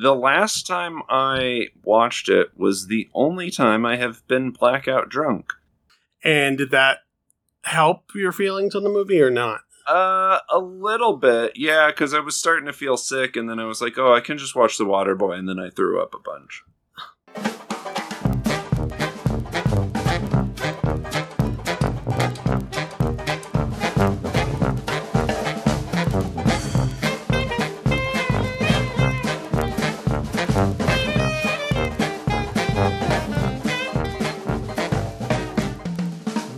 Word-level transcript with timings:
the 0.00 0.14
last 0.14 0.66
time 0.66 1.02
I 1.08 1.68
watched 1.84 2.28
it 2.28 2.48
was 2.56 2.86
the 2.86 3.08
only 3.14 3.50
time 3.50 3.86
I 3.86 3.96
have 3.96 4.26
been 4.26 4.50
blackout 4.50 5.08
drunk. 5.08 5.52
And 6.22 6.58
did 6.58 6.70
that 6.70 7.00
help 7.62 8.10
your 8.14 8.32
feelings 8.32 8.74
on 8.74 8.82
the 8.82 8.90
movie 8.90 9.20
or 9.20 9.30
not? 9.30 9.60
Uh, 9.86 10.38
a 10.50 10.58
little 10.58 11.16
bit, 11.16 11.52
yeah, 11.56 11.88
because 11.88 12.14
I 12.14 12.20
was 12.20 12.36
starting 12.36 12.66
to 12.66 12.72
feel 12.72 12.96
sick, 12.96 13.36
and 13.36 13.50
then 13.50 13.60
I 13.60 13.66
was 13.66 13.82
like, 13.82 13.98
"Oh, 13.98 14.14
I 14.14 14.20
can 14.20 14.38
just 14.38 14.56
watch 14.56 14.78
The 14.78 14.86
Water 14.86 15.14
Boy," 15.14 15.32
and 15.32 15.46
then 15.46 15.58
I 15.58 15.68
threw 15.68 16.00
up 16.00 16.14
a 16.14 16.18
bunch. 16.18 16.62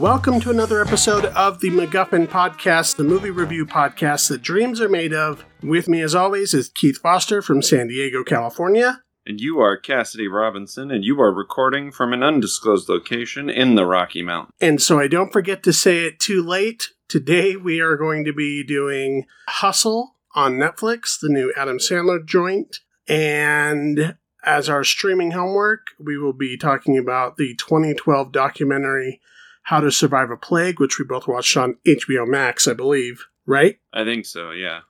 Welcome 0.07 0.39
to 0.43 0.51
another 0.51 0.81
episode 0.81 1.25
of 1.25 1.59
the 1.59 1.71
MacGuffin 1.71 2.29
Podcast, 2.29 2.95
the 2.95 3.03
movie 3.03 3.33
review 3.33 3.67
podcast 3.67 4.29
that 4.29 4.41
dreams 4.41 4.81
are 4.81 4.89
made 4.89 5.13
of. 5.13 5.45
With 5.65 5.89
me, 5.89 6.01
as 6.01 6.15
always, 6.15 6.55
is 6.55 6.69
Keith 6.69 6.99
Foster 6.99 7.43
from 7.43 7.61
San 7.61 7.89
Diego, 7.89 8.23
California. 8.23 9.03
And 9.27 9.41
you 9.41 9.59
are 9.59 9.77
Cassidy 9.77 10.29
Robinson, 10.29 10.93
and 10.93 11.03
you 11.03 11.21
are 11.21 11.35
recording 11.35 11.91
from 11.91 12.13
an 12.13 12.23
undisclosed 12.23 12.89
location 12.89 13.51
in 13.51 13.75
the 13.75 13.85
Rocky 13.85 14.23
Mountains. 14.23 14.55
And 14.61 14.81
so 14.81 15.01
I 15.01 15.09
don't 15.09 15.33
forget 15.33 15.65
to 15.65 15.73
say 15.73 16.05
it 16.05 16.21
too 16.21 16.41
late. 16.41 16.91
Today 17.09 17.57
we 17.57 17.81
are 17.81 17.97
going 17.97 18.25
to 18.27 18.33
be 18.33 18.63
doing 18.63 19.27
Hustle 19.49 20.15
on 20.37 20.53
Netflix, 20.53 21.19
the 21.21 21.29
new 21.29 21.53
Adam 21.57 21.79
Sandler 21.79 22.25
joint. 22.25 22.79
And 23.09 24.15
as 24.45 24.69
our 24.69 24.85
streaming 24.85 25.33
homework, 25.33 25.89
we 25.99 26.17
will 26.17 26.33
be 26.33 26.57
talking 26.57 26.97
about 26.97 27.39
the 27.39 27.57
2012 27.57 28.31
documentary 28.31 29.21
How 29.67 29.81
to 29.81 29.91
Survive 29.91 30.31
a 30.31 30.37
Plague, 30.37 30.79
which 30.81 30.99
we 30.99 31.05
both 31.05 31.27
watched 31.27 31.57
on 31.57 31.77
HBO 31.87 32.27
Max, 32.27 32.69
I 32.69 32.73
believe, 32.73 33.25
right? 33.47 33.79
I 33.93 34.05
think 34.05 34.25
so, 34.27 34.51
yeah. 34.53 34.81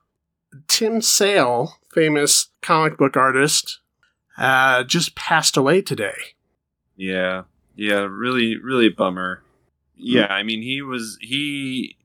Tim 0.67 1.01
Sale, 1.01 1.77
famous 1.93 2.49
comic 2.61 2.97
book 2.97 3.17
artist, 3.17 3.79
uh, 4.37 4.83
just 4.83 5.15
passed 5.15 5.57
away 5.57 5.81
today. 5.81 6.15
Yeah, 6.95 7.43
yeah, 7.75 8.07
really, 8.09 8.55
really 8.57 8.89
bummer. 8.89 9.43
Yeah, 9.95 10.27
I 10.27 10.43
mean, 10.43 10.61
he 10.61 10.81
was 10.83 11.17
he. 11.21 11.97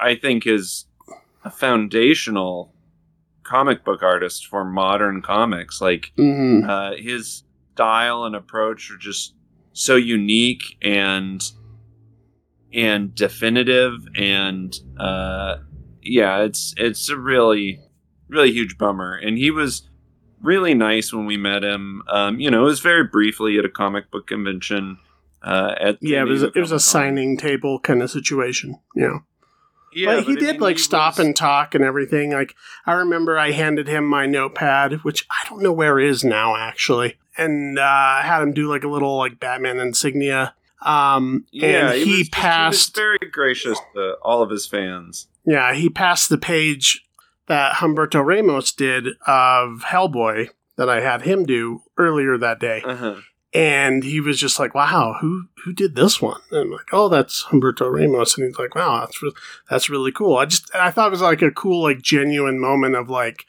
I 0.00 0.14
think 0.14 0.46
is 0.46 0.86
a 1.44 1.50
foundational 1.50 2.72
comic 3.42 3.84
book 3.84 4.02
artist 4.02 4.46
for 4.46 4.64
modern 4.64 5.20
comics. 5.20 5.80
Like 5.82 6.12
Mm-hmm. 6.16 6.68
uh, 6.68 6.92
his 6.96 7.44
style 7.74 8.24
and 8.24 8.34
approach 8.34 8.90
are 8.90 8.96
just 8.96 9.34
so 9.74 9.96
unique 9.96 10.76
and 10.82 11.42
and 12.72 13.14
definitive 13.14 13.94
and 14.16 14.76
uh, 14.98 15.56
yeah, 16.02 16.38
it's 16.42 16.74
it's 16.76 17.08
a 17.08 17.16
really 17.16 17.80
really 18.28 18.52
huge 18.52 18.78
bummer. 18.78 19.14
And 19.14 19.36
he 19.36 19.50
was 19.50 19.88
really 20.40 20.72
nice 20.74 21.12
when 21.12 21.26
we 21.26 21.36
met 21.36 21.62
him. 21.64 22.02
Um, 22.08 22.40
you 22.40 22.50
know, 22.50 22.62
it 22.62 22.66
was 22.66 22.80
very 22.80 23.04
briefly 23.04 23.58
at 23.58 23.64
a 23.64 23.68
comic 23.68 24.10
book 24.10 24.26
convention. 24.26 24.98
Uh, 25.42 25.74
at 25.80 25.98
Yeah, 26.00 26.22
it 26.22 26.28
was 26.28 26.42
it 26.42 26.56
was 26.56 26.72
a 26.72 26.80
signing 26.80 27.36
table 27.36 27.80
kind 27.80 28.02
of 28.02 28.10
situation. 28.10 28.78
Yeah. 28.94 29.18
Yeah, 29.92 30.06
but 30.16 30.24
he 30.24 30.34
but 30.34 30.42
I 30.42 30.46
did 30.46 30.52
mean, 30.52 30.60
like 30.60 30.76
he 30.76 30.82
stop 30.82 31.18
was- 31.18 31.26
and 31.26 31.34
talk 31.34 31.74
and 31.74 31.82
everything. 31.82 32.30
Like 32.30 32.54
I 32.86 32.92
remember 32.92 33.36
I 33.36 33.50
handed 33.50 33.88
him 33.88 34.04
my 34.06 34.24
notepad, 34.26 35.02
which 35.02 35.26
I 35.30 35.48
don't 35.48 35.62
know 35.62 35.72
where 35.72 35.98
it 35.98 36.08
is 36.08 36.22
now 36.22 36.54
actually, 36.56 37.16
and 37.36 37.76
uh, 37.78 38.20
had 38.22 38.40
him 38.42 38.52
do 38.52 38.68
like 38.68 38.84
a 38.84 38.88
little 38.88 39.16
like 39.18 39.40
Batman 39.40 39.80
insignia. 39.80 40.54
Um, 40.82 41.44
Yeah, 41.50 41.92
and 41.92 42.02
he, 42.02 42.18
was 42.18 42.28
passed. 42.30 42.96
He 42.96 43.00
very 43.00 43.18
gracious 43.30 43.78
to 43.94 44.14
all 44.22 44.42
of 44.42 44.50
his 44.50 44.66
fans. 44.66 45.26
yeah, 45.44 45.74
he 45.74 45.88
passed 45.88 46.28
the 46.28 46.38
page 46.38 47.04
that 47.46 47.74
Humberto 47.76 48.24
Ramos 48.24 48.72
did 48.72 49.08
of 49.26 49.82
Hellboy 49.86 50.50
that 50.76 50.88
I 50.88 51.00
had 51.00 51.22
him 51.22 51.44
do 51.44 51.82
earlier 51.98 52.38
that 52.38 52.60
day. 52.60 52.80
Uh-huh. 52.84 53.16
and 53.52 54.04
he 54.04 54.20
was 54.20 54.38
just 54.38 54.58
like, 54.60 54.74
"Wow, 54.74 55.16
who 55.20 55.48
who 55.64 55.72
did 55.72 55.96
this 55.96 56.22
one?" 56.22 56.40
And 56.52 56.60
I'm 56.60 56.70
like, 56.70 56.88
"Oh, 56.92 57.08
that's 57.08 57.44
Humberto 57.46 57.92
Ramos." 57.92 58.38
And 58.38 58.46
he's 58.46 58.58
like, 58.58 58.74
"Wow, 58.76 59.00
that's 59.00 59.20
re- 59.22 59.32
that's 59.68 59.90
really 59.90 60.12
cool." 60.12 60.36
I 60.36 60.44
just 60.46 60.72
I 60.74 60.90
thought 60.92 61.08
it 61.08 61.10
was 61.10 61.20
like 61.20 61.42
a 61.42 61.50
cool, 61.50 61.82
like 61.82 62.00
genuine 62.00 62.60
moment 62.60 62.94
of 62.94 63.10
like, 63.10 63.44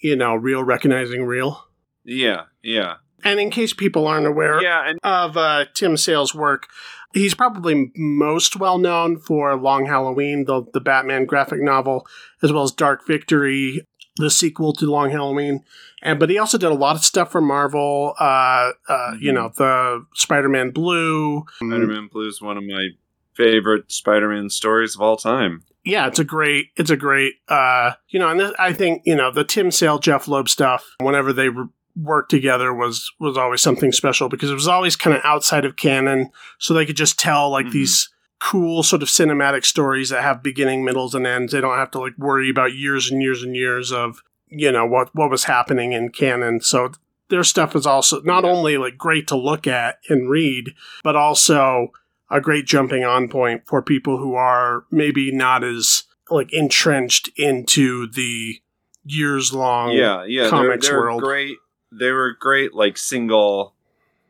you 0.00 0.16
know, 0.16 0.34
real 0.34 0.64
recognizing 0.64 1.24
real. 1.24 1.64
Yeah, 2.04 2.46
yeah, 2.62 2.96
And 3.24 3.40
in 3.40 3.50
case 3.50 3.72
people 3.72 4.06
aren't 4.06 4.26
aware 4.26 4.62
yeah, 4.62 4.88
and 4.88 4.98
of 5.02 5.36
uh, 5.36 5.64
Tim 5.74 5.96
Sale's 5.96 6.34
work, 6.34 6.68
he's 7.12 7.34
probably 7.34 7.90
most 7.96 8.56
well 8.56 8.78
known 8.78 9.18
for 9.18 9.56
Long 9.56 9.86
Halloween, 9.86 10.44
the 10.44 10.64
the 10.72 10.80
Batman 10.80 11.24
graphic 11.24 11.60
novel, 11.60 12.06
as 12.42 12.52
well 12.52 12.62
as 12.62 12.72
Dark 12.72 13.06
Victory, 13.06 13.82
the 14.16 14.30
sequel 14.30 14.72
to 14.74 14.86
Long 14.86 15.10
Halloween. 15.10 15.64
And 16.00 16.20
but 16.20 16.30
he 16.30 16.38
also 16.38 16.58
did 16.58 16.70
a 16.70 16.74
lot 16.74 16.94
of 16.94 17.04
stuff 17.04 17.32
for 17.32 17.40
Marvel. 17.40 18.14
Uh, 18.20 18.70
uh, 18.88 19.14
You 19.20 19.32
know, 19.32 19.50
the 19.56 20.06
Spider-Man 20.14 20.70
Blue. 20.70 21.44
Spider-Man 21.56 22.08
Blue 22.12 22.28
is 22.28 22.40
one 22.40 22.56
of 22.56 22.62
my 22.64 22.90
favorite 23.34 23.90
Spider-Man 23.90 24.50
stories 24.50 24.94
of 24.94 25.00
all 25.00 25.16
time. 25.16 25.64
Yeah, 25.84 26.06
it's 26.06 26.18
a 26.18 26.24
great, 26.24 26.66
it's 26.76 26.90
a 26.90 26.96
great, 26.96 27.34
uh, 27.48 27.92
you 28.10 28.18
know, 28.18 28.28
and 28.28 28.38
this, 28.38 28.52
I 28.58 28.72
think 28.72 29.02
you 29.06 29.16
know 29.16 29.30
the 29.32 29.44
Tim 29.44 29.70
Sale, 29.70 29.98
Jeph 30.00 30.28
Loeb 30.28 30.48
stuff. 30.48 30.84
Whenever 31.00 31.32
they 31.32 31.48
re- 31.48 31.68
worked 31.96 32.30
together 32.30 32.72
was 32.72 33.10
was 33.18 33.36
always 33.36 33.60
something 33.60 33.92
special 33.92 34.28
because 34.28 34.50
it 34.50 34.54
was 34.54 34.68
always 34.68 34.96
kind 34.96 35.16
of 35.16 35.22
outside 35.24 35.64
of 35.64 35.76
canon, 35.76 36.30
so 36.58 36.72
they 36.74 36.86
could 36.86 36.96
just 36.96 37.18
tell 37.18 37.50
like 37.50 37.66
Mhm. 37.66 37.72
these 37.72 38.08
cool 38.40 38.82
sort 38.84 39.02
of 39.02 39.08
cinematic 39.08 39.64
stories 39.64 40.10
that 40.10 40.22
have 40.22 40.42
beginning, 40.42 40.84
middles, 40.84 41.14
and 41.14 41.26
ends. 41.26 41.52
They 41.52 41.60
don't 41.60 41.76
have 41.76 41.90
to 41.92 41.98
like 41.98 42.16
worry 42.16 42.50
about 42.50 42.72
years 42.74 43.10
and 43.10 43.20
years 43.20 43.42
and 43.42 43.56
years 43.56 43.90
of 43.92 44.22
you 44.48 44.70
know 44.72 44.86
what 44.86 45.14
what 45.14 45.30
was 45.30 45.44
happening 45.44 45.92
in 45.92 46.10
canon. 46.10 46.60
So 46.60 46.92
their 47.30 47.44
stuff 47.44 47.74
is 47.76 47.84
also 47.84 48.22
not 48.22 48.44
Yeah. 48.44 48.50
only 48.50 48.78
like 48.78 48.96
great 48.96 49.26
to 49.28 49.36
look 49.36 49.66
at 49.66 49.98
and 50.08 50.30
read, 50.30 50.74
but 51.02 51.16
also 51.16 51.88
a 52.30 52.40
great 52.40 52.64
jumping 52.66 53.04
on 53.04 53.28
point 53.28 53.62
for 53.66 53.82
people 53.82 54.18
who 54.18 54.34
are 54.34 54.84
maybe 54.90 55.32
not 55.32 55.64
as 55.64 56.04
like 56.30 56.52
entrenched 56.52 57.28
into 57.36 58.06
the 58.06 58.60
years 59.04 59.52
long 59.52 59.92
yeah, 59.92 60.24
yeah, 60.26 60.42
they're, 60.42 60.50
comics 60.50 60.86
they're 60.88 61.00
world. 61.00 61.22
great. 61.22 61.56
They 61.90 62.10
were 62.12 62.32
great, 62.32 62.74
like 62.74 62.96
single, 62.98 63.74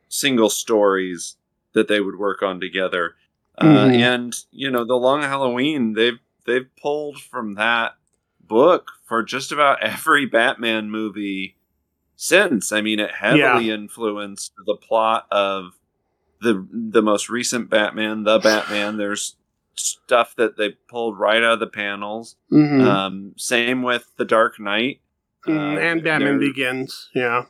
single 0.09 0.51
stories 0.51 1.37
that 1.73 1.89
they 1.89 2.01
would 2.01 2.19
work 2.19 2.43
on 2.43 2.61
together. 2.61 3.15
Uh, 3.57 3.65
Mhm. 3.89 3.95
and 3.99 4.45
you 4.53 4.71
know, 4.71 4.85
the 4.85 4.95
Long 4.97 5.23
Halloween, 5.23 5.95
they've 5.95 6.19
they've 6.45 6.69
pulled 6.81 7.21
from 7.21 7.55
that 7.55 7.97
book 8.41 8.93
for 9.05 9.23
just 9.23 9.51
about 9.53 9.83
every 9.83 10.27
Batman 10.27 10.91
movie 10.91 11.57
since. 12.17 12.73
I 12.73 12.81
mean, 12.81 13.01
it 13.01 13.11
heavily 13.17 13.71
influenced 13.71 14.53
the 14.65 14.77
plot 14.77 15.27
of 15.31 15.73
the 16.41 16.67
the 16.73 17.03
most 17.03 17.29
recent 17.29 17.69
Batman, 17.69 18.23
the 18.23 18.39
Batman. 18.39 18.97
There's 18.97 19.35
stuff 19.75 20.35
that 20.37 20.57
they 20.57 20.71
pulled 20.89 21.19
right 21.19 21.43
out 21.43 21.55
of 21.55 21.61
the 21.61 21.67
panels. 21.67 22.37
Mhm. 22.51 22.81
Um, 22.85 23.33
same 23.37 23.83
with 23.83 24.11
the 24.17 24.25
Dark 24.25 24.59
Knight. 24.61 25.01
Mm, 25.47 25.77
Uh, 25.77 25.81
and 25.81 26.03
Batman 26.03 26.39
Begins. 26.39 27.11
Yeah. 27.15 27.45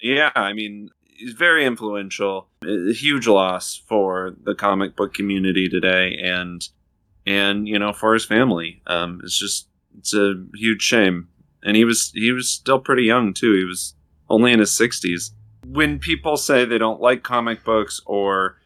Yeah, 0.00 0.30
I 0.34 0.52
mean, 0.52 0.90
he's 1.02 1.32
very 1.32 1.64
influential. 1.64 2.48
A 2.64 2.92
huge 2.92 3.26
loss 3.26 3.76
for 3.88 4.34
the 4.42 4.54
comic 4.54 4.96
book 4.96 5.14
community 5.14 5.68
today, 5.68 6.18
and 6.22 6.66
and 7.26 7.66
you 7.66 7.78
know 7.78 7.92
for 7.92 8.12
his 8.14 8.24
family. 8.24 8.82
Um, 8.86 9.20
it's 9.24 9.38
just 9.38 9.68
it's 9.98 10.14
a 10.14 10.34
huge 10.54 10.82
shame. 10.82 11.28
And 11.62 11.76
he 11.76 11.84
was 11.84 12.12
he 12.14 12.30
was 12.32 12.50
still 12.50 12.78
pretty 12.78 13.04
young 13.04 13.32
too. 13.32 13.54
He 13.54 13.64
was 13.64 13.94
only 14.28 14.52
in 14.52 14.60
his 14.60 14.70
sixties. 14.70 15.32
When 15.66 15.98
people 15.98 16.36
say 16.36 16.64
they 16.64 16.78
don't 16.78 17.00
like 17.00 17.22
comic 17.22 17.64
books 17.64 18.00
or 18.06 18.58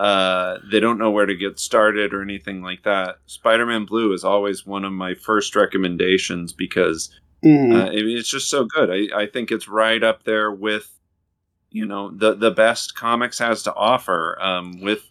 uh, 0.00 0.58
they 0.70 0.80
don't 0.80 0.98
know 0.98 1.10
where 1.10 1.26
to 1.26 1.34
get 1.36 1.58
started 1.60 2.12
or 2.14 2.22
anything 2.22 2.62
like 2.62 2.82
that, 2.84 3.16
Spider-Man 3.26 3.84
Blue 3.84 4.12
is 4.12 4.24
always 4.24 4.66
one 4.66 4.84
of 4.84 4.92
my 4.92 5.14
first 5.14 5.54
recommendations 5.54 6.52
because 6.52 7.10
Mhm. 7.44 7.72
uh, 7.74 7.88
I 7.90 8.02
mean, 8.02 8.16
it's 8.18 8.28
just 8.28 8.50
so 8.50 8.64
good. 8.64 8.90
I, 8.90 9.22
I 9.22 9.26
think 9.26 9.50
it's 9.52 9.68
right 9.68 10.02
up 10.02 10.24
there 10.24 10.50
with, 10.50 10.90
you 11.70 11.86
know, 11.86 12.10
the 12.10 12.34
the 12.34 12.50
best 12.50 12.94
comics 12.96 13.38
has 13.38 13.62
to 13.64 13.74
offer. 13.74 14.36
Um, 14.40 14.80
with 14.80 15.04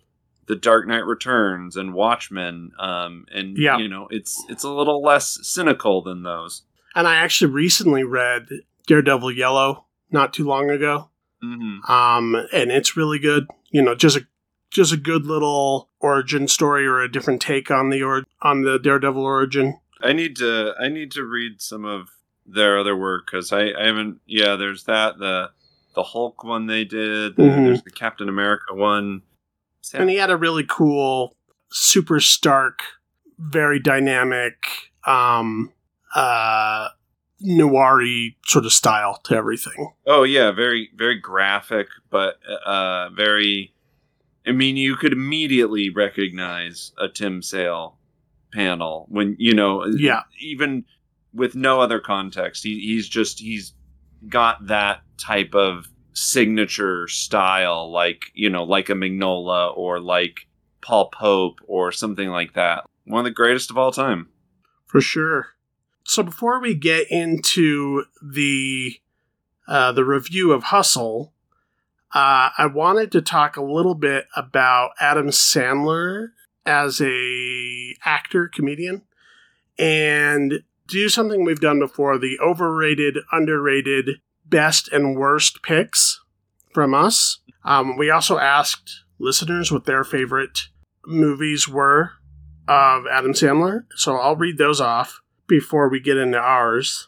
the 0.47 0.55
Dark 0.55 0.87
Knight 0.87 1.05
Returns 1.05 1.75
and 1.75 1.93
Watchmen. 1.93 2.71
Um, 2.79 3.25
and 3.33 3.57
Yeah. 3.57 3.77
you 3.77 3.87
know, 3.89 4.07
it's 4.11 4.41
it's 4.49 4.63
a 4.63 4.71
little 4.71 5.01
less 5.01 5.37
cynical 5.45 6.01
than 6.01 6.23
those. 6.23 6.63
and 6.95 7.05
I 7.07 7.15
actually 7.17 7.51
recently 7.51 8.03
read 8.03 8.47
Daredevil 8.87 9.31
Yellow 9.33 9.85
not 10.09 10.33
too 10.33 10.45
long 10.45 10.69
ago. 10.69 11.09
hmm 11.41 11.79
um, 11.87 12.35
and 12.53 12.71
it's 12.71 12.95
really 12.97 13.19
good. 13.19 13.47
You 13.71 13.81
know, 13.81 13.93
just 13.93 14.17
a 14.17 14.25
just 14.71 14.91
a 14.93 14.97
good 14.97 15.25
little 15.25 15.89
origin 15.99 16.47
story 16.47 16.85
or 16.87 16.99
a 17.01 17.11
different 17.11 17.41
take 17.41 17.69
on 17.69 17.89
the 17.89 18.01
or 18.03 18.23
on 18.41 18.61
the 18.63 18.79
Daredevil 18.79 19.21
origin. 19.23 19.79
I 20.01 20.13
need 20.13 20.35
to 20.37 20.73
I 20.81 20.87
need 20.87 21.11
to 21.11 21.23
read 21.23 21.61
some 21.61 21.83
of 21.85 22.09
their 22.47 22.79
other 22.79 22.95
work 22.95 23.25
because 23.29 23.51
I, 23.51 23.71
I 23.77 23.85
haven't. 23.87 24.19
Yeah, 24.25 24.55
there's 24.55 24.83
that 24.85 25.17
the 25.19 25.51
the 25.95 26.03
Hulk 26.03 26.43
one 26.43 26.67
they 26.67 26.83
did. 26.85 27.35
Mhm. 27.35 27.65
There's 27.65 27.83
the 27.83 27.91
Captain 27.91 28.29
America 28.29 28.73
one. 28.73 29.21
Sam- 29.81 30.01
And 30.01 30.09
he 30.09 30.15
had 30.17 30.29
a 30.29 30.37
really 30.37 30.65
cool, 30.67 31.35
super 31.71 32.19
stark, 32.19 32.81
very 33.39 33.79
dynamic, 33.79 34.65
um, 35.05 35.71
uh, 36.15 36.89
noir 37.39 38.01
sort 38.45 38.65
of 38.65 38.73
style 38.73 39.19
to 39.25 39.35
everything. 39.35 39.93
Oh 40.05 40.23
yeah, 40.23 40.51
very 40.51 40.89
very 40.95 41.19
graphic, 41.19 41.87
but 42.09 42.39
uh, 42.65 43.09
very. 43.09 43.73
I 44.45 44.51
mean, 44.53 44.77
you 44.77 44.95
could 44.95 45.11
immediately 45.11 45.89
recognize 45.89 46.93
a 46.97 47.09
Tim 47.09 47.41
Sale 47.41 47.97
panel 48.53 49.05
when 49.09 49.35
you 49.39 49.53
know. 49.53 49.85
Yeah. 49.85 50.21
Even 50.39 50.85
with 51.37 51.55
no 51.55 51.79
other 51.79 51.99
context, 51.99 52.63
he, 52.63 52.79
he's 52.79 53.07
just 53.07 53.39
he's 53.39 53.73
got 54.27 54.67
that 54.67 55.01
type 55.17 55.53
of 55.53 55.87
signature 56.13 57.07
style, 57.07 57.91
like 57.91 58.23
you 58.33 58.49
know, 58.49 58.63
like 58.63 58.89
a 58.89 58.93
Mignola 58.93 59.75
or 59.77 59.99
like 59.99 60.47
Paul 60.81 61.09
Pope 61.09 61.59
or 61.67 61.91
something 61.91 62.29
like 62.29 62.53
that. 62.53 62.85
One 63.05 63.19
of 63.19 63.25
the 63.25 63.31
greatest 63.31 63.69
of 63.69 63.77
all 63.77 63.91
time. 63.91 64.29
For 64.87 64.99
sure. 64.99 65.49
So 66.03 66.23
before 66.23 66.59
we 66.59 66.73
get 66.73 67.09
into 67.11 68.05
the 68.21 68.95
uh, 69.67 69.91
the 69.91 70.05
review 70.05 70.51
of 70.53 70.63
Hustle, 70.63 71.33
uh, 72.13 72.49
I 72.57 72.65
wanted 72.73 73.11
to 73.11 73.21
talk 73.21 73.57
a 73.57 73.63
little 73.63 73.95
bit 73.95 74.25
about 74.35 74.91
Adam 74.99 75.27
Sandler 75.27 76.29
as 76.65 76.99
a 77.01 77.95
actor 78.03 78.47
comedian 78.47 79.03
and 79.77 80.63
do 80.87 81.09
something 81.09 81.43
we've 81.43 81.59
done 81.59 81.79
before: 81.79 82.17
the 82.17 82.37
overrated, 82.43 83.17
underrated, 83.31 84.21
best 84.45 84.87
and 84.91 85.15
worst 85.15 85.61
picks 85.61 86.21
from 86.73 86.93
us. 86.93 87.39
Um, 87.63 87.97
we 87.97 88.09
also 88.09 88.37
asked 88.37 89.03
listeners 89.19 89.71
what 89.71 89.85
their 89.85 90.03
favorite 90.03 90.67
movies 91.05 91.67
were 91.67 92.11
of 92.67 93.05
Adam 93.07 93.33
Sandler. 93.33 93.85
So 93.95 94.17
I'll 94.17 94.35
read 94.35 94.57
those 94.57 94.81
off 94.81 95.21
before 95.47 95.89
we 95.89 95.99
get 95.99 96.17
into 96.17 96.37
ours. 96.37 97.07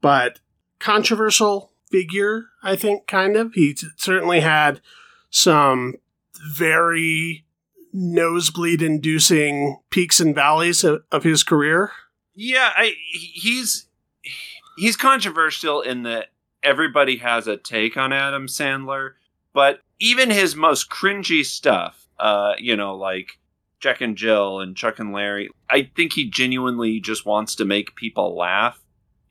But 0.00 0.40
controversial 0.78 1.72
figure, 1.90 2.46
I 2.62 2.76
think, 2.76 3.06
kind 3.06 3.36
of. 3.36 3.52
He 3.54 3.76
certainly 3.96 4.40
had 4.40 4.80
some 5.30 5.94
very 6.54 7.44
nosebleed 7.92 8.82
inducing 8.82 9.78
peaks 9.90 10.20
and 10.20 10.34
valleys 10.34 10.82
of, 10.82 11.02
of 11.12 11.24
his 11.24 11.42
career. 11.44 11.92
Yeah, 12.34 12.70
I 12.74 12.94
he's 13.10 13.86
he's 14.76 14.96
controversial 14.96 15.80
in 15.80 16.02
that 16.04 16.28
everybody 16.62 17.18
has 17.18 17.46
a 17.46 17.56
take 17.56 17.96
on 17.96 18.12
Adam 18.12 18.46
Sandler, 18.46 19.12
but 19.52 19.80
even 19.98 20.30
his 20.30 20.56
most 20.56 20.90
cringy 20.90 21.44
stuff, 21.44 22.08
uh, 22.18 22.54
you 22.58 22.76
know, 22.76 22.96
like 22.96 23.38
Jack 23.80 24.00
and 24.00 24.16
Jill 24.16 24.60
and 24.60 24.76
Chuck 24.76 24.98
and 24.98 25.12
Larry, 25.12 25.50
I 25.68 25.90
think 25.94 26.12
he 26.12 26.30
genuinely 26.30 27.00
just 27.00 27.26
wants 27.26 27.54
to 27.56 27.64
make 27.64 27.96
people 27.96 28.36
laugh, 28.36 28.80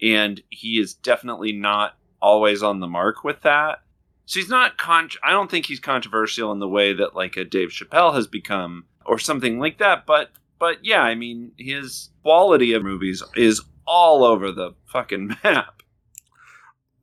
and 0.02 0.42
he 0.50 0.80
is 0.80 0.94
definitely 0.94 1.54
not 1.54 1.98
always 2.22 2.62
on 2.62 2.80
the 2.80 2.88
mark 2.88 3.24
with 3.24 3.42
that. 3.42 3.82
So 4.26 4.40
he's 4.40 4.50
not 4.50 4.78
con. 4.78 5.10
I 5.24 5.32
don't 5.32 5.50
think 5.50 5.66
he's 5.66 5.80
controversial 5.80 6.52
in 6.52 6.60
the 6.60 6.68
way 6.68 6.94
that 6.94 7.16
like 7.16 7.36
a 7.36 7.44
Dave 7.44 7.70
Chappelle 7.70 8.14
has 8.14 8.28
become, 8.28 8.86
or 9.06 9.18
something 9.18 9.60
like 9.60 9.80
that. 9.80 10.06
But 10.06 10.30
but 10.62 10.86
yeah, 10.86 11.02
I 11.02 11.16
mean, 11.16 11.54
his 11.58 12.10
quality 12.22 12.74
of 12.74 12.84
movies 12.84 13.24
is 13.36 13.64
all 13.88 14.24
over 14.24 14.52
the 14.52 14.76
fucking 14.86 15.36
map. 15.44 15.82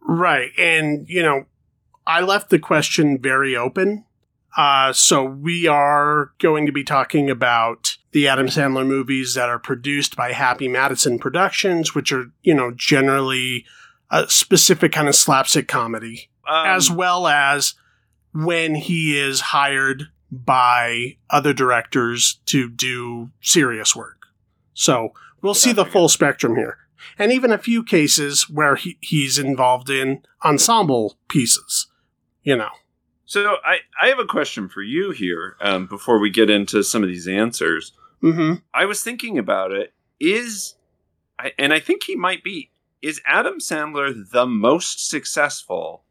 Right. 0.00 0.52
And, 0.56 1.08
you 1.08 1.24
know, 1.24 1.46
I 2.06 2.20
left 2.20 2.50
the 2.50 2.60
question 2.60 3.18
very 3.20 3.56
open. 3.56 4.04
Uh, 4.56 4.92
so 4.92 5.24
we 5.24 5.66
are 5.66 6.32
going 6.38 6.66
to 6.66 6.72
be 6.72 6.84
talking 6.84 7.28
about 7.28 7.96
the 8.12 8.28
Adam 8.28 8.46
Sandler 8.46 8.86
movies 8.86 9.34
that 9.34 9.48
are 9.48 9.58
produced 9.58 10.14
by 10.14 10.32
Happy 10.32 10.68
Madison 10.68 11.18
Productions, 11.18 11.96
which 11.96 12.12
are, 12.12 12.26
you 12.42 12.54
know, 12.54 12.70
generally 12.70 13.66
a 14.08 14.28
specific 14.30 14.92
kind 14.92 15.08
of 15.08 15.16
slapstick 15.16 15.66
comedy, 15.66 16.30
Um, 16.48 16.66
as 16.66 16.92
well 16.92 17.26
as 17.26 17.74
when 18.32 18.76
he 18.76 19.18
is 19.18 19.40
hired 19.40 20.10
by 20.30 21.16
other 21.30 21.52
directors 21.52 22.40
to 22.46 22.68
do 22.68 23.30
serious 23.40 23.96
work. 23.96 24.26
So 24.74 25.10
we'll 25.42 25.54
see 25.54 25.72
the 25.72 25.84
full 25.84 26.08
spectrum 26.08 26.56
here. 26.56 26.78
And 27.18 27.32
even 27.32 27.52
a 27.52 27.58
few 27.58 27.82
cases 27.82 28.48
where 28.50 28.76
he, 28.76 28.98
he's 29.00 29.38
involved 29.38 29.88
in 29.88 30.22
ensemble 30.44 31.16
pieces, 31.28 31.86
you 32.42 32.56
know. 32.56 32.70
so 33.24 33.56
I 33.64 33.78
I 34.02 34.08
have 34.08 34.18
a 34.18 34.24
question 34.26 34.68
for 34.68 34.82
you 34.82 35.10
here 35.12 35.56
um, 35.60 35.86
before 35.86 36.18
we 36.18 36.30
get 36.30 36.50
into 36.50 36.82
some 36.82 37.02
of 37.02 37.08
these 37.08 37.28
answers. 37.28 37.92
hmm 38.20 38.54
I 38.74 38.84
was 38.84 39.02
thinking 39.02 39.38
about 39.38 39.72
it. 39.72 39.94
Is 40.20 40.74
I, 41.38 41.52
and 41.58 41.72
I 41.72 41.80
think 41.80 42.02
he 42.02 42.16
might 42.16 42.42
be. 42.42 42.70
Is 43.00 43.20
Adam 43.24 43.58
Sandler 43.60 44.12
the 44.30 44.44
most 44.46 45.08
successful 45.08 46.04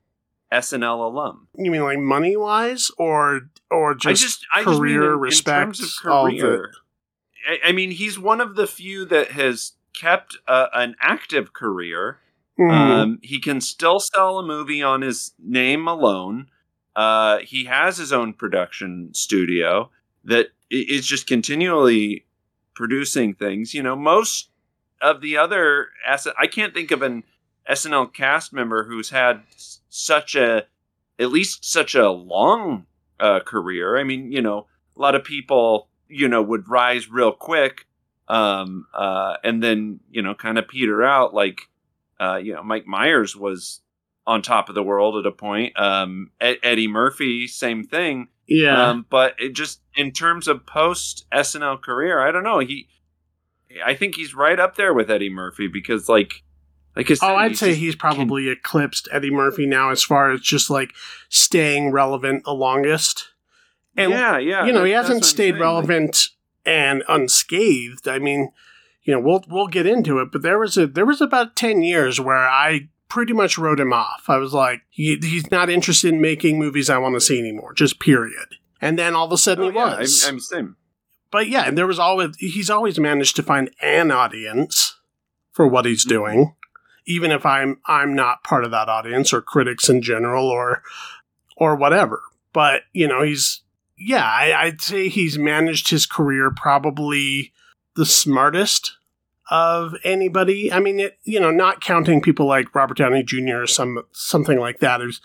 SNL 0.52 1.00
alum? 1.06 1.48
You 1.58 1.72
mean 1.72 1.84
like 1.84 2.00
money 2.00 2.36
wise 2.38 2.92
or 2.98 3.50
or 3.70 3.96
just, 3.96 4.08
I 4.08 4.26
just 4.26 4.46
I 4.56 4.64
just 4.64 4.70
mean 4.70 4.80
career 4.80 5.04
in- 5.08 5.14
in 5.14 5.20
respect, 5.20 5.66
terms 5.66 5.80
of 5.82 5.90
career. 6.02 6.72
I, 7.48 7.70
I 7.70 7.72
mean, 7.72 7.92
he's 7.92 8.18
one 8.20 8.42
of 8.42 8.56
the 8.56 8.68
few 8.68 9.06
that 9.06 9.32
has 9.32 9.74
kept 9.94 10.38
uh, 10.48 10.68
an 10.74 10.96
active 11.00 11.54
career. 11.54 12.20
Mhm. 12.60 12.72
Um, 12.72 13.20
he 13.22 13.40
can 13.40 13.62
still 13.62 14.00
sell 14.00 14.40
a 14.40 14.44
movie 14.46 14.82
on 14.82 15.02
his 15.02 15.34
name 15.40 15.88
alone. 15.88 16.48
Uh, 16.96 17.40
he 17.40 17.66
has 17.66 17.98
his 17.98 18.12
own 18.12 18.34
production 18.34 19.14
studio 19.14 19.92
that 20.24 20.48
is 20.72 21.06
just 21.06 21.28
continually 21.28 22.26
producing 22.76 23.34
things. 23.36 23.74
You 23.74 23.84
know, 23.84 23.96
most 23.96 24.50
of 25.02 25.22
the 25.22 25.38
other 25.38 25.90
assets, 26.06 26.36
I 26.40 26.48
can't 26.48 26.74
think 26.74 26.90
of 26.92 27.02
an 27.04 27.24
SNL 27.70 28.14
cast 28.14 28.54
member 28.54 28.86
who's 28.86 29.10
had 29.10 29.44
such 29.90 30.36
a 30.36 30.66
at 31.20 31.32
least 31.32 31.66
such 31.66 31.96
a 31.96 32.10
long 32.10 32.86
uh, 33.20 33.40
career. 33.40 33.98
I 33.98 34.04
mean, 34.04 34.32
you 34.32 34.42
know, 34.42 34.68
a 34.96 35.02
lot 35.02 35.16
of 35.16 35.24
people, 35.24 35.90
you 36.08 36.28
know, 36.28 36.42
would 36.42 36.70
rise 36.70 37.10
real 37.10 37.32
quick 37.32 37.88
um, 38.28 38.86
uh, 38.94 39.38
and 39.44 39.64
then, 39.64 40.00
you 40.10 40.22
know, 40.22 40.36
kind 40.36 40.58
of 40.58 40.68
peter 40.68 41.04
out. 41.04 41.34
Like, 41.34 41.62
uh, 42.20 42.36
you 42.36 42.54
know, 42.54 42.64
Mike 42.64 42.86
Myers 42.86 43.36
was 43.36 43.82
on 44.26 44.42
top 44.42 44.70
of 44.70 44.76
the 44.76 44.84
world 44.84 45.16
at 45.16 45.26
a 45.26 45.32
point. 45.32 45.80
Um, 45.80 46.32
Ed- 46.42 46.58
Eddie 46.62 46.88
Murphy, 46.88 47.48
same 47.48 47.84
thing. 47.84 48.28
yeah. 48.48 48.90
Um, 48.90 49.06
but 49.10 49.36
it 49.40 49.54
just 49.54 49.82
in 49.96 50.12
terms 50.12 50.48
of 50.48 50.66
post 50.66 51.26
SNL 51.34 51.82
career, 51.82 52.20
I 52.20 52.32
don't 52.32 52.44
know. 52.44 52.60
He, 52.60 52.88
I 53.84 53.94
think 53.96 54.16
he's 54.16 54.36
right 54.36 54.60
up 54.60 54.76
there 54.76 54.94
with 54.94 55.10
Eddie 55.10 55.30
Murphy 55.30 55.68
because, 55.68 56.10
like, 56.10 56.44
like 56.98 57.10
Oh, 57.22 57.36
I'd 57.36 57.56
say 57.58 57.74
he's 57.76 57.96
probably 57.96 58.50
eclipsed 58.50 59.08
Eddie 59.12 59.32
Murphy 59.32 59.66
now 59.66 59.90
as 59.92 60.04
far 60.04 60.32
as 60.32 60.42
just 60.42 60.70
like 60.70 60.94
staying 61.30 61.92
relevant 61.92 62.44
the 62.44 62.54
longest. 62.54 63.30
And 63.96 64.12
yeah, 64.12 64.38
yeah. 64.38 64.66
you 64.66 64.74
know, 64.74 64.84
he 64.84 64.92
hasn't 64.92 65.24
stayed 65.26 65.38
saying, 65.38 65.54
like- 65.54 65.62
relevant 65.62 66.28
and 66.66 67.04
unscathed. 67.08 68.08
I 68.08 68.20
mean, 68.20 68.52
you 69.04 69.14
know, 69.14 69.20
we'll 69.20 69.44
we'll 69.48 69.68
get 69.68 69.86
into 69.88 70.20
it, 70.20 70.32
but 70.32 70.42
there 70.42 70.60
was 70.60 70.76
a 70.78 70.86
there 70.88 71.06
was 71.06 71.22
about 71.22 71.56
ten 71.56 71.82
years 71.82 72.20
where 72.20 72.48
I 72.48 72.90
pretty 73.10 73.32
much 73.34 73.58
wrote 73.58 73.80
him 73.80 73.94
off. 73.94 74.26
I 74.28 74.36
was 74.38 74.54
like, 74.54 74.82
he, 74.90 75.16
he's 75.22 75.50
not 75.50 75.70
interested 75.70 76.14
in 76.14 76.20
making 76.20 76.60
movies 76.60 76.90
I 76.90 76.98
want 76.98 77.16
to 77.16 77.22
see 77.22 77.40
anymore, 77.40 77.74
just 77.74 78.02
period. 78.02 78.56
And 78.82 79.00
then 79.00 79.16
all 79.16 79.26
of 79.28 79.32
a 79.32 79.38
sudden 79.38 79.64
Oh, 79.66 79.70
he 79.70 79.76
yeah, 79.78 80.00
was. 80.00 80.26
I'm, 80.28 80.34
I'm 80.36 80.40
same. 80.42 80.76
but 81.32 81.48
yeah, 81.48 81.64
and 81.68 81.78
there 81.78 81.88
was 81.88 82.00
always 82.00 82.36
he's 82.38 82.70
always 82.70 83.00
managed 83.00 83.36
to 83.38 83.44
find 83.44 83.72
an 83.82 84.12
audience 84.12 84.98
for 85.54 85.66
what 85.68 85.86
he's 85.86 86.04
doing, 86.04 86.54
even 87.08 87.32
if 87.32 87.46
I'm 87.46 87.80
I'm 87.86 88.14
not 88.14 88.44
part 88.44 88.64
of 88.64 88.72
that 88.72 88.90
audience 88.90 89.34
or 89.34 89.42
critics 89.42 89.90
in 89.90 90.02
general 90.02 90.48
or 90.48 90.84
or 91.56 91.76
whatever. 91.76 92.22
But 92.54 92.84
you 92.94 93.08
know, 93.08 93.24
he's 93.24 93.62
yeah, 93.98 94.24
I, 94.24 94.66
I'd 94.66 94.82
say 94.82 95.10
he's 95.10 95.40
managed 95.40 95.90
his 95.90 96.06
career 96.06 96.52
probably 96.56 97.52
the 97.96 98.06
smartest 98.06 98.96
of 99.50 99.96
anybody. 100.04 100.72
I 100.72 100.80
mean, 100.80 101.00
it, 101.00 101.18
you 101.24 101.40
know, 101.40 101.50
not 101.50 101.82
counting 101.82 102.22
people 102.22 102.46
like 102.46 102.76
Robert 102.76 102.98
Downey 102.98 103.24
Jr. 103.24 103.64
or 103.64 103.68
some 103.68 104.04
something 104.12 104.60
like 104.60 104.80
that, 104.80 105.02
who's 105.02 105.20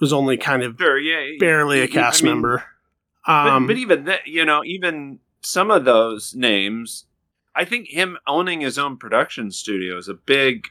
was 0.00 0.12
only 0.12 0.36
kind 0.36 0.62
of 0.62 0.76
Sure, 0.78 0.98
yeah. 0.98 1.36
barely 1.38 1.80
a 1.80 1.88
cast 1.88 2.22
mean, 2.22 2.32
member. 2.32 2.64
But, 3.26 3.32
Um, 3.32 3.66
but 3.66 3.76
even 3.76 4.04
that, 4.04 4.26
you 4.26 4.44
know, 4.44 4.62
even 4.64 5.20
some 5.42 5.70
of 5.70 5.84
those 5.84 6.34
names, 6.34 7.06
I 7.54 7.64
think 7.64 7.88
him 7.88 8.18
owning 8.26 8.60
his 8.60 8.78
own 8.78 8.96
production 8.96 9.50
studio 9.50 9.96
is 9.96 10.08
a 10.08 10.14
big, 10.14 10.68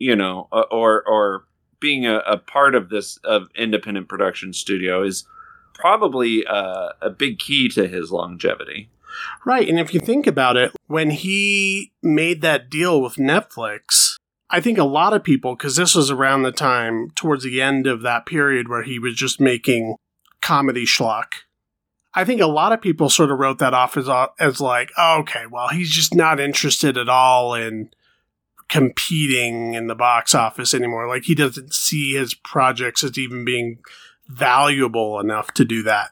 you 0.00 0.16
know, 0.16 0.48
uh, 0.50 0.64
or 0.72 1.06
or 1.06 1.44
being 1.78 2.06
a, 2.06 2.18
a 2.26 2.36
part 2.36 2.74
of 2.74 2.88
this 2.88 3.18
of 3.18 3.48
independent 3.54 4.08
production 4.08 4.52
studio 4.52 5.04
is 5.04 5.24
probably 5.74 6.44
uh, 6.46 6.90
a 7.00 7.10
big 7.10 7.38
key 7.38 7.68
to 7.68 7.86
his 7.86 8.10
longevity. 8.10 8.90
Right. 9.44 9.68
And 9.68 9.78
if 9.78 9.94
you 9.94 10.00
think 10.00 10.26
about 10.26 10.56
it, 10.56 10.72
when 10.86 11.10
he 11.10 11.92
made 12.02 12.42
that 12.42 12.70
deal 12.70 13.00
with 13.00 13.14
Netflix, 13.14 14.16
I 14.48 14.60
think 14.60 14.78
a 14.78 14.84
lot 14.84 15.12
of 15.12 15.24
people, 15.24 15.54
because 15.54 15.76
this 15.76 15.94
was 15.94 16.10
around 16.10 16.42
the 16.42 16.52
time 16.52 17.10
towards 17.14 17.44
the 17.44 17.60
end 17.60 17.86
of 17.86 18.02
that 18.02 18.26
period 18.26 18.68
where 18.68 18.82
he 18.82 18.98
was 18.98 19.14
just 19.14 19.40
making 19.40 19.96
comedy 20.40 20.84
schlock. 20.84 21.44
I 22.14 22.24
think 22.24 22.40
a 22.40 22.46
lot 22.46 22.72
of 22.72 22.80
people 22.80 23.08
sort 23.08 23.30
of 23.30 23.38
wrote 23.38 23.58
that 23.58 23.74
off 23.74 23.96
as 23.96 24.08
as 24.38 24.60
like, 24.60 24.90
oh, 24.96 25.20
okay, 25.20 25.44
well, 25.48 25.68
he's 25.68 25.90
just 25.90 26.14
not 26.14 26.40
interested 26.40 26.96
at 26.96 27.08
all 27.08 27.54
in 27.54 27.90
competing 28.70 29.74
in 29.74 29.88
the 29.88 29.94
box 29.94 30.34
office 30.34 30.72
anymore. 30.72 31.08
Like 31.08 31.24
he 31.24 31.34
doesn't 31.34 31.74
see 31.74 32.14
his 32.14 32.34
projects 32.34 33.02
as 33.02 33.18
even 33.18 33.44
being 33.44 33.80
valuable 34.28 35.18
enough 35.18 35.52
to 35.54 35.64
do 35.64 35.82
that. 35.82 36.10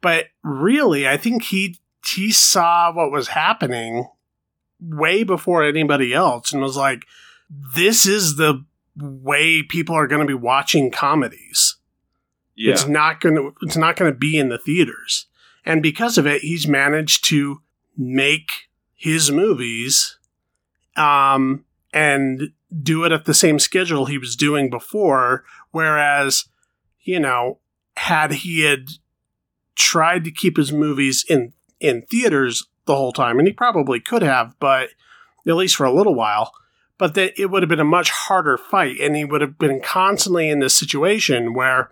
But 0.00 0.26
really, 0.42 1.08
I 1.08 1.16
think 1.16 1.44
he 1.44 1.78
he 2.04 2.32
saw 2.32 2.92
what 2.92 3.12
was 3.12 3.28
happening 3.28 4.08
way 4.80 5.22
before 5.22 5.62
anybody 5.62 6.12
else 6.12 6.52
and 6.52 6.60
was 6.60 6.76
like, 6.76 7.06
this 7.48 8.04
is 8.04 8.34
the 8.34 8.64
way 8.96 9.62
people 9.62 9.94
are 9.94 10.08
going 10.08 10.20
to 10.20 10.26
be 10.26 10.34
watching 10.34 10.90
comedies. 10.90 11.76
Yeah. 12.56 12.72
It's 12.72 12.86
not 12.86 13.20
going 13.20 13.36
to 13.36 13.54
it's 13.62 13.76
not 13.76 13.94
going 13.94 14.12
to 14.12 14.18
be 14.18 14.36
in 14.36 14.48
the 14.48 14.58
theaters. 14.58 15.26
And 15.64 15.80
because 15.80 16.18
of 16.18 16.26
it, 16.26 16.42
he's 16.42 16.66
managed 16.66 17.24
to 17.26 17.62
make 17.96 18.68
his 18.96 19.30
movies 19.30 20.18
um 20.96 21.64
and 21.92 22.52
do 22.82 23.04
it 23.04 23.12
at 23.12 23.24
the 23.24 23.34
same 23.34 23.58
schedule 23.58 24.06
he 24.06 24.18
was 24.18 24.36
doing 24.36 24.70
before 24.70 25.44
whereas 25.70 26.46
you 27.02 27.20
know 27.20 27.58
had 27.96 28.32
he 28.32 28.62
had 28.62 28.88
tried 29.74 30.24
to 30.24 30.30
keep 30.30 30.56
his 30.56 30.72
movies 30.72 31.24
in 31.28 31.52
in 31.80 32.02
theaters 32.02 32.66
the 32.86 32.96
whole 32.96 33.12
time 33.12 33.38
and 33.38 33.46
he 33.46 33.52
probably 33.52 34.00
could 34.00 34.22
have 34.22 34.54
but 34.58 34.90
at 35.46 35.56
least 35.56 35.76
for 35.76 35.84
a 35.84 35.92
little 35.92 36.14
while 36.14 36.52
but 36.98 37.14
that 37.14 37.38
it 37.40 37.46
would 37.46 37.62
have 37.62 37.68
been 37.68 37.80
a 37.80 37.84
much 37.84 38.10
harder 38.10 38.56
fight 38.56 38.98
and 39.00 39.16
he 39.16 39.24
would 39.24 39.40
have 39.40 39.58
been 39.58 39.80
constantly 39.80 40.48
in 40.48 40.60
this 40.60 40.76
situation 40.76 41.52
where 41.52 41.90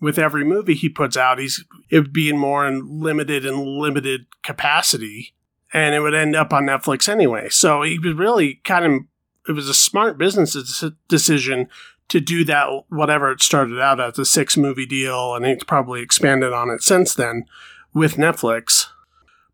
with 0.00 0.18
every 0.18 0.44
movie 0.44 0.74
he 0.74 0.88
puts 0.88 1.16
out 1.16 1.38
he's 1.38 1.64
it 1.90 1.98
would 1.98 2.12
be 2.12 2.28
in 2.28 2.38
more 2.38 2.66
in 2.66 3.00
limited 3.00 3.44
and 3.44 3.60
limited 3.60 4.26
capacity 4.42 5.34
and 5.72 5.94
it 5.94 6.00
would 6.00 6.14
end 6.14 6.34
up 6.36 6.52
on 6.52 6.64
netflix 6.64 7.08
anyway. 7.08 7.48
So 7.48 7.82
he 7.82 7.98
was 7.98 8.14
really 8.14 8.60
kind 8.64 8.84
of 8.84 9.02
it 9.48 9.52
was 9.52 9.68
a 9.68 9.74
smart 9.74 10.18
business 10.18 10.84
decision 11.08 11.68
to 12.08 12.20
do 12.20 12.44
that 12.44 12.68
whatever 12.88 13.30
it 13.30 13.42
started 13.42 13.80
out 13.80 14.00
as 14.00 14.18
a 14.18 14.24
six 14.24 14.56
movie 14.56 14.86
deal 14.86 15.34
and 15.34 15.44
it's 15.44 15.64
probably 15.64 16.00
expanded 16.00 16.52
on 16.52 16.70
it 16.70 16.82
since 16.82 17.14
then 17.14 17.44
with 17.92 18.16
netflix 18.16 18.86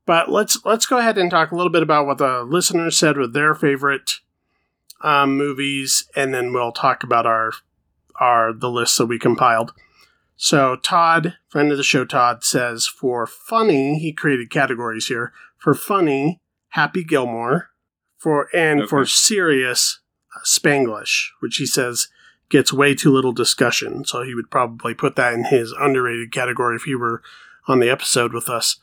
but 0.04 0.30
let's 0.30 0.64
let's 0.64 0.86
go 0.86 0.98
ahead 0.98 1.18
and 1.18 1.30
talk 1.30 1.52
a 1.52 1.56
little 1.56 1.72
bit 1.72 1.82
about 1.82 2.06
what 2.06 2.18
the 2.18 2.42
listeners 2.42 2.98
said 2.98 3.16
with 3.16 3.32
their 3.32 3.54
favorite 3.54 4.20
um, 5.02 5.36
movies, 5.36 6.08
and 6.14 6.32
then 6.32 6.52
we'll 6.52 6.72
talk 6.72 7.02
about 7.02 7.26
our 7.26 7.52
our 8.20 8.52
the 8.52 8.70
list 8.70 8.98
that 8.98 9.06
we 9.06 9.18
compiled. 9.18 9.72
So 10.36 10.76
Todd, 10.76 11.36
friend 11.48 11.70
of 11.70 11.76
the 11.76 11.84
show, 11.84 12.04
Todd 12.04 12.42
says 12.42 12.86
for 12.86 13.26
funny, 13.26 13.98
he 13.98 14.12
created 14.12 14.50
categories 14.50 15.06
here. 15.06 15.32
For 15.58 15.74
funny, 15.74 16.40
Happy 16.70 17.04
Gilmore. 17.04 17.68
For 18.22 18.48
and 18.54 18.82
okay. 18.82 18.88
for 18.88 19.04
serious, 19.04 20.00
Spanglish, 20.44 21.30
which 21.40 21.56
he 21.56 21.66
says 21.66 22.06
gets 22.50 22.72
way 22.72 22.94
too 22.94 23.10
little 23.10 23.32
discussion. 23.32 24.04
So 24.04 24.22
he 24.22 24.34
would 24.34 24.50
probably 24.50 24.94
put 24.94 25.16
that 25.16 25.32
in 25.32 25.44
his 25.44 25.72
underrated 25.72 26.30
category 26.30 26.76
if 26.76 26.82
he 26.82 26.94
were 26.94 27.22
on 27.66 27.80
the 27.80 27.90
episode 27.90 28.32
with 28.32 28.48
us. 28.48 28.76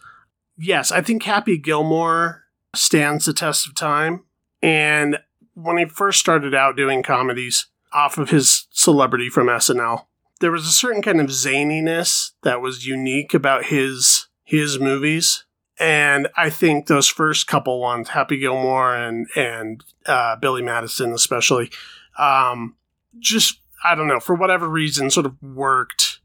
Yes, 0.57 0.91
I 0.91 1.01
think 1.01 1.23
Happy 1.23 1.57
Gilmore 1.57 2.43
stands 2.75 3.25
the 3.25 3.33
test 3.33 3.65
of 3.65 3.75
time. 3.75 4.25
And 4.61 5.19
when 5.53 5.77
he 5.77 5.85
first 5.85 6.19
started 6.19 6.53
out 6.53 6.75
doing 6.75 7.01
comedies 7.01 7.67
off 7.93 8.17
of 8.17 8.31
his 8.31 8.67
celebrity 8.71 9.29
from 9.29 9.47
SNL, 9.47 10.05
there 10.41 10.51
was 10.51 10.65
a 10.65 10.71
certain 10.71 11.01
kind 11.01 11.21
of 11.21 11.27
zaniness 11.27 12.31
that 12.43 12.61
was 12.61 12.85
unique 12.85 13.33
about 13.33 13.65
his 13.65 14.27
his 14.43 14.79
movies. 14.79 15.45
And 15.79 16.27
I 16.35 16.49
think 16.49 16.87
those 16.87 17.07
first 17.07 17.47
couple 17.47 17.79
ones, 17.79 18.09
Happy 18.09 18.37
Gilmore 18.37 18.95
and 18.95 19.27
and 19.35 19.83
uh, 20.05 20.35
Billy 20.35 20.61
Madison 20.61 21.13
especially, 21.13 21.71
um, 22.17 22.75
just 23.19 23.59
I 23.83 23.95
don't 23.95 24.07
know 24.07 24.19
for 24.19 24.35
whatever 24.35 24.67
reason, 24.67 25.09
sort 25.09 25.25
of 25.25 25.41
worked 25.41 26.19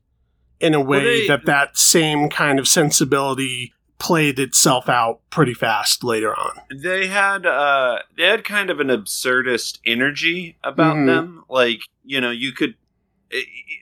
in 0.61 0.75
a 0.75 0.81
way 0.81 0.99
well, 0.99 1.05
they, 1.05 1.27
that 1.29 1.47
that 1.47 1.79
same 1.79 2.29
kind 2.29 2.59
of 2.59 2.67
sensibility 2.67 3.73
played 3.99 4.39
itself 4.39 4.89
out 4.89 5.21
pretty 5.31 5.55
fast 5.55 6.03
later 6.03 6.35
on. 6.35 6.61
They 6.75 7.07
had 7.07 7.47
uh 7.47 8.01
they 8.17 8.25
had 8.25 8.45
kind 8.45 8.71
of 8.71 8.81
an 8.81 8.89
absurdist 8.89 9.79
energy 9.87 10.57
about 10.65 10.97
mm-hmm. 10.97 11.07
them. 11.07 11.45
Like, 11.49 11.83
you 12.05 12.21
know, 12.21 12.31
you 12.31 12.53
could 12.53 12.75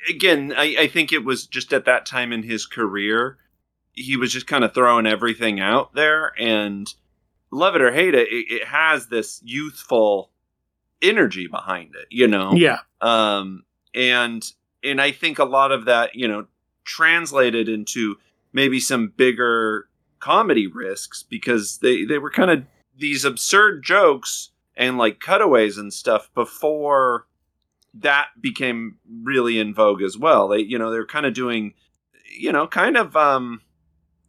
again, 0.08 0.52
I, 0.56 0.76
I 0.80 0.86
think 0.86 1.12
it 1.12 1.24
was 1.24 1.46
just 1.46 1.72
at 1.72 1.84
that 1.86 2.06
time 2.06 2.32
in 2.32 2.42
his 2.42 2.66
career, 2.66 3.38
he 3.92 4.16
was 4.16 4.32
just 4.32 4.46
kind 4.46 4.64
of 4.64 4.74
throwing 4.74 5.06
everything 5.06 5.60
out 5.60 5.94
there 5.94 6.32
and 6.38 6.92
love 7.50 7.74
it 7.76 7.82
or 7.82 7.92
hate 7.92 8.14
it, 8.14 8.28
it, 8.28 8.46
it 8.50 8.66
has 8.66 9.08
this 9.08 9.40
youthful 9.44 10.30
energy 11.02 11.46
behind 11.46 11.94
it, 11.94 12.06
you 12.10 12.26
know? 12.26 12.52
Yeah. 12.54 12.78
Um 13.00 13.64
and 13.94 14.44
and 14.82 15.00
I 15.00 15.10
think 15.10 15.38
a 15.38 15.44
lot 15.44 15.72
of 15.72 15.84
that, 15.84 16.14
you 16.14 16.26
know, 16.26 16.46
translated 16.84 17.68
into 17.68 18.16
maybe 18.52 18.80
some 18.80 19.12
bigger 19.16 19.88
comedy 20.18 20.66
risks 20.66 21.22
because 21.22 21.78
they 21.78 22.04
they 22.04 22.18
were 22.18 22.30
kind 22.30 22.50
of 22.50 22.64
these 22.96 23.24
absurd 23.24 23.82
jokes 23.82 24.50
and 24.76 24.96
like 24.96 25.20
cutaways 25.20 25.76
and 25.76 25.92
stuff 25.92 26.30
before 26.34 27.26
that 27.94 28.28
became 28.40 28.98
really 29.22 29.58
in 29.58 29.74
vogue 29.74 30.02
as 30.02 30.16
well. 30.16 30.48
They 30.48 30.60
you 30.60 30.78
know 30.78 30.90
they're 30.90 31.06
kind 31.06 31.26
of 31.26 31.34
doing 31.34 31.74
you 32.34 32.52
know 32.52 32.66
kind 32.66 32.96
of 32.96 33.16
um 33.16 33.60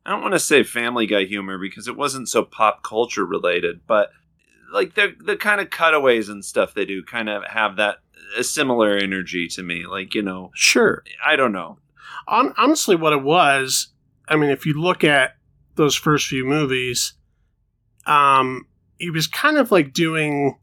I 0.06 0.12
don't 0.12 0.22
want 0.22 0.34
to 0.34 0.40
say 0.40 0.64
family 0.64 1.06
guy 1.06 1.26
humor 1.26 1.58
because 1.58 1.88
it 1.88 1.96
wasn't 1.96 2.30
so 2.30 2.44
pop 2.44 2.84
culture 2.84 3.26
related, 3.26 3.82
but 3.88 4.10
like 4.72 4.96
the 4.96 5.16
the 5.20 5.38
kind 5.38 5.62
of 5.62 5.70
cutaways 5.70 6.30
and 6.30 6.44
stuff 6.44 6.74
they 6.74 6.86
do 6.86 7.04
kind 7.04 7.30
of 7.30 7.44
have 7.46 7.78
that 7.78 8.00
a 8.38 8.44
similar 8.44 8.98
energy 8.98 9.48
to 9.50 9.64
me. 9.64 9.86
Like, 9.86 10.14
you 10.14 10.22
know, 10.22 10.52
sure. 10.56 11.04
I 11.26 11.36
don't 11.36 11.52
know. 11.52 11.78
On, 12.28 12.54
honestly, 12.58 12.96
what 12.96 13.14
it 13.14 13.22
was, 13.22 13.90
I 14.28 14.36
mean, 14.36 14.50
if 14.50 14.66
you 14.66 14.74
look 14.74 15.04
at 15.04 15.36
those 15.76 15.96
first 15.96 16.28
few 16.28 16.46
movies, 16.46 17.14
um, 18.06 18.68
he 18.98 19.10
was 19.10 19.28
kind 19.28 19.58
of 19.58 19.72
like 19.72 19.94
doing 19.94 20.58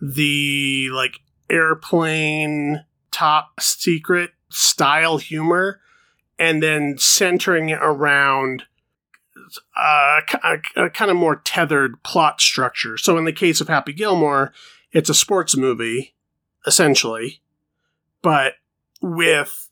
the 0.00 0.88
like 0.92 1.20
airplane 1.50 2.84
top 3.10 3.60
secret 3.60 4.30
style 4.50 5.18
humor 5.18 5.80
and 6.38 6.62
then 6.62 6.96
centering 6.98 7.72
around 7.72 8.64
uh, 9.76 10.20
a, 10.42 10.58
a, 10.76 10.90
kind 10.90 11.10
of 11.10 11.16
more 11.16 11.36
tethered 11.36 12.02
plot 12.02 12.40
structure. 12.40 12.96
So 12.96 13.16
in 13.16 13.24
the 13.24 13.32
case 13.32 13.60
of 13.60 13.68
Happy 13.68 13.92
Gilmore, 13.92 14.52
it's 14.92 15.08
a 15.08 15.14
sports 15.14 15.56
movie, 15.56 16.14
essentially, 16.66 17.40
but 18.22 18.54
with 19.00 19.70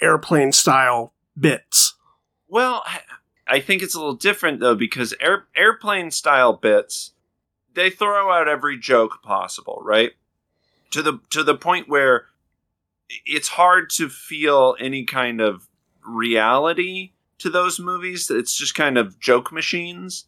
airplane 0.00 0.52
style 0.52 1.12
bits. 1.38 1.94
Well, 2.48 2.84
I 3.46 3.60
think 3.60 3.82
it's 3.82 3.94
a 3.94 3.98
little 3.98 4.14
different 4.14 4.60
though 4.60 4.74
because 4.74 5.14
air, 5.20 5.46
airplane 5.56 6.10
style 6.10 6.52
bits 6.52 7.12
they 7.76 7.90
throw 7.90 8.32
out 8.32 8.48
every 8.48 8.78
joke 8.78 9.22
possible, 9.22 9.80
right? 9.84 10.12
To 10.90 11.02
the 11.02 11.20
to 11.30 11.44
the 11.44 11.54
point 11.54 11.88
where 11.88 12.26
it's 13.24 13.48
hard 13.48 13.90
to 13.90 14.08
feel 14.08 14.74
any 14.80 15.04
kind 15.04 15.40
of 15.40 15.68
reality 16.06 17.12
to 17.38 17.50
those 17.50 17.78
movies. 17.78 18.30
It's 18.30 18.56
just 18.56 18.74
kind 18.74 18.96
of 18.96 19.18
joke 19.20 19.52
machines. 19.52 20.26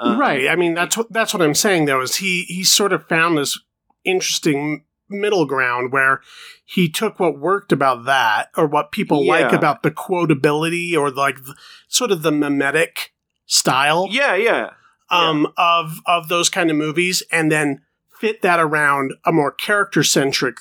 Um, 0.00 0.18
right. 0.18 0.48
I 0.48 0.56
mean 0.56 0.74
that's 0.74 0.96
what 0.96 1.12
that's 1.12 1.32
what 1.32 1.42
I'm 1.42 1.54
saying 1.54 1.84
though 1.84 2.00
is 2.00 2.16
he 2.16 2.44
he 2.44 2.64
sort 2.64 2.92
of 2.92 3.06
found 3.06 3.38
this 3.38 3.58
interesting 4.04 4.84
middle 5.08 5.46
ground 5.46 5.92
where 5.92 6.20
he 6.64 6.88
took 6.88 7.18
what 7.18 7.38
worked 7.38 7.72
about 7.72 8.04
that 8.04 8.50
or 8.56 8.66
what 8.66 8.92
people 8.92 9.24
yeah. 9.24 9.32
like 9.32 9.52
about 9.52 9.82
the 9.82 9.90
quotability 9.90 10.94
or 10.94 11.10
like 11.10 11.36
the, 11.44 11.54
sort 11.88 12.10
of 12.10 12.22
the 12.22 12.30
mimetic 12.30 13.14
style 13.46 14.06
yeah 14.10 14.34
yeah 14.34 14.70
um 15.08 15.46
yeah. 15.56 15.80
of 15.80 16.00
of 16.06 16.28
those 16.28 16.50
kind 16.50 16.70
of 16.70 16.76
movies 16.76 17.22
and 17.32 17.50
then 17.50 17.80
fit 18.20 18.42
that 18.42 18.60
around 18.60 19.14
a 19.24 19.32
more 19.32 19.50
character 19.50 20.02
centric 20.02 20.58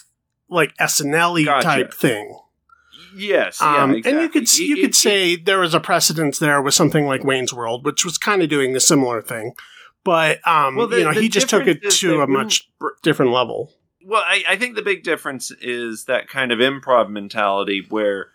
like 0.50 0.76
SNL 0.78 1.44
gotcha. 1.44 1.64
type 1.68 1.94
thing 1.94 2.40
Yes, 3.18 3.62
um, 3.62 3.92
yeah, 3.92 3.98
exactly. 3.98 4.12
and 4.12 4.22
you 4.22 4.30
could 4.30 4.58
you 4.58 4.78
it, 4.78 4.82
could 4.82 4.90
it, 4.92 4.96
say 4.96 5.34
it, 5.34 5.46
there 5.46 5.60
was 5.60 5.74
a 5.74 5.80
precedence 5.80 6.40
there 6.40 6.62
with 6.62 6.74
something 6.74 7.06
like 7.06 7.24
Wayne's 7.24 7.54
World, 7.54 7.86
which 7.86 8.06
was 8.06 8.18
kind 8.18 8.42
of 8.42 8.50
doing 8.50 8.74
the 8.74 8.80
similar 8.80 9.22
thing, 9.22 9.54
but 10.04 10.46
um, 10.48 10.76
well, 10.76 10.88
the, 10.88 11.00
you 11.00 11.04
know, 11.04 11.12
he 11.12 11.30
just 11.30 11.50
took 11.50 11.68
it 11.68 11.90
to 11.90 12.22
a 12.22 12.28
much 12.28 12.70
different 13.02 13.32
level 13.32 13.72
well, 14.08 14.24
I, 14.26 14.44
I 14.48 14.56
think 14.56 14.76
the 14.76 14.82
big 14.82 15.04
difference 15.04 15.52
is 15.52 16.06
that 16.06 16.30
kind 16.30 16.54
of 16.54 16.60
improv 16.60 17.10
mentality 17.10 17.86
where 17.90 18.28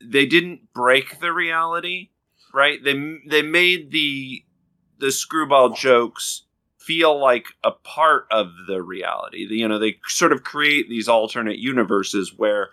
they 0.00 0.24
didn't 0.24 0.72
break 0.72 1.18
the 1.18 1.32
reality, 1.32 2.10
right? 2.54 2.78
They 2.82 3.18
they 3.28 3.42
made 3.42 3.90
the 3.90 4.44
the 5.00 5.10
screwball 5.10 5.70
jokes 5.70 6.44
feel 6.78 7.18
like 7.18 7.46
a 7.64 7.72
part 7.72 8.26
of 8.30 8.52
the 8.68 8.82
reality. 8.82 9.48
You 9.50 9.66
know, 9.66 9.80
they 9.80 9.98
sort 10.06 10.30
of 10.30 10.44
create 10.44 10.88
these 10.88 11.08
alternate 11.08 11.58
universes 11.58 12.32
where 12.36 12.68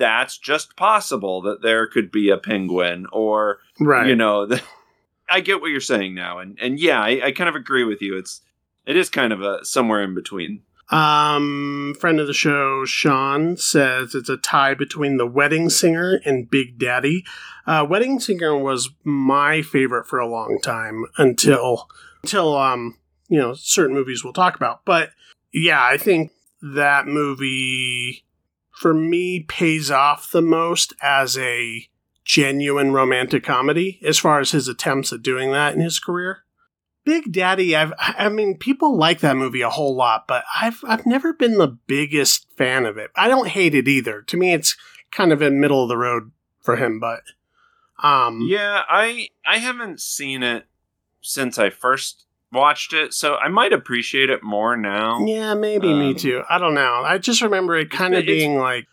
that's 0.00 0.36
just 0.38 0.74
possible 0.76 1.40
that 1.42 1.62
there 1.62 1.86
could 1.86 2.10
be 2.10 2.28
a 2.30 2.36
penguin 2.36 3.06
or 3.12 3.58
Right. 3.78 4.08
you 4.08 4.16
know 4.16 4.46
the, 4.46 4.60
i 5.30 5.38
get 5.40 5.60
what 5.60 5.70
you're 5.70 5.80
saying 5.80 6.14
now 6.16 6.38
and 6.38 6.58
and 6.60 6.80
yeah 6.80 7.00
I, 7.00 7.26
I 7.26 7.32
kind 7.32 7.48
of 7.48 7.54
agree 7.54 7.84
with 7.84 8.00
you 8.02 8.16
it's 8.18 8.40
it 8.86 8.96
is 8.96 9.08
kind 9.10 9.32
of 9.32 9.40
a 9.42 9.64
somewhere 9.64 10.02
in 10.02 10.14
between 10.14 10.62
Um, 10.90 11.94
friend 12.00 12.18
of 12.18 12.26
the 12.26 12.32
show, 12.34 12.84
Sean, 12.84 13.56
says 13.56 14.12
it's 14.16 14.28
a 14.28 14.36
tie 14.36 14.74
between 14.74 15.18
The 15.18 15.26
Wedding 15.26 15.70
Singer 15.70 16.20
and 16.24 16.50
Big 16.50 16.78
Daddy. 16.80 17.24
Uh, 17.64 17.86
Wedding 17.88 18.18
Singer 18.18 18.56
was 18.58 18.90
my 19.04 19.62
favorite 19.62 20.06
for 20.08 20.18
a 20.18 20.26
long 20.26 20.58
time 20.60 21.04
until 21.16 21.88
until 22.24 22.56
um 22.56 22.96
you 23.28 23.38
know 23.38 23.54
certain 23.54 23.94
movies 23.94 24.24
we'll 24.24 24.32
talk 24.32 24.56
about. 24.56 24.84
But 24.84 25.10
yeah, 25.52 25.80
I 25.84 25.96
think 25.96 26.32
that 26.60 27.06
movie 27.06 28.24
for 28.80 28.94
me 28.94 29.40
pays 29.40 29.90
off 29.90 30.30
the 30.30 30.40
most 30.40 30.94
as 31.02 31.36
a 31.36 31.86
genuine 32.24 32.92
romantic 32.92 33.44
comedy 33.44 34.00
as 34.02 34.18
far 34.18 34.40
as 34.40 34.52
his 34.52 34.68
attempts 34.68 35.12
at 35.12 35.20
doing 35.20 35.52
that 35.52 35.74
in 35.74 35.80
his 35.80 35.98
career. 35.98 36.44
Big 37.04 37.30
Daddy, 37.30 37.76
I've, 37.76 37.92
I 37.98 38.30
mean, 38.30 38.56
people 38.56 38.96
like 38.96 39.20
that 39.20 39.36
movie 39.36 39.60
a 39.60 39.68
whole 39.68 39.94
lot, 39.94 40.26
but 40.26 40.44
I've, 40.58 40.80
I've 40.88 41.04
never 41.04 41.34
been 41.34 41.58
the 41.58 41.76
biggest 41.86 42.46
fan 42.56 42.86
of 42.86 42.96
it. 42.96 43.10
I 43.14 43.28
don't 43.28 43.48
hate 43.48 43.74
it 43.74 43.86
either. 43.86 44.22
To 44.22 44.36
me, 44.38 44.54
it's 44.54 44.78
kind 45.10 45.30
of 45.30 45.42
in 45.42 45.60
middle 45.60 45.82
of 45.82 45.90
the 45.90 45.98
road 45.98 46.30
for 46.62 46.76
him, 46.76 46.98
but, 47.00 47.20
um, 48.02 48.40
yeah 48.48 48.82
i 48.88 49.28
i 49.44 49.58
haven't 49.58 50.00
seen 50.00 50.42
it 50.42 50.66
since 51.20 51.58
i 51.58 51.68
first 51.68 52.24
watched 52.52 52.92
it 52.92 53.14
so 53.14 53.36
i 53.36 53.48
might 53.48 53.72
appreciate 53.72 54.28
it 54.30 54.42
more 54.42 54.76
now 54.76 55.24
yeah, 55.24 55.54
maybe 55.54 55.92
me 55.94 56.10
Um, 56.10 56.16
too. 56.16 56.42
I 56.50 56.58
don't 56.58 56.74
know. 56.74 57.02
I 57.04 57.18
just 57.18 57.42
remember 57.42 57.76
it 57.76 57.90
kind 57.90 58.14
of 58.14 58.26
being 58.26 58.56
like, 58.58 58.86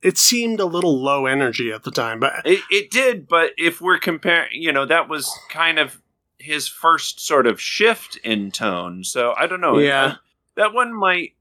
it 0.00 0.16
seemed 0.18 0.58
a 0.60 0.64
little 0.64 0.98
low 1.00 1.26
energy 1.26 1.70
at 1.70 1.82
the 1.84 1.90
time, 1.90 2.18
but 2.20 2.32
it, 2.44 2.60
it 2.70 2.90
did 2.90 3.28
but 3.28 3.52
if 3.58 3.80
we're 3.80 3.98
comparing 3.98 4.48
you 4.52 4.72
know 4.72 4.86
that 4.86 5.08
was 5.08 5.30
kind 5.50 5.78
of 5.78 6.00
his 6.38 6.66
first 6.68 7.20
sort 7.20 7.46
of 7.46 7.60
shift 7.60 8.16
in 8.24 8.50
tone 8.50 9.04
so 9.04 9.32
i 9.38 9.46
don't 9.46 9.60
know 9.60 9.78
Yeah. 9.78 10.14
that 10.56 10.72
one 10.72 10.92
might 10.92 11.34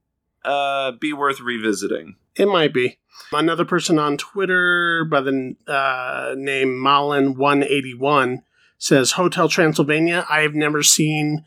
uh 0.44 0.92
be 0.92 1.14
worth 1.14 1.40
revisiting 1.40 2.16
It 2.36 2.48
might 2.48 2.74
be. 2.74 2.98
Another 3.32 3.66
person 3.66 4.00
on 4.00 4.18
Twitter 4.18 5.06
by 5.06 5.22
the 5.22 5.56
uh, 5.68 6.34
name 6.38 6.70
Malin181 6.84 8.44
says 8.78 9.12
Hotel 9.12 9.48
Transylvania. 9.48 10.26
I 10.30 10.42
have 10.42 10.56
never 10.56 10.82
seen 10.82 11.46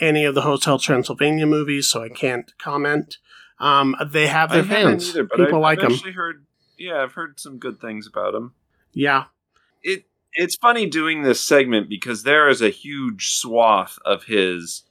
any 0.00 0.24
of 0.24 0.34
the 0.34 0.42
Hotel 0.42 0.78
Transylvania 0.78 1.46
movies, 1.46 1.88
so 1.88 2.02
I 2.02 2.08
can't 2.08 2.52
comment. 2.58 3.18
Um, 3.58 3.94
they 4.06 4.26
have 4.26 4.50
I 4.52 4.56
their 4.56 4.64
haven't 4.64 5.00
fans. 5.00 5.10
either, 5.10 5.24
but 5.24 5.36
People 5.38 5.64
I've, 5.64 5.78
like 5.78 5.90
I've 5.90 6.02
them. 6.02 6.12
heard 6.12 6.44
yeah 6.76 7.00
i've 7.04 7.12
heard 7.12 7.38
some 7.38 7.58
good 7.58 7.80
things 7.80 8.04
about 8.08 8.32
them 8.32 8.52
Yeah. 8.92 9.26
it 9.82 10.06
it's 10.32 10.56
funny 10.56 10.86
doing 10.86 11.22
this 11.22 11.40
segment 11.40 11.88
because 11.88 12.24
there 12.24 12.48
is 12.48 12.60
a 12.60 12.68
huge 12.70 13.34
swath 13.34 13.96
of 14.04 14.24
his 14.24 14.82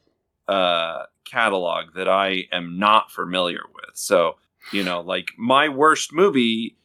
uh 0.47 1.03
catalog 1.25 1.93
that 1.95 2.07
I 2.07 2.43
am 2.53 2.77
not 2.79 3.11
familiar 3.11 3.61
with. 3.73 3.95
So, 3.95 4.35
you 4.71 4.83
know, 4.83 5.01
like 5.01 5.31
my 5.37 5.67
worst 5.67 6.13
movie 6.13 6.77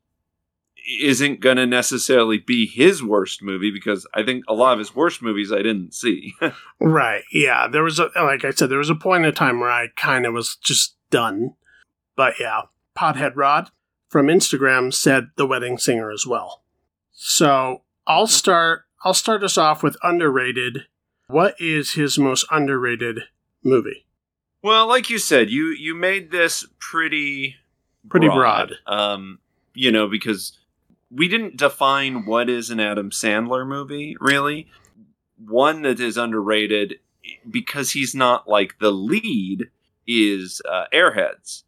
isn't 1.01 1.41
going 1.41 1.57
to 1.59 1.67
necessarily 1.67 2.39
be 2.39 2.67
his 2.67 3.03
worst 3.03 3.43
movie 3.43 3.71
because 3.71 4.07
I 4.15 4.23
think 4.23 4.45
a 4.49 4.55
lot 4.55 4.73
of 4.73 4.79
his 4.79 4.95
worst 4.95 5.23
movies 5.23 5.53
I 5.53 5.59
didn't 5.59 5.95
see. 5.95 6.35
Right. 6.81 7.25
Yeah. 7.33 7.67
There 7.67 7.83
was 7.83 7.99
a 7.99 8.09
like 8.15 8.45
I 8.45 8.51
said, 8.51 8.69
there 8.71 8.79
was 8.79 8.89
a 8.89 8.95
point 8.95 9.27
in 9.27 9.35
time 9.35 9.59
where 9.59 9.71
I 9.71 9.89
kind 9.97 10.25
of 10.27 10.33
was 10.33 10.57
just 10.57 10.95
done. 11.11 11.55
But 12.15 12.35
yeah, 12.39 12.63
Pothead 12.97 13.33
Rod 13.35 13.71
from 14.09 14.29
Instagram 14.29 14.95
said 14.95 15.31
the 15.37 15.47
wedding 15.47 15.77
singer 15.77 16.11
as 16.13 16.25
well. 16.25 16.63
So 17.13 17.83
I'll 18.07 18.29
start. 18.29 18.85
I'll 19.05 19.15
start 19.15 19.43
us 19.43 19.59
off 19.59 19.83
with 19.83 19.97
underrated. 20.05 20.87
What 21.27 21.61
is 21.61 21.95
his 21.95 22.17
most 22.19 22.47
underrated 22.51 23.23
movie? 23.65 24.07
well, 24.63 24.87
like 24.87 25.11
you 25.11 25.19
said, 25.19 25.51
you 25.51 25.67
you 25.67 25.95
made 25.95 26.31
this 26.31 26.67
pretty 26.79 27.57
Pretty 28.09 28.29
broad. 28.29 28.75
Um, 28.87 29.39
you 29.75 29.93
know, 29.93 30.09
because 30.09 30.59
we 31.11 31.29
didn't 31.29 31.57
define 31.57 32.27
what 32.27 32.49
is 32.49 32.71
an 32.71 32.81
Adam 32.81 33.11
Sandler 33.11 33.67
movie, 33.67 34.17
really. 34.21 34.69
One 35.37 35.83
that 35.83 36.01
is 36.01 36.17
underrated 36.17 36.97
because 37.49 37.93
he's 37.93 38.15
not 38.15 38.49
like 38.49 38.79
the 38.79 38.91
lead 38.91 39.71
is 40.07 40.61
uh, 40.69 40.85
Airheads. 40.93 41.65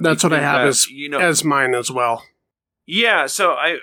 That's 0.00 0.22
what 0.22 0.32
I 0.32 0.40
have 0.40 0.60
That, 0.60 0.68
as 0.68 0.88
you 0.88 1.08
know 1.08 1.18
as 1.18 1.44
mine 1.44 1.74
as 1.74 1.90
well. 1.90 2.24
Yeah, 2.86 3.26
so 3.26 3.52
I 3.52 3.78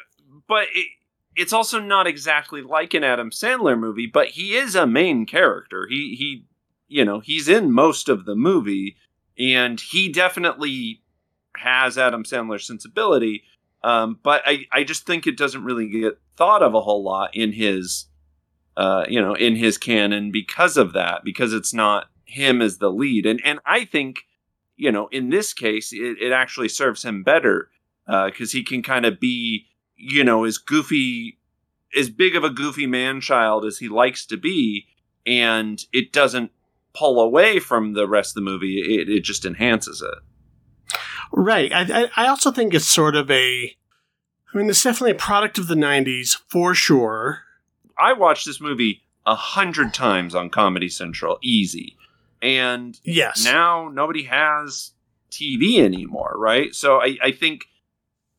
but 0.48 0.68
it, 0.74 0.88
it's 1.36 1.54
also 1.54 1.80
not 1.80 2.08
exactly 2.08 2.62
like 2.62 2.94
an 2.94 3.04
Adam 3.04 3.32
Sandler 3.32 3.78
movie, 3.78 4.08
but 4.08 4.30
he 4.30 4.56
is 4.56 4.76
a 4.76 4.88
main 4.88 5.26
character. 5.26 5.88
He 5.90 6.16
he 6.16 6.46
you 6.88 7.04
know, 7.04 7.20
he's 7.20 7.48
in 7.48 7.72
most 7.72 8.10
of 8.10 8.26
the 8.26 8.36
movie 8.36 8.96
and 9.38 9.80
he 9.80 10.10
definitely 10.10 11.02
has 11.58 11.98
Adam 11.98 12.24
Sandler 12.24 12.62
sensibility. 12.62 13.44
Um, 13.86 14.20
but 14.24 14.42
I, 14.46 14.66
I 14.72 14.84
just 14.84 15.06
think 15.06 15.28
it 15.28 15.38
doesn't 15.38 15.64
really 15.64 15.88
get 15.88 16.20
thought 16.36 16.64
of 16.64 16.74
a 16.74 16.82
whole 16.82 17.04
lot 17.04 17.36
in 17.36 17.52
his 17.52 18.08
uh, 18.78 19.06
you 19.08 19.22
know, 19.22 19.36
in 19.36 19.56
his 19.56 19.78
canon 19.78 20.32
because 20.32 20.78
of 20.78 20.94
that, 20.94 21.24
because 21.24 21.54
it's 21.54 21.74
not 21.74 22.08
him 22.26 22.62
as 22.62 22.78
the 22.78 22.90
lead. 22.90 23.26
And 23.26 23.40
and 23.46 23.60
I 23.66 23.86
think, 23.86 24.26
you 24.76 24.92
know, 24.92 25.08
in 25.08 25.30
this 25.30 25.54
case, 25.54 25.94
it, 25.94 26.18
it 26.20 26.32
actually 26.32 26.70
serves 26.70 27.04
him 27.04 27.24
better 27.24 27.70
because 28.06 28.52
he 28.52 28.64
can 28.64 28.84
kind 28.84 29.06
of 29.06 29.20
be, 29.20 29.66
you 29.96 30.24
know, 30.24 30.44
as 30.44 30.58
goofy, 30.58 31.40
as 31.98 32.10
big 32.10 32.36
of 32.36 32.44
a 32.44 32.50
goofy 32.50 32.86
man 32.86 33.22
child 33.22 33.66
as 33.66 33.78
he 33.78 33.88
likes 33.88 34.26
to 34.26 34.38
be, 34.38 34.88
and 35.26 35.86
it 35.94 36.12
doesn't 36.12 36.52
pull 36.94 37.20
away 37.20 37.60
from 37.60 37.94
the 37.94 38.08
rest 38.08 38.32
of 38.32 38.36
the 38.36 38.50
movie. 38.50 38.80
It, 38.80 39.10
it 39.10 39.24
just 39.24 39.46
enhances 39.46 40.02
it. 40.02 40.20
Right. 41.32 41.72
I, 41.74 42.10
I 42.16 42.28
also 42.28 42.52
think 42.52 42.74
it's 42.74 42.88
sort 42.88 43.16
of 43.16 43.30
a. 43.32 43.76
I 44.54 44.58
mean, 44.58 44.70
it's 44.70 44.84
definitely 44.84 45.12
a 45.12 45.16
product 45.16 45.58
of 45.58 45.68
the 45.68 45.76
'90s 45.76 46.38
for 46.48 46.74
sure. 46.74 47.42
I 47.98 48.14
watched 48.14 48.46
this 48.46 48.62
movie 48.62 49.04
a 49.26 49.36
hundred 49.36 49.94
times 49.94 50.36
on 50.36 50.50
Comedy 50.50 50.90
Central, 50.90 51.40
easy, 51.42 51.98
and 52.42 53.00
Yes. 53.04 53.44
now 53.44 53.90
nobody 53.90 54.24
has 54.24 54.92
TV 55.32 55.80
anymore, 55.80 56.34
right? 56.38 56.74
So 56.76 57.02
I, 57.02 57.18
I 57.24 57.32
think 57.32 57.66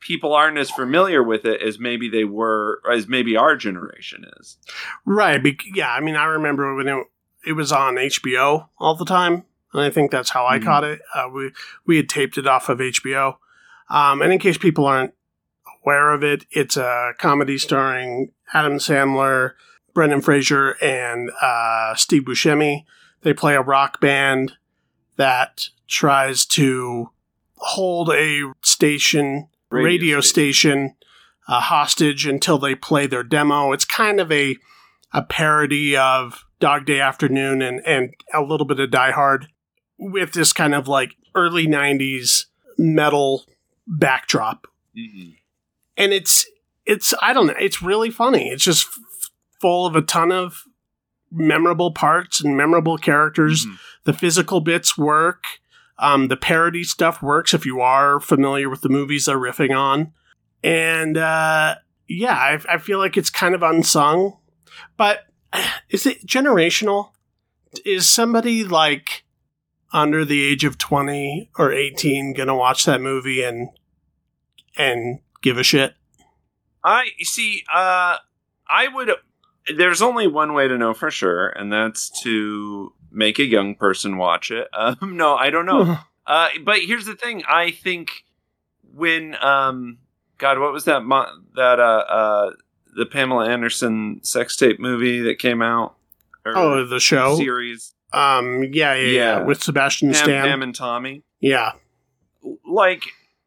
people 0.01 0.33
aren't 0.33 0.59
as 0.59 0.71
familiar 0.71 1.23
with 1.23 1.45
it 1.45 1.61
as 1.61 1.79
maybe 1.79 2.09
they 2.09 2.25
were, 2.25 2.81
as 2.91 3.09
maybe 3.09 3.37
our 3.37 3.57
generation 3.57 4.25
is. 4.39 4.57
Right. 5.05 5.41
Yeah. 5.75 5.91
I 5.91 6.01
mean, 6.01 6.17
I 6.17 6.25
remember 6.25 6.75
when 6.75 6.87
it, 6.89 7.07
it 7.47 7.53
was 7.53 7.73
on 7.73 7.97
HBO 7.97 8.69
all 8.79 8.95
the 8.95 9.05
time, 9.05 9.45
and 9.77 9.85
I 9.85 9.91
think 9.91 10.11
that's 10.11 10.31
how 10.31 10.47
I 10.47 10.59
caught 10.59 10.85
it. 10.85 11.01
Uh, 11.15 11.29
we 11.33 11.53
we 11.85 11.97
had 11.97 12.09
taped 12.09 12.39
it 12.39 12.47
off 12.47 12.69
of 12.69 12.79
HBO. 12.79 13.37
Um, 13.89 14.23
and 14.23 14.33
in 14.33 14.39
case 14.39 14.59
people 14.59 14.87
aren't 14.87 15.15
aware 15.83 16.13
of 16.13 16.25
it, 16.25 16.45
it's 16.51 16.77
a 16.77 17.13
comedy 17.19 17.59
starring 17.59 18.33
Adam 18.53 18.79
Sandler, 18.79 19.53
Brendan 19.95 20.23
Fraser, 20.23 20.77
and 20.83 21.31
uh, 21.41 21.95
Steve 21.95 22.23
Buscemi. 22.23 22.85
They 23.23 23.35
play 23.35 23.55
a 23.55 23.63
rock 23.63 24.01
band 24.01 24.55
that 25.17 25.69
tries 25.89 26.45
to 26.47 27.11
hold 27.59 28.11
a 28.11 28.53
station, 28.63 29.49
radio, 29.71 29.87
Radio 29.87 30.21
station, 30.21 30.95
uh, 31.49 31.61
hostage 31.61 32.27
until 32.27 32.59
they 32.59 32.75
play 32.75 33.07
their 33.07 33.23
demo. 33.23 33.73
It's 33.73 33.85
kind 33.85 34.21
of 34.21 34.33
a 34.33 34.57
a 35.13 35.23
parody 35.23 35.97
of 35.97 36.45
Dog 36.59 36.85
Day 36.87 37.01
Afternoon 37.01 37.63
and 37.63 37.81
and 37.87 38.15
a 38.35 38.43
little 38.43 38.67
bit 38.67 38.81
of 38.81 38.91
Die 38.91 39.13
Hard 39.13 39.49
with 39.99 40.33
this 40.33 40.53
kind 40.53 40.75
of 40.75 40.89
like 40.89 41.17
early 41.35 41.67
'90s 41.67 42.47
metal 42.79 43.45
backdrop, 43.87 44.67
and 45.97 46.13
it's 46.13 46.47
it's 46.85 47.15
I 47.21 47.33
don't 47.33 47.47
know, 47.49 47.55
it's 47.59 47.83
really 47.83 48.11
funny. 48.11 48.49
It's 48.51 48.65
just 48.65 48.87
f- 48.87 49.31
full 49.61 49.87
of 49.87 49.97
a 49.97 50.03
ton 50.03 50.33
of 50.33 50.65
memorable 51.31 51.91
parts 51.93 52.41
and 52.41 52.57
memorable 52.57 52.97
characters 52.99 53.67
Mhm. 53.67 53.79
the 54.05 54.13
physical 54.13 54.61
bits 54.61 54.97
work. 54.97 55.45
Um, 55.99 56.29
the 56.29 56.37
parody 56.37 56.85
stuff 56.85 57.23
works 57.23 57.55
if 57.55 57.65
you 57.67 57.81
are 57.81 58.21
familiar 58.21 58.69
with 58.69 58.83
the 58.83 58.89
movies 58.91 59.25
they're 59.25 59.39
riffing 59.39 59.75
on. 59.77 60.13
And 60.63 61.17
uh, 61.17 61.77
yeah, 62.07 62.35
I, 62.35 62.59
I 62.75 62.79
feel 62.79 62.99
like 62.99 63.17
it's 63.17 63.31
kind 63.31 63.55
of 63.55 63.63
unsung. 63.63 64.37
But 64.97 65.25
is 65.91 66.05
it 66.07 66.27
generational? 66.27 67.11
Is 67.85 68.09
somebody 68.09 68.63
like 68.63 69.25
under 69.97 70.27
the 70.27 70.45
age 70.45 70.63
of 70.63 70.77
20 70.77 71.51
or 71.59 71.73
18 71.73 72.35
going 72.35 72.49
to 72.49 72.55
watch 72.55 72.85
that 72.85 73.01
movie 73.01 73.43
and 73.43 73.71
and 74.77 75.21
give 75.43 75.57
a 75.57 75.65
shit? 75.65 75.95
I 76.85 77.09
see. 77.21 77.65
Uh, 77.73 78.19
I 78.69 78.89
would. 78.93 79.11
There's 79.75 80.03
only 80.03 80.29
one 80.29 80.53
way 80.53 80.69
to 80.69 80.79
know 80.79 80.95
for 80.95 81.11
sure, 81.11 81.49
and 81.49 81.73
that's 81.73 82.11
to 82.23 82.93
make 83.11 83.39
a 83.39 83.45
young 83.45 83.75
person 83.75 84.19
watch 84.19 84.51
it. 84.51 84.69
Um, 84.79 85.17
no, 85.17 85.35
I 85.35 85.51
don't 85.51 85.67
know. 85.67 85.99
Uh, 86.29 86.49
but 86.65 86.81
here's 86.81 87.07
the 87.07 87.15
thing: 87.15 87.45
I 87.49 87.71
think 87.71 88.25
when 88.93 89.37
um, 89.41 89.99
God, 90.39 90.59
what 90.59 90.73
was 90.73 90.85
that 90.87 91.05
mo- 91.05 91.31
that 91.55 91.79
uh, 91.79 92.05
uh, 92.09 92.51
the 92.97 93.07
Pamela 93.07 93.49
Anderson 93.49 94.19
sex 94.25 94.57
tape 94.57 94.81
movie 94.81 95.21
that 95.21 95.39
came 95.39 95.63
out? 95.63 95.95
Or 96.45 96.59
oh, 96.59 96.85
the 96.85 96.99
show. 96.99 97.37
series. 97.37 97.95
Um, 98.13 98.65
yeah, 98.73 98.95
yeah, 98.95 98.95
yeah, 98.95 99.11
Yeah. 99.11 99.43
with 99.43 99.63
Sebastian 99.63 100.13
Pam, 100.13 100.23
Stan. 100.23 100.45
Pam 100.45 100.63
and 100.63 100.75
Tommy. 100.75 101.23
yeah, 101.41 101.73
like 102.65 103.05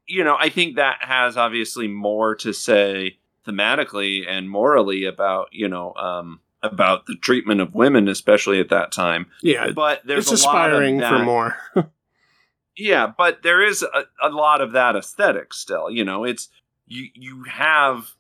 you 0.10 0.24
know 0.24 0.36
i 0.40 0.50
think 0.50 0.76
that 0.76 0.98
has 1.02 1.38
obviously 1.38 1.88
more 1.88 2.36
to 2.36 2.54
say 2.54 3.18
thematically 3.48 4.28
and 4.28 4.50
morally 4.50 5.06
about 5.06 5.48
you 5.52 5.68
know 5.68 5.94
um 5.94 6.42
about 6.62 7.06
the 7.06 7.16
treatment 7.16 7.62
of 7.62 7.74
women 7.74 8.08
especially 8.08 8.60
at 8.60 8.70
that 8.70 8.92
time 8.92 9.28
yeah. 9.42 9.72
but 9.72 10.02
there's 10.06 10.30
It's 10.32 10.44
a 10.44 10.46
lot 10.48 10.70
of 10.70 10.74
aspiring 10.74 10.98
that, 10.98 11.10
for 11.10 11.24
more. 11.24 11.58
yeah 12.78 13.12
but 13.18 13.44
there 13.44 13.62
is 13.62 13.82
a, 13.84 14.04
a 14.22 14.30
lot 14.30 14.60
of 14.60 14.74
that 14.74 14.96
aesthetic 14.96 15.54
still 15.54 15.90
you 15.90 16.04
know 16.04 16.26
it's 16.26 16.50
you 16.86 17.08
you 17.14 17.44
have 17.44 18.12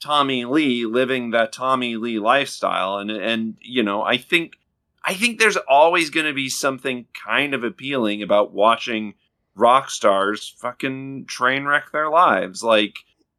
tommy 0.00 0.44
lee 0.44 0.84
living 0.84 1.30
that 1.30 1.52
tommy 1.52 1.96
lee 1.96 2.18
lifestyle 2.18 2.98
and 2.98 3.10
and 3.10 3.56
you 3.60 3.82
know 3.82 4.02
i 4.02 4.16
think 4.16 4.54
i 5.06 5.14
think 5.14 5.38
there's 5.38 5.56
always 5.56 6.10
going 6.10 6.26
to 6.26 6.34
be 6.34 6.48
something 6.48 7.06
kind 7.14 7.54
of 7.54 7.64
appealing 7.64 8.22
about 8.22 8.52
watching 8.52 9.14
rock 9.56 9.90
stars 9.90 10.54
fucking 10.58 11.24
train 11.26 11.64
wreck 11.64 11.90
their 11.90 12.10
lives. 12.10 12.62
Like 12.62 12.98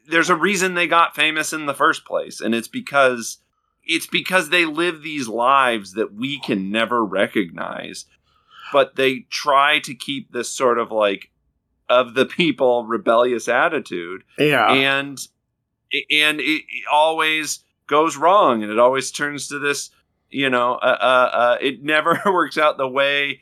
there's 0.09 0.29
a 0.29 0.35
reason 0.35 0.73
they 0.73 0.87
got 0.87 1.15
famous 1.15 1.53
in 1.53 1.67
the 1.67 1.73
first 1.73 2.05
place 2.05 2.41
and 2.41 2.53
it's 2.53 2.67
because 2.67 3.37
it's 3.85 4.07
because 4.07 4.49
they 4.49 4.65
live 4.65 5.01
these 5.01 5.29
lives 5.29 5.93
that 5.93 6.13
we 6.13 6.39
can 6.41 6.71
never 6.71 7.05
recognize. 7.05 8.05
But 8.73 8.97
they 8.97 9.19
try 9.29 9.79
to 9.79 9.95
keep 9.95 10.33
this 10.33 10.49
sort 10.49 10.77
of 10.77 10.91
like 10.91 11.29
of 11.87 12.15
the 12.15 12.25
people 12.25 12.85
rebellious 12.85 13.47
attitude. 13.47 14.23
Yeah, 14.37 14.69
and 14.73 15.17
and 16.11 16.41
it, 16.41 16.63
it 16.67 16.87
always 16.91 17.63
goes 17.85 18.17
wrong 18.17 18.61
and 18.61 18.69
it 18.69 18.77
always 18.77 19.09
turns 19.09 19.47
to 19.47 19.59
this 19.59 19.89
you 20.29 20.49
know 20.49 20.73
uh, 20.75 20.97
uh, 20.99 21.29
uh, 21.35 21.57
it 21.61 21.83
never 21.83 22.21
works 22.25 22.57
out 22.57 22.77
the 22.77 22.87
way 22.87 23.41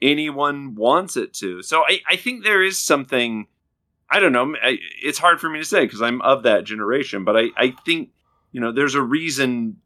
anyone 0.00 0.74
wants 0.74 1.16
it 1.16 1.32
to 1.32 1.62
so 1.62 1.82
i, 1.86 2.00
I 2.08 2.16
think 2.16 2.44
there 2.44 2.62
is 2.62 2.78
something 2.78 3.46
i 4.10 4.18
don't 4.18 4.32
know 4.32 4.54
I, 4.62 4.78
it's 5.02 5.18
hard 5.18 5.40
for 5.40 5.48
me 5.48 5.58
to 5.58 5.64
say 5.64 5.84
because 5.84 6.02
i'm 6.02 6.20
of 6.22 6.42
that 6.42 6.64
generation 6.64 7.24
but 7.24 7.36
I, 7.36 7.50
I 7.56 7.74
think 7.84 8.10
you 8.50 8.60
know 8.60 8.72
there's 8.72 8.94
a 8.94 9.02
reason 9.02 9.76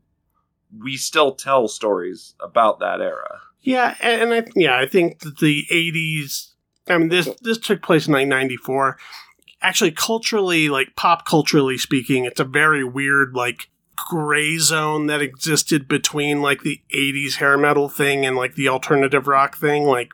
we 0.82 0.96
still 0.96 1.32
tell 1.34 1.68
stories 1.68 2.34
about 2.40 2.80
that 2.80 3.00
era 3.00 3.40
yeah, 3.66 3.96
and 4.00 4.32
I 4.32 4.44
yeah, 4.54 4.78
I 4.78 4.86
think 4.86 5.18
that 5.20 5.38
the 5.38 5.66
'80s. 5.72 6.52
I 6.88 6.98
mean, 6.98 7.08
this 7.08 7.28
this 7.42 7.58
took 7.58 7.82
place 7.82 8.06
in 8.06 8.12
like 8.12 8.28
'94. 8.28 8.96
Actually, 9.60 9.90
culturally, 9.90 10.68
like 10.68 10.94
pop 10.94 11.26
culturally 11.26 11.76
speaking, 11.76 12.24
it's 12.24 12.38
a 12.38 12.44
very 12.44 12.84
weird 12.84 13.34
like 13.34 13.68
gray 14.08 14.58
zone 14.58 15.06
that 15.06 15.22
existed 15.22 15.88
between 15.88 16.42
like 16.42 16.62
the 16.62 16.80
80s 16.94 17.36
hair 17.36 17.56
metal 17.56 17.88
thing 17.88 18.24
and 18.26 18.36
like 18.36 18.54
the 18.54 18.68
alternative 18.68 19.26
rock 19.26 19.56
thing 19.56 19.84
like 19.84 20.10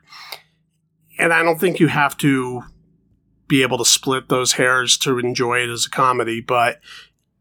and 1.18 1.33
i 1.33 1.42
don't 1.42 1.59
think 1.61 1.81
you 1.81 1.88
have 1.88 2.16
to 2.18 2.62
be 3.49 3.62
able 3.62 3.79
to 3.79 3.85
split 3.85 4.29
those 4.29 4.55
hairs 4.55 4.97
to 4.99 5.18
enjoy 5.18 5.59
it 5.59 5.68
as 5.68 5.87
a 5.87 5.90
comedy 5.90 6.40
but 6.40 6.81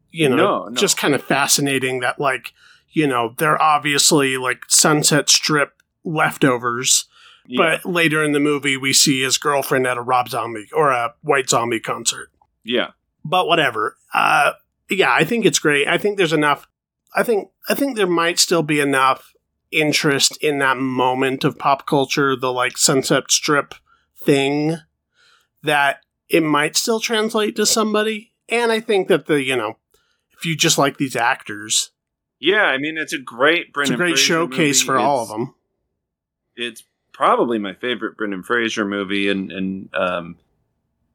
you 0.10 0.27
know 0.30 0.36
No, 0.36 0.65
no. 0.69 0.75
just 0.75 0.97
kind 0.97 1.13
of 1.15 1.23
fascinating 1.23 1.99
that 2.01 2.19
like 2.19 2.54
you 2.89 3.08
know 3.08 3.34
they're 3.38 3.62
obviously 3.62 4.38
like 4.38 4.63
sunset 4.67 5.30
strip 5.30 5.73
leftovers 6.04 7.06
yeah, 7.47 7.58
but 7.82 7.86
later 7.91 8.23
in 8.23 8.32
the 8.34 8.39
movie 8.39 8.77
we 8.77 8.93
see 8.93 9.21
his 9.21 9.38
girlfriend 9.38 9.88
at 9.88 9.97
a 9.97 10.01
rob 10.01 10.30
zombie 10.30 10.67
or 10.73 10.91
a 10.91 11.13
white 11.21 11.49
zombie 11.49 11.80
concert 11.80 12.30
yeah 12.63 12.89
but 13.23 13.45
whatever. 13.45 13.97
Uh, 14.15 14.54
yeah, 14.97 15.13
I 15.13 15.23
think 15.23 15.45
it's 15.45 15.60
great. 15.60 15.88
I 15.88 15.97
think 15.97 16.17
there's 16.17 16.34
enough. 16.34 16.67
I 17.15 17.23
think 17.23 17.49
I 17.69 17.75
think 17.75 17.95
there 17.95 18.08
might 18.08 18.39
still 18.39 18.63
be 18.63 18.80
enough 18.80 19.34
interest 19.71 20.38
in 20.43 20.60
that 20.60 20.77
moment 20.77 21.43
of 21.43 21.58
pop 21.58 21.86
culture, 21.86 22.36
the 22.36 22.51
like 22.51 22.77
Sunset 22.77 23.32
Strip 23.32 23.75
thing, 24.17 24.77
that 25.63 26.01
it 26.30 26.43
might 26.43 26.75
still 26.75 26.99
translate 26.99 27.56
to 27.56 27.65
somebody. 27.65 28.34
And 28.49 28.71
I 28.71 28.80
think 28.80 29.08
that 29.08 29.25
the 29.27 29.41
you 29.41 29.56
know, 29.56 29.77
if 30.38 30.45
you 30.45 30.56
just 30.56 30.77
like 30.77 30.97
these 30.97 31.15
actors, 31.15 31.91
Yeah, 32.39 32.63
I 32.63 32.77
mean 32.77 32.97
it's 32.97 33.13
a 33.13 33.19
great 33.19 33.67
it's 33.75 33.89
a 33.89 33.95
great 33.95 34.12
Fraser 34.15 34.23
showcase 34.23 34.82
movie. 34.82 34.86
for 34.86 34.97
all 34.97 35.23
of 35.23 35.30
them. 35.30 35.56
It's 36.56 36.84
probably 37.13 37.60
my 37.60 37.73
favorite 37.73 38.17
Brendan 38.17 38.43
Fraser 38.43 38.86
movie, 38.86 39.30
and 39.30 39.51
and 39.51 39.89
um, 39.95 40.38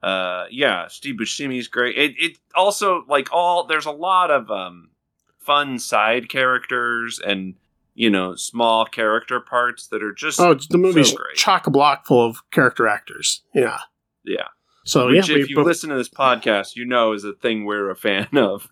uh, 0.03 0.45
yeah, 0.51 0.89
Steve 0.89 1.17
Buscemi's 1.17 1.69
great. 1.69 1.97
It 1.97 2.15
it 2.19 2.39
also 2.55 3.05
like 3.09 3.29
all 3.33 3.67
there's 3.67 3.87
a 3.87 3.91
lot 3.91 4.31
of 4.31 4.51
um 4.51 4.91
fun 5.39 5.79
side 5.79 6.29
characters 6.29 7.21
and 7.25 7.55
you 7.95 8.11
know 8.11 8.35
small 8.35 8.85
character 8.85 9.41
parts 9.41 9.87
that 9.89 10.03
are 10.03 10.13
just 10.13 10.39
Oh, 10.41 10.55
the 10.71 10.79
movie's 10.79 11.13
great. 11.13 11.37
chock 11.37 11.67
a 11.67 11.71
block 11.71 12.07
full 12.07 12.25
of 12.27 12.39
character 12.51 12.87
actors. 12.89 13.43
Yeah. 13.55 13.79
yeah. 14.25 14.49
So 14.85 15.07
Which 15.09 15.29
yeah, 15.29 15.37
if 15.39 15.49
you 15.51 15.57
both- 15.57 15.67
listen 15.67 15.91
to 15.91 15.97
this 15.97 16.09
podcast, 16.09 16.77
you 16.77 16.85
know 16.85 17.13
is 17.13 17.25
a 17.25 17.33
thing 17.33 17.65
we're 17.65 17.91
a 17.91 17.97
fan 17.97 18.29
of. 18.37 18.69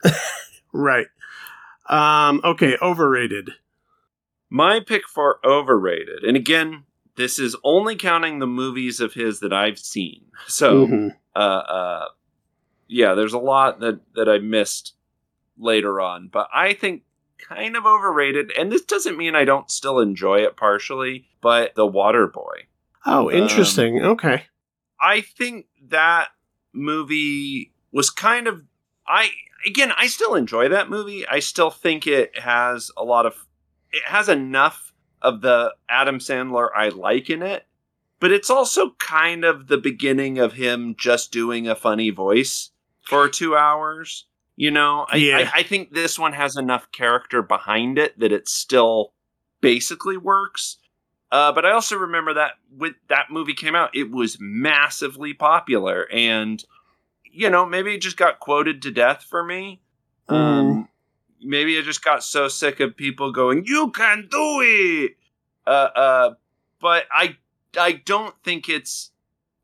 right. 0.73 1.07
Um. 1.89 2.41
Okay. 2.45 2.77
Overrated. 2.81 3.51
My 4.51 4.79
pick 4.81 5.09
for 5.09 5.41
overrated, 5.45 6.23
and 6.23 6.37
again, 6.37 6.85
this 7.17 7.39
is 7.39 7.57
only 7.65 7.97
counting 7.97 8.39
the 8.39 8.47
movies 8.47 9.01
of 9.01 9.15
his 9.15 9.41
that 9.41 9.53
I've 9.53 9.79
seen. 9.79 10.27
So. 10.49 10.87
Mhm. 10.87 11.17
uh, 11.37 11.39
uh, 11.39 12.05
yeah, 12.87 13.15
there's 13.15 13.33
a 13.33 13.39
lot 13.39 13.81
that 13.81 14.01
that 14.15 14.29
I 14.29 14.39
missed 14.39 14.95
later 15.59 16.01
on, 16.01 16.29
but 16.29 16.49
I 16.55 16.75
think 16.75 17.03
kind 17.39 17.77
of 17.77 17.87
overrated. 17.87 18.53
And 18.59 18.71
this 18.71 18.83
doesn't 18.83 19.17
mean 19.17 19.35
I 19.35 19.45
don't 19.45 19.71
still 19.71 19.99
enjoy 20.01 20.41
it 20.45 20.57
partially, 20.57 21.27
but 21.41 21.75
The 21.75 21.87
Water 21.87 22.27
Boy. 22.27 22.67
Oh, 23.07 23.31
Um, 23.31 23.37
interesting. 23.37 24.03
okay. 24.03 24.45
I 25.01 25.21
think 25.23 25.67
that 25.89 26.29
movie 26.73 27.73
was 27.93 28.11
kind 28.11 28.47
of 28.47 28.63
I 29.07 29.31
again 29.67 29.93
I 29.97 30.07
still 30.07 30.35
enjoy 30.35 30.69
that 30.69 30.91
movie. 30.91 31.27
I 31.27 31.39
still 31.41 31.71
think 31.71 32.07
it 32.07 32.39
has 32.39 32.91
a 32.97 33.05
lot 33.05 33.27
of 33.27 33.47
it 33.91 34.03
has 34.05 34.29
enough 34.29 34.93
of 35.25 35.41
the 35.41 35.75
Adam 35.89 36.19
Sandler 36.19 36.69
I 36.77 36.91
like 36.91 37.29
in 37.31 37.43
it, 37.43 37.67
but 38.21 38.31
it's 38.31 38.51
also 38.51 38.91
kind 38.99 39.45
of 39.45 39.67
the 39.67 39.79
beginning 39.79 40.39
of 40.39 40.53
him 40.53 40.95
just 40.97 41.33
doing 41.33 41.67
a 41.67 41.75
funny 41.75 42.11
voice 42.11 42.71
for 43.03 43.29
2 43.29 43.57
hours. 43.57 44.27
You 44.57 44.71
know, 44.71 45.07
I, 45.11 45.17
Yeah. 45.17 45.51
I, 45.53 45.61
I 45.61 45.63
think 45.65 45.93
this 45.93 46.17
one 46.19 46.33
has 46.33 46.57
enough 46.57 46.93
character 46.93 47.43
behind 47.43 47.99
it 47.99 48.19
that 48.21 48.31
it 48.31 48.49
still 48.49 49.13
basically 49.61 50.17
works. 50.17 50.77
Uh, 51.33 51.51
but 51.51 51.67
I 51.67 51.73
also 51.73 51.97
remember 51.97 52.35
that 52.35 52.53
when 52.77 52.95
that 53.09 53.31
movie 53.31 53.55
came 53.55 53.75
out, 53.75 53.97
it 53.97 54.11
was 54.13 54.37
massively 54.39 55.35
popular, 55.35 56.07
and 56.13 56.63
you 57.25 57.51
know 57.51 57.67
maybe 57.67 57.95
it 57.95 58.03
just 58.03 58.17
got 58.17 58.39
quoted 58.39 58.83
to 58.83 58.93
death 58.93 59.27
for 59.29 59.43
me. 59.43 59.81
Um, 60.29 60.89
maybe 61.45 61.79
I 61.79 61.83
just 61.83 62.05
got 62.05 62.25
so 62.25 62.49
sick 62.49 62.81
of 62.81 62.97
people 62.97 63.33
going, 63.33 63.65
"You 63.67 63.91
can 63.91 64.29
do 64.31 64.61
it," 64.63 65.17
uh, 65.67 65.71
uh, 65.71 66.35
but 66.81 67.05
I 67.13 67.37
I 67.79 67.93
don't 67.93 68.35
think 68.43 68.69
it's 68.69 69.11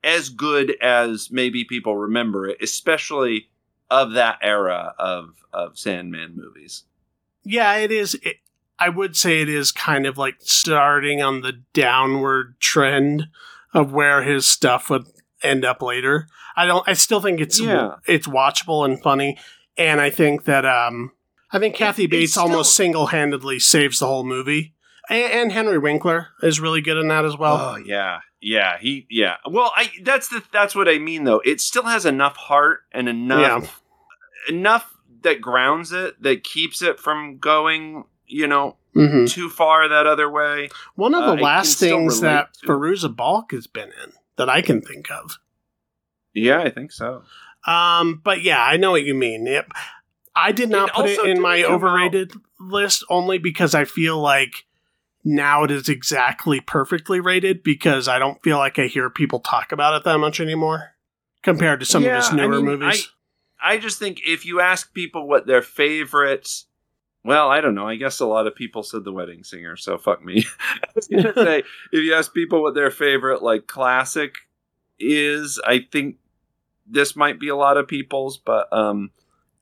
as 0.03 0.29
good 0.31 0.77
as 0.81 1.31
maybe 1.31 1.65
people 1.65 1.97
remember 1.97 2.47
it, 2.49 2.59
especially 2.63 3.49
of 3.91 4.13
that 4.13 4.39
era 4.43 4.95
of 4.99 5.35
of 5.53 5.79
Sandman 5.79 6.35
movies. 6.37 6.85
Yeah, 7.45 7.77
it 7.77 7.91
is. 7.91 8.15
It, 8.23 8.37
I 8.79 8.89
would 8.89 9.15
say 9.17 9.43
it 9.43 9.49
is 9.49 9.73
kind 9.73 10.07
of 10.07 10.17
like 10.17 10.37
starting 10.41 11.21
on 11.23 11.43
the 11.43 11.61
downward 11.75 12.59
trend 12.61 13.29
of 13.75 13.93
where 13.93 14.23
his 14.23 14.47
stuff 14.47 14.89
would 14.89 15.07
end 15.43 15.65
up 15.65 15.83
later. 15.83 16.29
I 16.57 16.67
don't. 16.67 16.87
I 16.89 16.95
still 16.95 17.21
think 17.21 17.41
it's 17.41 17.61
Yeah. 17.61 17.97
it's 18.07 18.27
watchable 18.27 18.85
and 18.85 19.01
funny, 19.03 19.39
and 19.77 20.01
I 20.01 20.11
think 20.11 20.45
that 20.45 20.65
um, 20.65 21.13
I 21.53 21.59
think 21.59 21.75
Kathy 21.75 22.05
it's 22.05 22.11
Bates 22.11 22.33
still- 22.33 22.45
almost 22.45 22.75
single 22.75 23.07
handedly 23.09 23.59
saves 23.59 23.99
the 23.99 24.07
whole 24.07 24.25
movie, 24.25 24.75
and, 25.09 25.33
and 25.33 25.53
Henry 25.53 25.79
Winkler 25.79 26.29
is 26.43 26.61
really 26.61 26.81
good 26.81 26.97
in 26.97 27.09
that 27.09 27.25
as 27.25 27.37
well. 27.37 27.57
oh 27.57 27.77
yeah, 27.77 28.21
yeah, 28.41 28.79
he 28.79 29.07
yeah. 29.11 29.37
Well, 29.49 29.73
I 29.77 29.91
that's 30.03 30.29
the 30.29 30.43
that's 30.53 30.75
what 30.75 30.89
I 30.89 30.99
mean 30.99 31.25
though. 31.25 31.41
It 31.45 31.61
still 31.61 31.85
has 31.85 32.07
enough 32.07 32.37
heart 32.37 32.81
and 32.93 33.09
enough 33.09 33.83
enough 34.49 34.95
that 35.23 35.41
grounds 35.41 35.93
it 35.93 36.23
that 36.23 36.45
keeps 36.45 36.81
it 36.83 36.99
from 37.01 37.39
going, 37.39 38.05
you 38.27 38.47
know, 38.47 38.77
hmm 38.95 39.27
too 39.27 39.49
far 39.51 39.89
that 39.89 40.07
other 40.07 40.31
way. 40.31 40.69
One 40.95 41.15
of 41.15 41.23
Uh, 41.23 41.27
the 41.31 41.35
can 41.37 41.45
last 41.45 41.79
things 41.79 42.21
that 42.21 42.55
to- 42.55 42.67
Fairuza 42.67 43.15
Balk 43.15 43.53
has 43.53 43.67
been 43.67 43.91
in 44.05 44.13
that 44.37 44.49
I 44.49 44.63
can 44.63 44.81
think 44.81 45.11
of. 45.11 45.39
Yeah, 46.33 46.61
I 46.61 46.71
think 46.71 46.93
so. 46.93 47.23
Um, 47.67 48.21
but 48.25 48.43
yeah, 48.43 48.63
I 48.65 48.77
know 48.79 48.93
what 48.93 49.03
you 49.05 49.15
mean. 49.15 49.45
Yep. 49.47 49.73
I 50.35 50.53
did 50.53 50.69
not 50.71 50.91
And 50.91 51.05
put 51.05 51.07
it 51.11 51.25
in 51.29 51.41
my 51.41 51.57
it 51.57 51.67
overrated 51.67 52.33
list 52.59 53.05
only 53.11 53.39
because 53.39 53.75
I 53.75 53.85
feel 53.85 54.19
like 54.19 54.67
now 55.25 55.65
it 55.65 55.71
is 55.71 55.89
exactly 55.89 56.61
perfectly 56.61 57.21
rated 57.21 57.63
because 57.63 58.09
I 58.09 58.19
don't 58.19 58.43
feel 58.43 58.57
like 58.59 58.79
I 58.79 58.87
hear 58.87 59.11
people 59.11 59.41
talk 59.41 59.73
about 59.73 59.95
it 59.95 60.05
that 60.05 60.19
much 60.19 60.41
anymore 60.41 60.93
compared 61.43 61.81
to 61.81 61.87
some 61.87 62.05
Yeah, 62.05 62.19
of 62.19 62.25
his 62.25 62.33
I 62.33 62.37
newer 62.37 62.57
mean, 62.57 62.65
movies. 62.65 63.11
I 63.63 63.77
just 63.79 63.99
think 63.99 64.21
if 64.27 64.47
you 64.47 64.61
ask 64.61 64.95
people 64.95 65.29
what 65.29 65.47
their 65.47 65.61
favorite, 65.61 66.65
well, 67.25 67.51
I 67.51 67.61
don't 67.61 67.75
know. 67.75 67.87
I 67.87 67.97
guess 67.97 68.21
a 68.21 68.27
lot 68.27 68.47
of 68.47 68.55
people 68.55 68.83
said 68.83 69.05
The 69.05 69.13
Wedding 69.13 69.45
Singer, 69.45 69.77
so 69.77 69.99
fuck 69.99 70.25
me. 70.25 70.45
I 70.61 70.87
was 70.95 71.09
gonna 71.09 71.35
say 71.45 71.59
if 71.93 72.05
you 72.05 72.15
ask 72.15 72.33
people 72.33 72.63
what 72.63 72.75
their 72.75 72.91
favorite 72.91 73.43
like 73.43 73.67
classic 73.67 74.37
is, 74.99 75.61
I 75.67 75.87
think 75.93 76.17
this 76.87 77.15
might 77.15 77.39
be 77.39 77.49
a 77.49 77.57
lot 77.57 77.77
of 77.77 77.87
people's, 77.87 78.39
but 78.39 78.73
um, 78.73 79.11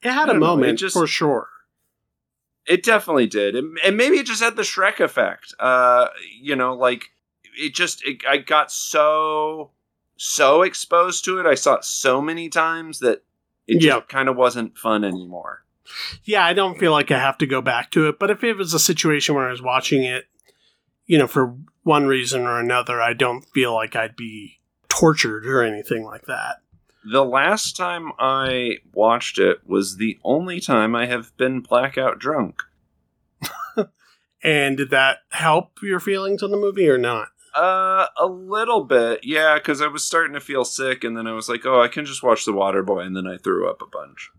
it 0.01 0.11
had 0.11 0.29
a 0.29 0.33
know, 0.33 0.37
it 0.37 0.39
moment 0.39 0.79
just- 0.79 0.93
for 0.93 1.07
sure. 1.07 1.47
it 2.67 2.83
definitely 2.83 3.27
did, 3.27 3.55
and, 3.55 3.77
and 3.83 3.97
maybe 3.97 4.17
it 4.17 4.25
just 4.25 4.41
had 4.43 4.55
the 4.55 4.61
Shrek 4.61 4.99
effect. 4.99 5.53
Uh, 5.59 6.07
you 6.39 6.55
know, 6.55 6.73
like 6.75 7.05
it 7.57 7.73
just 7.73 8.03
it, 8.05 8.21
I 8.27 8.37
got 8.37 8.71
so 8.71 9.71
so 10.17 10.61
exposed 10.61 11.25
to 11.25 11.39
it. 11.39 11.45
I 11.45 11.55
saw 11.55 11.75
it 11.75 11.85
so 11.85 12.21
many 12.21 12.49
times 12.49 12.99
that 12.99 13.23
it 13.67 13.79
just 13.79 14.07
kind 14.09 14.29
of 14.29 14.35
wasn't 14.35 14.77
fun 14.77 15.03
anymore. 15.03 15.63
Yeah, 16.23 16.43
I 16.45 16.53
don't 16.53 16.77
feel 16.77 16.91
like 16.91 17.09
I 17.09 17.17
have 17.19 17.37
to 17.39 17.47
go 17.47 17.61
back 17.61 17.89
to 17.91 18.07
it, 18.07 18.19
but 18.19 18.29
if 18.29 18.43
it 18.43 18.53
was 18.57 18.73
a 18.73 18.79
situation 18.79 19.33
where 19.35 19.47
I 19.47 19.51
was 19.51 19.61
watching 19.61 20.03
it, 20.03 20.25
you 21.07 21.17
know, 21.17 21.25
for 21.27 21.55
one 21.83 22.05
reason 22.05 22.41
or 22.43 22.59
another, 22.59 23.01
I 23.01 23.13
don't 23.13 23.41
feel 23.53 23.73
like 23.73 23.95
I'd 23.95 24.15
be 24.15 24.59
tortured 24.89 25.45
or 25.47 25.63
anything 25.63 26.03
like 26.03 26.25
that. 26.27 26.57
The 27.11 27.25
last 27.25 27.75
time 27.75 28.11
I 28.19 28.77
watched 28.93 29.39
it 29.39 29.67
was 29.67 29.97
the 29.97 30.19
only 30.23 30.59
time 30.59 30.95
I 30.95 31.07
have 31.07 31.35
been 31.37 31.61
blackout 31.61 32.19
drunk. 32.19 32.61
And 34.43 34.77
did 34.77 34.89
that 34.91 35.19
help 35.31 35.79
your 35.81 35.99
feelings 35.99 36.41
on 36.41 36.51
the 36.51 36.57
movie 36.57 36.87
or 36.87 36.97
not? 36.97 37.29
Uh, 37.55 38.07
a 38.17 38.25
little 38.25 38.83
bit, 38.83 39.21
yeah, 39.23 39.55
because 39.55 39.81
I 39.81 39.87
was 39.87 40.03
starting 40.03 40.33
to 40.33 40.39
feel 40.39 40.63
sick, 40.63 41.03
and 41.03 41.17
then 41.17 41.27
I 41.27 41.33
was 41.33 41.49
like, 41.49 41.65
"Oh, 41.65 41.81
I 41.81 41.87
can 41.87 42.05
just 42.05 42.23
watch 42.23 42.45
The 42.45 42.53
Water 42.53 42.83
Boy," 42.83 42.99
and 43.01 43.17
then 43.17 43.27
I 43.27 43.37
threw 43.37 43.69
up 43.69 43.81
a 43.81 43.87
bunch, 43.87 44.29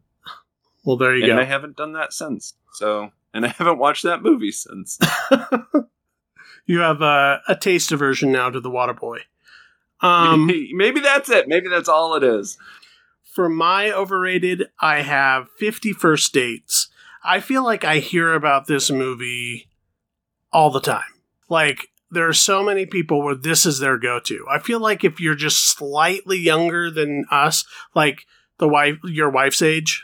Well, 0.84 0.96
there 0.96 1.14
you 1.14 1.24
and 1.24 1.32
go. 1.34 1.40
I 1.40 1.44
haven't 1.44 1.76
done 1.76 1.92
that 1.94 2.12
since. 2.12 2.54
So, 2.72 3.10
and 3.34 3.44
I 3.44 3.48
haven't 3.48 3.78
watched 3.78 4.04
that 4.04 4.22
movie 4.22 4.52
since. 4.52 4.98
you 6.66 6.78
have 6.78 7.02
a, 7.02 7.42
a 7.48 7.56
taste 7.56 7.92
aversion 7.92 8.32
now 8.32 8.48
to 8.48 8.60
the 8.60 8.70
Waterboy. 8.70 9.20
Um, 10.02 10.46
Maybe 10.72 11.00
that's 11.00 11.28
it. 11.30 11.48
Maybe 11.48 11.68
that's 11.68 11.88
all 11.88 12.14
it 12.14 12.24
is. 12.24 12.56
for 13.32 13.48
my 13.48 13.90
overrated, 13.92 14.64
I 14.80 15.02
have 15.02 15.48
50 15.58 15.92
First 15.92 16.32
Dates. 16.32 16.88
I 17.22 17.40
feel 17.40 17.62
like 17.62 17.84
I 17.84 17.98
hear 17.98 18.32
about 18.34 18.66
this 18.66 18.90
movie 18.90 19.68
all 20.52 20.70
the 20.70 20.80
time. 20.80 21.02
Like, 21.48 21.88
there 22.10 22.26
are 22.28 22.32
so 22.32 22.62
many 22.64 22.86
people 22.86 23.22
where 23.22 23.34
this 23.36 23.64
is 23.66 23.78
their 23.78 23.98
go 23.98 24.18
to. 24.20 24.44
I 24.50 24.58
feel 24.58 24.80
like 24.80 25.04
if 25.04 25.20
you're 25.20 25.34
just 25.36 25.68
slightly 25.76 26.38
younger 26.38 26.90
than 26.90 27.24
us, 27.30 27.64
like 27.94 28.26
the 28.58 28.66
wife, 28.68 28.96
your 29.04 29.30
wife's 29.30 29.62
age, 29.62 30.02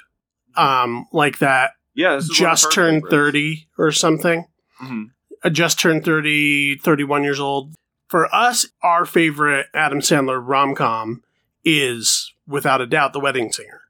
um, 0.56 1.06
like 1.12 1.38
that, 1.38 1.72
Yeah, 1.94 2.14
this 2.16 2.26
is 2.26 2.40
one 2.40 2.50
of 2.50 2.52
just 2.58 2.72
turned 2.72 3.02
favorites. 3.02 3.10
30 3.32 3.68
or 3.78 3.90
something. 3.92 4.44
Mhm. 4.80 5.10
uh, 5.42 5.50
just 5.50 5.78
turned 5.80 6.04
30, 6.04 6.76
31 6.78 7.24
years 7.24 7.40
old. 7.40 7.74
For 8.08 8.32
us, 8.34 8.66
our 8.82 9.04
favorite 9.04 9.66
Adam 9.74 10.00
Sandler 10.00 10.40
rom 10.44 10.74
com 10.74 11.22
is 11.64 12.32
without 12.46 12.80
a 12.80 12.86
doubt 12.86 13.12
The 13.12 13.20
Wedding 13.20 13.50
Singer. 13.50 13.82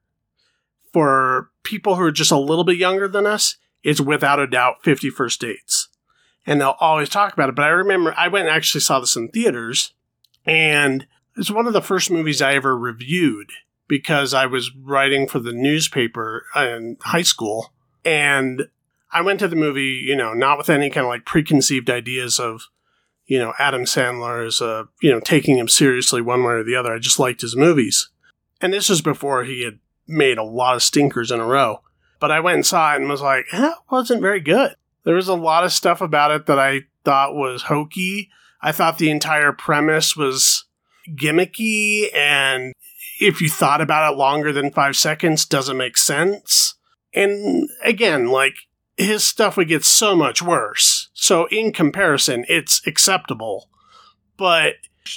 For 0.92 1.50
people 1.62 1.96
who 1.96 2.02
are 2.02 2.12
just 2.12 2.30
a 2.30 2.38
little 2.38 2.64
bit 2.64 2.78
younger 2.78 3.06
than 3.08 3.26
us, 3.26 3.56
it's 3.82 4.00
without 4.00 4.40
a 4.40 4.46
doubt 4.46 4.82
50 4.82 5.10
First 5.10 5.40
Dates. 5.40 5.88
And 6.46 6.60
they'll 6.60 6.76
always 6.80 7.08
talk 7.08 7.34
about 7.34 7.50
it. 7.50 7.54
But 7.54 7.66
I 7.66 7.68
remember 7.68 8.14
I 8.16 8.28
went 8.28 8.46
and 8.46 8.56
actually 8.56 8.80
saw 8.80 9.00
this 9.00 9.16
in 9.16 9.28
theaters, 9.28 9.92
and 10.46 11.06
it's 11.36 11.50
one 11.50 11.66
of 11.66 11.72
the 11.72 11.82
first 11.82 12.10
movies 12.10 12.40
I 12.40 12.54
ever 12.54 12.76
reviewed 12.76 13.50
because 13.88 14.32
I 14.32 14.46
was 14.46 14.74
writing 14.74 15.28
for 15.28 15.38
the 15.38 15.52
newspaper 15.52 16.46
in 16.56 16.96
high 17.02 17.22
school. 17.22 17.72
And 18.04 18.68
I 19.12 19.20
went 19.20 19.40
to 19.40 19.48
the 19.48 19.56
movie, 19.56 20.02
you 20.06 20.16
know, 20.16 20.32
not 20.32 20.58
with 20.58 20.70
any 20.70 20.88
kind 20.88 21.04
of 21.04 21.10
like 21.10 21.24
preconceived 21.24 21.90
ideas 21.90 22.40
of, 22.40 22.62
you 23.26 23.38
know, 23.38 23.52
Adam 23.58 23.82
Sandler 23.82 24.46
is, 24.46 24.60
a, 24.60 24.88
you 25.02 25.10
know, 25.10 25.20
taking 25.20 25.58
him 25.58 25.68
seriously 25.68 26.20
one 26.20 26.44
way 26.44 26.54
or 26.54 26.64
the 26.64 26.76
other. 26.76 26.92
I 26.92 26.98
just 26.98 27.18
liked 27.18 27.40
his 27.40 27.56
movies. 27.56 28.10
And 28.60 28.72
this 28.72 28.88
was 28.88 29.02
before 29.02 29.44
he 29.44 29.64
had 29.64 29.78
made 30.06 30.38
a 30.38 30.44
lot 30.44 30.76
of 30.76 30.82
stinkers 30.82 31.30
in 31.30 31.40
a 31.40 31.46
row. 31.46 31.82
But 32.20 32.30
I 32.30 32.40
went 32.40 32.56
and 32.56 32.66
saw 32.66 32.94
it 32.94 33.00
and 33.00 33.08
was 33.08 33.20
like, 33.20 33.46
eh, 33.52 33.68
it 33.68 33.74
wasn't 33.90 34.22
very 34.22 34.40
good. 34.40 34.74
There 35.04 35.14
was 35.14 35.28
a 35.28 35.34
lot 35.34 35.64
of 35.64 35.72
stuff 35.72 36.00
about 36.00 36.30
it 36.30 36.46
that 36.46 36.58
I 36.58 36.82
thought 37.04 37.34
was 37.34 37.62
hokey. 37.62 38.30
I 38.62 38.72
thought 38.72 38.98
the 38.98 39.10
entire 39.10 39.52
premise 39.52 40.16
was 40.16 40.64
gimmicky 41.14 42.14
and 42.14 42.72
if 43.20 43.40
you 43.40 43.48
thought 43.48 43.80
about 43.80 44.12
it 44.12 44.16
longer 44.16 44.52
than 44.52 44.70
five 44.70 44.96
seconds, 44.96 45.44
doesn't 45.44 45.76
make 45.76 45.96
sense. 45.96 46.74
And 47.14 47.68
again, 47.82 48.26
like 48.26 48.54
his 48.96 49.24
stuff 49.24 49.56
would 49.56 49.68
get 49.68 49.84
so 49.84 50.14
much 50.14 50.42
worse. 50.42 50.95
So 51.18 51.46
in 51.46 51.72
comparison, 51.72 52.44
it's 52.46 52.86
acceptable. 52.86 53.70
But 54.36 54.74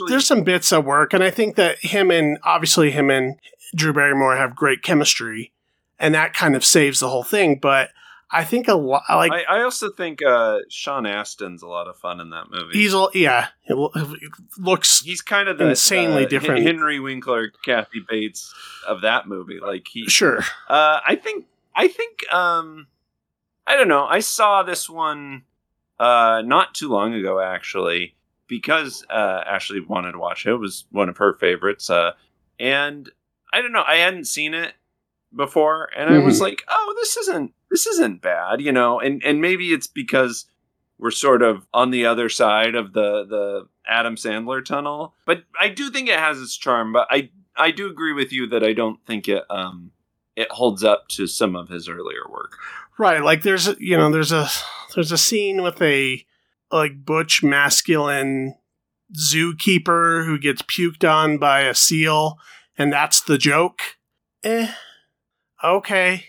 there's 0.08 0.26
some 0.26 0.44
bits 0.44 0.70
that 0.70 0.86
work, 0.86 1.14
and 1.14 1.22
I 1.22 1.30
think 1.30 1.58
that 1.58 1.80
him 1.80 2.10
and 2.10 2.38
obviously 2.44 2.92
him 2.92 3.10
and 3.10 3.36
Drew 3.76 3.92
Barrymore 3.92 4.38
have 4.38 4.56
great 4.56 4.82
chemistry, 4.82 5.52
and 6.00 6.16
that 6.16 6.34
kind 6.34 6.56
of 6.56 6.64
saves 6.64 7.02
the 7.02 7.10
whole 7.10 7.24
thing. 7.24 7.60
But 7.62 7.90
I 8.32 8.46
think 8.46 8.70
a 8.70 8.76
lot 8.76 9.04
like 9.10 9.34
I, 9.34 9.58
I 9.58 9.62
also 9.64 9.92
think 9.92 10.22
uh, 10.26 10.60
Sean 10.70 11.04
Astin's 11.04 11.64
a 11.64 11.68
lot 11.68 11.90
of 11.90 11.98
fun 11.98 12.22
in 12.22 12.30
that 12.30 12.46
movie. 12.50 12.78
he's 12.78 12.94
a- 12.94 13.10
yeah, 13.14 13.48
it 13.66 13.76
looks 14.58 15.02
he's 15.02 15.22
kind 15.22 15.50
of 15.50 15.58
the 15.58 15.68
insanely 15.68 16.24
the 16.24 16.30
different. 16.30 16.64
Henry 16.64 17.02
Winkler, 17.02 17.52
Kathy 17.66 18.06
Bates 18.08 18.54
of 18.88 19.02
that 19.02 19.28
movie. 19.28 19.60
Like 19.60 19.86
he, 19.90 20.08
sure. 20.08 20.40
uh, 20.70 21.02
I 21.06 21.20
think, 21.22 21.46
I 21.76 21.90
think, 21.90 22.32
um, 22.32 22.88
I 23.68 23.76
don't 23.76 23.90
know. 23.90 24.06
I 24.06 24.22
saw 24.22 24.64
this 24.64 24.90
one 24.90 25.44
uh, 26.00 26.42
not 26.46 26.74
too 26.74 26.90
long 26.90 27.14
ago, 27.14 27.40
actually, 27.40 28.16
because 28.48 29.06
uh, 29.10 29.44
Ashley 29.46 29.82
wanted 29.82 30.14
to 30.14 30.20
watch 30.20 30.46
it. 30.46 30.52
It 30.52 30.58
was 30.58 30.86
one 30.92 31.10
of 31.10 31.18
her 31.18 31.34
favorites, 31.34 31.90
uh, 31.90 32.12
and 32.60 33.10
I 33.54 33.62
don't 33.62 33.72
know. 33.72 33.84
I 33.86 33.98
hadn't 33.98 34.26
seen 34.26 34.54
it 34.54 34.74
before, 35.36 35.90
and 35.96 36.14
I 36.14 36.20
was 36.20 36.42
like, 36.42 36.64
"Oh, 36.68 36.94
this 36.98 37.18
isn't 37.18 37.54
this 37.70 37.86
isn't 37.88 38.22
bad," 38.22 38.62
you 38.62 38.72
know. 38.72 39.00
And 39.00 39.24
and 39.24 39.42
maybe 39.42 39.74
it's 39.74 39.88
because 39.88 40.46
we're 40.98 41.12
sort 41.12 41.42
of 41.42 41.66
on 41.74 41.92
the 41.92 42.06
other 42.06 42.30
side 42.30 42.76
of 42.76 42.94
the 42.94 43.26
the 43.26 43.68
Adam 43.88 44.16
Sandler 44.16 44.64
tunnel, 44.64 45.14
but 45.26 45.44
I 45.60 45.70
do 45.70 45.90
think 45.90 46.10
it 46.10 46.20
has 46.20 46.42
its 46.42 46.58
charm. 46.58 46.94
But 46.94 47.08
I 47.10 47.30
I 47.56 47.72
do 47.72 47.90
agree 47.90 48.14
with 48.14 48.32
you 48.32 48.48
that 48.48 48.64
I 48.64 48.74
don't 48.74 49.04
think 49.06 49.28
it 49.28 49.44
um 49.50 49.92
it 50.36 50.52
holds 50.52 50.84
up 50.84 51.08
to 51.10 51.28
some 51.28 51.56
of 51.56 51.70
his 51.70 51.90
earlier 51.90 52.24
work. 52.30 52.58
Right, 53.00 53.24
like 53.24 53.44
there's 53.44 53.70
you 53.80 53.96
know 53.96 54.12
there's 54.12 54.34
a 54.34 54.50
there's 54.94 55.14
a 55.14 55.18
scene 55.18 55.64
with 55.64 55.82
a 55.82 56.26
like 56.70 57.06
butch 57.06 57.42
masculine 57.42 58.56
zookeeper 59.18 60.26
who 60.26 60.38
gets 60.38 60.62
puked 60.64 61.10
on 61.10 61.38
by 61.38 61.62
a 61.62 61.74
seal, 61.74 62.38
and 62.78 62.92
that's 62.92 63.22
the 63.22 63.38
joke. 63.38 63.82
Eh, 64.44 64.70
okay. 65.64 66.26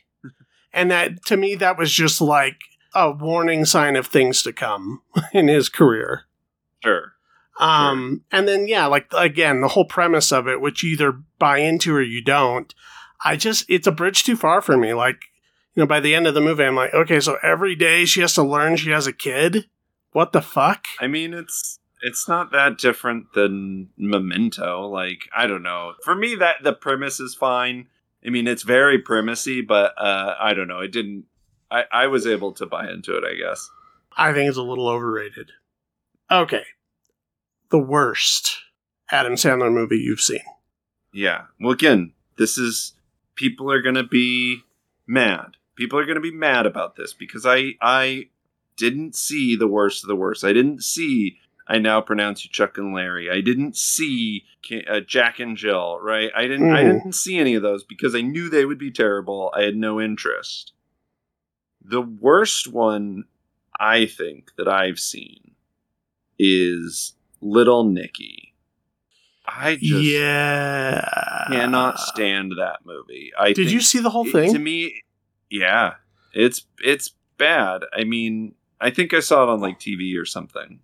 and 0.72 0.92
that 0.92 1.24
to 1.26 1.36
me 1.36 1.56
that 1.56 1.76
was 1.76 1.92
just 1.92 2.20
like 2.20 2.60
a 2.94 3.10
warning 3.10 3.64
sign 3.64 3.96
of 3.96 4.06
things 4.06 4.40
to 4.44 4.52
come 4.52 5.02
in 5.32 5.48
his 5.48 5.68
career. 5.68 6.22
Sure. 6.84 7.14
Um, 7.58 8.22
and 8.30 8.46
then 8.46 8.68
yeah, 8.68 8.86
like 8.86 9.06
again, 9.12 9.60
the 9.60 9.68
whole 9.68 9.86
premise 9.86 10.30
of 10.30 10.46
it, 10.46 10.60
which 10.60 10.84
you 10.84 10.92
either 10.92 11.20
buy 11.40 11.58
into 11.58 11.92
or 11.92 12.00
you 12.00 12.22
don't. 12.22 12.72
I 13.24 13.34
just 13.34 13.66
it's 13.68 13.88
a 13.88 13.92
bridge 13.92 14.22
too 14.22 14.36
far 14.36 14.62
for 14.62 14.76
me. 14.76 14.94
Like, 14.94 15.24
you 15.80 15.86
know, 15.86 15.88
by 15.88 16.00
the 16.00 16.14
end 16.14 16.26
of 16.26 16.34
the 16.34 16.42
movie, 16.42 16.64
I'm 16.64 16.76
like, 16.76 16.92
okay, 16.92 17.20
so 17.20 17.38
every 17.42 17.74
day 17.74 18.04
she 18.04 18.20
has 18.20 18.34
to 18.34 18.42
learn 18.42 18.76
she 18.76 18.90
has 18.90 19.06
a 19.06 19.14
kid. 19.14 19.64
What 20.12 20.32
the 20.32 20.42
fuck? 20.42 20.84
I 21.00 21.06
mean, 21.06 21.32
it's 21.32 21.78
it's 22.02 22.28
not 22.28 22.52
that 22.52 22.76
different 22.76 23.32
than 23.32 23.88
Memento. 23.96 24.86
Like, 24.86 25.20
I 25.34 25.46
don't 25.46 25.62
know. 25.62 25.94
For 26.04 26.14
me, 26.14 26.34
that 26.34 26.56
the 26.62 26.74
premise 26.74 27.18
is 27.18 27.34
fine. 27.34 27.88
I 28.22 28.28
mean, 28.28 28.46
it's 28.46 28.62
very 28.62 29.00
premisey, 29.00 29.66
but 29.66 29.94
uh, 29.96 30.34
I 30.38 30.52
don't 30.52 30.68
know. 30.68 30.80
It 30.80 30.92
didn't. 30.92 31.24
I 31.70 31.84
I 31.90 32.06
was 32.08 32.26
able 32.26 32.52
to 32.52 32.66
buy 32.66 32.90
into 32.90 33.16
it. 33.16 33.24
I 33.24 33.36
guess. 33.36 33.70
I 34.14 34.34
think 34.34 34.50
it's 34.50 34.58
a 34.58 34.62
little 34.62 34.86
overrated. 34.86 35.52
Okay, 36.30 36.64
the 37.70 37.78
worst 37.78 38.58
Adam 39.10 39.32
Sandler 39.32 39.72
movie 39.72 39.96
you've 39.96 40.20
seen. 40.20 40.44
Yeah. 41.10 41.44
Well, 41.58 41.72
again, 41.72 42.12
this 42.36 42.58
is 42.58 42.92
people 43.34 43.72
are 43.72 43.80
gonna 43.80 44.04
be 44.04 44.64
mad. 45.06 45.56
People 45.80 45.98
are 45.98 46.04
gonna 46.04 46.20
be 46.20 46.30
mad 46.30 46.66
about 46.66 46.94
this 46.96 47.12
because 47.14 47.46
I 47.46 47.72
I 47.80 48.28
didn't 48.76 49.16
see 49.16 49.56
the 49.56 49.66
worst 49.66 50.04
of 50.04 50.08
the 50.08 50.14
worst. 50.16 50.44
I 50.44 50.52
didn't 50.52 50.82
see. 50.84 51.38
I 51.66 51.78
now 51.78 52.00
pronounce 52.00 52.44
you 52.44 52.50
Chuck 52.50 52.76
and 52.78 52.92
Larry. 52.94 53.30
I 53.30 53.40
didn't 53.40 53.76
see 53.76 54.44
uh, 54.88 55.00
Jack 55.00 55.38
and 55.40 55.56
Jill. 55.56 55.98
Right. 56.00 56.30
I 56.36 56.42
didn't. 56.48 56.70
I 56.72 56.82
Mhm. 56.84 56.92
didn't 56.98 57.14
see 57.14 57.38
any 57.38 57.54
of 57.54 57.62
those 57.62 57.82
because 57.84 58.14
I 58.14 58.20
knew 58.20 58.48
they 58.50 58.64
would 58.66 58.78
be 58.78 58.90
terrible. 58.90 59.52
I 59.56 59.62
had 59.62 59.76
no 59.76 60.00
interest. 60.00 60.72
The 61.82 62.02
worst 62.02 62.68
one 62.68 63.24
I 63.78 64.04
think 64.06 64.52
that 64.56 64.68
I've 64.68 64.98
seen 65.00 65.52
is 66.38 67.14
Little 67.40 67.84
Nicky. 67.84 68.54
I 69.46 69.76
just 69.76 70.04
yeah. 70.04 71.44
cannot 71.48 71.98
stand 71.98 72.52
that 72.58 72.80
movie. 72.84 73.32
I 73.38 73.52
Did 73.52 73.70
you 73.70 73.80
see 73.80 73.98
the 73.98 74.10
whole 74.10 74.26
it- 74.26 74.32
thing? 74.32 74.52
To 74.52 74.58
me, 74.58 75.02
yeah, 75.50 75.94
it's 76.32 76.66
it's 76.82 77.12
bad. 77.36 77.82
I 77.92 78.04
mean, 78.04 78.54
I 78.80 78.90
think 78.90 79.12
I 79.12 79.20
saw 79.20 79.42
it 79.42 79.48
on 79.48 79.60
like 79.60 79.78
TV 79.78 80.18
or 80.20 80.24
something. 80.24 80.80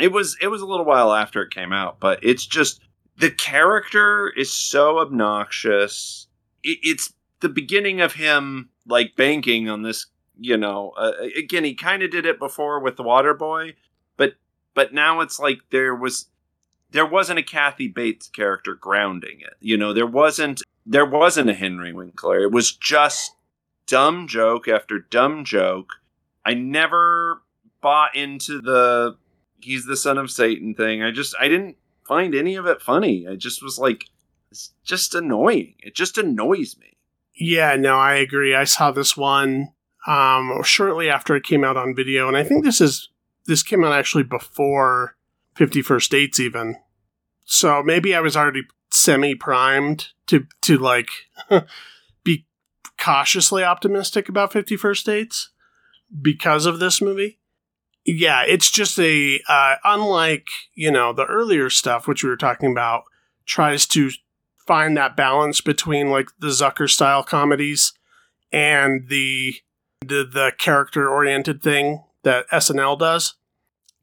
It 0.00 0.12
was 0.12 0.36
it 0.40 0.48
was 0.48 0.60
a 0.60 0.66
little 0.66 0.84
while 0.84 1.12
after 1.12 1.42
it 1.42 1.54
came 1.54 1.72
out, 1.72 2.00
but 2.00 2.18
it's 2.22 2.44
just 2.44 2.80
the 3.16 3.30
character 3.30 4.30
is 4.36 4.52
so 4.52 4.98
obnoxious. 4.98 6.26
It, 6.62 6.78
it's 6.82 7.12
the 7.40 7.48
beginning 7.48 8.00
of 8.00 8.14
him 8.14 8.70
like 8.86 9.16
banking 9.16 9.68
on 9.68 9.82
this. 9.82 10.06
You 10.40 10.56
know, 10.56 10.92
uh, 10.96 11.12
again, 11.36 11.62
he 11.62 11.74
kind 11.74 12.02
of 12.02 12.10
did 12.10 12.26
it 12.26 12.38
before 12.38 12.80
with 12.80 12.96
the 12.96 13.02
Water 13.02 13.34
Boy, 13.34 13.74
but 14.16 14.34
but 14.74 14.92
now 14.92 15.20
it's 15.20 15.38
like 15.38 15.58
there 15.70 15.94
was 15.94 16.26
there 16.90 17.06
wasn't 17.06 17.38
a 17.38 17.42
Kathy 17.42 17.86
Bates 17.86 18.28
character 18.28 18.74
grounding 18.74 19.40
it. 19.40 19.54
You 19.60 19.76
know, 19.76 19.92
there 19.92 20.06
wasn't 20.06 20.62
there 20.84 21.06
wasn't 21.06 21.50
a 21.50 21.54
Henry 21.54 21.92
Winkler. 21.92 22.40
It 22.40 22.50
was 22.50 22.72
just 22.72 23.34
dumb 23.86 24.26
joke 24.28 24.68
after 24.68 24.98
dumb 24.98 25.44
joke. 25.44 25.94
I 26.44 26.54
never 26.54 27.42
bought 27.80 28.14
into 28.14 28.60
the 28.60 29.16
he's 29.60 29.86
the 29.86 29.96
son 29.96 30.18
of 30.18 30.30
Satan 30.30 30.74
thing. 30.74 31.02
I 31.02 31.10
just 31.10 31.34
I 31.40 31.48
didn't 31.48 31.76
find 32.06 32.34
any 32.34 32.54
of 32.56 32.66
it 32.66 32.82
funny. 32.82 33.26
I 33.28 33.36
just 33.36 33.62
was 33.62 33.78
like 33.78 34.10
it's 34.50 34.72
just 34.84 35.14
annoying. 35.14 35.74
It 35.78 35.94
just 35.94 36.18
annoys 36.18 36.76
me. 36.78 36.96
Yeah, 37.34 37.76
no, 37.76 37.96
I 37.96 38.14
agree. 38.14 38.54
I 38.54 38.64
saw 38.64 38.90
this 38.90 39.16
one 39.16 39.72
um, 40.06 40.62
shortly 40.62 41.08
after 41.08 41.34
it 41.34 41.44
came 41.44 41.64
out 41.64 41.76
on 41.76 41.94
video, 41.94 42.28
and 42.28 42.36
I 42.36 42.44
think 42.44 42.64
this 42.64 42.80
is 42.80 43.08
this 43.46 43.62
came 43.62 43.84
out 43.84 43.92
actually 43.92 44.24
before 44.24 45.16
Fifty 45.54 45.82
First 45.82 46.10
Dates, 46.10 46.38
even. 46.38 46.76
So 47.44 47.82
maybe 47.82 48.14
I 48.14 48.20
was 48.20 48.36
already 48.36 48.62
semi 48.90 49.34
primed 49.34 50.08
to 50.26 50.46
to 50.62 50.76
like 50.76 51.08
cautiously 53.02 53.64
optimistic 53.64 54.28
about 54.28 54.52
Fifty 54.52 54.76
First 54.76 55.06
Dates 55.06 55.50
because 56.20 56.66
of 56.66 56.78
this 56.78 57.00
movie. 57.02 57.38
Yeah, 58.04 58.42
it's 58.46 58.70
just 58.70 58.98
a 58.98 59.40
uh, 59.48 59.76
unlike 59.84 60.46
you 60.74 60.90
know 60.90 61.12
the 61.12 61.26
earlier 61.26 61.68
stuff 61.68 62.06
which 62.06 62.22
we 62.22 62.30
were 62.30 62.36
talking 62.36 62.70
about 62.70 63.04
tries 63.44 63.86
to 63.86 64.10
find 64.66 64.96
that 64.96 65.16
balance 65.16 65.60
between 65.60 66.10
like 66.10 66.28
the 66.38 66.48
Zucker 66.48 66.88
style 66.88 67.22
comedies 67.22 67.92
and 68.52 69.08
the 69.08 69.54
the, 70.00 70.24
the 70.24 70.52
character 70.58 71.08
oriented 71.08 71.62
thing 71.62 72.02
that 72.22 72.48
SNL 72.50 72.98
does. 72.98 73.34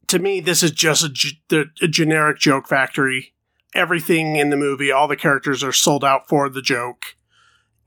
To 0.07 0.19
me, 0.19 0.39
this 0.39 0.63
is 0.63 0.71
just 0.71 1.03
a 1.51 1.87
generic 1.87 2.39
joke 2.39 2.67
factory. 2.67 3.33
Everything 3.75 4.37
in 4.37 4.49
the 4.49 4.57
movie, 4.57 4.91
all 4.91 5.07
the 5.07 5.15
characters 5.15 5.63
are 5.63 5.71
sold 5.71 6.03
out 6.03 6.27
for 6.27 6.49
the 6.49 6.61
joke, 6.61 7.15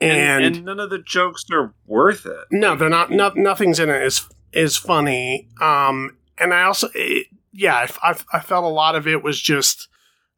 And, 0.02 0.44
and, 0.44 0.56
and 0.56 0.64
none 0.64 0.80
of 0.80 0.90
the 0.90 0.98
jokes 0.98 1.44
are 1.52 1.74
worth 1.86 2.26
it. 2.26 2.44
no, 2.50 2.74
they're 2.76 2.88
not. 2.88 3.10
No, 3.10 3.30
nothing's 3.34 3.78
in 3.78 3.88
it 3.88 4.02
is 4.02 4.26
is 4.52 4.76
funny. 4.76 5.48
Um, 5.60 6.16
and 6.38 6.52
I 6.52 6.62
also, 6.64 6.88
it, 6.94 7.28
yeah, 7.52 7.86
I, 8.02 8.10
I, 8.10 8.16
I 8.34 8.40
felt 8.40 8.64
a 8.64 8.68
lot 8.68 8.94
of 8.96 9.06
it 9.06 9.22
was 9.22 9.40
just, 9.40 9.88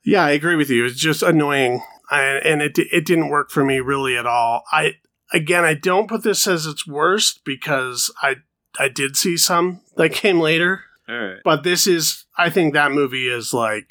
yeah, 0.04 0.22
I 0.24 0.30
agree 0.32 0.56
with 0.56 0.70
you. 0.70 0.84
It's 0.84 1.00
just 1.00 1.22
annoying, 1.22 1.82
and, 2.10 2.44
and 2.44 2.62
it 2.62 2.78
it 2.78 3.06
didn't 3.06 3.28
work 3.30 3.50
for 3.50 3.64
me 3.64 3.80
really 3.80 4.16
at 4.16 4.26
all. 4.26 4.64
I 4.72 4.94
again, 5.32 5.64
I 5.64 5.74
don't 5.74 6.08
put 6.08 6.22
this 6.22 6.46
as 6.46 6.66
its 6.66 6.86
worst 6.86 7.40
because 7.44 8.12
I 8.22 8.36
I 8.78 8.88
did 8.88 9.16
see 9.16 9.36
some 9.36 9.80
that 9.96 10.12
came 10.12 10.40
later, 10.40 10.82
All 11.08 11.16
right. 11.16 11.38
but 11.44 11.62
this 11.62 11.86
is, 11.86 12.24
I 12.36 12.50
think 12.50 12.74
that 12.74 12.90
movie 12.92 13.28
is 13.28 13.54
like 13.54 13.88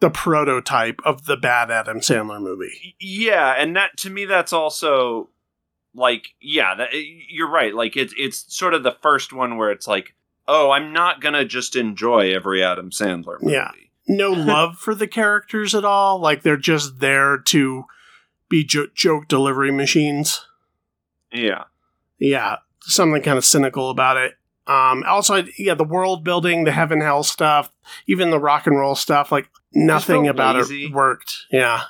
the 0.00 0.10
prototype 0.10 1.00
of 1.04 1.26
the 1.26 1.36
bad 1.36 1.70
Adam 1.70 2.00
Sandler 2.00 2.40
movie. 2.40 2.96
yeah 3.00 3.54
and 3.58 3.76
that 3.76 3.96
to 3.98 4.10
me 4.10 4.24
that's 4.24 4.52
also 4.52 5.28
like 5.94 6.28
yeah 6.40 6.74
that, 6.74 6.88
you're 7.28 7.50
right 7.50 7.74
like 7.74 7.96
it's 7.96 8.14
it's 8.16 8.44
sort 8.54 8.74
of 8.74 8.82
the 8.82 8.96
first 9.02 9.32
one 9.32 9.56
where 9.56 9.70
it's 9.70 9.86
like 9.88 10.14
oh 10.48 10.70
i'm 10.70 10.92
not 10.92 11.20
gonna 11.20 11.44
just 11.44 11.74
enjoy 11.76 12.32
every 12.34 12.62
adam 12.62 12.90
sandler 12.90 13.40
movie 13.42 13.54
Yeah. 13.54 13.70
no 14.08 14.30
love 14.32 14.76
for 14.78 14.94
the 14.94 15.06
characters 15.08 15.74
at 15.74 15.84
all. 15.84 16.18
Like 16.18 16.42
they're 16.42 16.56
just 16.56 17.00
there 17.00 17.38
to 17.38 17.84
be 18.48 18.64
jo- 18.64 18.86
joke 18.94 19.28
delivery 19.28 19.70
machines. 19.70 20.44
yeah 21.32 21.64
Yeah, 22.18 22.56
something 22.82 23.22
kind 23.22 23.38
of 23.38 23.44
cynical 23.44 23.90
about 23.90 24.16
it. 24.16 24.34
Um, 24.66 25.02
also, 25.06 25.44
yeah, 25.58 25.74
the 25.74 25.84
world 25.84 26.22
building, 26.22 26.64
the 26.64 26.72
heaven 26.72 27.00
hell 27.00 27.22
stuff, 27.22 27.72
even 28.06 28.30
the 28.30 28.38
rock 28.38 28.66
and 28.66 28.78
roll 28.78 28.94
stuff, 28.94 29.32
like 29.32 29.48
nothing 29.72 30.24
felt 30.24 30.34
about 30.34 30.56
lazy. 30.56 30.84
it 30.84 30.92
worked. 30.92 31.46
Yeah, 31.50 31.82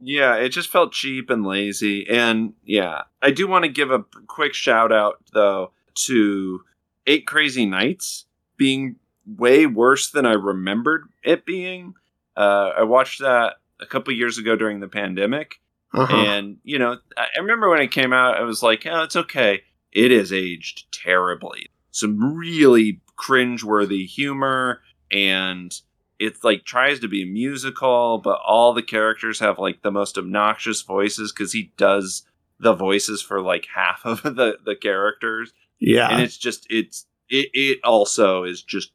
yeah 0.00 0.36
it 0.36 0.50
just 0.50 0.68
felt 0.68 0.92
cheap 0.92 1.28
and 1.28 1.44
lazy 1.44 2.08
and 2.08 2.52
yeah 2.64 3.02
i 3.20 3.32
do 3.32 3.48
want 3.48 3.64
to 3.64 3.68
give 3.68 3.90
a 3.90 4.04
quick 4.28 4.54
shout 4.54 4.92
out 4.92 5.16
though 5.32 5.72
to 5.94 6.60
eight 7.08 7.26
crazy 7.26 7.66
nights 7.66 8.24
being 8.56 8.94
way 9.26 9.66
worse 9.66 10.08
than 10.12 10.24
i 10.24 10.32
remembered 10.32 11.08
it 11.24 11.44
being 11.44 11.94
uh, 12.36 12.70
i 12.78 12.82
watched 12.84 13.20
that 13.20 13.56
a 13.80 13.86
couple 13.86 14.14
years 14.14 14.38
ago 14.38 14.54
during 14.54 14.78
the 14.78 14.86
pandemic 14.86 15.58
uh-huh. 15.92 16.16
And, 16.16 16.58
you 16.64 16.78
know, 16.78 16.98
I 17.16 17.26
I 17.36 17.40
remember 17.40 17.68
when 17.68 17.80
it 17.80 17.90
came 17.90 18.12
out, 18.12 18.36
I 18.36 18.42
was 18.42 18.62
like, 18.62 18.86
oh, 18.86 19.02
it's 19.02 19.16
okay. 19.16 19.62
It 19.92 20.10
has 20.10 20.32
aged 20.32 20.90
terribly. 20.92 21.70
Some 21.98 22.36
really 22.36 23.00
cringeworthy 23.18 24.06
humor, 24.06 24.80
and 25.10 25.74
it's 26.18 26.44
like 26.44 26.64
tries 26.64 27.00
to 27.00 27.08
be 27.08 27.22
a 27.22 27.26
musical, 27.26 28.18
but 28.18 28.40
all 28.46 28.72
the 28.72 28.82
characters 28.82 29.40
have 29.40 29.58
like 29.58 29.82
the 29.82 29.90
most 29.90 30.16
obnoxious 30.18 30.82
voices 30.82 31.32
because 31.32 31.52
he 31.52 31.72
does 31.76 32.24
the 32.60 32.72
voices 32.74 33.22
for 33.22 33.40
like 33.40 33.66
half 33.74 34.04
of 34.04 34.22
the, 34.22 34.58
the 34.64 34.76
characters. 34.76 35.52
yeah, 35.78 36.08
And 36.08 36.22
it's 36.22 36.36
just, 36.36 36.66
it's, 36.70 37.06
it, 37.28 37.50
it 37.52 37.78
also 37.84 38.42
is 38.44 38.62
just 38.62 38.90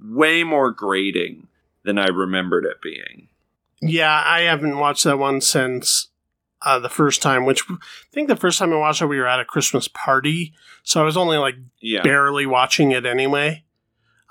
way 0.00 0.42
more 0.42 0.70
grating 0.72 1.46
than 1.84 1.98
I 1.98 2.08
remembered 2.08 2.64
it 2.64 2.80
being. 2.82 3.28
yeah. 3.80 4.22
I 4.24 4.40
haven't 4.40 4.78
watched 4.78 5.04
that 5.04 5.18
one 5.18 5.40
since 5.40 6.08
uh, 6.64 6.78
the 6.78 6.88
first 6.88 7.20
time, 7.22 7.44
which 7.44 7.62
I 7.70 7.74
think 8.12 8.28
the 8.28 8.36
first 8.36 8.58
time 8.58 8.72
I 8.72 8.76
watched 8.76 9.02
it, 9.02 9.06
we 9.06 9.18
were 9.18 9.26
at 9.26 9.40
a 9.40 9.44
Christmas 9.44 9.88
party, 9.88 10.54
so 10.82 11.00
I 11.00 11.04
was 11.04 11.16
only 11.16 11.36
like 11.38 11.56
Yeah. 11.80 12.02
barely 12.02 12.46
watching 12.46 12.90
it 12.92 13.04
anyway. 13.06 13.64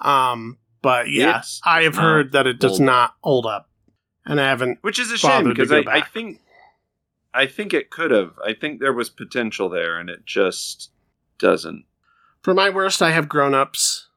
Um, 0.02 0.58
but 0.82 1.10
yeah, 1.10 1.30
It's- 1.30 1.62
I 1.64 1.84
have 1.84 1.96
heard 1.96 2.32
that 2.34 2.48
it 2.48 2.60
does 2.60 2.72
hold 2.78 2.82
not 2.82 3.16
hold 3.24 3.46
up, 3.46 3.70
and 4.26 4.40
I 4.42 4.46
haven't. 4.46 4.80
which 4.82 5.00
is 5.00 5.12
a 5.12 5.18
shame 5.18 5.48
because 5.50 5.72
I, 5.72 5.80
I 5.88 6.02
think 6.02 6.40
I 7.34 7.48
think 7.48 7.74
it 7.74 7.90
could 7.90 8.12
have. 8.12 8.34
I 8.46 8.54
think 8.54 8.80
there 8.80 8.94
was 8.94 9.10
potential 9.10 9.68
there, 9.70 9.98
and 10.00 10.10
it 10.10 10.26
just 10.26 10.92
doesn't. 11.40 11.86
For 12.42 12.54
my 12.54 12.70
worst, 12.70 13.02
I 13.02 13.12
have 13.12 13.28
Grown 13.30 13.54
Ups, 13.56 14.08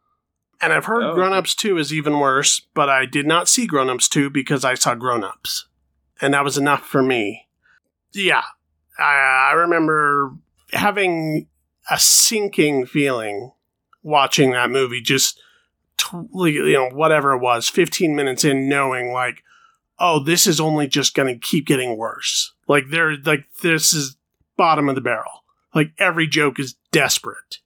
and 0.61 0.73
I've 0.73 0.85
heard 0.87 1.03
Oh. 1.05 1.15
Grown 1.15 1.33
Ups 1.33 1.55
Two 1.55 1.79
is 1.79 1.93
even 1.95 2.19
worse. 2.19 2.61
But 2.75 2.89
I 2.91 3.07
did 3.07 3.27
not 3.27 3.49
see 3.49 3.67
Grown 3.67 3.89
Ups 3.89 4.09
Two 4.09 4.29
because 4.31 4.65
I 4.65 4.75
saw 4.75 4.95
Grown 4.95 5.23
Ups, 5.25 5.67
and 6.21 6.35
that 6.35 6.45
was 6.45 6.59
enough 6.59 6.85
for 6.87 7.03
me. 7.03 7.46
Yeah, 8.13 8.43
I, 8.99 9.51
I 9.51 9.55
remember 9.55 10.33
having 10.73 11.49
a 11.91 11.99
sinking 11.99 12.87
feeling 12.87 13.53
watching 14.03 14.53
that 14.53 14.71
movie. 14.71 15.01
Just 15.01 15.41
you 16.13 16.73
know, 16.73 16.91
whatever 16.91 17.33
it 17.33 17.41
was, 17.41 17.69
fifteen 17.69 18.15
minutes 18.15 18.45
in, 18.45 18.69
knowing 18.69 19.13
like, 19.13 19.43
oh, 19.99 20.23
this 20.23 20.47
is 20.47 20.61
only 20.61 20.87
just 20.87 21.15
going 21.15 21.33
to 21.33 21.47
keep 21.47 21.67
getting 21.67 21.97
worse. 21.97 22.53
Like 22.69 22.85
there, 22.91 23.17
like 23.17 23.47
this 23.63 23.93
is 23.93 24.17
bottom 24.57 24.89
of 24.89 24.95
the 24.95 25.01
barrel. 25.01 25.45
Like 25.75 25.93
every 25.99 26.27
joke 26.27 26.59
is 26.59 26.77
desperate. 26.91 27.59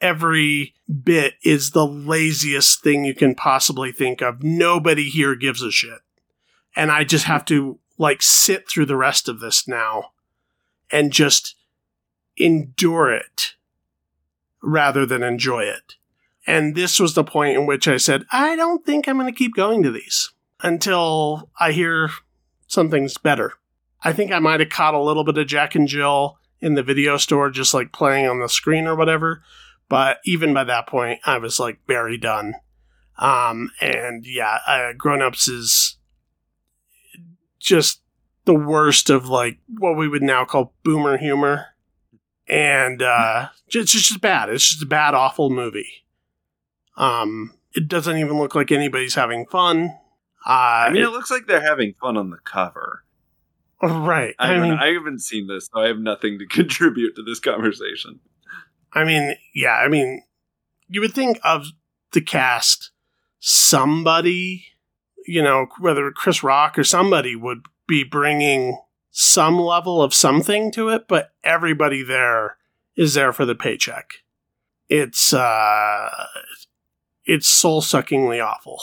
Every 0.00 0.74
bit 1.04 1.34
is 1.44 1.70
the 1.70 1.86
laziest 1.86 2.82
thing 2.82 3.04
you 3.04 3.14
can 3.14 3.34
possibly 3.34 3.92
think 3.92 4.22
of. 4.22 4.42
Nobody 4.42 5.10
here 5.10 5.34
gives 5.34 5.62
a 5.62 5.70
shit. 5.70 6.00
And 6.74 6.90
I 6.90 7.04
just 7.04 7.26
have 7.26 7.44
to 7.46 7.78
like 8.00 8.22
sit 8.22 8.66
through 8.66 8.86
the 8.86 8.96
rest 8.96 9.28
of 9.28 9.40
this 9.40 9.68
now 9.68 10.12
and 10.90 11.12
just 11.12 11.54
endure 12.38 13.12
it 13.12 13.56
rather 14.62 15.04
than 15.04 15.22
enjoy 15.22 15.64
it. 15.64 15.96
And 16.46 16.74
this 16.74 16.98
was 16.98 17.12
the 17.12 17.22
point 17.22 17.58
in 17.58 17.66
which 17.66 17.86
I 17.86 17.98
said, 17.98 18.24
I 18.32 18.56
don't 18.56 18.86
think 18.86 19.06
I'm 19.06 19.18
going 19.18 19.30
to 19.30 19.38
keep 19.38 19.54
going 19.54 19.82
to 19.82 19.90
these 19.90 20.32
until 20.62 21.50
I 21.60 21.72
hear 21.72 22.08
something's 22.66 23.18
better. 23.18 23.52
I 24.02 24.14
think 24.14 24.32
I 24.32 24.38
might 24.38 24.60
have 24.60 24.70
caught 24.70 24.94
a 24.94 25.02
little 25.02 25.22
bit 25.22 25.36
of 25.36 25.46
Jack 25.46 25.74
and 25.74 25.86
Jill 25.86 26.38
in 26.58 26.76
the 26.76 26.82
video 26.82 27.18
store, 27.18 27.50
just 27.50 27.74
like 27.74 27.92
playing 27.92 28.26
on 28.26 28.40
the 28.40 28.48
screen 28.48 28.86
or 28.86 28.96
whatever. 28.96 29.42
But 29.90 30.20
even 30.24 30.54
by 30.54 30.64
that 30.64 30.86
point, 30.86 31.20
I 31.26 31.36
was 31.36 31.60
like 31.60 31.80
very 31.86 32.16
done. 32.16 32.54
Um, 33.18 33.72
and 33.78 34.24
yeah, 34.26 34.60
uh, 34.66 34.92
Grown 34.96 35.20
Ups 35.20 35.48
is 35.48 35.89
just 37.60 38.02
the 38.46 38.54
worst 38.54 39.10
of 39.10 39.28
like 39.28 39.58
what 39.78 39.96
we 39.96 40.08
would 40.08 40.22
now 40.22 40.44
call 40.44 40.74
boomer 40.82 41.16
humor. 41.16 41.66
And 42.48 43.00
uh, 43.00 43.48
it's 43.68 43.92
just 43.92 44.20
bad. 44.20 44.48
It's 44.48 44.68
just 44.68 44.82
a 44.82 44.86
bad, 44.86 45.14
awful 45.14 45.50
movie. 45.50 46.04
Um, 46.96 47.54
it 47.72 47.86
doesn't 47.86 48.16
even 48.16 48.38
look 48.38 48.56
like 48.56 48.72
anybody's 48.72 49.14
having 49.14 49.46
fun. 49.46 49.96
Uh, 50.44 50.50
I 50.50 50.90
mean, 50.90 51.02
it, 51.02 51.06
it 51.06 51.10
looks 51.10 51.30
like 51.30 51.46
they're 51.46 51.60
having 51.60 51.94
fun 52.00 52.16
on 52.16 52.30
the 52.30 52.38
cover. 52.38 53.04
Right. 53.82 54.34
I, 54.38 54.54
I 54.54 54.60
mean, 54.60 54.72
I 54.72 54.92
haven't 54.92 55.20
seen 55.20 55.46
this, 55.46 55.68
so 55.72 55.80
I 55.80 55.86
have 55.86 55.98
nothing 55.98 56.38
to 56.38 56.46
contribute 56.50 57.14
to 57.16 57.22
this 57.22 57.40
conversation. 57.40 58.20
I 58.92 59.04
mean, 59.04 59.36
yeah, 59.54 59.74
I 59.74 59.88
mean, 59.88 60.22
you 60.88 61.00
would 61.00 61.14
think 61.14 61.38
of 61.44 61.66
the 62.12 62.20
cast, 62.20 62.90
somebody, 63.38 64.64
you 65.30 65.42
know, 65.42 65.68
whether 65.78 66.10
Chris 66.10 66.42
Rock 66.42 66.76
or 66.76 66.82
somebody 66.82 67.36
would 67.36 67.64
be 67.86 68.02
bringing 68.02 68.78
some 69.12 69.60
level 69.60 70.02
of 70.02 70.12
something 70.12 70.72
to 70.72 70.88
it, 70.88 71.06
but 71.06 71.32
everybody 71.44 72.02
there 72.02 72.56
is 72.96 73.14
there 73.14 73.32
for 73.32 73.44
the 73.44 73.54
paycheck. 73.54 74.10
It's 74.88 75.32
uh 75.32 76.08
it's 77.24 77.46
soul 77.46 77.80
suckingly 77.80 78.40
awful. 78.40 78.80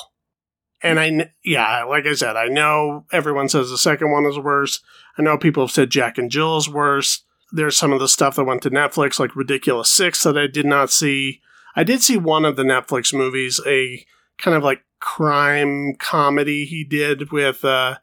And 0.82 1.00
I, 1.00 1.32
yeah, 1.44 1.84
like 1.84 2.06
I 2.06 2.14
said, 2.14 2.38
I 2.38 2.48
know 2.48 3.06
everyone 3.12 3.50
says 3.50 3.70
the 3.70 3.78
second 3.78 4.12
one 4.12 4.26
is 4.26 4.40
worse. 4.40 4.80
I 5.18 5.24
know 5.24 5.38
people 5.38 5.64
have 5.64 5.72
said 5.72 5.90
Jack 5.90 6.18
and 6.18 6.32
Jill 6.32 6.56
is 6.56 6.70
worse. 6.70 7.24
There's 7.52 7.78
some 7.78 7.92
of 7.92 8.00
the 8.00 8.08
stuff 8.08 8.36
that 8.36 8.46
went 8.46 8.62
to 8.62 8.70
Netflix, 8.70 9.20
like 9.20 9.36
Ridiculous 9.36 9.90
Six, 9.90 10.24
that 10.24 10.38
I 10.38 10.48
did 10.48 10.66
not 10.66 10.92
see. 10.92 11.42
I 11.76 11.84
did 11.84 12.02
see 12.02 12.16
one 12.16 12.46
of 12.46 12.56
the 12.56 12.64
Netflix 12.64 13.14
movies, 13.14 13.60
a 13.66 14.06
kind 14.38 14.56
of 14.56 14.64
like 14.64 14.84
crime 15.00 15.96
comedy 15.98 16.66
he 16.66 16.84
did 16.84 17.32
with 17.32 17.64
uh, 17.64 17.98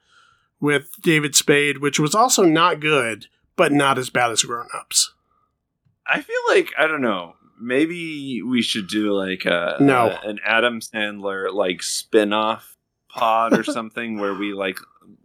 with 0.60 0.90
David 1.00 1.34
Spade, 1.34 1.78
which 1.78 1.98
was 1.98 2.14
also 2.14 2.44
not 2.44 2.80
good, 2.80 3.26
but 3.56 3.72
not 3.72 3.98
as 3.98 4.10
bad 4.10 4.30
as 4.30 4.42
Grown 4.42 4.68
Ups. 4.74 5.12
I 6.06 6.20
feel 6.20 6.40
like 6.48 6.72
I 6.78 6.86
don't 6.86 7.00
know 7.00 7.34
maybe 7.60 8.42
we 8.42 8.62
should 8.62 8.88
do 8.88 9.12
like 9.12 9.44
a, 9.44 9.76
no. 9.80 10.08
a 10.08 10.28
an 10.28 10.38
Adam 10.44 10.80
Sandler 10.80 11.52
like 11.52 11.82
spin-off 11.82 12.76
pod 13.08 13.58
or 13.58 13.64
something 13.64 14.18
where 14.18 14.34
we 14.34 14.52
like 14.52 14.78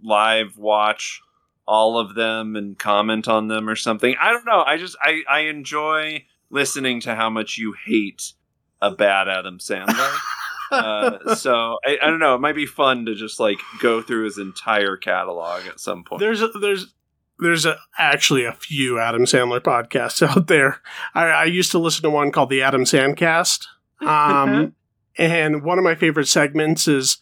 live 0.03 0.57
watch 0.57 1.22
all 1.67 1.99
of 1.99 2.15
them 2.15 2.55
and 2.55 2.78
comment 2.80 3.28
on 3.28 3.47
them 3.47 3.70
or 3.70 3.76
something. 3.76 4.15
I 4.20 4.32
don't 4.32 4.45
know. 4.45 4.63
I 4.65 4.78
just 4.78 4.95
I 5.01 5.22
I 5.30 5.39
enjoy 5.41 6.26
listening 6.49 7.01
to 7.01 7.15
how 7.15 7.30
much 7.30 7.57
you 7.57 7.76
hate 7.86 8.34
a 8.82 8.91
bad 8.91 9.28
Adam 9.28 9.59
Sandler. 9.59 10.17
uh, 10.72 11.36
so 11.36 11.78
I, 11.86 11.97
I 12.01 12.07
don't 12.07 12.20
know. 12.20 12.36
It 12.36 12.41
might 12.41 12.55
be 12.55 12.65
fun 12.65 13.05
to 13.05 13.15
just 13.15 13.39
like 13.39 13.59
go 13.82 14.01
through 14.01 14.26
his 14.26 14.38
entire 14.38 14.97
catalog 14.97 15.65
at 15.67 15.80
some 15.80 16.03
point. 16.03 16.20
There's 16.20 16.41
a, 16.41 16.47
there's 16.47 16.93
there's 17.39 17.65
a, 17.65 17.78
actually 17.97 18.45
a 18.45 18.51
few 18.51 18.99
Adam 18.99 19.24
Sandler 19.24 19.61
podcasts 19.61 20.26
out 20.28 20.47
there. 20.47 20.82
I, 21.13 21.26
I, 21.26 21.43
used 21.45 21.72
to 21.72 21.80
listen 21.80 22.03
to 22.03 22.09
one 22.09 22.32
called 22.32 22.49
the 22.49 22.61
Adam 22.61 22.84
Sandcast. 22.84 23.65
Um, 24.01 24.76
and 25.17 25.63
one 25.63 25.78
of 25.78 25.84
my 25.84 25.95
favorite 25.95 26.28
segments 26.28 26.88
is 26.88 27.17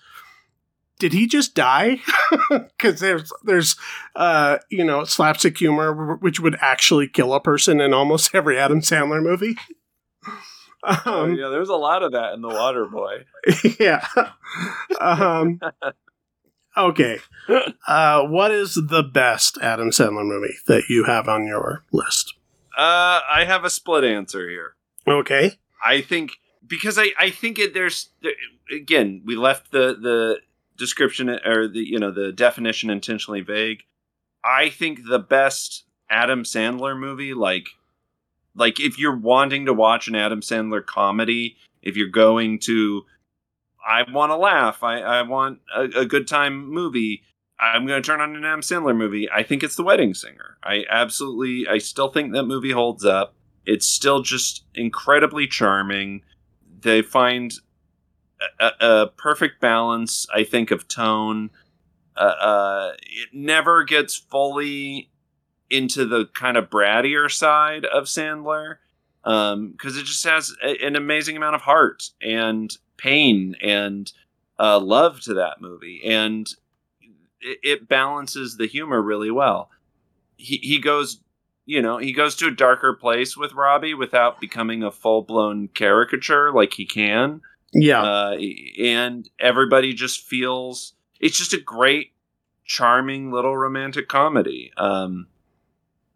did 0.99 1.13
he 1.13 1.27
just 1.27 1.53
die? 1.53 2.01
Because 2.49 2.99
there's 2.99 3.31
there's 3.43 3.75
uh, 4.15 4.57
you 4.69 4.83
know 4.83 5.03
slapstick 5.03 5.57
humor 5.57 6.15
which 6.15 6.39
would 6.39 6.57
actually 6.59 7.07
kill 7.07 7.33
a 7.33 7.39
person 7.39 7.79
in 7.79 7.93
almost 7.93 8.33
every 8.33 8.57
Adam 8.57 8.81
Sandler 8.81 9.21
movie. 9.21 9.55
Um, 10.83 10.97
oh, 11.05 11.25
yeah, 11.25 11.49
there's 11.49 11.69
a 11.69 11.75
lot 11.75 12.03
of 12.03 12.11
that 12.11 12.33
in 12.33 12.41
The 12.41 12.49
Water 12.49 12.85
Boy. 12.85 13.25
yeah. 13.79 14.07
Um, 15.01 15.59
Okay. 16.77 17.19
Uh, 17.87 18.21
what 18.23 18.51
is 18.51 18.75
the 18.75 19.01
best 19.01 19.57
Adam 19.61 19.89
Sandler 19.89 20.25
movie 20.25 20.53
that 20.67 20.83
you 20.89 21.05
have 21.05 21.27
on 21.27 21.47
your 21.47 21.83
list? 21.91 22.35
Uh, 22.77 23.21
I 23.27 23.45
have 23.47 23.65
a 23.65 23.69
split 23.69 24.03
answer 24.03 24.47
here. 24.47 24.75
Okay. 25.07 25.53
I 25.83 26.01
think 26.01 26.33
because 26.65 26.99
I 26.99 27.07
I 27.17 27.31
think 27.31 27.57
it 27.57 27.73
there's 27.73 28.09
again 28.71 29.23
we 29.25 29.35
left 29.35 29.71
the 29.71 29.97
the 29.99 30.37
description 30.77 31.29
or 31.29 31.67
the 31.67 31.79
you 31.79 31.97
know 31.97 32.11
the 32.11 32.31
definition 32.31 32.91
intentionally 32.91 33.41
vague. 33.41 33.83
I 34.43 34.69
think 34.69 35.07
the 35.07 35.19
best 35.19 35.85
Adam 36.09 36.43
Sandler 36.43 36.97
movie 36.97 37.33
like 37.33 37.69
like 38.57 38.79
if 38.79 38.99
you're 38.99 39.15
wanting 39.15 39.65
to 39.67 39.73
watch 39.73 40.07
an 40.07 40.15
Adam 40.15 40.41
Sandler 40.41 40.85
comedy, 40.85 41.55
if 41.81 41.95
you're 41.95 42.09
going 42.09 42.59
to 42.59 43.05
I 43.87 44.03
want 44.11 44.31
to 44.31 44.35
laugh. 44.35 44.83
I, 44.83 44.99
I 44.99 45.21
want 45.21 45.59
a, 45.73 45.83
a 46.01 46.05
good 46.05 46.27
time 46.27 46.67
movie. 46.67 47.23
I'm 47.59 47.87
going 47.87 48.01
to 48.01 48.05
turn 48.05 48.19
on 48.19 48.35
an 48.35 48.43
Adam 48.43 48.59
Sandler 48.59 48.95
movie. 48.95 49.29
I 49.31 49.43
think 49.43 49.63
it's 49.63 49.77
The 49.77 49.83
Wedding 49.83 50.13
Singer. 50.13 50.57
I 50.61 50.83
absolutely, 50.89 51.67
I 51.67 51.77
still 51.77 52.09
think 52.09 52.33
that 52.33 52.43
movie 52.43 52.71
holds 52.71 53.05
up. 53.05 53.33
It's 53.65 53.87
still 53.87 54.21
just 54.21 54.65
incredibly 54.75 55.47
charming. 55.47 56.21
They 56.81 57.01
find 57.01 57.53
a, 58.59 58.71
a 58.79 59.07
perfect 59.17 59.61
balance, 59.61 60.27
I 60.33 60.43
think, 60.43 60.69
of 60.69 60.87
tone. 60.87 61.49
Uh, 62.15 62.19
uh, 62.19 62.91
it 63.01 63.29
never 63.33 63.83
gets 63.83 64.15
fully 64.15 65.09
into 65.69 66.05
the 66.05 66.25
kind 66.33 66.57
of 66.57 66.69
brattier 66.69 67.29
side 67.31 67.85
of 67.85 68.05
Sandler 68.05 68.77
because 69.23 69.53
um, 69.53 69.99
it 69.99 70.05
just 70.05 70.23
has 70.23 70.55
a, 70.63 70.85
an 70.85 70.95
amazing 70.95 71.35
amount 71.35 71.55
of 71.55 71.61
heart 71.61 72.11
and 72.21 72.77
pain 72.95 73.55
and 73.61 74.13
uh, 74.59 74.79
love 74.79 75.19
to 75.21 75.33
that 75.35 75.61
movie, 75.61 76.01
and 76.05 76.47
it, 77.41 77.59
it 77.61 77.87
balances 77.87 78.57
the 78.57 78.67
humor 78.67 79.01
really 79.01 79.31
well. 79.31 79.69
He 80.37 80.57
he 80.57 80.79
goes, 80.79 81.19
you 81.65 81.81
know, 81.81 81.97
he 81.97 82.13
goes 82.13 82.35
to 82.37 82.47
a 82.47 82.51
darker 82.51 82.93
place 82.93 83.35
with 83.35 83.53
Robbie 83.53 83.93
without 83.93 84.39
becoming 84.39 84.81
a 84.81 84.91
full 84.91 85.21
blown 85.21 85.67
caricature 85.67 86.51
like 86.51 86.73
he 86.73 86.85
can. 86.85 87.41
Yeah, 87.73 88.01
uh, 88.01 88.37
and 88.79 89.29
everybody 89.39 89.93
just 89.93 90.21
feels 90.21 90.93
it's 91.19 91.37
just 91.37 91.53
a 91.53 91.59
great, 91.59 92.13
charming 92.65 93.31
little 93.31 93.57
romantic 93.57 94.07
comedy. 94.07 94.71
Um, 94.77 95.27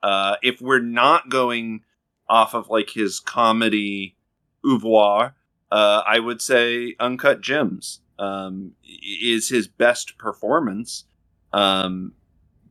uh, 0.04 0.36
if 0.42 0.62
we're 0.62 0.82
not 0.82 1.30
going 1.30 1.82
off 2.28 2.54
of 2.54 2.70
like 2.70 2.90
his 2.90 3.20
comedy 3.20 4.16
oeuvre, 4.66 5.34
uh, 5.72 6.02
I 6.06 6.20
would 6.20 6.42
say 6.42 6.96
Uncut 7.00 7.42
Gems 7.42 8.02
um, 8.20 8.74
is 9.24 9.50
his 9.50 9.68
best 9.68 10.18
performance 10.18 11.06
um, 11.54 12.14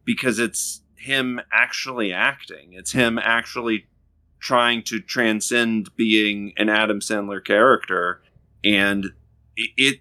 because 0.04 0.38
it's 0.38 0.82
him 0.96 1.40
actually 1.52 2.12
acting. 2.12 2.72
It's 2.72 2.92
him 2.92 3.18
actually 3.18 3.86
trying 4.38 4.82
to 4.84 5.00
transcend 5.00 5.94
being 5.96 6.52
an 6.56 6.68
Adam 6.68 7.00
Sandler 7.00 7.44
character, 7.44 8.22
and 8.64 9.06
it 9.56 9.98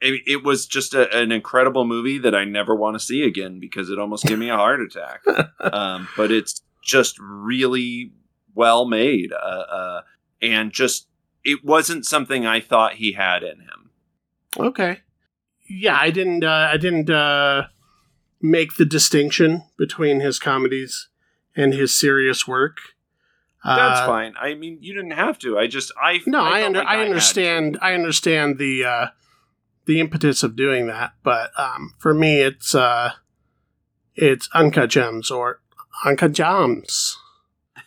it, 0.00 0.22
it 0.26 0.44
was 0.44 0.66
just 0.66 0.94
a, 0.94 1.16
an 1.16 1.32
incredible 1.32 1.84
movie 1.84 2.18
that 2.18 2.34
I 2.34 2.44
never 2.44 2.74
want 2.74 2.94
to 2.94 3.00
see 3.00 3.22
again 3.22 3.60
because 3.60 3.90
it 3.90 3.98
almost 3.98 4.24
gave 4.24 4.38
me 4.38 4.50
a 4.50 4.56
heart 4.56 4.80
attack. 4.80 5.22
um, 5.60 6.08
but 6.16 6.30
it's 6.30 6.62
just 6.82 7.16
really 7.18 8.12
well 8.54 8.84
made, 8.84 9.32
uh, 9.32 9.36
uh, 9.36 10.00
and 10.42 10.72
just 10.72 11.08
it 11.44 11.64
wasn't 11.64 12.06
something 12.06 12.46
I 12.46 12.60
thought 12.60 12.94
he 12.94 13.12
had 13.12 13.42
in 13.42 13.60
him. 13.60 13.90
Okay. 14.58 15.00
Yeah, 15.68 15.96
I 15.98 16.10
didn't. 16.10 16.44
Uh, 16.44 16.68
I 16.72 16.76
didn't 16.76 17.10
uh, 17.10 17.68
make 18.40 18.76
the 18.76 18.84
distinction 18.84 19.64
between 19.78 20.20
his 20.20 20.38
comedies 20.38 21.08
and 21.56 21.72
his 21.72 21.94
serious 21.98 22.46
work. 22.46 22.78
That's 23.64 24.00
uh, 24.00 24.06
fine. 24.06 24.34
I 24.38 24.54
mean, 24.54 24.78
you 24.82 24.92
didn't 24.92 25.12
have 25.12 25.38
to. 25.40 25.58
I 25.58 25.66
just 25.66 25.90
I 26.00 26.20
no. 26.26 26.42
I, 26.42 26.60
I, 26.60 26.66
under, 26.66 26.80
like 26.80 26.88
I, 26.88 26.96
I 26.96 27.04
understand. 27.04 27.78
I 27.80 27.94
understand 27.94 28.58
the 28.58 28.84
uh, 28.84 29.06
the 29.86 30.00
impetus 30.00 30.42
of 30.42 30.56
doing 30.56 30.86
that, 30.86 31.12
but 31.22 31.50
um, 31.58 31.94
for 31.98 32.14
me, 32.14 32.40
it's 32.40 32.74
uh, 32.74 33.12
it's 34.14 34.48
uncut 34.54 34.90
gems 34.90 35.30
or 35.30 35.60
uncut 36.04 36.32
gems. 36.32 37.16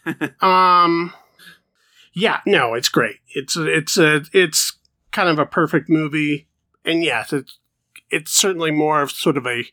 um 0.41 1.13
yeah, 2.17 2.39
no, 2.47 2.73
it's 2.73 2.89
great. 2.89 3.17
It's 3.35 3.55
it's 3.55 3.95
a 3.95 4.23
it's 4.33 4.79
kind 5.11 5.29
of 5.29 5.37
a 5.37 5.45
perfect 5.45 5.87
movie, 5.87 6.47
and 6.83 7.03
yes, 7.03 7.31
it's 7.31 7.59
it's 8.09 8.31
certainly 8.31 8.71
more 8.71 9.03
of 9.03 9.11
sort 9.11 9.37
of 9.37 9.45
a 9.45 9.65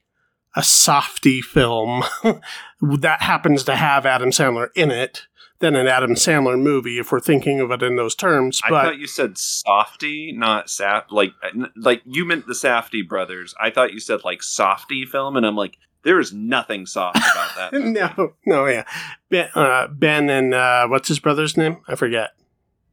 a 0.55 0.63
softy 0.63 1.41
film 1.41 2.05
that 2.83 3.23
happens 3.23 3.65
to 3.65 3.77
have 3.77 4.05
Adam 4.05 4.31
Sandler 4.31 4.69
in 4.77 4.91
it 4.91 5.23
than 5.65 5.77
an 5.77 5.87
Adam 5.87 6.15
Sandler 6.15 6.61
movie, 6.61 6.99
if 6.99 7.11
we're 7.11 7.21
thinking 7.21 7.61
of 7.61 7.71
it 7.71 7.83
in 7.83 7.97
those 7.97 8.15
terms. 8.15 8.61
But 8.69 8.75
I 8.75 8.85
thought 8.85 8.99
you 8.99 9.07
said 9.07 9.39
softy, 9.39 10.33
not 10.33 10.67
saf. 10.67 11.05
Like 11.11 11.33
like 11.77 12.03
you 12.05 12.25
meant 12.25 12.47
the 12.47 12.53
Safdie 12.53 13.07
brothers. 13.07 13.55
I 13.61 13.71
thought 13.71 13.93
you 13.93 14.01
said 14.01 14.21
like 14.25 14.43
softy 14.43 15.07
film, 15.07 15.37
and 15.37 15.47
I'm 15.47 15.57
like, 15.57 15.79
there 16.03 16.21
is 16.21 16.33
nothing 16.33 16.87
soft 16.87 17.17
about 17.17 17.57
that. 17.57 17.73
no, 17.81 18.35
no, 18.47 18.67
yeah. 18.67 18.85
Ben, 19.31 19.49
uh, 19.55 19.89
ben 19.89 20.29
and 20.31 20.55
uh, 20.55 20.87
what's 20.87 21.09
his 21.09 21.19
brother's 21.19 21.57
name? 21.57 21.79
I 21.89 21.95
forget. 21.95 22.31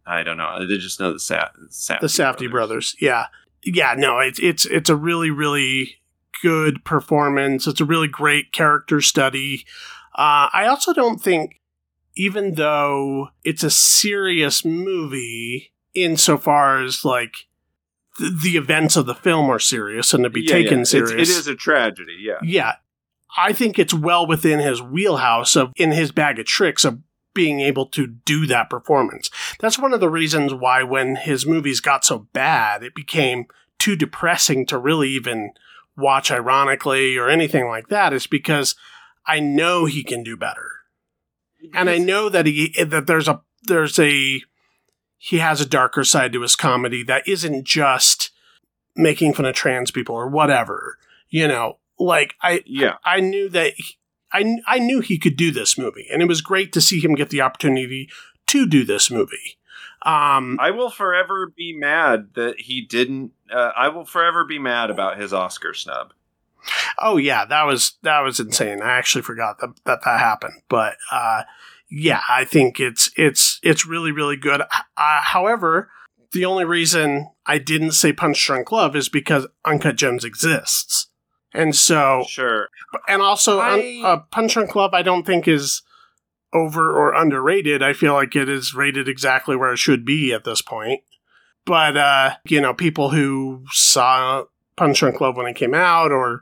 I 0.06 0.24
don't 0.24 0.38
know. 0.38 0.66
They 0.68 0.78
just 0.78 1.00
know 1.00 1.14
the 1.14 1.20
Sa- 1.20 1.50
Safdie 1.70 2.00
the 2.00 2.08
Safdie 2.08 2.50
brothers. 2.50 2.96
brothers. 2.96 2.96
Yeah, 3.00 3.26
yeah. 3.64 3.96
No, 3.98 4.20
it's 4.20 4.40
it's 4.40 4.66
it's 4.66 4.90
a 4.90 4.96
really 4.96 5.30
really 5.30 5.98
good 6.42 6.84
performance. 6.84 7.68
It's 7.68 7.82
a 7.82 7.86
really 7.86 8.08
great 8.08 8.52
character 8.52 9.02
study. 9.02 9.66
Uh, 10.14 10.52
I 10.52 10.68
also 10.68 10.94
don't 10.94 11.22
think, 11.22 11.61
even 12.16 12.56
though 12.56 13.30
it's 13.44 13.64
a 13.64 13.70
serious 13.70 14.64
movie, 14.66 15.72
insofar 15.94 16.82
as 16.84 17.04
like 17.06 17.48
the 18.20 18.58
events 18.58 18.96
of 18.96 19.06
the 19.06 19.16
film 19.16 19.50
are 19.50 19.60
serious 19.60 20.14
and 20.14 20.24
to 20.24 20.30
be 20.30 20.42
Yeah, 20.42 20.54
taken 20.54 20.72
yeah. 20.80 20.82
It's- 20.82 20.90
serious. 20.90 21.30
it 21.30 21.40
is 21.40 21.48
a 21.48 21.56
tragedy. 21.56 22.18
Yeah. 22.20 22.40
Yeah. 22.44 22.76
I 23.38 23.54
think 23.54 23.80
it's 23.80 23.94
well 23.94 24.28
within 24.28 24.60
his 24.60 24.82
wheelhouse 24.82 25.56
of 25.56 25.72
in 25.78 25.92
his 25.92 26.12
bag 26.12 26.38
of 26.38 26.46
tricks 26.46 26.84
of 26.84 27.00
being 27.34 27.62
able 27.62 27.86
to 27.86 28.06
do 28.08 28.46
that 28.48 28.70
performance. 28.70 29.30
That's 29.60 29.80
one 29.80 29.94
of 29.94 30.02
the 30.02 30.10
reasons 30.10 30.54
why 30.54 30.84
when 30.84 31.16
his 31.16 31.46
movies 31.46 31.80
got 31.80 32.04
so 32.04 32.28
bad, 32.34 32.84
it 32.84 32.94
became 32.94 33.46
too 33.80 33.96
depressing 33.96 34.66
to 34.66 34.78
really 34.78 35.10
even 35.12 35.52
watch 35.96 36.30
ironically 36.30 37.16
or 37.18 37.30
anything 37.30 37.68
like 37.68 37.88
that 37.88 38.12
is 38.12 38.28
because 38.28 38.76
I 39.26 39.40
know 39.40 39.86
he 39.86 40.04
can 40.04 40.24
do 40.24 40.36
better. 40.36 40.71
And 41.74 41.90
I 41.90 41.98
know 41.98 42.30
that 42.30 42.46
he 42.46 42.74
that 42.84 43.08
there's 43.08 43.28
a 43.28 43.42
there's 43.64 44.00
a 44.00 44.42
he 45.18 45.38
has 45.38 45.62
a 45.62 45.66
darker 45.66 46.04
side 46.04 46.34
to 46.34 46.42
his 46.42 46.56
comedy 46.56 47.04
that 47.04 47.28
isn't 47.28 47.66
just 47.66 48.32
making 48.96 49.34
fun 49.34 49.46
of 49.46 49.56
trans 49.56 49.92
people 49.92 50.16
or 50.16 50.28
whatever. 50.28 50.98
You 51.30 51.48
know, 51.48 51.78
like 52.00 52.36
I 52.42 52.64
Yeah. 52.66 52.96
I 53.04 53.20
knew 53.20 53.50
that 53.50 53.74
he, 53.76 53.98
I 54.32 54.58
I 54.68 54.80
knew 54.80 55.00
he 55.00 55.18
could 55.18 55.38
do 55.38 55.52
this 55.52 55.78
movie, 55.78 56.08
and 56.12 56.22
it 56.22 56.28
was 56.28 56.42
great 56.42 56.74
to 56.74 56.82
see 56.82 57.00
him 57.00 57.16
get 57.16 57.30
the 57.30 57.42
opportunity 57.42 58.10
to 58.48 58.66
do 58.66 58.84
this 58.84 59.12
movie. 59.12 59.58
Um, 60.04 60.58
I 60.60 60.72
will 60.72 60.90
forever 60.90 61.54
be 61.56 61.78
mad 61.78 62.30
that 62.34 62.60
he 62.60 62.82
didn't. 62.82 63.34
Uh, 63.52 63.72
I 63.78 63.90
will 63.90 64.06
forever 64.06 64.44
be 64.44 64.58
mad 64.58 64.90
about 64.90 65.20
his 65.20 65.32
Oscar 65.32 65.76
snub. 65.76 66.14
Oh 67.00 67.18
yeah, 67.18 67.46
that 67.46 67.64
was 67.64 67.94
that 68.04 68.22
was 68.22 68.40
insane. 68.40 68.82
I 68.82 68.92
actually 68.98 69.22
forgot 69.24 69.60
that 69.60 69.70
that, 69.86 70.00
that 70.04 70.20
happened, 70.20 70.62
but 70.70 70.96
uh, 71.12 71.44
yeah, 71.90 72.22
I 72.30 72.46
think 72.46 72.80
it's 72.80 73.12
it's 73.16 73.60
it's 73.64 73.86
really 73.86 74.12
really 74.12 74.38
good. 74.38 74.62
Uh, 74.62 75.22
however, 75.22 75.90
the 76.34 76.46
only 76.46 76.66
reason 76.66 77.30
I 77.46 77.58
didn't 77.58 77.92
say 77.92 78.14
Punch 78.14 78.46
Drunk 78.46 78.72
Love 78.72 78.96
is 78.96 79.10
because 79.10 79.48
Uncut 79.66 79.96
Gems 79.98 80.24
exists, 80.24 81.08
and 81.54 81.76
so 81.76 82.26
Sure. 82.28 82.70
and 83.08 83.22
also 83.22 83.60
I- 83.60 84.02
uh, 84.04 84.18
Punch 84.32 84.54
Drunk 84.54 84.76
Love 84.76 84.94
I 84.94 85.02
don't 85.02 85.26
think 85.26 85.48
is 85.48 85.82
over 86.54 86.92
or 86.92 87.14
underrated. 87.14 87.82
I 87.82 87.94
feel 87.94 88.14
like 88.14 88.36
it 88.36 88.50
is 88.50 88.74
rated 88.74 89.08
exactly 89.08 89.56
where 89.56 89.72
it 89.72 89.78
should 89.80 90.04
be 90.06 90.34
at 90.34 90.44
this 90.44 90.62
point. 90.62 91.02
But 91.66 91.96
uh, 91.96 92.36
you 92.46 92.60
know, 92.60 92.74
people 92.74 93.10
who 93.12 93.64
saw 93.72 94.46
Punch 94.82 95.00
Drunk 95.00 95.22
Love 95.22 95.38
when 95.38 95.46
it 95.46 95.56
came 95.56 95.76
out, 95.76 96.12
or 96.12 96.42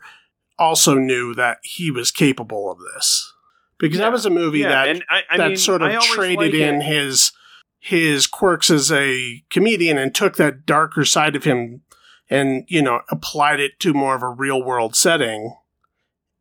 also 0.58 0.94
knew 0.94 1.36
that 1.36 1.58
he 1.62 1.92
was 1.92 2.10
capable 2.10 2.72
of 2.72 2.78
this, 2.94 3.34
because 3.78 3.98
Yeah. 3.98 4.06
that 4.06 4.12
was 4.14 4.26
a 4.26 4.30
movie 4.30 4.60
Yeah, 4.60 4.70
that 4.86 5.04
I, 5.10 5.24
I 5.30 5.38
that 5.38 5.48
mean, 5.50 5.58
sort 5.58 5.82
of 5.82 5.92
I 5.92 6.00
traded 6.00 6.38
like 6.38 6.54
in 6.54 6.76
it. 6.76 6.84
his 6.84 7.34
his 7.80 8.28
quirks 8.28 8.70
as 8.70 8.92
a 8.92 9.44
comedian 9.50 9.98
and 9.98 10.14
took 10.16 10.38
that 10.38 10.66
darker 10.66 11.04
side 11.06 11.36
of 11.36 11.44
him 11.44 11.82
and 12.30 12.64
you 12.68 12.82
know 12.82 13.02
applied 13.10 13.60
it 13.60 13.78
to 13.80 13.94
more 13.94 14.16
of 14.16 14.22
a 14.24 14.28
real 14.30 14.62
world 14.64 14.96
setting 14.96 15.56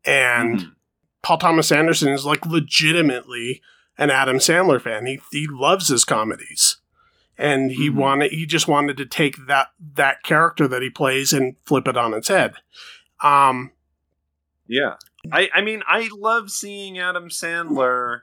and 0.05 0.59
Mhm. 0.59 0.73
Paul 1.23 1.39
Thomas 1.39 1.73
Anderson 1.73 2.09
is 2.13 2.25
like 2.25 2.47
legitimately 2.47 3.61
an 3.97 4.11
Adam 4.11 4.37
Sandler 4.39 4.81
fan. 4.81 5.07
He 5.07 5.21
he 5.33 5.47
loves 5.51 5.89
his 5.89 6.05
comedies. 6.05 6.77
And 7.39 7.71
he 7.71 7.89
Mhm. 7.89 7.95
wanted 7.95 8.33
he 8.33 8.45
just 8.47 8.67
wanted 8.69 8.97
to 8.97 9.07
take 9.07 9.47
that 9.47 9.69
that 9.95 10.23
character 10.25 10.67
that 10.69 10.83
he 10.83 10.91
plays 10.91 11.33
and 11.33 11.57
flip 11.65 11.87
it 11.89 11.97
on 11.97 12.13
its 12.15 12.29
head. 12.29 12.55
Um 13.23 13.71
Yeah. 14.67 14.95
I, 15.33 15.49
I 15.55 15.61
mean, 15.61 15.83
I 15.87 16.09
love 16.13 16.51
seeing 16.51 16.99
Adam 16.99 17.29
Sandler 17.29 18.21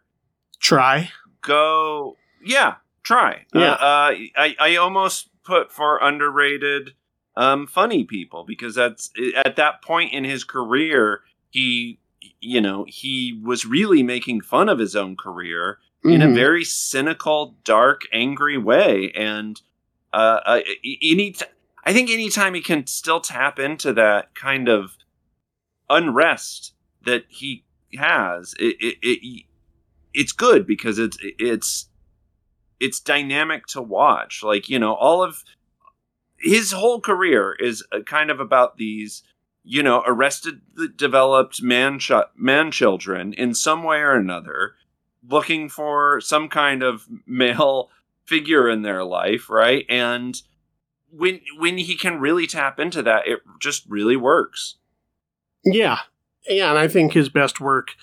try. 0.59 1.11
go. 1.41 2.15
Yeah, 2.43 2.75
try. 3.03 3.45
Yeah. 3.53 3.73
Uh, 3.73 3.75
uh, 3.75 4.15
I, 4.37 4.55
I 4.59 4.75
almost 4.77 5.29
put 5.43 5.71
for 5.71 5.97
underrated 6.01 6.93
um, 7.37 7.67
funny 7.67 8.03
people 8.05 8.43
because 8.45 8.75
that's 8.75 9.11
at 9.35 9.55
that 9.57 9.81
point 9.81 10.13
in 10.13 10.23
his 10.23 10.43
career, 10.43 11.21
he, 11.51 11.99
you 12.39 12.61
know, 12.61 12.85
he 12.87 13.39
was 13.43 13.65
really 13.65 14.01
making 14.03 14.41
fun 14.41 14.69
of 14.69 14.79
his 14.79 14.95
own 14.95 15.15
career 15.17 15.79
in 16.05 16.21
a 16.21 16.27
Mhm. 16.27 16.35
very 16.35 16.63
cynical, 16.63 17.57
dark, 17.63 18.03
angry 18.13 18.57
way. 18.57 19.11
And 19.15 19.61
uh, 20.13 20.39
uh, 20.45 20.61
any, 21.01 21.31
t- 21.31 21.45
I 21.83 21.93
think 21.93 22.09
anytime 22.09 22.53
he 22.53 22.61
can 22.61 22.87
still 22.87 23.19
tap 23.19 23.59
into 23.59 23.91
that 23.93 24.33
kind 24.35 24.69
of 24.69 24.95
unrest 25.89 26.73
that 27.03 27.25
he 27.27 27.63
has, 27.97 28.53
it, 28.59 28.75
it, 28.79 28.97
it 29.01 29.43
it's 30.13 30.31
good 30.31 30.65
because 30.65 30.97
it's 30.99 31.17
it's 31.21 31.89
it's 32.79 32.99
dynamic 32.99 33.65
to 33.67 33.81
watch. 33.81 34.41
Like 34.43 34.69
you 34.69 34.79
know, 34.79 34.93
all 34.93 35.23
of 35.23 35.43
his 36.37 36.71
whole 36.71 36.99
career 37.01 37.55
is 37.59 37.83
uh, 37.91 37.99
kind 38.05 38.29
of 38.29 38.39
about 38.39 38.77
these 38.77 39.23
you 39.63 39.81
know 39.83 40.03
arrested 40.05 40.61
developed 40.95 41.61
man 41.61 41.99
ch- 41.99 42.11
man 42.35 42.71
children 42.71 43.33
in 43.33 43.53
some 43.53 43.83
way 43.83 43.97
or 43.99 44.13
another 44.13 44.75
looking 45.29 45.69
for 45.69 46.19
some 46.21 46.49
kind 46.49 46.83
of 46.83 47.07
male 47.25 47.89
figure 48.25 48.67
in 48.67 48.81
their 48.81 49.03
life 49.03 49.49
right 49.51 49.85
and 49.87 50.41
when 51.11 51.39
when 51.59 51.77
he 51.77 51.95
can 51.95 52.19
really 52.19 52.47
tap 52.47 52.79
into 52.79 53.03
that 53.03 53.27
it 53.27 53.39
just 53.59 53.85
really 53.87 54.15
works 54.15 54.77
Yeah. 55.63 55.99
Yeah, 56.47 56.69
and 56.69 56.79
I 56.79 56.87
think 56.87 57.13
his 57.13 57.29
best 57.29 57.59
work 57.59 57.95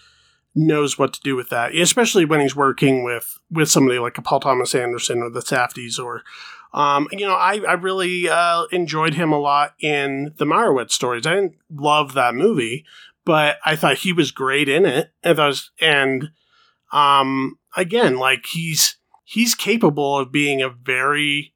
knows 0.54 0.98
what 0.98 1.12
to 1.14 1.20
do 1.20 1.36
with 1.36 1.48
that, 1.50 1.74
especially 1.74 2.24
when 2.24 2.40
he's 2.40 2.56
working 2.56 3.04
with 3.04 3.38
with 3.50 3.70
somebody 3.70 3.98
like 3.98 4.18
a 4.18 4.22
Paul 4.22 4.40
Thomas 4.40 4.74
Anderson 4.74 5.22
or 5.22 5.30
the 5.30 5.40
Safdies 5.40 5.98
or 5.98 6.22
um, 6.74 7.06
you 7.12 7.26
know, 7.26 7.34
I, 7.34 7.60
I 7.68 7.74
really 7.74 8.28
uh, 8.30 8.64
enjoyed 8.72 9.14
him 9.14 9.30
a 9.30 9.38
lot 9.38 9.74
in 9.78 10.32
the 10.38 10.46
Meyerowitz 10.46 10.92
stories. 10.92 11.26
I 11.26 11.34
didn't 11.34 11.56
love 11.70 12.14
that 12.14 12.34
movie, 12.34 12.86
but 13.26 13.58
I 13.66 13.76
thought 13.76 13.98
he 13.98 14.12
was 14.12 14.30
great 14.30 14.70
in 14.70 14.86
it. 14.86 15.12
And 15.22 15.36
those 15.36 15.70
and 15.80 16.30
um, 16.92 17.58
again, 17.76 18.16
like 18.16 18.46
he's 18.52 18.96
he's 19.24 19.54
capable 19.54 20.18
of 20.18 20.30
being 20.32 20.62
a 20.62 20.68
very 20.68 21.54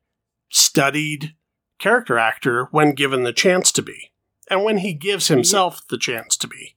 studied 0.48 1.34
character 1.78 2.18
actor 2.18 2.68
when 2.70 2.92
given 2.92 3.22
the 3.22 3.32
chance 3.32 3.70
to 3.72 3.82
be, 3.82 4.12
and 4.50 4.64
when 4.64 4.78
he 4.78 4.92
gives 4.94 5.28
himself 5.28 5.82
the 5.88 5.98
chance 5.98 6.36
to 6.38 6.46
be. 6.48 6.74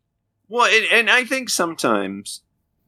Well, 0.49 0.65
and, 0.65 0.85
and 0.91 1.09
I 1.09 1.23
think 1.25 1.49
sometimes, 1.49 2.41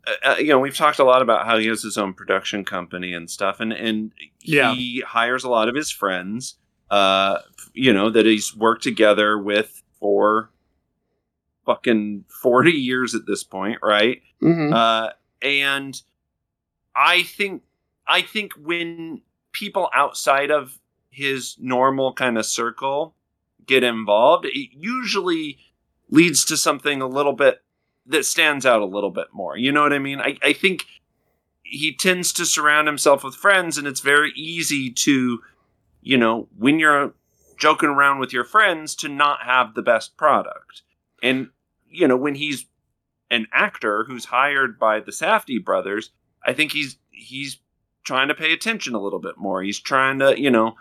uh, 0.08 0.32
uh, 0.32 0.36
you 0.40 0.48
know, 0.48 0.60
we've 0.60 0.76
talked 0.76 1.00
a 1.00 1.04
lot 1.04 1.22
about 1.22 1.46
how 1.46 1.58
he 1.58 1.68
has 1.68 1.84
his 1.84 1.98
own 1.98 2.14
production 2.14 2.66
company 2.66 3.14
and 3.14 3.30
stuff, 3.30 3.60
and 3.60 3.72
and 3.72 4.12
Yeah. 4.42 4.74
he 4.74 5.02
hires 5.02 5.44
a 5.44 5.50
lot 5.50 5.70
of 5.70 5.76
his 5.76 5.92
friends, 5.92 6.56
uh, 6.90 7.38
you 7.74 7.94
know, 7.94 8.10
that 8.10 8.26
he's 8.26 8.56
worked 8.56 8.84
together 8.84 9.38
with 9.38 9.84
for 10.00 10.50
fucking 11.66 12.26
forty 12.28 12.72
years 12.72 13.14
at 13.16 13.26
this 13.28 13.44
point, 13.44 13.80
right? 13.84 14.22
Mm-hmm. 14.42 14.74
Uh, 14.74 15.10
and 15.42 16.02
I 16.96 17.24
think 17.24 17.64
I 18.08 18.22
think 18.22 18.54
when 18.54 19.22
people 19.52 19.90
outside 19.94 20.52
of 20.52 20.80
his 21.10 21.56
normal 21.60 22.14
kind 22.14 22.38
of 22.38 22.46
circle 22.46 23.16
get 23.66 23.84
involved, 23.84 24.46
it 24.46 24.70
usually 24.72 25.58
leads 26.10 26.44
to 26.46 26.58
something 26.58 27.02
a 27.02 27.08
little 27.08 27.34
bit 27.34 27.62
that 28.06 28.26
stands 28.26 28.66
out 28.66 28.82
a 28.82 28.86
little 28.86 29.12
bit 29.12 29.28
more. 29.32 29.58
You 29.58 29.72
know 29.72 29.84
what 29.84 29.94
I 29.94 30.00
mean? 30.00 30.20
I, 30.20 30.38
I 30.42 30.54
think 30.54 30.86
he 31.64 31.96
tends 31.96 32.34
to 32.34 32.46
surround 32.46 32.88
himself 32.88 33.24
with 33.24 33.36
friends, 33.36 33.78
and 33.78 33.88
it's 33.88 34.02
very 34.02 34.32
easy 34.36 34.90
to, 34.90 35.42
you 36.02 36.18
know, 36.18 36.48
when 36.58 36.80
you're 36.80 37.14
joking 37.58 37.90
around 37.90 38.20
with 38.20 38.34
your 38.34 38.44
friends, 38.44 38.96
to 38.96 39.08
not 39.08 39.44
have 39.44 39.76
the 39.76 39.82
best 39.82 40.18
product. 40.18 40.82
And, 41.22 41.50
you 41.90 42.08
know, 42.08 42.18
when 42.18 42.36
he's 42.36 42.66
an 43.32 43.48
actor 43.52 44.04
who's 44.08 44.26
hired 44.26 44.78
by 44.78 45.00
the 45.00 45.12
Safdie 45.12 45.64
brothers, 45.64 46.12
I 46.46 46.54
think 46.54 46.74
he's 46.74 46.98
he's 47.10 47.58
trying 48.04 48.28
to 48.28 48.36
pay 48.36 48.52
attention 48.54 48.94
a 48.94 49.02
little 49.02 49.20
bit 49.20 49.38
more. 49.38 49.64
He's 49.64 49.80
trying 49.80 50.20
to, 50.20 50.40
you 50.40 50.52
know, 50.52 50.76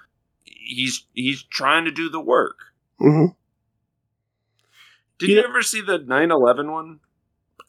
he's 0.44 1.07
he's 1.14 1.42
trying 1.44 1.86
to 1.86 1.90
do 1.90 2.11
the 2.11 2.20
work. 2.20 2.59
hmm 2.98 3.26
Did 5.18 5.28
You 5.30 5.36
you, 5.36 5.42
know- 5.42 5.48
ever 5.48 5.62
see 5.62 5.80
the 5.80 5.98
9/11 5.98 6.70
one? 6.72 7.01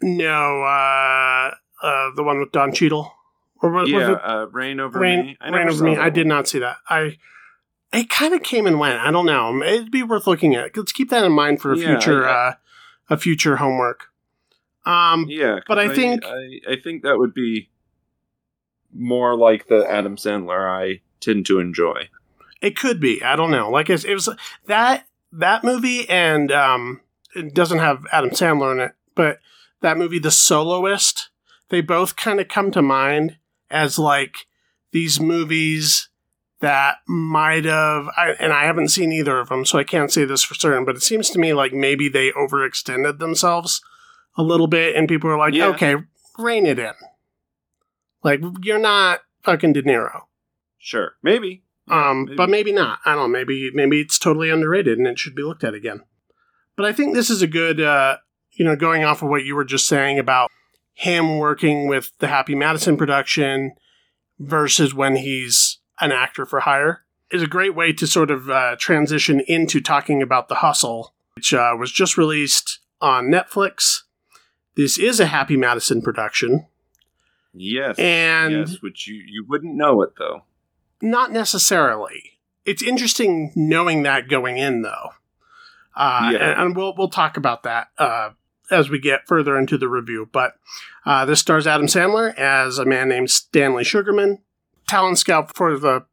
No, 0.01 0.63
uh, 0.63 1.51
uh, 1.83 2.09
the 2.15 2.23
one 2.23 2.39
with 2.39 2.51
Don 2.51 2.73
Cheadle, 2.73 3.13
or 3.61 3.69
was 3.71 3.87
yeah, 3.89 4.13
it? 4.13 4.19
uh, 4.23 4.47
Rain 4.51 4.79
Over 4.79 4.99
Rain, 4.99 5.19
Me. 5.25 5.37
Reign 5.51 5.69
over 5.69 5.83
me. 5.83 5.95
I 5.97 6.09
did 6.09 6.25
not 6.27 6.47
see 6.47 6.59
that. 6.59 6.77
I. 6.89 7.17
It 7.93 8.09
kind 8.09 8.33
of 8.33 8.41
came 8.41 8.65
and 8.67 8.79
went. 8.79 8.99
I 9.01 9.11
don't 9.11 9.25
know. 9.25 9.61
It'd 9.61 9.91
be 9.91 10.01
worth 10.01 10.25
looking 10.25 10.55
at. 10.55 10.75
Let's 10.77 10.93
keep 10.93 11.09
that 11.09 11.25
in 11.25 11.33
mind 11.33 11.61
for 11.61 11.73
a 11.73 11.77
Yeah, 11.77 11.87
future, 11.99 12.25
I- 12.27 12.47
uh, 12.49 12.53
a 13.09 13.17
future 13.17 13.57
homework. 13.57 14.07
Um, 14.85 15.25
Yeah, 15.29 15.59
But 15.67 15.79
I 15.79 15.93
think- 15.93 16.25
I, 16.25 16.59
I 16.71 16.75
think 16.83 17.03
that 17.03 17.17
would 17.17 17.33
be 17.33 17.69
more 18.93 19.35
like 19.37 19.67
the 19.67 19.85
Adam 19.89 20.15
Sandler 20.17 20.67
I 20.67 21.01
tend 21.19 21.45
to 21.47 21.59
enjoy. 21.59 22.09
It 22.61 22.75
could 22.75 22.99
be. 22.99 23.23
I 23.23 23.35
don't 23.35 23.51
know. 23.51 23.69
Like 23.69 23.89
it's, 23.89 24.03
it 24.03 24.13
was 24.13 24.29
that 24.67 25.07
that 25.31 25.63
movie, 25.63 26.07
and 26.09 26.51
um, 26.51 27.01
it 27.35 27.53
doesn't 27.53 27.79
have 27.79 28.05
Adam 28.11 28.31
Sandler 28.31 28.73
in 28.73 28.79
it, 28.79 28.91
but 29.15 29.39
that 29.81 29.97
movie, 29.97 30.19
The 30.19 30.29
Soloist, 30.31 31.29
they 31.69 31.81
both 31.81 32.15
kind 32.15 32.39
of 32.39 32.47
come 32.49 32.69
to 32.71 32.81
mind 32.81 33.37
as 33.69 33.97
like 33.97 34.45
these 34.91 35.19
movies 35.19 36.09
that 36.59 36.97
might 37.07 37.65
have, 37.65 38.07
I, 38.15 38.35
and 38.39 38.53
I 38.53 38.65
haven't 38.65 38.89
seen 38.89 39.11
either 39.11 39.39
of 39.39 39.49
them, 39.49 39.65
so 39.65 39.79
I 39.79 39.83
can't 39.83 40.11
say 40.11 40.25
this 40.25 40.43
for 40.43 40.53
certain, 40.53 40.85
but 40.85 40.95
it 40.95 41.01
seems 41.01 41.29
to 41.31 41.39
me 41.39 41.53
like 41.53 41.73
maybe 41.73 42.07
they 42.09 42.31
overextended 42.33 43.17
themselves 43.17 43.81
a 44.37 44.43
little 44.43 44.67
bit, 44.67 44.95
and 44.95 45.07
people 45.07 45.29
are 45.29 45.37
like, 45.37 45.53
Yeah. 45.53 45.67
okay, 45.67 45.95
rein 46.37 46.65
it 46.65 46.79
in. 46.79 46.93
Like, 48.23 48.41
you're 48.61 48.79
not 48.79 49.21
fucking 49.43 49.73
De 49.73 49.81
Niro. 49.83 50.21
Sure, 50.77 51.13
maybe. 51.23 51.63
Yeah, 51.87 52.09
Um, 52.09 52.29
but 52.37 52.49
maybe 52.49 52.71
not. 52.71 52.99
I 53.05 53.15
don't 53.15 53.31
know. 53.31 53.39
Maybe 53.39 53.71
maybe 53.73 53.99
it's 54.01 54.17
totally 54.19 54.49
underrated 54.49 54.97
and 54.97 55.07
it 55.07 55.19
should 55.19 55.35
be 55.35 55.43
looked 55.43 55.63
at 55.63 55.73
again. 55.73 56.01
But 56.75 56.85
I 56.85 56.93
think 56.93 57.13
this 57.13 57.29
is 57.29 57.41
a 57.41 57.47
good, 57.47 57.81
uh, 57.81 58.17
you 58.51 58.63
know, 58.63 58.75
going 58.75 59.03
off 59.03 59.21
of 59.21 59.29
what 59.29 59.43
you 59.43 59.55
were 59.55 59.65
just 59.65 59.87
saying 59.87 60.17
about 60.19 60.49
him 60.93 61.37
working 61.37 61.87
with 61.87 62.11
the 62.19 62.27
Happy 62.27 62.55
Madison 62.55 62.97
production 62.97 63.73
versus 64.39 64.93
when 64.93 65.15
he's 65.17 65.79
an 65.99 66.11
actor 66.11 66.45
for 66.45 66.61
hire 66.61 67.03
is 67.31 67.41
a 67.41 67.47
great 67.47 67.75
way 67.75 67.93
to 67.93 68.05
sort 68.07 68.29
of 68.31 68.49
uh, 68.49 68.75
transition 68.77 69.41
into 69.47 69.81
talking 69.81 70.21
about 70.21 70.47
the 70.49 70.55
Hustle, 70.55 71.13
which 71.35 71.53
uh, 71.53 71.75
was 71.77 71.91
just 71.91 72.17
released 72.17 72.79
on 72.99 73.25
Netflix. 73.25 74.01
This 74.75 74.97
is 74.97 75.19
a 75.19 75.25
Happy 75.25 75.57
Madison 75.57 76.01
production, 76.01 76.67
yes, 77.53 77.97
and 77.99 78.53
yes, 78.53 78.81
which 78.81 79.07
you 79.07 79.15
you 79.15 79.45
wouldn't 79.47 79.75
know 79.75 80.01
it 80.01 80.11
though. 80.17 80.43
Not 81.01 81.31
necessarily. 81.31 82.39
It's 82.63 82.83
interesting 82.83 83.51
knowing 83.55 84.03
that 84.03 84.29
going 84.29 84.57
in, 84.57 84.81
though. 84.83 85.09
Uh, 85.95 86.29
Yeah. 86.33 86.37
and, 86.51 86.61
and 86.61 86.75
we'll 86.75 86.93
we'll 86.95 87.09
talk 87.09 87.35
about 87.37 87.63
that 87.63 87.87
uh, 87.97 88.29
as 88.69 88.89
we 88.89 88.99
get 88.99 89.27
further 89.27 89.57
into 89.57 89.77
the 89.77 89.89
review. 89.89 90.29
But 90.31 90.55
uh, 91.05 91.25
this 91.25 91.39
stars 91.39 91.65
Adam 91.67 91.87
Sandler 91.87 92.33
as 92.37 92.77
a 92.77 92.85
man 92.85 93.09
named 93.09 93.29
Stanley 93.31 93.83
Sugarman, 93.83 94.39
talent 94.87 95.17
scout 95.17 95.55
for 95.55 95.77
the 95.77 96.05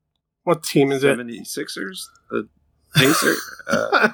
what 0.45 0.63
team 0.65 0.91
is 0.91 1.05
it? 1.05 1.19
76ers? 1.19 2.07
The 2.31 2.49
Pacer? 2.97 3.35
uh, 3.69 4.09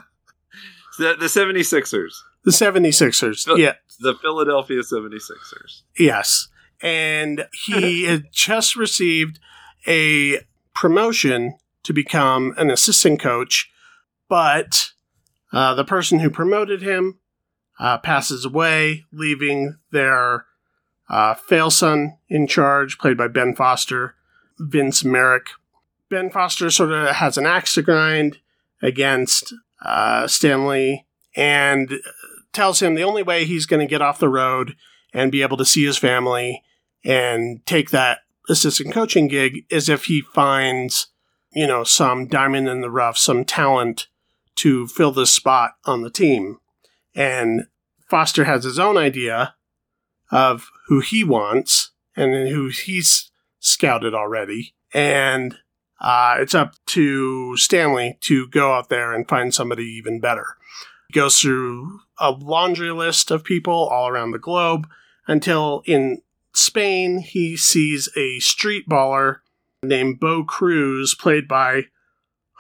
the, 0.99 1.15
the 1.19 1.27
76ers. 1.27 2.13
The 2.45 2.51
76ers. 2.51 3.45
Phil- 3.45 3.59
Yeah, 3.59 3.75
The 4.01 4.15
Philadelphia 4.15 4.81
76ers. 4.81 5.83
yes. 5.99 6.49
And 6.83 7.47
he 7.67 8.05
had 8.11 8.25
just 8.33 8.77
received 8.77 9.39
a 9.87 10.41
promotion 10.75 11.57
to 11.85 11.93
become 11.93 12.55
an 12.57 12.71
assistant 12.71 13.21
coach, 13.21 13.71
but 14.29 14.91
uh, 15.53 15.75
the 15.75 15.85
person 15.85 16.19
who 16.21 16.31
promoted 16.31 16.83
him 16.83 17.19
uh, 17.79 17.99
passes 17.99 18.45
away, 18.45 19.05
leaving 19.13 19.77
their 19.93 20.47
uh, 21.09 21.35
fail 21.35 21.71
son 21.71 22.17
in 22.29 22.47
charge, 22.47 22.99
played 22.99 23.17
by 23.17 23.29
Ben 23.29 23.55
Foster, 23.55 24.15
Vince 24.59 25.05
Merrick. 25.05 25.47
Ben 26.11 26.31
Foster 26.31 26.71
sort 26.71 26.93
of 26.93 27.09
has 27.17 27.37
an 27.37 27.47
axe 27.47 27.75
to 27.75 27.83
grind 27.83 28.39
against 28.83 29.53
uh, 29.85 30.27
Stanley 30.27 31.07
and 31.37 32.01
tells 32.55 32.81
him 32.81 32.95
the 32.95 33.05
only 33.05 33.23
way 33.23 33.45
he's 33.45 33.67
going 33.67 33.81
to 33.81 33.91
get 33.91 34.03
off 34.03 34.19
the 34.19 34.29
road 34.29 34.77
and 35.13 35.33
be 35.33 35.43
able 35.43 35.57
to 35.57 35.65
see 35.65 35.85
his 35.85 35.99
family 35.99 36.63
and 37.05 37.65
take 37.67 37.91
that 37.91 38.21
assistant 38.49 38.93
coaching 38.93 39.29
gig 39.29 39.65
is 39.71 39.89
if 39.89 40.07
he 40.07 40.21
finds, 40.21 41.09
you 41.53 41.67
know, 41.67 41.85
some 41.85 42.27
diamond 42.27 42.69
in 42.69 42.81
the 42.81 42.91
rough, 42.91 43.19
some 43.19 43.45
talent 43.45 44.09
to 44.57 44.87
fill 44.87 45.13
this 45.13 45.33
spot 45.33 45.73
on 45.85 46.03
the 46.03 46.11
team. 46.11 46.59
And 47.15 47.67
Foster 48.09 48.45
has 48.45 48.65
his 48.65 48.79
own 48.79 48.97
idea 48.97 49.55
of 50.31 50.69
who 50.89 51.01
he 51.01 51.25
wants 51.25 51.93
and 52.17 52.49
who 52.49 52.69
he's 52.69 53.31
scouted 53.61 54.15
already. 54.15 54.75
And 54.93 55.57
uh, 56.01 56.37
it's 56.39 56.55
up 56.55 56.75
to 56.87 57.57
Stanley 57.57 58.19
to 58.23 58.49
go 58.49 58.73
out 58.73 58.89
there 58.89 59.13
and 59.13 59.29
find 59.29 59.55
somebody 59.55 59.85
even 59.85 60.21
better. 60.21 60.57
Goes 61.15 61.39
through 61.39 62.01
a 62.19 62.33
laundry 62.33 62.91
list 62.91 63.31
of 63.31 63.45
people 63.45 63.73
all 63.73 64.09
around 64.09 64.33
the 64.33 64.39
globe 64.41 64.89
until 65.29 65.85
in 65.87 66.23
Spain 66.53 67.19
he 67.19 67.57
sees 67.57 68.09
a 68.17 68.41
street 68.41 68.89
baller 68.89 69.37
named 69.81 70.19
Bo 70.19 70.43
Cruz, 70.43 71.15
played 71.15 71.47
by 71.47 71.85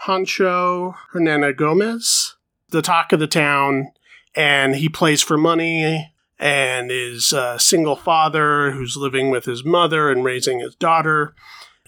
Hancho 0.06 0.94
Hernana 1.10 1.52
Gomez, 1.52 2.36
the 2.68 2.80
talk 2.80 3.12
of 3.12 3.18
the 3.18 3.26
town, 3.26 3.90
and 4.36 4.76
he 4.76 4.88
plays 4.88 5.20
for 5.20 5.36
money 5.36 6.12
and 6.38 6.92
is 6.92 7.32
a 7.32 7.58
single 7.58 7.96
father 7.96 8.70
who's 8.70 8.96
living 8.96 9.30
with 9.30 9.46
his 9.46 9.64
mother 9.64 10.10
and 10.10 10.24
raising 10.24 10.60
his 10.60 10.76
daughter 10.76 11.34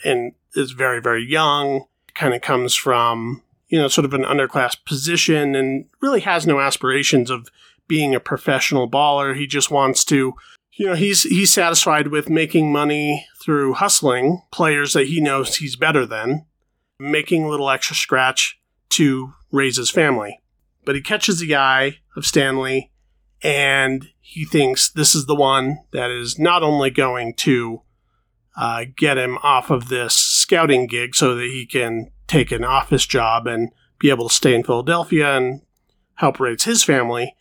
and 0.05 0.33
is 0.57 0.73
very, 0.73 1.01
very 1.01 1.25
young. 1.25 1.85
Kind 2.15 2.35
of 2.35 2.41
comes 2.41 2.75
from, 2.75 3.43
you 3.69 3.79
know, 3.79 3.89
sort 3.89 4.05
of 4.05 4.15
an 4.15 4.25
underclass 4.25 4.77
position 4.85 5.55
and 5.55 5.87
really 6.01 6.21
has 6.21 6.47
no 6.47 6.61
aspirations 6.61 7.31
of 7.31 7.49
being 7.89 8.15
a 8.15 8.21
professional 8.21 8.89
baller. 8.89 9.37
He 9.37 9.47
just 9.47 9.71
wants 9.71 10.05
to, 10.07 10.35
you 10.73 10.87
know, 10.87 10.95
he's 10.95 11.23
he's 11.25 11.53
satisfied 11.53 12.09
with 12.09 12.29
making 12.29 12.73
money 12.73 13.27
through 13.43 13.75
hustling 13.75 14.43
players 14.53 14.93
that 14.93 15.07
he 15.07 15.21
knows 15.21 15.57
he's 15.57 15.77
better 15.77 16.07
than, 16.07 16.47
making 16.99 17.45
a 17.45 17.49
little 17.49 17.71
extra 17.71 17.97
scratch 17.97 18.59
to 18.91 19.35
raise 19.51 19.77
his 19.77 19.91
family. 19.91 20.41
But 20.85 20.95
he 20.95 21.01
catches 21.01 21.41
the 21.41 21.57
eye 21.57 21.99
of 22.17 22.25
Stanley 22.25 22.93
and 23.43 24.09
he 24.21 24.45
thinks 24.45 24.91
this 24.91 25.15
is 25.15 25.27
the 25.27 25.35
one 25.35 25.79
that 25.93 26.11
is 26.11 26.39
not 26.39 26.63
only 26.63 26.91
going 26.91 27.35
to 27.35 27.83
uh, 28.57 28.85
get 28.97 29.19
him 29.19 29.39
off 29.43 29.71
of 29.71 29.89
this 29.89 30.15
scouting 30.15 30.87
gig 30.87 31.15
so 31.15 31.35
that 31.35 31.45
he 31.45 31.67
can 31.67 32.11
take 32.27 32.53
an 32.53 32.65
office 32.65 33.07
job 33.07 33.47
and 33.47 33.71
be 33.99 34.11
able 34.11 34.29
to 34.29 34.35
stay 34.35 34.55
in 34.55 34.65
Philadelphia 34.65 35.37
and 35.37 35.63
help 36.15 36.41
raise 36.41 36.65
his 36.65 36.83
family, 36.83 37.35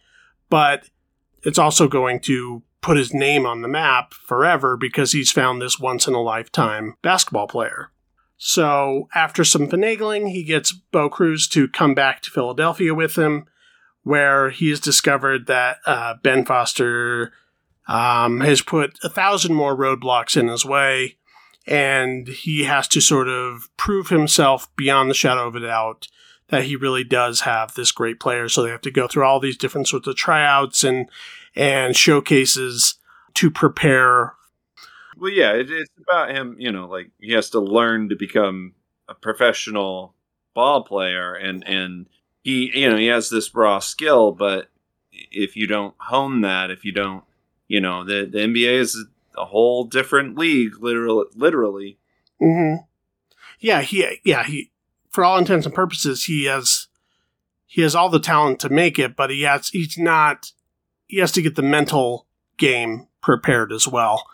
but 0.50 0.90
it's 1.44 1.60
also 1.60 1.88
going 1.88 2.20
to 2.20 2.64
put 2.82 2.98
his 2.98 3.14
name 3.14 3.46
on 3.46 3.62
the 3.62 3.68
map 3.68 4.14
forever 4.14 4.78
because 4.78 5.12
he's 5.12 5.32
found 5.32 5.62
this 5.62 5.80
once 5.80 6.08
in 6.08 6.14
a 6.14 6.22
lifetime 6.22 6.96
basketball 7.02 7.48
player. 7.48 7.92
So 8.38 9.08
after 9.16 9.44
some 9.44 9.68
finagling, 9.68 10.30
he 10.30 10.44
gets 10.44 10.72
Bo 10.72 11.10
Cruz 11.10 11.48
to 11.50 11.68
come 11.68 11.96
back 11.96 12.22
to 12.22 12.32
Philadelphia 12.32 12.94
with 12.94 13.16
him, 13.18 13.46
where 14.04 14.50
he 14.50 14.70
has 14.70 14.80
discovered 14.80 15.48
that 15.48 15.78
uh, 15.86 16.16
Ben 16.22 16.46
Foster 16.46 17.32
um, 17.88 18.42
has 18.42 18.62
put 18.62 19.00
a 19.04 19.10
thousand 19.10 19.56
more 19.56 19.76
roadblocks 19.76 20.38
in 20.38 20.48
his 20.48 20.66
way, 20.66 21.18
and 21.68 22.28
he 22.28 22.64
has 22.64 22.88
to 22.90 23.02
sort 23.02 23.28
of 23.28 23.70
prove 23.78 24.10
himself 24.10 24.74
beyond 24.76 25.10
the 25.10 25.16
shadow 25.16 25.48
of 25.48 25.56
a 25.56 25.62
doubt 25.62 26.08
that 26.50 26.66
he 26.66 26.76
really 26.76 27.04
does 27.04 27.42
have 27.42 27.74
this 27.74 27.92
great 27.92 28.20
player. 28.20 28.48
So 28.48 28.62
they 28.62 28.70
have 28.70 28.82
to 28.82 28.92
go 28.92 29.08
through 29.08 29.24
all 29.24 29.40
these 29.40 29.58
different 29.58 29.88
sorts 29.88 30.08
of 30.08 30.16
tryouts 30.16 30.84
and 30.84 31.10
and 31.56 31.96
showcases 31.96 32.96
to 33.36 33.50
prepare. 33.50 34.34
Well, 35.18 35.32
yeah, 35.32 35.54
it, 35.54 35.72
it's 35.72 35.92
about 36.08 36.32
him. 36.32 36.56
You 36.60 36.72
know, 36.72 36.88
like 36.88 37.12
he 37.20 37.32
has 37.34 37.50
to 37.52 37.60
learn 37.60 38.10
to 38.10 38.16
become 38.16 38.74
a 39.08 39.16
professional 39.16 40.14
ball 40.54 40.84
player, 40.84 41.34
and 41.34 41.68
and 41.68 42.08
he, 42.44 42.72
you 42.76 42.90
know, 42.90 42.98
he 42.98 43.08
has 43.08 43.30
this 43.30 43.54
raw 43.56 43.80
skill, 43.80 44.32
but 44.32 44.70
if 45.12 45.56
you 45.56 45.68
don't 45.68 45.96
hone 45.98 46.42
that, 46.42 46.70
if 46.70 46.86
you 46.86 46.92
don't, 46.92 47.24
you 47.68 47.82
know, 47.82 48.04
the 48.04 48.26
the 48.26 48.40
NBA 48.40 48.80
is 48.80 49.06
a 49.38 49.46
whole 49.46 49.84
different 49.86 50.38
league, 50.38 50.80
literally. 50.80 51.26
Literally, 51.36 52.00
hmm 52.40 52.76
Yeah, 53.60 53.82
he 53.82 54.20
yeah 54.24 54.44
he 54.44 54.72
for 55.10 55.24
all 55.24 55.38
intents 55.38 55.66
and 55.66 55.74
purposes 55.76 56.26
he 56.26 56.46
has 56.46 56.88
he 57.66 57.82
has 57.82 57.96
all 57.96 58.10
the 58.10 58.20
talent 58.20 58.60
to 58.62 58.70
make 58.70 59.00
it, 59.00 59.16
but 59.16 59.30
he 59.30 59.42
has 59.44 59.70
he's 59.70 59.98
not 59.98 60.52
he 61.08 61.18
has 61.18 61.32
to 61.34 61.42
get 61.42 61.56
the 61.56 61.62
mental 61.62 62.28
game 62.58 63.08
prepared 63.22 63.72
as 63.72 63.88
well. 63.88 64.26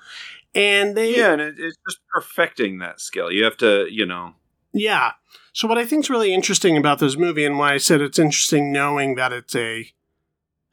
And 0.53 0.95
they 0.97 1.15
yeah, 1.17 1.33
and 1.33 1.41
it, 1.41 1.55
it's 1.57 1.77
just 1.87 1.99
perfecting 2.13 2.79
that 2.79 2.99
skill. 2.99 3.31
You 3.31 3.43
have 3.45 3.57
to, 3.57 3.87
you 3.89 4.05
know, 4.05 4.35
Yeah. 4.73 5.13
So 5.53 5.67
what 5.67 5.77
I 5.77 5.85
think 5.85 6.05
is 6.05 6.09
really 6.09 6.33
interesting 6.33 6.77
about 6.77 6.99
this 6.99 7.17
movie 7.17 7.45
and 7.45 7.57
why 7.57 7.73
I 7.73 7.77
said 7.77 8.01
it's 8.01 8.19
interesting 8.19 8.71
knowing 8.71 9.15
that 9.15 9.33
it's 9.33 9.55
a 9.55 9.91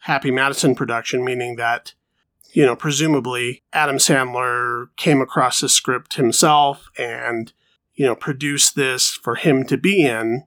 Happy 0.03 0.31
Madison 0.31 0.75
production, 0.75 1.25
meaning 1.25 1.57
that, 1.57 1.95
you 2.53 2.65
know, 2.65 2.75
presumably 2.77 3.63
Adam 3.73 3.97
Sandler 3.97 4.87
came 4.97 5.21
across 5.21 5.61
the 5.61 5.69
script 5.69 6.15
himself 6.15 6.89
and, 6.99 7.53
you 7.95 8.07
know, 8.07 8.15
produced 8.15 8.75
this 8.75 9.11
for 9.11 9.35
him 9.35 9.65
to 9.67 9.77
be 9.77 10.05
in, 10.07 10.45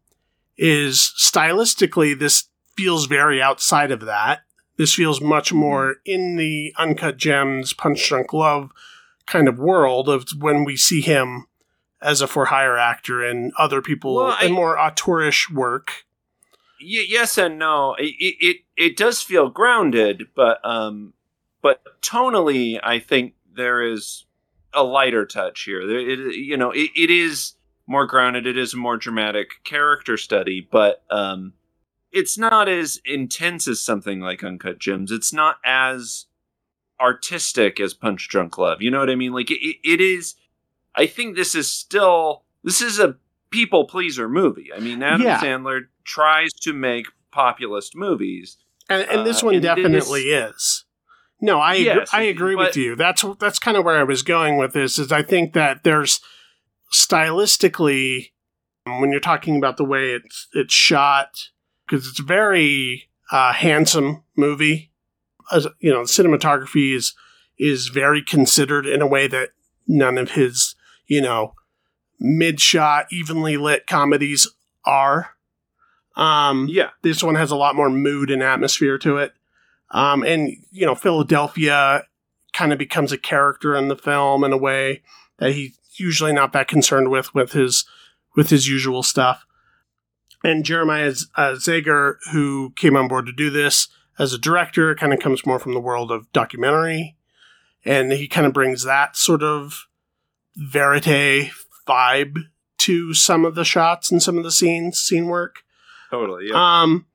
is 0.57 1.13
stylistically 1.19 2.17
this 2.17 2.45
feels 2.75 3.05
very 3.05 3.41
outside 3.41 3.91
of 3.91 4.01
that. 4.01 4.41
This 4.77 4.93
feels 4.93 5.21
much 5.21 5.53
more 5.53 5.97
in 6.05 6.37
the 6.37 6.73
Uncut 6.77 7.17
Gems, 7.17 7.73
Punch 7.73 8.07
Drunk 8.07 8.33
Love 8.33 8.71
kind 9.27 9.47
of 9.47 9.59
world 9.59 10.09
of 10.09 10.25
when 10.39 10.63
we 10.65 10.75
see 10.75 11.01
him 11.01 11.45
as 12.01 12.19
a 12.21 12.27
for 12.27 12.45
hire 12.45 12.77
actor 12.77 13.23
and 13.23 13.53
other 13.59 13.81
people 13.81 14.15
Well, 14.15 14.35
I- 14.39 14.45
in 14.45 14.51
more 14.53 14.75
auteurish 14.77 15.51
work. 15.53 16.05
y- 16.81 17.05
yes 17.07 17.37
and 17.37 17.59
no. 17.59 17.93
It, 17.99 18.15
it 18.19 18.35
it 18.39 18.57
it 18.75 18.97
does 18.97 19.21
feel 19.21 19.49
grounded, 19.49 20.27
but 20.35 20.59
um, 20.65 21.13
but 21.61 21.81
tonally, 22.01 22.79
I 22.83 22.99
think 22.99 23.33
there 23.53 23.81
is 23.81 24.25
a 24.73 24.83
lighter 24.83 25.25
touch 25.25 25.63
here. 25.63 25.81
It, 25.81 26.35
you 26.35 26.57
know, 26.57 26.71
it, 26.71 26.89
it 26.95 27.09
is 27.09 27.53
more 27.87 28.05
grounded. 28.05 28.47
It 28.47 28.57
is 28.57 28.73
a 28.73 28.77
more 28.77 28.97
dramatic 28.97 29.63
character 29.63 30.15
study, 30.17 30.65
but 30.71 31.03
um, 31.09 31.53
it's 32.11 32.37
not 32.37 32.69
as 32.69 33.01
intense 33.05 33.67
as 33.67 33.81
something 33.81 34.19
like 34.21 34.43
Uncut 34.43 34.79
Gems. 34.79 35.11
It's 35.11 35.33
not 35.33 35.57
as 35.65 36.25
artistic 36.99 37.79
as 37.79 37.93
Punch 37.93 38.27
Drunk 38.29 38.57
Love. 38.57 38.81
You 38.81 38.91
know 38.91 38.99
what 38.99 39.09
I 39.09 39.15
mean? 39.15 39.33
Like 39.33 39.51
it, 39.51 39.59
it 39.83 39.99
is. 40.01 40.35
I 40.95 41.07
think 41.07 41.35
this 41.35 41.55
is 41.55 41.69
still 41.69 42.43
this 42.63 42.81
is 42.81 42.99
a 42.99 43.15
people 43.49 43.85
pleaser 43.85 44.29
movie. 44.29 44.69
I 44.75 44.79
mean, 44.79 45.01
Adam 45.03 45.21
Yeah. 45.21 45.39
Sandler 45.39 45.81
tries 46.03 46.53
to 46.61 46.73
make 46.73 47.07
populist 47.31 47.95
movies. 47.95 48.57
and, 48.89 49.03
and 49.09 49.25
this 49.25 49.41
Uh, 49.41 49.47
one 49.47 49.55
and 49.55 49.63
it 49.65 49.67
definitely 49.67 50.23
is. 50.29 50.85
No, 51.41 51.59
I 51.59 51.75
agree, 51.75 52.05
I 52.13 52.21
agree 52.23 52.55
with 52.55 52.77
you. 52.77 52.95
That's 52.95 53.25
that's 53.39 53.57
kind 53.59 53.75
of 53.75 53.83
where 53.83 53.97
I 53.97 54.03
was 54.03 54.21
going 54.21 54.57
with 54.57 54.73
this. 54.73 54.99
Is 54.99 55.11
I 55.11 55.23
think 55.23 55.53
that 55.53 55.83
there's 55.83 56.21
stylistically 56.93 58.31
when 58.85 59.11
you're 59.11 59.19
talking 59.19 59.57
about 59.57 59.77
the 59.77 59.85
way 59.85 60.11
it's 60.11 60.47
it's 60.53 60.73
shot 60.73 61.49
because 61.87 62.07
it's 62.07 62.19
a 62.19 62.23
very 62.23 63.09
uh, 63.31 63.53
handsome 63.53 64.23
movie. 64.35 64.91
As, 65.51 65.67
you 65.79 65.91
know, 65.91 66.03
the 66.03 66.09
cinematography 66.09 66.95
is 66.95 67.13
is 67.57 67.87
very 67.87 68.23
considered 68.23 68.85
in 68.85 69.01
a 69.01 69.07
way 69.07 69.27
that 69.27 69.49
none 69.87 70.17
of 70.17 70.31
his 70.31 70.75
you 71.07 71.21
know 71.21 71.55
mid 72.19 72.59
shot 72.59 73.07
evenly 73.11 73.57
lit 73.57 73.87
comedies 73.87 74.47
are. 74.85 75.31
Um, 76.15 76.67
Yeah, 76.69 76.89
this 77.01 77.23
one 77.23 77.35
has 77.35 77.51
a 77.51 77.55
lot 77.55 77.75
more 77.75 77.89
mood 77.89 78.29
and 78.29 78.43
atmosphere 78.43 78.97
to 78.99 79.17
it. 79.17 79.33
Um, 79.91 80.23
and, 80.23 80.55
you 80.71 80.85
know, 80.85 80.95
Philadelphia 80.95 82.03
kind 82.53 82.71
of 82.71 82.79
becomes 82.79 83.11
a 83.11 83.17
character 83.17 83.75
in 83.75 83.87
the 83.87 83.95
film 83.95 84.43
in 84.43 84.53
a 84.53 84.57
way 84.57 85.01
that 85.37 85.53
he's 85.53 85.77
usually 85.95 86.33
not 86.33 86.53
that 86.53 86.67
concerned 86.67 87.09
with, 87.09 87.33
with 87.35 87.51
his, 87.51 87.85
with 88.35 88.49
his 88.49 88.67
usual 88.67 89.03
stuff. 89.03 89.45
And 90.43 90.65
Jeremiah 90.65 91.13
uh, 91.35 91.51
Zagar, 91.53 92.15
who 92.31 92.71
came 92.75 92.95
on 92.95 93.07
board 93.07 93.25
to 93.27 93.31
do 93.31 93.49
this 93.49 93.89
as 94.17 94.33
a 94.33 94.37
director, 94.37 94.95
kind 94.95 95.13
of 95.13 95.19
comes 95.19 95.45
more 95.45 95.59
from 95.59 95.73
the 95.73 95.79
world 95.79 96.11
of 96.11 96.31
documentary. 96.31 97.15
And 97.85 98.11
he 98.11 98.27
kind 98.27 98.47
of 98.47 98.53
brings 98.53 98.83
that 98.83 99.15
sort 99.15 99.43
of 99.43 99.87
verite 100.55 101.51
vibe 101.87 102.37
to 102.79 103.13
some 103.13 103.45
of 103.45 103.55
the 103.55 103.65
shots 103.65 104.11
and 104.11 104.21
some 104.21 104.37
of 104.37 104.43
the 104.43 104.51
scenes, 104.51 104.99
scene 104.99 105.27
work. 105.27 105.63
totally. 106.09 106.49
Yeah. 106.49 106.81
Um, 106.81 107.05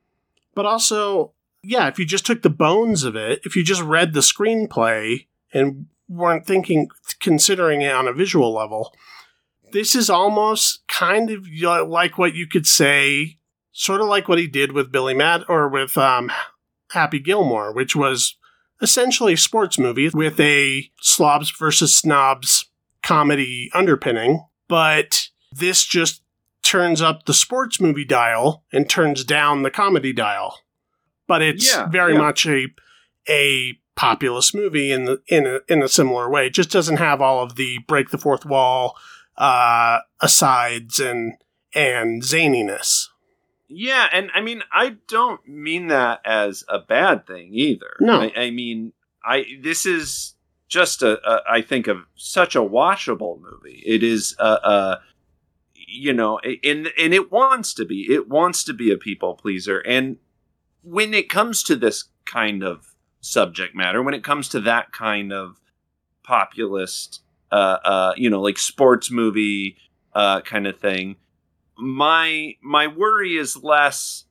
but 0.54 0.66
also, 0.66 1.32
yeah, 1.66 1.88
if 1.88 1.98
you 1.98 2.06
just 2.06 2.24
took 2.24 2.42
the 2.42 2.50
bones 2.50 3.02
of 3.02 3.16
it, 3.16 3.40
if 3.44 3.56
you 3.56 3.64
just 3.64 3.82
read 3.82 4.12
the 4.12 4.20
screenplay 4.20 5.26
and 5.52 5.86
weren't 6.08 6.46
thinking, 6.46 6.88
considering 7.20 7.82
it 7.82 7.92
on 7.92 8.06
a 8.06 8.12
visual 8.12 8.54
level, 8.54 8.94
this 9.72 9.96
is 9.96 10.08
almost 10.08 10.86
kind 10.86 11.30
of 11.30 11.46
like 11.88 12.18
what 12.18 12.34
you 12.34 12.46
could 12.46 12.66
say, 12.66 13.38
sort 13.72 14.00
of 14.00 14.06
like 14.06 14.28
what 14.28 14.38
he 14.38 14.46
did 14.46 14.72
with 14.72 14.92
Billy 14.92 15.12
Matt 15.12 15.42
or 15.48 15.68
with 15.68 15.98
um, 15.98 16.30
Happy 16.92 17.18
Gilmore, 17.18 17.72
which 17.74 17.96
was 17.96 18.36
essentially 18.80 19.32
a 19.32 19.38
sports 19.38 19.78
movie 19.78 20.08
with 20.10 20.38
a 20.38 20.90
slobs 21.00 21.50
versus 21.50 21.96
snobs 21.96 22.66
comedy 23.02 23.70
underpinning, 23.74 24.44
but 24.68 25.28
this 25.52 25.84
just 25.84 26.22
turns 26.62 27.00
up 27.00 27.24
the 27.24 27.34
sports 27.34 27.80
movie 27.80 28.04
dial 28.04 28.64
and 28.72 28.88
turns 28.88 29.24
down 29.24 29.62
the 29.62 29.70
comedy 29.70 30.12
dial. 30.12 30.58
But 31.26 31.42
it's 31.42 31.72
Yeah, 31.74 31.86
very 31.86 32.12
yeah. 32.12 32.18
much 32.18 32.46
a 32.46 32.68
a 33.28 33.78
populist 33.94 34.54
movie 34.54 34.92
in 34.92 35.04
the 35.06 35.22
in 35.26 35.46
a, 35.46 35.60
in 35.68 35.82
a 35.82 35.88
similar 35.88 36.28
way. 36.30 36.46
It 36.46 36.54
just 36.54 36.70
doesn't 36.70 36.98
have 36.98 37.20
all 37.20 37.42
of 37.42 37.56
the 37.56 37.78
break 37.88 38.10
the 38.10 38.18
fourth 38.18 38.44
wall 38.44 38.96
uh, 39.36 40.00
asides 40.20 41.00
and 41.00 41.34
and 41.74 42.22
zaniness. 42.22 43.08
Yeah, 43.68 44.06
and 44.12 44.30
I 44.32 44.40
mean, 44.42 44.62
I 44.72 44.96
don't 45.08 45.46
mean 45.48 45.88
that 45.88 46.20
as 46.24 46.62
a 46.68 46.78
bad 46.78 47.26
thing 47.26 47.50
either. 47.52 47.96
No. 48.00 48.20
I, 48.20 48.32
I 48.36 48.50
mean, 48.50 48.92
I 49.24 49.44
this 49.60 49.84
is 49.86 50.34
just 50.68 51.02
a, 51.02 51.18
a 51.28 51.42
I 51.50 51.62
think 51.62 51.88
of 51.88 51.98
such 52.14 52.54
a 52.54 52.60
watchable 52.60 53.40
movie. 53.40 53.82
It 53.84 54.04
is 54.04 54.36
a, 54.38 54.44
a 54.44 55.00
you 55.74 56.12
know, 56.12 56.38
and 56.38 56.90
and 56.96 57.12
it 57.14 57.32
wants 57.32 57.74
to 57.74 57.84
be. 57.84 58.06
It 58.08 58.28
wants 58.28 58.62
to 58.64 58.72
be 58.72 58.92
a 58.92 58.96
people 58.96 59.34
pleaser, 59.34 59.80
and 59.80 60.18
when 60.86 61.12
it 61.12 61.28
comes 61.28 61.64
to 61.64 61.74
this 61.74 62.04
kind 62.24 62.62
of 62.62 62.94
subject 63.20 63.74
matter, 63.74 64.02
when 64.02 64.14
it 64.14 64.22
comes 64.22 64.48
to 64.50 64.60
that 64.60 64.92
kind 64.92 65.32
of 65.32 65.60
populist, 66.22 67.22
uh, 67.50 67.78
uh, 67.84 68.12
you 68.16 68.30
know, 68.30 68.40
like 68.40 68.56
sports 68.56 69.10
movie 69.10 69.76
uh, 70.14 70.40
kind 70.42 70.66
of 70.66 70.78
thing, 70.78 71.16
my 71.76 72.54
my 72.62 72.86
worry 72.86 73.36
is 73.36 73.56
less 73.62 74.24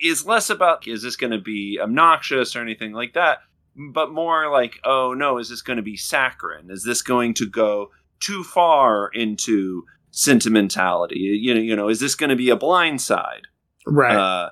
is 0.00 0.26
less 0.26 0.48
about 0.48 0.88
is 0.88 1.02
this 1.02 1.14
going 1.14 1.30
to 1.30 1.38
be 1.38 1.78
obnoxious 1.80 2.56
or 2.56 2.62
anything 2.62 2.92
like 2.92 3.12
that, 3.12 3.40
but 3.76 4.10
more 4.10 4.50
like 4.50 4.80
oh 4.84 5.12
no, 5.12 5.36
is 5.36 5.50
this 5.50 5.60
going 5.60 5.76
to 5.76 5.82
be 5.82 5.96
saccharine? 5.96 6.70
Is 6.70 6.84
this 6.84 7.02
going 7.02 7.34
to 7.34 7.46
go 7.46 7.90
too 8.18 8.42
far 8.42 9.08
into 9.08 9.84
sentimentality? 10.10 11.18
You 11.18 11.54
know, 11.54 11.60
you 11.60 11.76
know, 11.76 11.88
is 11.88 12.00
this 12.00 12.14
going 12.14 12.30
to 12.30 12.36
be 12.36 12.48
a 12.48 12.56
blind 12.56 13.02
side? 13.02 13.48
Right. 13.86 14.16
Uh, 14.16 14.50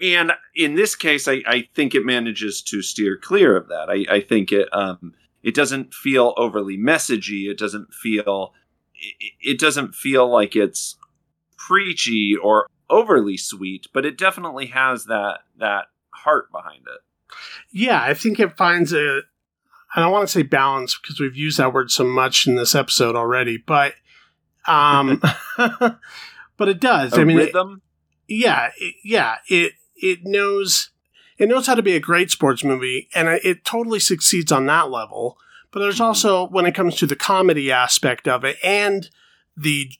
and 0.00 0.32
in 0.54 0.74
this 0.74 0.94
case, 0.94 1.26
I, 1.28 1.42
I 1.46 1.68
think 1.74 1.94
it 1.94 2.04
manages 2.04 2.62
to 2.62 2.82
steer 2.82 3.16
clear 3.16 3.56
of 3.56 3.68
that. 3.68 3.88
I, 3.88 4.04
I 4.16 4.20
think 4.20 4.52
it 4.52 4.68
um, 4.72 5.14
it 5.42 5.54
doesn't 5.54 5.94
feel 5.94 6.34
overly 6.36 6.76
messagey. 6.76 7.48
It 7.50 7.58
doesn't 7.58 7.92
feel 7.94 8.52
it, 8.94 9.32
it 9.40 9.58
doesn't 9.58 9.94
feel 9.94 10.28
like 10.30 10.54
it's 10.56 10.96
preachy 11.56 12.34
or 12.36 12.68
overly 12.90 13.36
sweet, 13.36 13.86
but 13.92 14.04
it 14.06 14.18
definitely 14.18 14.66
has 14.66 15.06
that 15.06 15.40
that 15.58 15.86
heart 16.10 16.50
behind 16.52 16.82
it. 16.86 17.00
yeah, 17.70 18.02
I 18.02 18.14
think 18.14 18.38
it 18.40 18.56
finds 18.56 18.92
a. 18.92 19.20
I 19.94 20.00
don't 20.00 20.12
want 20.12 20.28
to 20.28 20.32
say 20.32 20.42
balance 20.42 20.98
because 21.00 21.18
we've 21.20 21.36
used 21.36 21.58
that 21.58 21.72
word 21.72 21.90
so 21.90 22.04
much 22.04 22.46
in 22.46 22.56
this 22.56 22.74
episode 22.74 23.16
already, 23.16 23.56
but 23.56 23.94
um, 24.66 25.22
but 25.56 26.68
it 26.68 26.80
does. 26.80 27.12
A 27.16 27.20
I 27.20 27.24
mean, 27.24 27.38
it- 27.38 27.52
yeah, 28.28 28.70
it, 28.78 28.94
yeah, 29.04 29.36
it 29.48 29.72
it 29.96 30.20
knows 30.24 30.90
it 31.38 31.48
knows 31.48 31.66
how 31.66 31.74
to 31.74 31.82
be 31.82 31.94
a 31.94 32.00
great 32.00 32.30
sports 32.30 32.64
movie, 32.64 33.08
and 33.14 33.28
it, 33.28 33.64
totally 33.64 34.00
succeeds 34.00 34.50
on 34.50 34.64
that 34.66 34.90
level. 34.90 35.36
But 35.70 35.80
there's 35.80 35.98
Mhm. 35.98 36.04
also 36.06 36.46
when 36.48 36.64
it 36.64 36.74
comes 36.74 36.96
to 36.96 37.06
the 37.06 37.16
comedy 37.16 37.70
aspect 37.70 38.26
of 38.26 38.42
it 38.44 38.56
and 38.64 39.10
the 39.56 39.90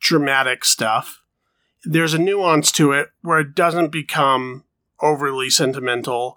dramatic 0.00 0.64
stuff, 0.66 1.22
there's 1.84 2.12
a 2.12 2.18
nuance 2.18 2.70
to 2.72 2.92
it 2.92 3.10
where 3.22 3.38
it 3.40 3.54
doesn't 3.54 3.88
become 3.88 4.64
overly 5.00 5.48
sentimental 5.48 6.36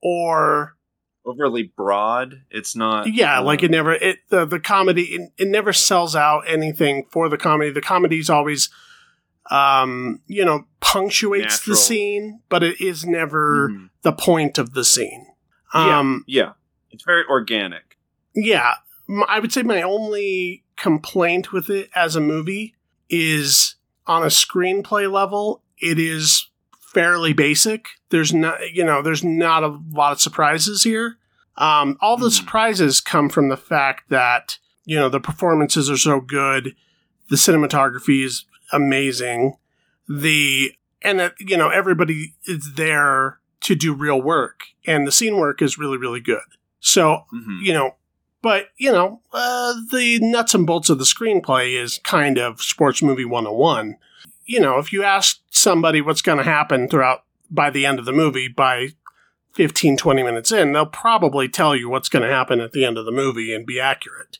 or 0.00 0.76
overly 1.24 1.72
broad. 1.76 2.42
It's 2.50 2.76
not. 2.76 3.12
yeah, 3.12 3.40
uh, 3.40 3.42
like 3.42 3.62
it 3.64 3.70
never 3.72 3.94
it 3.94 4.20
the 4.28 4.44
the 4.44 4.60
comedy 4.60 5.02
it, 5.02 5.32
it 5.36 5.48
never 5.48 5.72
sells 5.72 6.14
out 6.14 6.44
anything 6.46 7.06
for 7.10 7.28
the 7.28 7.36
comedy. 7.36 7.70
The 7.70 7.80
comedy's 7.80 8.30
always 8.30 8.70
um 9.50 10.20
you 10.26 10.44
know 10.44 10.64
punctuates 10.80 11.64
the 11.64 11.76
scene, 11.76 12.40
but 12.48 12.62
it 12.62 12.80
is 12.80 13.04
never 13.04 13.70
mhm. 13.70 13.90
the 14.02 14.12
point 14.12 14.58
of 14.58 14.72
the 14.74 14.84
scene. 14.84 15.26
Yeah. 15.74 15.98
Um 15.98 16.24
yeah, 16.26 16.52
it's 16.90 17.04
very 17.04 17.24
organic. 17.28 17.96
yeah, 18.34 18.74
I 19.28 19.40
would 19.40 19.52
say 19.52 19.62
my 19.62 19.82
only 19.82 20.64
complaint 20.76 21.52
with 21.52 21.70
it 21.70 21.90
as 21.94 22.16
a 22.16 22.20
movie 22.20 22.74
is 23.08 23.76
on 24.06 24.22
a 24.22 24.26
screenplay 24.26 25.10
level, 25.10 25.62
it 25.78 25.98
is 25.98 26.48
fairly 26.92 27.32
basic. 27.32 27.88
There's 28.10 28.32
not, 28.32 28.72
you 28.72 28.84
know, 28.84 29.02
there's 29.02 29.24
not 29.24 29.62
a 29.64 29.78
lot 29.92 30.12
of 30.12 30.20
surprises 30.20 30.82
here. 30.82 31.16
Um, 31.56 31.96
all 32.00 32.16
the 32.16 32.26
Hmm. 32.26 32.30
surprises 32.30 33.00
come 33.00 33.28
from 33.28 33.48
the 33.48 33.56
fact 33.56 34.08
that, 34.10 34.58
you 34.84 34.96
know, 34.96 35.08
the 35.08 35.20
performances 35.20 35.90
are 35.90 35.96
so 35.96 36.20
good, 36.20 36.74
the 37.28 37.36
cinematography 37.36 38.24
is 38.24 38.44
amazing, 38.72 39.56
the, 40.08 40.72
and 41.02 41.18
that, 41.20 41.34
you 41.38 41.56
know, 41.56 41.68
everybody 41.68 42.34
is 42.46 42.74
there 42.74 43.38
to 43.62 43.74
do 43.74 43.94
real 43.94 44.20
work, 44.20 44.64
and 44.86 45.06
the 45.06 45.12
scene 45.12 45.36
work 45.36 45.60
is 45.62 45.78
really, 45.78 45.96
really 45.96 46.20
good. 46.20 46.42
So 46.80 47.24
Mhm. 47.34 47.62
you 47.62 47.72
know, 47.72 47.96
but 48.42 48.68
you 48.76 48.92
know, 48.92 49.20
uh, 49.32 49.74
the 49.90 50.18
nuts 50.20 50.54
and 50.54 50.66
bolts 50.66 50.88
of 50.88 50.98
the 50.98 51.04
screenplay 51.04 51.72
is 51.80 51.98
kind 52.04 52.38
of 52.38 52.62
sports 52.62 53.02
movie 53.02 53.24
101. 53.24 53.96
You 54.44 54.60
know, 54.60 54.78
if 54.78 54.92
you 54.92 55.02
ask 55.02 55.40
somebody 55.50 56.00
what's 56.00 56.22
going 56.22 56.38
to 56.38 56.44
happen 56.44 56.86
throughout 56.88 57.24
by 57.50 57.70
the 57.70 57.84
end 57.86 57.98
of 57.98 58.04
the 58.04 58.12
movie 58.12 58.46
by 58.46 58.90
15 59.54 59.96
20 59.96 60.22
minutes 60.22 60.52
in, 60.52 60.72
they'll 60.72 60.86
probably 60.86 61.48
tell 61.48 61.74
you 61.74 61.88
what's 61.88 62.08
going 62.08 62.22
to 62.22 62.32
happen 62.32 62.60
at 62.60 62.70
the 62.72 62.84
end 62.84 62.98
of 62.98 63.04
the 63.06 63.10
movie 63.10 63.52
and 63.54 63.66
be 63.66 63.80
accurate. 63.80 64.38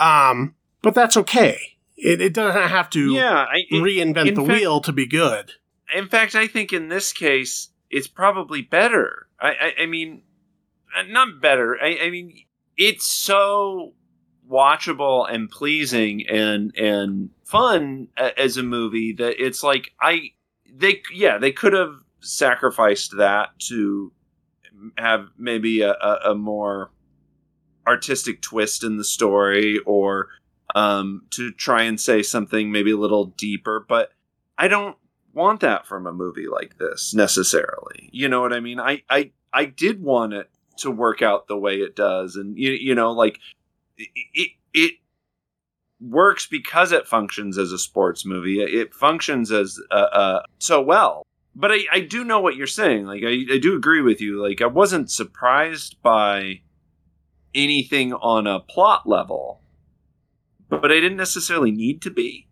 Um, 0.00 0.54
but 0.82 0.94
that's 0.94 1.16
okay. 1.16 1.76
It, 2.00 2.20
it 2.20 2.32
doesn't 2.34 2.68
have 2.68 2.88
to 2.90 3.12
Yeah, 3.12 3.32
I, 3.50 3.62
it- 3.68 3.82
reinvent 3.82 4.34
the 4.34 4.42
fact- 4.42 4.48
wheel 4.48 4.80
to 4.82 4.92
be 4.92 5.06
good. 5.06 5.52
in 5.94 6.08
fact, 6.08 6.34
I 6.34 6.46
think 6.46 6.72
in 6.72 6.88
this 6.88 7.12
case, 7.12 7.70
it's 7.90 8.06
probably 8.06 8.62
better. 8.62 9.26
I, 9.40 9.48
I, 9.48 9.72
I 9.82 9.86
mean, 9.86 10.22
uh, 10.96 11.02
not 11.08 11.40
better. 11.40 11.76
I, 11.82 11.98
I 12.04 12.10
mean, 12.10 12.44
it's 12.76 13.06
so 13.06 13.94
watchable 14.50 15.30
and 15.30 15.50
pleasing 15.50 16.26
and 16.28 16.74
and 16.76 17.30
fun 17.44 18.08
a- 18.16 18.38
as 18.40 18.56
a 18.56 18.62
movie 18.62 19.12
that 19.12 19.44
it's 19.44 19.62
like 19.62 19.92
I 20.00 20.30
they 20.72 21.02
yeah 21.12 21.36
they 21.38 21.52
could 21.52 21.74
have 21.74 21.94
sacrificed 22.20 23.16
that 23.18 23.50
to 23.68 24.12
have 24.96 25.26
maybe 25.36 25.82
a, 25.82 25.90
a, 25.92 26.30
a 26.30 26.34
more 26.34 26.90
artistic 27.86 28.40
twist 28.40 28.82
in 28.84 28.96
the 28.96 29.04
story 29.04 29.80
or 29.84 30.28
um, 30.74 31.22
to 31.30 31.50
try 31.52 31.82
and 31.82 32.00
say 32.00 32.22
something 32.22 32.70
maybe 32.70 32.90
a 32.90 32.96
little 32.96 33.26
deeper 33.26 33.84
but 33.88 34.10
I 34.56 34.68
don't 34.68 34.96
want 35.32 35.60
that 35.60 35.86
from 35.86 36.06
a 36.06 36.12
movie 36.12 36.48
like 36.48 36.78
this 36.78 37.14
necessarily 37.14 38.10
you 38.12 38.28
know 38.28 38.40
what 38.40 38.52
I 38.52 38.60
mean 38.60 38.80
I 38.80 39.02
I 39.08 39.30
I 39.52 39.64
did 39.66 40.02
want 40.02 40.32
it 40.32 40.50
to 40.78 40.90
work 40.90 41.22
out 41.22 41.48
the 41.48 41.58
way 41.58 41.76
it 41.76 41.96
does 41.96 42.36
and 42.36 42.56
you, 42.58 42.72
you 42.72 42.94
know 42.94 43.12
like 43.12 43.38
it 43.96 44.50
it 44.74 44.92
works 46.00 46.46
because 46.46 46.92
it 46.92 47.06
functions 47.06 47.58
as 47.58 47.72
a 47.72 47.78
sports 47.78 48.24
movie. 48.24 48.60
It 48.60 48.94
functions 48.94 49.50
as 49.50 49.80
uh, 49.90 49.94
uh, 49.94 50.42
so 50.58 50.80
well. 50.80 51.24
But 51.54 51.72
I, 51.72 51.78
I 51.90 52.00
do 52.00 52.24
know 52.24 52.40
what 52.40 52.56
you're 52.56 52.66
saying. 52.66 53.06
Like 53.06 53.22
I, 53.24 53.54
I 53.54 53.58
do 53.58 53.74
agree 53.74 54.00
with 54.00 54.20
you. 54.20 54.40
Like 54.42 54.62
I 54.62 54.66
wasn't 54.66 55.10
surprised 55.10 56.00
by 56.02 56.60
anything 57.54 58.12
on 58.12 58.46
a 58.46 58.60
plot 58.60 59.08
level, 59.08 59.60
but 60.68 60.90
I 60.92 61.00
didn't 61.00 61.16
necessarily 61.16 61.70
need 61.70 62.02
to 62.02 62.10
be. 62.10 62.46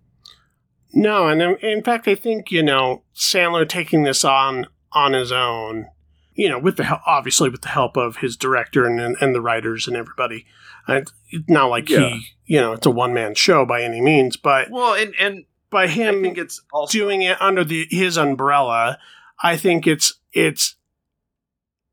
No, 0.93 1.29
and 1.29 1.43
in, 1.43 1.83
fact, 1.83 2.09
I 2.09 2.15
think 2.15 2.51
you 2.51 2.63
know 2.63 3.03
Sandler 3.15 3.69
taking 3.69 4.05
this 4.05 4.25
on 4.25 4.67
on 4.93 5.13
his 5.13 5.31
own, 5.33 5.87
you 6.35 6.49
know, 6.49 6.59
with 6.59 6.77
the 6.77 6.85
hel- 6.85 7.03
obviously 7.07 7.51
with 7.51 7.63
the 7.63 7.69
help 7.69 7.97
of 7.97 8.19
his 8.19 8.37
director 8.37 8.87
and 8.87 8.99
and, 9.01 9.17
and 9.21 9.35
the 9.35 9.41
writers 9.43 9.87
and 9.87 9.97
everybody. 9.97 10.47
It's 10.89 11.13
not 11.49 11.67
like 11.69 11.89
Yeah. 11.91 12.09
he, 12.11 12.27
you 12.47 12.61
know, 12.61 12.73
it's 12.73 12.87
a 12.87 12.91
one 12.91 13.13
man 13.13 13.35
show 13.35 13.67
by 13.67 13.83
any 13.83 14.01
means, 14.01 14.37
but 14.37 14.71
Well, 14.71 14.95
and 14.95 15.15
and 15.19 15.45
by 15.69 15.85
I 15.85 15.89
him 15.89 16.23
think 16.23 16.39
it's 16.39 16.63
also 16.73 16.97
doing 16.97 17.23
it 17.23 17.43
under 17.43 17.65
the 17.65 17.87
his 17.91 18.17
umbrella, 18.17 18.99
I 19.43 19.57
think 19.57 19.87
it's 19.87 20.15
it's 20.33 20.77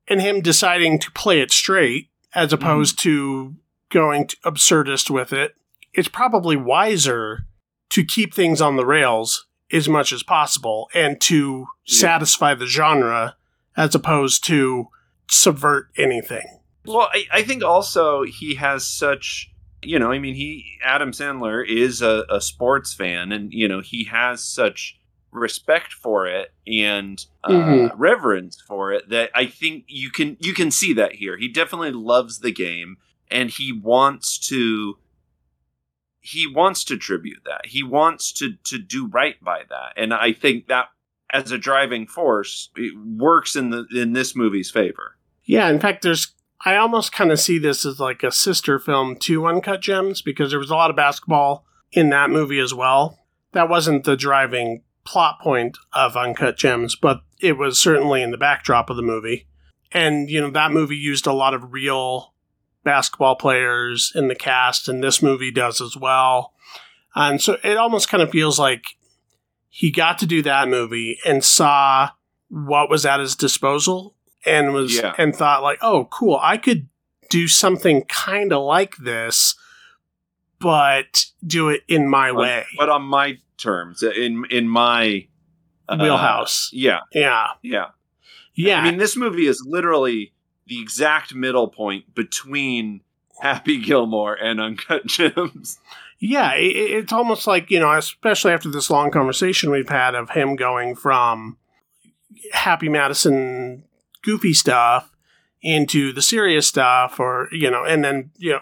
and 0.07 0.21
him 0.21 0.41
deciding 0.41 0.99
to 0.99 1.11
play 1.11 1.41
it 1.41 1.51
straight 1.51 2.09
as 2.36 2.49
Mm-hmm. 2.51 2.63
opposed 2.63 2.99
to 2.99 3.55
going 3.89 4.28
to 4.28 4.38
absurdist 4.45 5.09
with 5.09 5.34
it. 5.34 5.55
It's 5.93 6.07
probably 6.07 6.55
wiser 6.55 7.45
to 7.89 8.03
keep 8.03 8.33
things 8.33 8.61
on 8.61 8.75
the 8.75 8.85
rails 8.85 9.45
as 9.71 9.87
much 9.89 10.11
as 10.11 10.23
possible 10.23 10.89
and 10.93 11.19
to 11.21 11.67
Yeah. 11.85 11.95
satisfy 11.99 12.53
the 12.55 12.65
genre 12.65 13.35
as 13.75 13.93
opposed 13.95 14.43
to 14.45 14.87
subvert 15.29 15.89
anything. 15.97 16.59
Well, 16.85 17.09
I, 17.13 17.25
I 17.31 17.43
think 17.43 17.63
also 17.63 18.23
he 18.23 18.55
has 18.55 18.85
such, 18.85 19.49
you 19.81 19.97
know, 19.99 20.11
I 20.11 20.19
mean, 20.19 20.35
he 20.35 20.77
Adam 20.83 21.11
Sandler 21.11 21.65
is 21.67 22.01
a, 22.01 22.25
a 22.29 22.41
sports 22.41 22.93
fan, 22.93 23.31
and 23.31 23.51
you 23.53 23.67
know, 23.67 23.81
he 23.81 24.03
has 24.05 24.43
such 24.43 24.97
respect 25.31 25.91
for 25.93 26.27
it 26.27 26.53
and 26.67 27.25
uh, 27.43 27.49
Mhm. 27.51 27.91
reverence 27.95 28.61
for 28.67 28.91
it 28.93 29.09
that 29.09 29.31
I 29.33 29.45
think 29.47 29.85
you 29.87 30.11
can 30.11 30.37
you 30.39 30.53
can 30.53 30.69
see 30.71 30.93
that 30.93 31.13
here. 31.15 31.37
He 31.37 31.47
definitely 31.47 31.91
loves 31.91 32.39
the 32.39 32.51
game, 32.51 32.97
and 33.31 33.49
he 33.49 33.71
wants 33.71 34.37
to 34.49 34.97
he 36.24 36.47
wants 36.47 36.86
to 36.86 36.97
tribute 36.97 37.41
that. 37.45 37.65
He 37.65 37.84
wants 37.84 38.32
to 38.34 38.53
to 38.63 38.80
do 38.80 39.07
right 39.07 39.36
by 39.43 39.63
that, 39.69 39.93
and 39.95 40.13
I 40.13 40.34
think 40.34 40.67
that 40.67 40.88
as 41.30 41.51
a 41.51 41.57
driving 41.57 42.07
force, 42.07 42.69
it 42.76 42.93
works 42.97 43.55
in 43.55 43.69
the 43.69 43.86
in 43.93 44.13
this 44.13 44.36
movie's 44.36 44.71
favor. 44.71 45.17
Yeah, 45.43 45.69
in 45.69 45.80
fact, 45.80 46.01
there's. 46.01 46.34
I 46.65 46.78
almost 46.78 47.11
kind 47.11 47.30
of 47.30 47.41
see 47.41 47.59
this 47.59 47.86
as 47.86 47.99
like 47.99 48.24
a 48.24 48.32
sister 48.32 48.80
film 48.80 49.17
to 49.17 49.45
Uncut 49.45 49.82
Gems 49.82 50.21
because 50.21 50.51
there 50.51 50.59
was 50.59 50.69
a 50.69 50.76
lot 50.76 50.89
of 50.89 50.95
basketball 50.95 51.65
in 51.91 52.09
that 52.11 52.30
movie 52.30 52.59
as 52.59 52.74
well. 52.74 53.19
That 53.51 53.67
wasn't 53.67 54.05
the 54.05 54.15
driving 54.15 54.84
plot 55.03 55.41
point 55.41 55.78
of 55.91 56.15
Uncut 56.15 56.55
Gems, 56.55 56.95
but 56.95 57.21
it 57.41 57.57
was 57.57 57.78
certainly 57.78 58.21
in 58.21 58.32
the 58.32 58.38
backdrop 58.38 58.89
of 58.89 58.95
the 58.95 59.01
movie. 59.01 59.47
And, 59.91 60.30
you 60.30 60.39
know, 60.39 60.49
that 60.51 60.71
movie 60.71 60.95
used 60.95 61.28
a 61.28 61.34
lot 61.34 61.53
of 61.53 61.74
real 61.74 62.32
basketball 62.84 63.36
players 63.36 64.11
in 64.15 64.27
the 64.27 64.36
cast, 64.36 64.88
and 64.88 65.03
this 65.03 65.21
movie 65.21 65.51
does 65.51 65.81
as 65.81 65.95
well. 65.97 66.53
And 67.15 67.41
so 67.41 67.57
it 67.63 67.77
almost 67.77 68.09
kind 68.09 68.23
of 68.23 68.31
feels 68.31 68.57
like 68.59 68.84
he 69.69 69.91
got 69.91 70.17
to 70.19 70.25
do 70.25 70.41
that 70.43 70.67
movie 70.67 71.19
and 71.25 71.43
saw 71.43 72.09
what 72.49 72.89
was 72.89 73.05
at 73.05 73.19
his 73.19 73.36
disposal 73.36 74.15
and 74.45 74.73
was 74.73 74.95
Yeah. 74.97 75.13
and 75.17 75.36
thought 75.36 75.63
like, 75.63 75.79
oh, 75.81 76.05
cool, 76.11 76.39
I 76.41 76.57
could 76.57 76.88
do 77.29 77.47
something 77.47 78.03
kind 78.03 78.51
of 78.53 78.63
like 78.63 78.97
this, 78.97 79.55
but 80.59 81.25
do 81.45 81.69
it 81.69 81.81
in 81.88 82.07
my 82.07 82.29
On- 82.29 82.36
way. 82.38 82.65
but 82.77 82.89
on 82.89 83.03
my 83.03 83.38
terms, 83.57 84.03
in 84.03 84.45
in 84.49 84.67
my 84.67 85.27
uh, 85.89 85.97
Wheelhouse. 85.99 86.69
Yeah, 86.73 86.99
yeah, 87.13 87.47
yeah, 87.61 87.88
yeah. 88.55 88.79
I 88.79 88.84
mean, 88.89 88.97
this 88.97 89.15
movie 89.15 89.47
is 89.47 89.63
literally 89.67 90.34
the 90.68 90.80
exact 90.82 91.34
middle 91.36 91.68
point 91.68 92.14
between 92.16 93.01
Happy 93.41 93.78
Gilmore 93.82 94.36
and 94.36 94.59
Uncut 94.61 95.05
Gems. 95.07 95.80
Yeah, 96.20 96.49
i- 96.49 96.53
i 96.53 96.86
it's 96.99 97.11
almost 97.14 97.47
like, 97.47 97.70
you 97.70 97.80
know, 97.80 97.91
especially 97.93 98.53
after 98.53 98.70
this 98.70 98.89
long 98.89 99.11
conversation 99.11 99.72
we've 99.72 99.89
had 99.89 100.16
of 100.16 100.30
him 100.32 100.55
going 100.55 100.95
from 100.95 101.57
Happy 102.53 102.89
Madison 102.89 103.84
goofy 104.22 104.53
stuff 104.53 105.09
into 105.61 106.11
the 106.14 106.22
serious 106.22 106.68
stuff, 106.68 107.20
or, 107.20 107.47
you 107.51 107.70
know, 107.72 107.84
and 107.86 108.03
then, 108.03 108.32
you 108.38 108.51
know, 108.51 108.59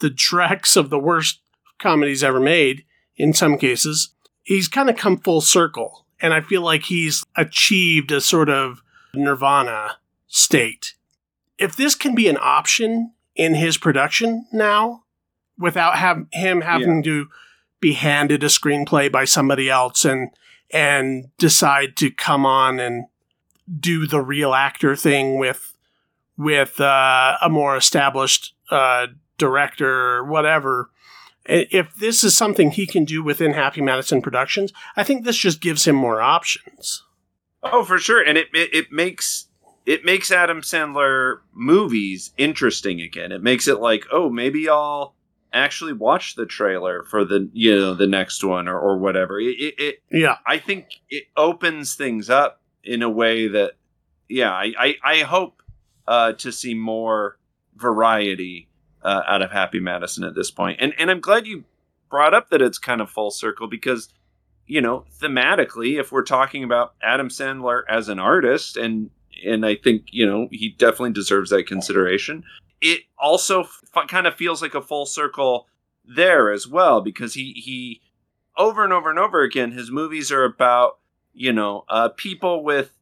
the 0.00 0.10
dregs 0.10 0.76
of 0.76 0.90
the 0.90 0.98
worst 0.98 1.40
comedies 1.78 2.22
ever 2.24 2.40
made 2.40 2.84
in 3.16 3.32
some 3.32 3.56
cases. 3.58 4.10
He's 4.42 4.68
kind 4.68 4.88
of 4.90 4.96
come 4.96 5.16
full 5.18 5.40
circle. 5.40 6.06
And 6.20 6.32
I 6.32 6.40
feel 6.40 6.62
like 6.62 6.84
he's 6.84 7.24
achieved 7.36 8.10
a 8.12 8.20
sort 8.20 8.48
of 8.48 8.82
nirvana 9.14 9.98
state. 10.28 10.94
If 11.58 11.76
this 11.76 11.94
can 11.94 12.14
be 12.14 12.28
an 12.28 12.38
option 12.40 13.12
in 13.34 13.54
his 13.54 13.78
production 13.78 14.46
now, 14.52 15.04
without 15.58 15.96
have, 15.96 16.26
him 16.32 16.62
having 16.62 17.02
to 17.04 17.28
be 17.80 17.92
handed 17.92 18.42
a 18.42 18.46
screenplay 18.46 19.10
by 19.10 19.24
somebody 19.24 19.68
else 19.68 20.04
and 20.04 20.30
and 20.70 21.28
decide 21.38 21.96
to 21.96 22.10
come 22.10 22.44
on 22.44 22.80
and 22.80 23.04
do 23.78 24.06
the 24.06 24.20
real 24.20 24.54
actor 24.54 24.96
thing 24.96 25.38
with 25.38 25.76
with 26.36 26.80
uh, 26.80 27.36
a 27.40 27.48
more 27.48 27.76
established 27.76 28.54
uh, 28.70 29.06
director 29.38 30.16
or 30.16 30.24
whatever. 30.24 30.90
If 31.46 31.94
this 31.94 32.24
is 32.24 32.34
something 32.34 32.70
he 32.70 32.86
can 32.86 33.04
do 33.04 33.22
within 33.22 33.52
Happy 33.52 33.82
Madison 33.82 34.22
Productions, 34.22 34.72
I 34.96 35.04
think 35.04 35.24
this 35.24 35.36
just 35.36 35.60
gives 35.60 35.86
him 35.86 35.94
more 35.94 36.22
options. 36.22 37.04
Oh, 37.62 37.84
for 37.84 37.98
sure, 37.98 38.22
and 38.22 38.38
it, 38.38 38.48
it 38.54 38.74
it 38.74 38.92
makes 38.92 39.46
it 39.86 40.04
makes 40.04 40.30
Adam 40.30 40.62
Sandler 40.62 41.40
movies 41.52 42.32
interesting 42.36 43.00
again. 43.00 43.32
It 43.32 43.42
makes 43.42 43.68
it 43.68 43.80
like, 43.80 44.06
oh, 44.10 44.30
maybe 44.30 44.68
I'll 44.68 45.14
actually 45.52 45.92
watch 45.92 46.34
the 46.34 46.46
trailer 46.46 47.04
for 47.04 47.24
the 47.24 47.48
you 47.52 47.76
know 47.76 47.94
the 47.94 48.06
next 48.06 48.42
one 48.42 48.66
or, 48.66 48.78
or 48.78 48.98
whatever. 48.98 49.38
It, 49.40 49.56
it, 49.60 49.74
it 49.78 50.02
Yeah, 50.10 50.36
I 50.46 50.58
think 50.58 50.86
it 51.08 51.24
opens 51.36 51.94
things 51.94 52.28
up 52.30 52.60
in 52.82 53.02
a 53.02 53.08
way 53.08 53.48
that, 53.48 53.72
yeah, 54.28 54.52
I, 54.52 54.72
I, 54.78 54.94
I 55.04 55.18
hope 55.20 55.62
uh, 56.06 56.32
to 56.34 56.52
see 56.52 56.74
more 56.74 57.38
variety 57.76 58.68
uh, 59.02 59.22
out 59.26 59.42
of 59.42 59.50
Happy 59.50 59.80
Madison 59.80 60.24
at 60.24 60.34
this 60.34 60.50
point. 60.50 60.80
And 60.80 60.94
and 60.98 61.10
I'm 61.10 61.20
glad 61.20 61.46
you 61.46 61.64
brought 62.10 62.34
up 62.34 62.50
that 62.50 62.62
it's 62.62 62.78
kind 62.78 63.00
of 63.00 63.10
full 63.10 63.30
circle 63.30 63.66
because, 63.66 64.08
you 64.66 64.80
know, 64.80 65.04
thematically, 65.20 65.98
if 65.98 66.10
we're 66.10 66.22
talking 66.22 66.64
about 66.64 66.94
Adam 67.02 67.28
Sandler 67.28 67.82
as 67.88 68.08
an 68.08 68.18
artist, 68.18 68.76
and 68.76 69.10
and 69.44 69.64
I 69.64 69.76
think 69.76 70.06
you 70.10 70.26
know 70.26 70.48
he 70.50 70.70
definitely 70.70 71.12
deserves 71.12 71.50
that 71.50 71.66
consideration. 71.66 72.44
It 72.80 73.02
also 73.18 73.62
f- 73.62 74.08
kind 74.08 74.26
of 74.26 74.34
feels 74.34 74.60
like 74.60 74.74
a 74.74 74.82
full 74.82 75.06
circle 75.06 75.66
there 76.04 76.50
as 76.50 76.68
well 76.68 77.00
because 77.00 77.34
he 77.34 77.52
he 77.52 78.00
over 78.56 78.84
and 78.84 78.92
over 78.92 79.10
and 79.10 79.18
over 79.18 79.42
again 79.42 79.72
his 79.72 79.90
movies 79.90 80.30
are 80.30 80.44
about 80.44 80.98
you 81.32 81.52
know 81.52 81.84
uh, 81.88 82.08
people 82.10 82.62
with 82.62 82.92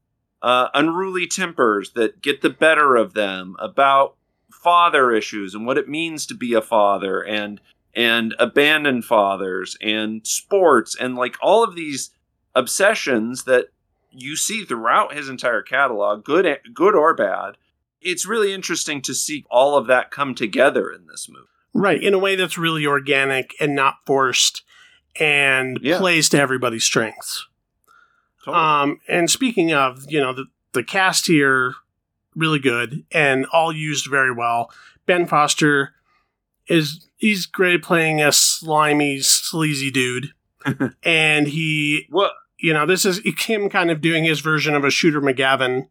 uh, 0.43 0.69
unruly 0.75 1.27
tempers 1.27 1.93
that 1.93 2.21
get 2.21 2.43
the 2.43 2.51
better 2.51 2.97
of 2.97 3.15
them 3.15 3.57
about 3.59 4.17
father 4.51 5.13
issues 5.13 5.55
and 5.55 5.67
what 5.67 5.79
it 5.79 5.89
means 5.89 6.27
to 6.27 6.35
be 6.35 6.55
a 6.55 6.63
father 6.63 7.21
and 7.21 7.61
and 7.95 8.35
abandoned 8.39 9.05
fathers 9.05 9.77
and 9.83 10.27
sports 10.27 10.97
and 10.97 11.17
like 11.17 11.37
all 11.43 11.63
of 11.63 11.75
these 11.75 12.11
obsessions 12.55 13.45
that 13.45 13.67
you 14.15 14.37
see 14.37 14.65
throughout 14.65 15.15
his 15.15 15.29
entire 15.29 15.63
catalog 15.63 16.25
good 16.25 16.59
good 16.75 16.95
or 16.95 17.15
bad 17.15 17.57
it's 18.01 18.27
really 18.27 18.53
interesting 18.53 19.01
to 19.01 19.15
see 19.15 19.45
all 19.51 19.77
of 19.77 19.87
that 19.87 20.11
come 20.11 20.35
together 20.35 20.91
in 20.91 21.07
this 21.07 21.29
movie 21.29 21.47
right. 21.75 22.03
In 22.03 22.13
a 22.15 22.19
way 22.19 22.37
that's 22.37 22.59
really 22.59 22.85
organic 22.87 23.55
and 23.61 23.75
not 23.75 23.97
forced, 24.05 24.63
and 25.19 25.79
Yeah. 25.81 25.99
plays 25.99 26.29
to 26.31 26.39
everybody's 26.39 26.85
strengths. 26.85 27.47
Um, 28.47 29.01
and 29.09 29.31
speaking 29.31 29.73
of, 29.73 30.05
you 30.09 30.21
know, 30.21 30.33
the, 30.33 30.47
the 30.73 30.83
cast 30.83 31.27
here, 31.29 31.75
really 32.35 32.59
good 32.59 33.05
and 33.13 33.47
all 33.53 33.73
used 33.73 34.11
very 34.11 34.33
well. 34.33 34.71
Ben 35.07 35.27
Foster 35.27 35.95
is 36.67 37.09
he's 37.17 37.47
great 37.47 37.83
playing 37.83 38.21
a 38.21 38.33
slimy, 38.33 39.21
sleazy 39.21 39.91
dude, 39.91 40.33
and 41.03 41.47
he, 41.49 42.07
Well, 42.11 42.33
you 42.63 42.73
know, 42.73 42.87
this 42.87 43.05
is 43.05 43.21
him 43.41 43.69
kind 43.69 43.91
of 43.91 44.01
doing 44.01 44.25
his 44.25 44.41
version 44.41 44.75
of 44.75 44.85
a 44.85 44.91
Shooter 44.91 45.21
McGavin. 45.21 45.89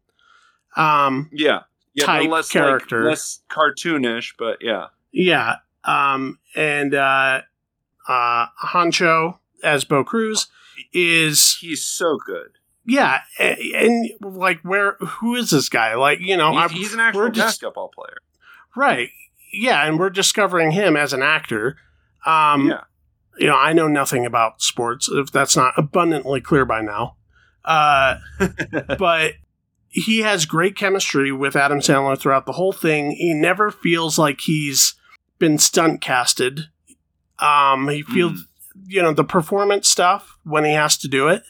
Um, 0.76 1.28
yeah, 1.32 1.60
yeah, 1.94 2.06
Type 2.06 2.30
less 2.30 2.48
character. 2.48 3.00
like, 3.04 3.10
less 3.10 3.40
cartoonish, 3.50 4.32
but 4.38 4.58
yeah, 4.62 4.86
yeah, 5.12 5.56
um, 5.84 6.38
and 6.56 6.94
uh, 6.94 7.42
uh, 8.08 8.46
Juancho 8.64 9.38
as 9.62 9.84
Bo 9.84 10.02
Cruz 10.02 10.46
is 10.92 11.58
he's 11.60 11.84
so 11.84 12.16
good. 12.24 12.52
yeah, 12.86 13.20
a- 13.38 13.72
and, 13.74 14.10
like 14.22 14.60
where 14.62 14.92
who 15.00 15.34
is 15.36 15.50
this 15.50 15.68
guy? 15.68 15.94
Like 15.94 16.20
you 16.20 16.36
know, 16.36 16.58
He's, 16.68 16.70
he's 16.72 16.94
an 16.94 17.00
actual 17.00 17.30
basketball 17.30 17.88
player. 17.94 18.16
right, 18.74 19.10
yeah, 19.52 19.86
and 19.86 19.98
we're 19.98 20.08
discovering 20.10 20.70
him 20.70 20.96
as 20.96 21.12
an 21.12 21.22
actor. 21.22 21.76
Um, 22.24 22.68
yeah, 22.70 22.84
you 23.38 23.46
know, 23.46 23.56
I 23.56 23.72
know 23.72 23.88
nothing 23.88 24.26
about 24.26 24.62
sports, 24.62 25.08
if 25.10 25.32
that's 25.32 25.56
not 25.56 25.74
abundantly 25.76 26.40
clear 26.40 26.64
by 26.64 26.80
now. 26.80 27.16
Uh, 27.64 28.16
but 28.98 29.34
he 29.88 30.20
has 30.20 30.46
great 30.46 30.76
chemistry 30.76 31.32
with 31.32 31.56
Adam 31.56 31.78
Sandler 31.80 32.18
throughout 32.18 32.46
the 32.46 32.52
whole 32.52 32.72
thing. 32.72 33.12
He 33.12 33.34
never 33.34 33.70
feels 33.70 34.18
like 34.18 34.40
he's 34.40 34.94
been 35.38 35.58
stunt 35.58 36.00
casted. 36.00 36.68
Um, 37.38 37.88
he 37.88 38.02
feels, 38.02 38.46
you 38.86 39.02
know, 39.02 39.12
the 39.12 39.24
performance 39.24 39.88
stuff 39.88 40.38
when 40.44 40.64
he 40.64 40.72
has 40.72 40.96
to 40.98 41.08
do 41.08 41.28
it 41.28 41.42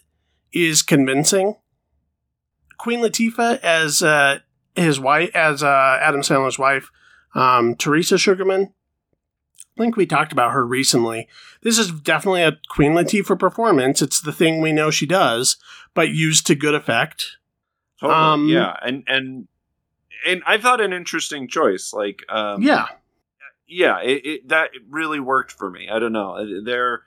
is 0.53 0.83
convincing. 0.83 1.57
Queen 2.79 3.01
Latifah 3.01 3.61
as 3.61 4.03
uh, 4.03 4.39
his 4.75 4.99
wife, 4.99 5.31
as 5.35 5.63
uh, 5.63 5.99
Adam 6.01 6.23
Sandler's 6.23 6.59
wife, 6.59 6.91
um, 7.35 7.75
Teresa 7.77 8.17
Sugerman. 8.17 8.73
I 9.77 9.81
think 9.81 9.97
we 9.97 10.07
talked 10.07 10.33
about 10.33 10.53
her 10.53 10.67
recently. 10.67 11.29
This 11.63 11.79
is 11.79 11.91
definitely 11.91 12.43
a 12.43 12.59
Queen 12.69 12.93
Latifah 12.93 13.39
performance. 13.39 14.03
It's 14.03 14.21
the 14.21 14.33
thing 14.33 14.61
we 14.61 14.73
know 14.73 14.91
she 14.91 15.07
does, 15.07 15.57
but 15.95 16.11
used 16.11 16.47
to 16.49 16.55
good 16.55 16.75
effect. 16.75 17.39
totally. 17.99 18.19
um, 18.19 18.49
yeah, 18.49 18.77
and 18.83 19.05
and 19.07 19.49
and 20.27 20.43
I 20.47 20.59
thought 20.59 20.81
an 20.81 20.93
interesting 20.93 21.49
choice. 21.49 21.93
Like, 21.93 22.23
um, 22.29 22.63
yeah, 22.63 22.87
yeah, 23.67 24.01
it, 24.01 24.27
it 24.27 24.49
that 24.49 24.71
really 24.89 25.21
worked 25.21 25.53
for 25.53 25.71
me. 25.71 25.89
I 25.91 25.99
don't 25.99 26.13
know. 26.13 26.63
They're 26.63 27.03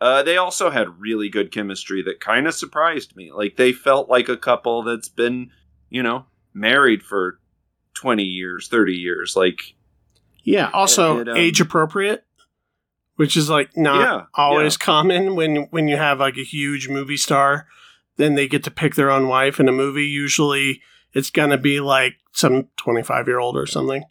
uh, 0.00 0.22
they 0.22 0.36
also 0.36 0.70
had 0.70 1.00
really 1.00 1.28
good 1.28 1.52
chemistry 1.52 2.02
that 2.02 2.20
kind 2.20 2.46
of 2.46 2.54
surprised 2.54 3.14
me. 3.16 3.30
Like 3.32 3.56
they 3.56 3.72
felt 3.72 4.08
like 4.08 4.28
a 4.28 4.36
couple 4.36 4.82
that's 4.82 5.08
been, 5.08 5.50
you 5.90 6.02
know, 6.02 6.24
married 6.54 7.02
for 7.02 7.38
twenty 7.92 8.24
years, 8.24 8.68
thirty 8.68 8.94
years. 8.94 9.36
Like, 9.36 9.74
yeah. 10.44 10.70
Also, 10.72 11.20
it, 11.20 11.28
um, 11.28 11.36
age 11.36 11.60
appropriate, 11.60 12.24
which 13.16 13.36
is 13.36 13.50
like 13.50 13.76
not 13.76 14.00
Yeah, 14.00 14.24
always 14.34 14.76
common 14.76 15.34
when 15.34 15.64
when 15.70 15.88
you 15.88 15.96
have 15.96 16.20
like 16.20 16.36
a 16.36 16.44
huge 16.44 16.88
movie 16.88 17.16
star. 17.16 17.66
Then 18.16 18.34
they 18.34 18.48
get 18.48 18.64
to 18.64 18.70
pick 18.70 18.96
their 18.96 19.10
own 19.10 19.28
wife 19.28 19.58
in 19.58 19.68
a 19.68 19.72
movie. 19.72 20.06
Usually, 20.06 20.82
it's 21.12 21.30
gonna 21.30 21.58
be 21.58 21.80
like 21.80 22.14
some 22.32 22.68
twenty 22.76 23.02
five 23.02 23.26
year 23.26 23.38
old 23.38 23.56
or 23.56 23.66
something. 23.66 24.04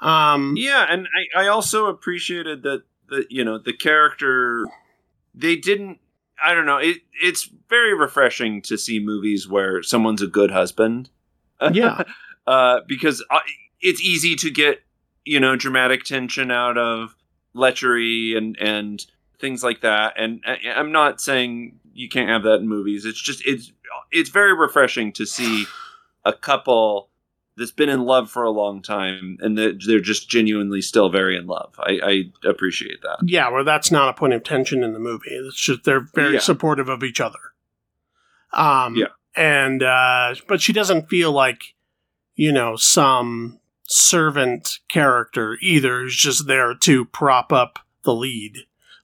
Um, 0.00 0.54
yeah, 0.56 0.86
and 0.88 1.08
I, 1.36 1.44
I 1.44 1.48
also 1.48 1.86
appreciated 1.86 2.62
that 2.62 2.82
the 3.08 3.26
you 3.30 3.44
know 3.44 3.58
the 3.58 3.72
character 3.72 4.64
they 5.34 5.56
didn't. 5.56 5.98
I 6.42 6.54
don't 6.54 6.66
know. 6.66 6.78
It 6.78 6.98
it's 7.20 7.50
very 7.68 7.94
refreshing 7.94 8.62
to 8.62 8.78
see 8.78 9.00
movies 9.00 9.48
where 9.48 9.82
someone's 9.82 10.22
a 10.22 10.28
good 10.28 10.50
husband. 10.52 11.10
Yeah. 11.72 12.02
uh, 12.46 12.80
because 12.86 13.24
I, 13.30 13.40
it's 13.80 14.00
easy 14.00 14.36
to 14.36 14.50
get 14.50 14.82
you 15.28 15.38
know 15.40 15.56
dramatic 15.56 16.04
tension 16.04 16.50
out 16.50 16.78
of 16.78 17.14
lechery 17.54 18.36
and 18.36 18.56
and 18.58 19.04
things 19.40 19.62
like 19.62 19.80
that. 19.82 20.14
And 20.16 20.40
I, 20.46 20.56
I'm 20.74 20.90
not 20.92 21.20
saying 21.20 21.78
you 21.92 22.08
can't 22.08 22.28
have 22.28 22.42
that 22.44 22.56
in 22.60 22.68
movies. 22.68 23.04
It's 23.04 23.20
just 23.20 23.42
it's 23.46 23.72
it's 24.10 24.30
very 24.30 24.54
refreshing 24.54 25.12
to 25.12 25.26
see 25.26 25.66
a 26.24 26.32
couple 26.32 27.10
that's 27.56 27.70
been 27.72 27.88
in 27.88 28.04
love 28.04 28.30
for 28.30 28.44
a 28.44 28.50
long 28.50 28.80
time 28.82 29.36
and 29.40 29.58
that 29.58 29.82
they're 29.86 29.98
just 30.00 30.28
genuinely 30.30 30.80
still 30.80 31.08
very 31.08 31.36
in 31.36 31.46
love. 31.48 31.74
I, 31.80 31.98
I 32.44 32.48
appreciate 32.48 33.02
that. 33.02 33.18
Yeah, 33.24 33.48
well, 33.50 33.64
that's 33.64 33.90
not 33.90 34.08
a 34.08 34.12
point 34.12 34.32
of 34.34 34.44
tension 34.44 34.84
in 34.84 34.92
the 34.92 35.00
movie. 35.00 35.30
It's 35.30 35.60
just 35.60 35.82
they're 35.84 36.06
very 36.14 36.34
Yeah. 36.34 36.38
supportive 36.40 36.88
of 36.88 37.02
each 37.02 37.20
other. 37.20 37.40
Um, 38.52 38.94
Yeah. 38.94 39.06
and 39.36 39.82
uh, 39.82 40.36
but 40.46 40.60
she 40.62 40.72
doesn't 40.72 41.08
feel 41.08 41.32
like 41.32 41.74
you 42.36 42.52
know 42.52 42.76
some 42.76 43.58
servant 43.88 44.78
character 44.88 45.56
either, 45.60 46.00
who's 46.02 46.16
just 46.16 46.46
there 46.46 46.74
to 46.74 47.04
prop 47.06 47.52
up 47.52 47.78
the 48.04 48.14
lead. 48.14 48.58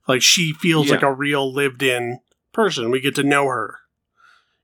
Like 0.07 0.23
she 0.23 0.53
feels 0.53 0.87
Yeah. 0.89 0.95
like 0.95 1.03
a 1.03 1.13
real 1.13 1.53
lived-in 1.53 2.21
person. 2.53 2.91
We 2.91 3.01
get 3.01 3.15
to 3.17 3.23
know 3.23 3.47
her 3.47 3.79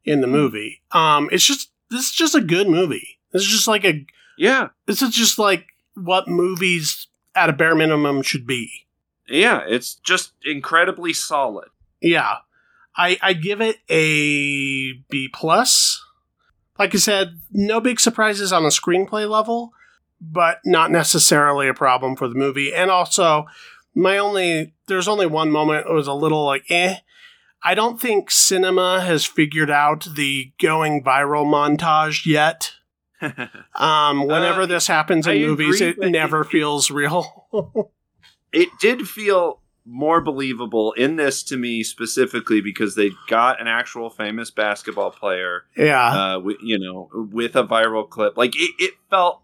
in 0.04 0.20
the 0.20 0.26
movie. 0.26 0.82
Um, 0.92 1.28
it's 1.32 1.44
just 1.46 1.70
this 1.90 2.06
is 2.06 2.12
just 2.12 2.34
a 2.34 2.40
good 2.40 2.68
movie. 2.68 3.18
This 3.32 3.42
is 3.42 3.48
just 3.48 3.66
like 3.68 3.84
a 3.84 4.04
Yeah, 4.38 4.68
this 4.86 5.02
is 5.02 5.10
just 5.14 5.38
like 5.38 5.66
what 5.94 6.28
movies 6.28 7.08
at 7.34 7.48
a 7.50 7.52
bare 7.52 7.74
minimum 7.74 8.22
should 8.22 8.46
be. 8.46 8.86
yeah, 9.28 9.62
it's 9.66 9.94
just 9.94 10.32
incredibly 10.44 11.12
solid. 11.12 11.68
Yeah. 12.00 12.38
I 12.96 13.18
I 13.22 13.32
give 13.34 13.60
it 13.60 13.76
a 13.88 14.92
B 15.10 15.28
plus. 15.32 16.04
Like 16.78 16.94
I 16.94 16.98
said, 16.98 17.40
no 17.50 17.80
big 17.80 18.00
surprises 18.00 18.52
on 18.52 18.64
a 18.64 18.68
screenplay 18.68 19.28
level, 19.30 19.72
but 20.20 20.58
not 20.64 20.90
necessarily 20.90 21.68
a 21.68 21.74
problem 21.74 22.16
for 22.16 22.28
the 22.28 22.34
movie. 22.34 22.74
And 22.74 22.90
also, 22.90 23.46
my 23.94 24.18
only 24.18 24.74
there's 24.86 25.08
only 25.08 25.26
one 25.26 25.50
moment 25.50 25.86
it 25.88 25.92
was 25.92 26.06
a 26.06 26.14
little 26.14 26.44
like 26.44 26.64
eh. 26.70 26.96
I 27.62 27.74
don't 27.74 28.00
think 28.00 28.30
cinema 28.30 29.02
has 29.02 29.26
figured 29.26 29.70
out 29.70 30.08
the 30.16 30.52
going 30.60 31.02
viral 31.04 31.44
montage 31.44 32.26
yet. 32.26 32.72
Um, 33.74 34.26
whenever 34.26 34.62
Uh, 34.62 34.66
this 34.66 34.86
happens 34.86 35.26
in 35.26 35.32
I 35.34 35.38
movies, 35.46 35.82
it 35.82 35.98
never 35.98 36.40
it- 36.40 36.46
feels 36.48 36.90
real. 36.90 37.46
it 38.52 38.68
did 38.80 39.06
feel 39.06 39.60
more 39.84 40.20
believable 40.22 40.92
in 40.92 41.16
this 41.16 41.42
to 41.42 41.56
me 41.56 41.82
specifically 41.82 42.60
because 42.62 42.94
they 42.94 43.10
got 43.28 43.60
an 43.60 43.66
actual 43.66 44.08
famous 44.08 44.50
basketball 44.50 45.10
player 45.10 45.64
yeah. 45.76 46.08
uh 46.34 46.38
with, 46.38 46.58
you 46.62 46.78
know 46.78 47.08
with 47.32 47.56
a 47.56 47.64
viral 47.64 48.08
clip 48.08 48.36
like 48.36 48.54
it, 48.54 48.70
it 48.78 48.94
felt 49.08 49.40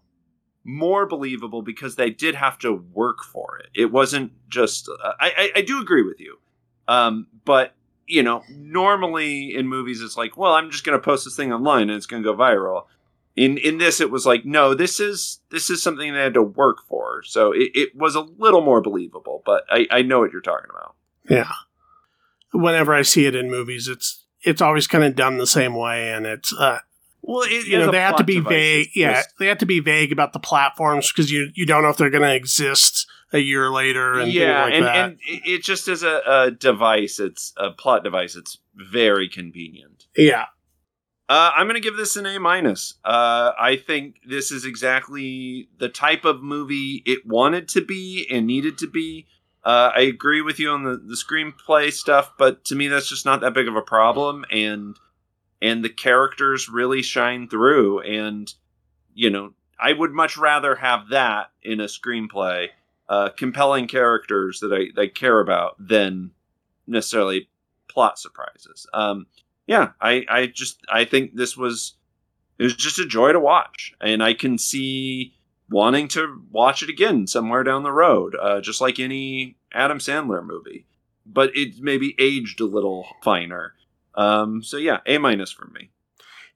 more 0.67 1.05
believable 1.05 1.61
because 1.61 1.95
they 1.95 2.09
did 2.09 2.35
have 2.35 2.57
to 2.59 2.73
work 2.93 3.23
for 3.23 3.57
it. 3.57 3.69
It 3.73 3.85
wasn't 3.85 4.33
just 4.49 4.89
uh, 4.89 5.13
I, 5.19 5.31
I 5.37 5.51
i 5.59 5.61
do 5.61 5.81
agree 5.81 6.03
with 6.03 6.19
you. 6.19 6.37
Um 6.89 7.27
but 7.45 7.73
you 8.05 8.21
know 8.21 8.43
normally 8.49 9.55
in 9.55 9.67
movies 9.67 10.01
it's 10.01 10.15
like 10.15 10.37
well 10.37 10.53
i'm 10.53 10.69
just 10.71 10.85
gonna 10.85 10.99
post 10.99 11.25
this 11.25 11.35
thing 11.35 11.51
online 11.51 11.83
and 11.83 11.91
it's 11.91 12.05
gonna 12.05 12.21
go 12.21 12.35
viral. 12.35 12.85
In 13.37 13.57
in 13.57 13.77
this 13.77 14.01
it 14.01 14.11
was 14.11 14.25
like 14.25 14.43
no 14.45 14.73
this 14.73 14.99
is 14.99 15.39
this 15.51 15.69
is 15.69 15.81
something 15.81 16.13
they 16.13 16.19
had 16.19 16.33
to 16.33 16.43
work 16.43 16.79
for. 16.87 17.23
So 17.23 17.53
it, 17.53 17.71
it 17.73 17.95
was 17.95 18.15
a 18.15 18.21
little 18.21 18.61
more 18.61 18.81
believable 18.81 19.41
but 19.45 19.63
i 19.69 19.87
i 19.89 20.01
know 20.01 20.19
what 20.19 20.33
you're 20.33 20.41
talking 20.41 20.69
about. 20.69 20.95
Yeah. 21.29 21.51
Whenever 22.51 22.93
I 22.93 23.03
see 23.03 23.25
it 23.25 23.35
in 23.35 23.49
movies, 23.49 23.87
it's 23.87 24.25
it's 24.41 24.61
always 24.61 24.87
kind 24.87 25.03
of 25.03 25.15
done 25.15 25.37
the 25.37 25.47
same 25.47 25.75
way, 25.75 26.11
and 26.11 26.25
it's 26.25 26.53
uh, 26.53 26.79
well 27.27 27.43
it, 27.43 27.67
you 27.67 27.77
know 27.77 27.91
they 27.91 27.99
have 27.99 28.15
to 28.15 28.23
be 28.23 28.35
device, 28.35 28.49
vague. 28.51 28.89
Yeah, 28.95 29.21
they 29.39 29.47
have 29.47 29.59
to 29.59 29.65
be 29.65 29.79
vague 29.79 30.11
about 30.11 30.33
the 30.33 30.39
platforms 30.39 31.11
because 31.11 31.31
you 31.31 31.49
you 31.53 31.65
don't 31.65 31.83
know 31.83 31.89
if 31.89 31.97
they're 31.97 32.09
going 32.09 32.23
to 32.23 32.33
exist 32.35 33.05
a 33.33 33.39
year 33.39 33.69
later 33.69 34.17
and 34.19 34.31
yeah, 34.31 34.63
like 34.63 34.73
and, 34.73 34.85
that. 34.85 34.95
and 34.95 35.19
it 35.27 35.41
it 35.45 35.63
just 35.63 35.87
is 35.87 36.01
a, 36.03 36.21
a 36.25 36.51
device, 36.51 37.19
it's 37.19 37.53
a 37.57 37.69
plot 37.71 38.03
device. 38.03 38.35
It's 38.35 38.57
very 38.73 39.27
convenient. 39.27 40.05
yeah, 40.15 40.45
Uh, 41.27 41.51
I'm 41.55 41.65
going 41.65 41.75
to 41.75 41.81
give 41.81 41.97
this 41.97 42.15
an 42.15 42.25
A 42.25 42.39
minus. 42.39 42.93
Uh, 43.03 43.51
I 43.59 43.75
think 43.75 44.21
this 44.25 44.51
is 44.51 44.63
exactly 44.65 45.67
the 45.77 45.89
type 45.89 46.23
of 46.25 46.41
movie 46.41 47.03
it 47.05 47.25
wanted 47.25 47.67
to 47.69 47.81
be 47.81 48.25
and 48.31 48.47
needed 48.47 48.77
to 48.77 48.87
be. 48.87 49.27
Uh, 49.65 49.91
I 49.93 50.01
agree 50.01 50.41
with 50.41 50.59
you 50.59 50.69
on 50.69 50.83
the, 50.83 50.95
the 50.95 51.15
screenplay 51.15 51.91
stuff, 51.91 52.31
but 52.37 52.63
to 52.65 52.75
me, 52.75 52.87
that's 52.87 53.09
just 53.09 53.25
not 53.25 53.41
that 53.41 53.53
big 53.53 53.67
of 53.67 53.75
a 53.75 53.81
problem. 53.81 54.45
And 54.49 54.95
and 55.61 55.83
the 55.83 55.89
characters 55.89 56.69
really 56.69 57.01
shine 57.01 57.47
through. 57.47 58.01
And 58.01 58.53
you 59.13 59.29
know, 59.29 59.53
I 59.79 59.93
would 59.93 60.11
much 60.11 60.37
rather 60.37 60.75
have 60.75 61.09
that 61.09 61.51
in 61.63 61.79
a 61.79 61.85
screenplay, 61.85 62.69
uh, 63.09 63.29
compelling 63.29 63.87
characters 63.87 64.59
that 64.59 64.89
I, 64.97 65.07
care 65.07 65.39
about 65.39 65.75
than 65.79 66.31
necessarily 66.85 67.49
plot 67.87 68.19
surprises. 68.19 68.87
Um, 68.93 69.27
yeah, 69.65 69.91
I, 69.99 70.25
I 70.29 70.45
just 70.47 70.79
I 70.89 71.05
think 71.05 71.35
this 71.35 71.57
was 71.57 71.95
it 72.57 72.63
was 72.63 72.75
just 72.75 72.99
a 72.99 73.05
joy 73.05 73.31
to 73.33 73.39
watch, 73.39 73.93
and 74.01 74.23
I 74.23 74.33
can 74.33 74.57
see 74.57 75.33
wanting 75.69 76.07
to 76.07 76.41
watch 76.51 76.81
it 76.81 76.89
again 76.89 77.27
somewhere 77.27 77.63
down 77.63 77.83
the 77.83 77.91
road, 77.91 78.35
uh, 78.41 78.61
just 78.61 78.81
like 78.81 78.99
any 78.99 79.57
Adam 79.73 79.99
Sandler 79.99 80.45
movie. 80.45 80.85
But 81.25 81.55
it 81.55 81.79
maybe 81.79 82.15
aged 82.17 82.61
a 82.61 82.65
little 82.65 83.05
finer. 83.21 83.73
Um, 84.17 84.61
so 84.63 84.75
yeah, 84.77 84.99
A 85.05 85.17
minus 85.19 85.51
for 85.51 85.67
me. 85.67 85.91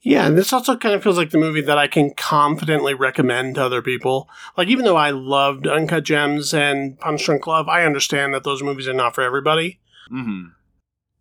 Yeah, 0.03 0.25
and 0.25 0.35
this 0.35 0.51
also 0.51 0.75
kind 0.75 0.95
of 0.95 1.03
feels 1.03 1.17
like 1.17 1.29
the 1.29 1.37
movie 1.37 1.61
that 1.61 1.77
I 1.77 1.87
can 1.87 2.11
confidently 2.15 2.95
recommend 2.95 3.53
to 3.55 3.63
other 3.63 3.83
people. 3.83 4.27
Like, 4.57 4.67
even 4.67 4.83
though 4.83 4.95
I 4.97 5.11
loved 5.11 5.67
Uncut 5.67 6.03
Gems 6.03 6.55
and 6.55 6.99
Punch 6.99 7.23
Drunk 7.23 7.45
Love, 7.45 7.69
I 7.69 7.85
understand 7.85 8.33
that 8.33 8.43
those 8.43 8.63
movies 8.63 8.87
are 8.87 8.93
not 8.93 9.13
for 9.13 9.21
everybody. 9.21 9.79
hmm 10.09 10.45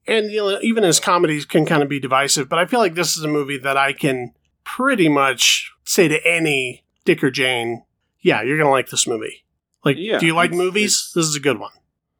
And 0.06 0.30
you 0.32 0.38
know, 0.38 0.58
even 0.62 0.82
as 0.82 0.98
comedies 0.98 1.44
can 1.44 1.66
kind 1.66 1.82
of 1.82 1.90
be 1.90 2.00
divisive, 2.00 2.48
but 2.48 2.58
I 2.58 2.64
feel 2.64 2.80
like 2.80 2.94
this 2.94 3.18
is 3.18 3.22
a 3.22 3.28
movie 3.28 3.58
that 3.58 3.76
I 3.76 3.92
can 3.92 4.32
pretty 4.64 5.10
much 5.10 5.70
say 5.84 6.08
to 6.08 6.26
any 6.26 6.84
Dick 7.04 7.22
or 7.22 7.30
Jane, 7.30 7.84
"Yeah, 8.20 8.40
you're 8.42 8.56
gonna 8.56 8.70
like 8.70 8.88
this 8.88 9.06
movie." 9.06 9.44
Like, 9.84 9.96
Yeah, 9.98 10.18
do 10.18 10.24
you 10.26 10.34
like 10.34 10.52
movies? 10.52 11.12
This 11.14 11.26
is 11.26 11.36
a 11.36 11.40
good 11.40 11.58
one. 11.58 11.72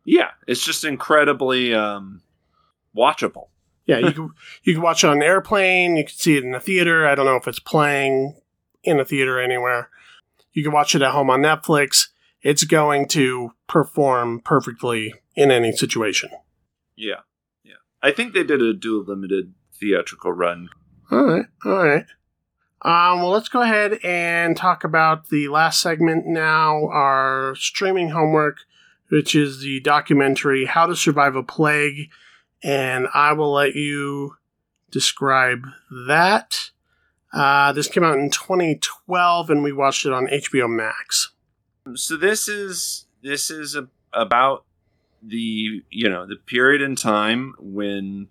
Yeah, 0.04 0.30
it's 0.46 0.64
just 0.64 0.84
incredibly 0.84 1.74
um, 1.74 2.22
watchable. 2.94 3.48
Yeah, 3.91 3.99
you 3.99 4.12
can 4.12 4.30
you 4.62 4.74
can 4.74 4.82
watch 4.82 5.03
it 5.03 5.09
on 5.09 5.16
an 5.16 5.22
airplane. 5.24 5.97
You 5.97 6.05
can 6.05 6.14
see 6.14 6.36
it 6.36 6.45
in 6.45 6.55
a 6.55 6.61
theater. 6.61 7.09
I 7.09 7.16
don't 7.16 7.26
know 7.26 7.34
if 7.34 7.49
it's 7.49 7.59
playing 7.59 8.41
in 8.84 9.01
a 9.01 9.05
theater 9.05 9.41
anywhere. 9.41 9.91
You 10.53 10.62
can 10.62 10.72
watch 10.72 10.95
it 10.95 11.03
at 11.03 11.11
home 11.11 11.28
on 11.28 11.41
Netflix. 11.41 12.09
It's 12.41 12.62
going 12.62 13.09
to 13.09 13.51
perform 13.66 14.43
perfectly 14.45 15.14
in 15.34 15.51
any 15.51 15.72
situation. 15.72 16.30
Yeah, 16.95 17.22
yeah. 17.64 17.74
I 18.01 18.12
think 18.12 18.32
they 18.32 18.45
did 18.45 18.62
a 18.62 18.72
dual 18.72 19.05
limited 19.05 19.55
theatrical 19.74 20.32
run. 20.32 20.68
All 21.11 21.24
right, 21.24 21.47
all 21.64 21.84
right. 21.84 22.07
Um, 22.82 23.20
well, 23.20 23.30
let's 23.30 23.49
go 23.49 23.61
ahead 23.61 23.99
and 24.05 24.57
talk 24.57 24.84
about 24.84 25.30
the 25.30 25.49
last 25.49 25.80
segment 25.80 26.26
now. 26.26 26.86
Our 26.86 27.55
streaming 27.57 28.11
homework, 28.11 28.59
which 29.09 29.34
is 29.34 29.61
the 29.61 29.80
documentary 29.80 30.66
"How 30.66 30.86
to 30.86 30.95
Survive 30.95 31.34
a 31.34 31.43
Plague," 31.43 32.09
and 32.62 33.06
I 33.14 33.32
will 33.32 33.52
let 33.52 33.74
you 33.74 34.36
describe 34.90 35.66
that. 36.06 36.70
Uh, 37.32 37.72
this 37.72 37.88
came 37.88 38.04
out 38.04 38.18
in 38.18 38.30
2012, 38.30 39.50
and 39.50 39.62
we 39.62 39.72
watched 39.72 40.04
it 40.04 40.12
on 40.12 40.26
HBO 40.26 40.68
Max. 40.68 41.30
So 41.94 42.16
this 42.16 42.48
is 42.48 43.06
this 43.22 43.50
is 43.50 43.76
a, 43.76 43.88
about 44.12 44.64
the 45.22 45.82
you 45.90 46.08
know 46.08 46.26
the 46.26 46.36
period 46.36 46.82
in 46.82 46.96
time 46.96 47.54
when 47.58 48.28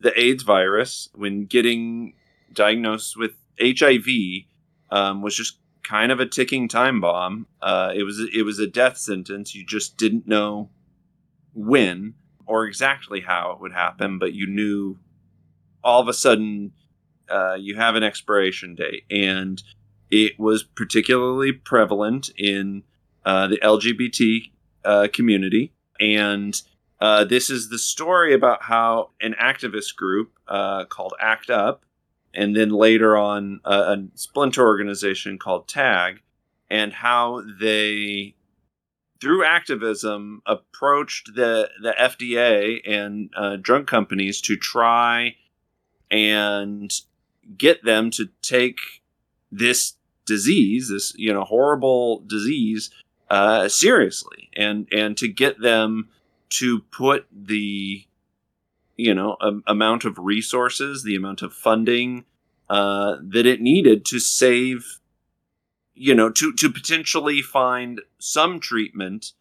the 0.00 0.18
AIDS 0.20 0.42
virus, 0.42 1.08
when 1.14 1.46
getting 1.46 2.14
diagnosed 2.52 3.16
with 3.16 3.32
HIV, 3.60 4.06
um, 4.90 5.22
was 5.22 5.34
just 5.36 5.58
kind 5.82 6.10
of 6.10 6.20
a 6.20 6.26
ticking 6.26 6.68
time 6.68 7.00
bomb. 7.00 7.46
Uh, 7.62 7.92
it 7.94 8.02
was 8.02 8.20
it 8.34 8.42
was 8.42 8.58
a 8.58 8.66
death 8.66 8.98
sentence. 8.98 9.54
You 9.54 9.64
just 9.64 9.96
didn't 9.96 10.26
know 10.26 10.70
when 11.54 12.14
or 12.46 12.64
exactly 12.64 13.20
how 13.20 13.52
it 13.52 13.60
would 13.60 13.72
happen, 13.72 14.18
but 14.18 14.32
you 14.32 14.46
knew 14.46 14.98
all 15.82 16.00
of 16.00 16.08
a 16.08 16.12
sudden 16.12 16.72
uh, 17.28 17.54
you 17.54 17.74
have 17.76 17.96
an 17.96 18.02
expiration 18.02 18.74
date, 18.74 19.04
and 19.10 19.62
it 20.10 20.38
was 20.38 20.62
particularly 20.62 21.52
prevalent 21.52 22.30
in 22.36 22.84
uh, 23.24 23.48
the 23.48 23.58
LGBT 23.58 24.50
uh, 24.84 25.08
community. 25.12 25.72
And 26.00 26.60
uh, 27.00 27.24
this 27.24 27.50
is 27.50 27.68
the 27.68 27.78
story 27.78 28.32
about 28.32 28.62
how 28.62 29.10
an 29.20 29.34
activist 29.40 29.96
group 29.96 30.32
uh, 30.46 30.84
called 30.84 31.14
ACT 31.20 31.50
UP, 31.50 31.84
and 32.32 32.54
then 32.54 32.70
later 32.70 33.16
on 33.16 33.60
a, 33.64 33.74
a 33.74 34.04
splinter 34.14 34.64
organization 34.64 35.38
called 35.38 35.66
TAG, 35.66 36.20
and 36.70 36.92
how 36.92 37.42
they, 37.60 38.35
through 39.20 39.44
activism, 39.44 40.42
approached 40.46 41.34
the, 41.34 41.70
the 41.82 41.94
FDA 41.98 42.80
and 42.86 43.30
uh, 43.36 43.56
drug 43.56 43.86
companies 43.86 44.40
to 44.42 44.56
try 44.56 45.36
and 46.10 46.92
get 47.56 47.84
them 47.84 48.10
to 48.12 48.28
take 48.42 48.78
this 49.50 49.94
disease, 50.26 50.88
this 50.88 51.14
you 51.16 51.32
know 51.32 51.44
horrible 51.44 52.22
disease, 52.26 52.90
uh, 53.30 53.68
seriously, 53.68 54.50
and 54.56 54.86
and 54.92 55.16
to 55.16 55.28
get 55.28 55.60
them 55.60 56.08
to 56.48 56.80
put 56.90 57.26
the 57.32 58.04
you 58.96 59.14
know 59.14 59.36
amount 59.66 60.04
of 60.04 60.18
resources, 60.18 61.02
the 61.02 61.16
amount 61.16 61.42
of 61.42 61.52
funding 61.52 62.24
uh, 62.68 63.16
that 63.22 63.46
it 63.46 63.60
needed 63.60 64.04
to 64.04 64.18
save, 64.18 65.00
you 65.96 66.14
know, 66.14 66.30
to 66.30 66.52
to 66.52 66.70
potentially 66.70 67.42
find 67.42 68.02
some 68.18 68.60
treatment 68.60 69.32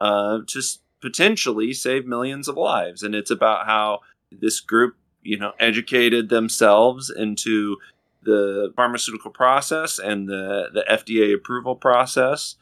uh, 0.00 0.38
to 0.46 0.60
s- 0.60 0.78
potentially 1.00 1.72
save 1.72 2.06
millions 2.06 2.48
of 2.48 2.56
lives, 2.56 3.02
and 3.02 3.14
it's 3.14 3.30
about 3.30 3.66
how 3.66 4.00
this 4.30 4.60
group 4.60 4.96
you 5.22 5.38
know 5.38 5.52
educated 5.58 6.28
themselves 6.28 7.10
into 7.10 7.76
the 8.22 8.72
pharmaceutical 8.74 9.30
process 9.30 9.98
and 9.98 10.28
the, 10.28 10.70
the 10.72 10.84
FDA 10.90 11.34
approval 11.34 11.76
process 11.76 12.56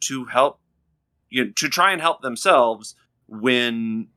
to 0.00 0.24
help 0.24 0.58
you 1.30 1.44
know, 1.44 1.52
to 1.54 1.68
try 1.68 1.92
and 1.92 2.00
help 2.00 2.20
themselves 2.20 2.96
when 3.28 4.08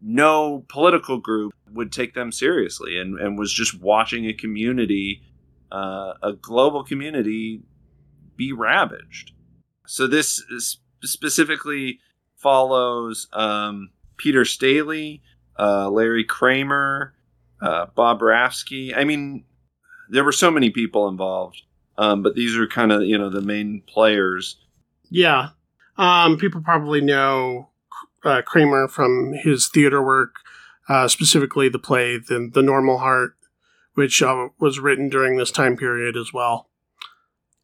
no 0.00 0.64
political 0.68 1.18
group 1.18 1.52
would 1.72 1.92
take 1.92 2.14
them 2.14 2.30
seriously 2.30 2.98
and, 2.98 3.18
and 3.18 3.38
was 3.38 3.52
just 3.52 3.80
watching 3.80 4.26
a 4.26 4.32
community 4.32 5.22
uh, 5.70 6.14
a 6.22 6.32
global 6.32 6.82
community 6.82 7.60
be 8.38 8.52
ravaged 8.52 9.32
so 9.86 10.06
this 10.06 10.42
is 10.50 10.78
specifically 11.02 11.98
follows 12.36 13.28
um, 13.34 13.90
peter 14.16 14.44
staley 14.46 15.22
uh, 15.58 15.90
larry 15.90 16.24
kramer 16.24 17.12
uh, 17.60 17.84
bob 17.94 18.20
rafsky 18.20 18.96
i 18.96 19.04
mean 19.04 19.44
there 20.08 20.24
were 20.24 20.32
so 20.32 20.50
many 20.50 20.70
people 20.70 21.08
involved 21.08 21.62
um, 21.98 22.22
but 22.22 22.34
these 22.34 22.56
are 22.56 22.66
kind 22.66 22.92
of 22.92 23.02
you 23.02 23.18
know 23.18 23.28
the 23.28 23.42
main 23.42 23.82
players 23.86 24.56
Yeah. 25.10 25.50
Um, 25.96 26.36
people 26.36 26.60
probably 26.60 27.00
know 27.00 27.70
uh, 28.24 28.42
Kramer 28.42 28.88
from 28.88 29.32
his 29.32 29.68
theater 29.68 30.02
work, 30.02 30.36
uh, 30.88 31.08
specifically 31.08 31.68
the 31.68 31.78
play 31.78 32.18
the, 32.18 32.50
the 32.52 32.62
Normal 32.62 32.98
Heart, 32.98 33.36
which 33.94 34.22
uh, 34.22 34.48
was 34.60 34.78
written 34.78 35.08
during 35.08 35.36
this 35.36 35.50
time 35.50 35.76
period 35.76 36.16
as 36.16 36.32
well. 36.32 36.68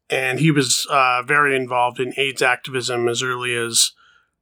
And 0.09 0.39
he 0.39 0.51
was 0.51 0.85
uh, 0.89 1.23
very 1.23 1.55
involved 1.55 1.99
in 1.99 2.13
AIDS 2.17 2.41
activism 2.41 3.07
as 3.07 3.23
early 3.23 3.55
as, 3.55 3.91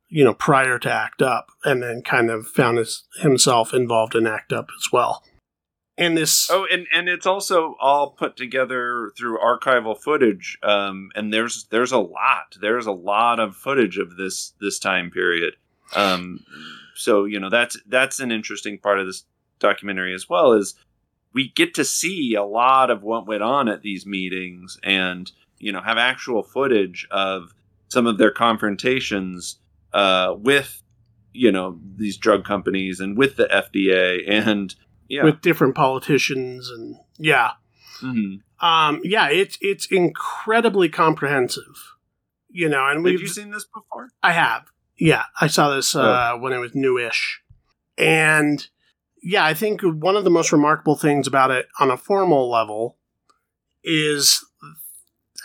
you 0.09 0.24
know, 0.24 0.34
prior 0.34 0.78
to 0.80 0.91
ACT 0.91 1.22
UP, 1.22 1.47
and 1.64 1.82
then 1.82 2.01
kind 2.01 2.30
of 2.30 2.47
found 2.47 2.78
his, 2.78 3.03
himself 3.22 3.74
involved 3.74 4.16
in 4.16 4.28
ACT 4.28 4.51
UP 4.51 4.68
as 4.78 4.91
well. 4.91 5.24
And 5.97 6.18
this. 6.18 6.49
Oh, 6.49 6.66
and 6.72 6.88
and 6.91 7.07
it's 7.07 7.28
also 7.28 7.76
all 7.80 8.11
put 8.11 8.36
together 8.36 9.11
through 9.16 9.38
archival 9.38 9.97
footage. 9.97 10.57
Um, 10.64 11.11
and 11.16 11.32
there's 11.32 11.66
there's 11.70 11.91
a 11.91 11.99
lot. 11.99 12.55
There's 12.59 12.88
a 12.88 12.91
lot 12.91 13.39
of 13.39 13.55
footage 13.55 13.97
of 13.99 14.18
this 14.18 14.53
this 14.59 14.80
time 14.80 15.11
period. 15.11 15.53
Um, 15.95 16.43
so 16.95 17.26
you 17.26 17.39
know 17.39 17.49
that's 17.49 17.78
that's 17.88 18.20
an 18.20 18.32
interesting 18.32 18.80
part 18.80 18.99
of 18.99 19.05
this 19.05 19.26
documentary 19.59 20.13
as 20.13 20.28
well. 20.28 20.54
Is 20.54 20.75
we 21.33 21.50
get 21.50 21.74
to 21.75 21.86
see 21.86 22.36
a 22.36 22.43
lot 22.43 22.89
of 22.89 23.04
what 23.04 23.28
went 23.28 23.43
on 23.43 23.67
at 23.67 23.82
these 23.82 24.05
meetings, 24.05 24.78
and 24.83 25.32
you 25.64 25.72
know 25.72 25.82
have 25.82 25.98
actual 25.98 26.44
footage 26.44 27.08
of 27.12 27.54
some 27.88 28.06
of 28.08 28.18
their 28.18 28.32
confrontations 28.32 29.60
uh, 29.94 30.34
with 30.38 30.82
you 31.32 31.52
know 31.52 31.80
these 31.96 32.18
drug 32.18 32.44
companies 32.46 33.00
and 33.00 33.18
with 33.18 33.36
the 33.38 33.46
FDA 33.46 34.24
and 34.30 34.76
yeah. 35.08 35.24
with 35.24 35.42
different 35.42 35.76
politicians 35.76 36.70
and 36.70 36.96
yeah 37.18 37.52
Mhm. 38.02 38.42
um 38.60 39.00
yeah 39.04 39.30
it's 39.30 39.58
it's 39.62 39.86
incredibly 39.86 40.90
comprehensive 40.90 41.96
you 42.50 42.68
know 42.68 42.86
and 42.88 42.98
Have 42.98 43.04
we've 43.04 43.22
you 43.22 43.28
seen 43.28 43.52
this 43.52 43.66
before? 43.66 44.10
i 44.22 44.34
have 44.34 44.64
yeah 44.98 45.26
i 45.40 45.48
saw 45.48 45.74
this 45.76 45.96
uh 45.96 46.32
Oh. 46.34 46.40
when 46.40 46.54
it 46.54 46.58
was 46.58 46.74
newish 46.74 47.42
and 47.98 48.68
yeah 49.22 49.46
i 49.46 49.54
think 49.54 49.82
one 49.82 50.16
of 50.18 50.24
the 50.24 50.30
most 50.32 50.52
remarkable 50.52 50.96
things 50.96 51.28
about 51.28 51.52
it 51.52 51.68
on 51.80 51.90
a 51.92 51.98
formal 51.98 52.50
level 52.50 52.98
is 53.84 54.44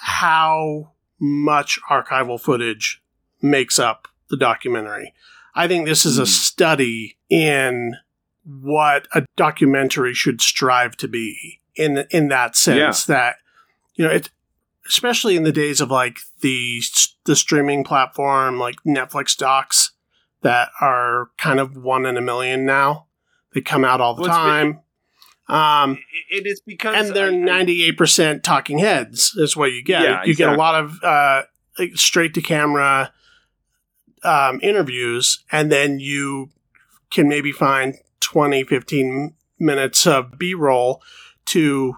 how 0.08 0.92
much 1.20 1.78
archival 1.90 2.40
footage 2.40 3.02
makes 3.42 3.78
up 3.78 4.08
the 4.30 4.36
documentary. 4.36 5.12
I 5.54 5.68
think 5.68 5.86
this 5.86 6.06
is 6.06 6.18
a 6.18 6.22
Hmm. 6.22 6.26
study 6.26 7.16
in 7.28 7.96
what 8.44 9.06
a 9.14 9.26
documentary 9.36 10.14
should 10.14 10.40
strive 10.40 10.96
to 10.96 11.08
be 11.08 11.60
in 11.76 12.06
in 12.10 12.28
that 12.28 12.56
sense 12.56 13.04
that 13.04 13.36
you 13.94 14.04
know 14.06 14.10
it 14.10 14.30
especially 14.88 15.36
in 15.36 15.42
the 15.42 15.52
days 15.52 15.80
of 15.82 15.90
like 15.90 16.20
the 16.40 16.80
the 17.24 17.36
streaming 17.36 17.84
platform 17.84 18.58
like 18.58 18.76
Netflix 18.86 19.36
docs 19.36 19.92
that 20.40 20.70
are 20.80 21.28
kind 21.36 21.60
of 21.60 21.76
one 21.76 22.06
in 22.06 22.16
a 22.16 22.22
million 22.22 22.64
now 22.64 23.06
they 23.52 23.60
come 23.60 23.84
out 23.84 24.00
all 24.00 24.14
the 24.14 24.22
Well, 24.22 24.30
time 24.30 24.80
um 25.48 25.98
It- 26.30 26.46
is 26.46 26.60
because 26.60 26.94
and 27.06 27.16
they're 27.16 27.30
I- 27.30 27.60
I- 27.60 27.64
98% 27.64 28.42
talking 28.42 28.78
heads 28.78 29.34
is 29.36 29.56
what 29.56 29.72
you 29.72 29.82
get 29.82 30.02
Yeah, 30.02 30.24
you 30.24 30.34
get 30.34 30.50
a 30.50 30.56
lot 30.56 30.74
of 30.82 31.02
uh 31.02 31.42
straight 31.94 32.34
to 32.34 32.42
camera 32.42 33.12
um 34.24 34.58
interviews 34.62 35.44
and 35.52 35.70
then 35.70 36.00
you 36.00 36.50
can 37.10 37.28
maybe 37.28 37.52
find 37.52 37.94
20 38.20 38.64
15 38.64 39.34
minutes 39.58 40.06
of 40.06 40.38
b-roll 40.38 41.02
to 41.46 41.96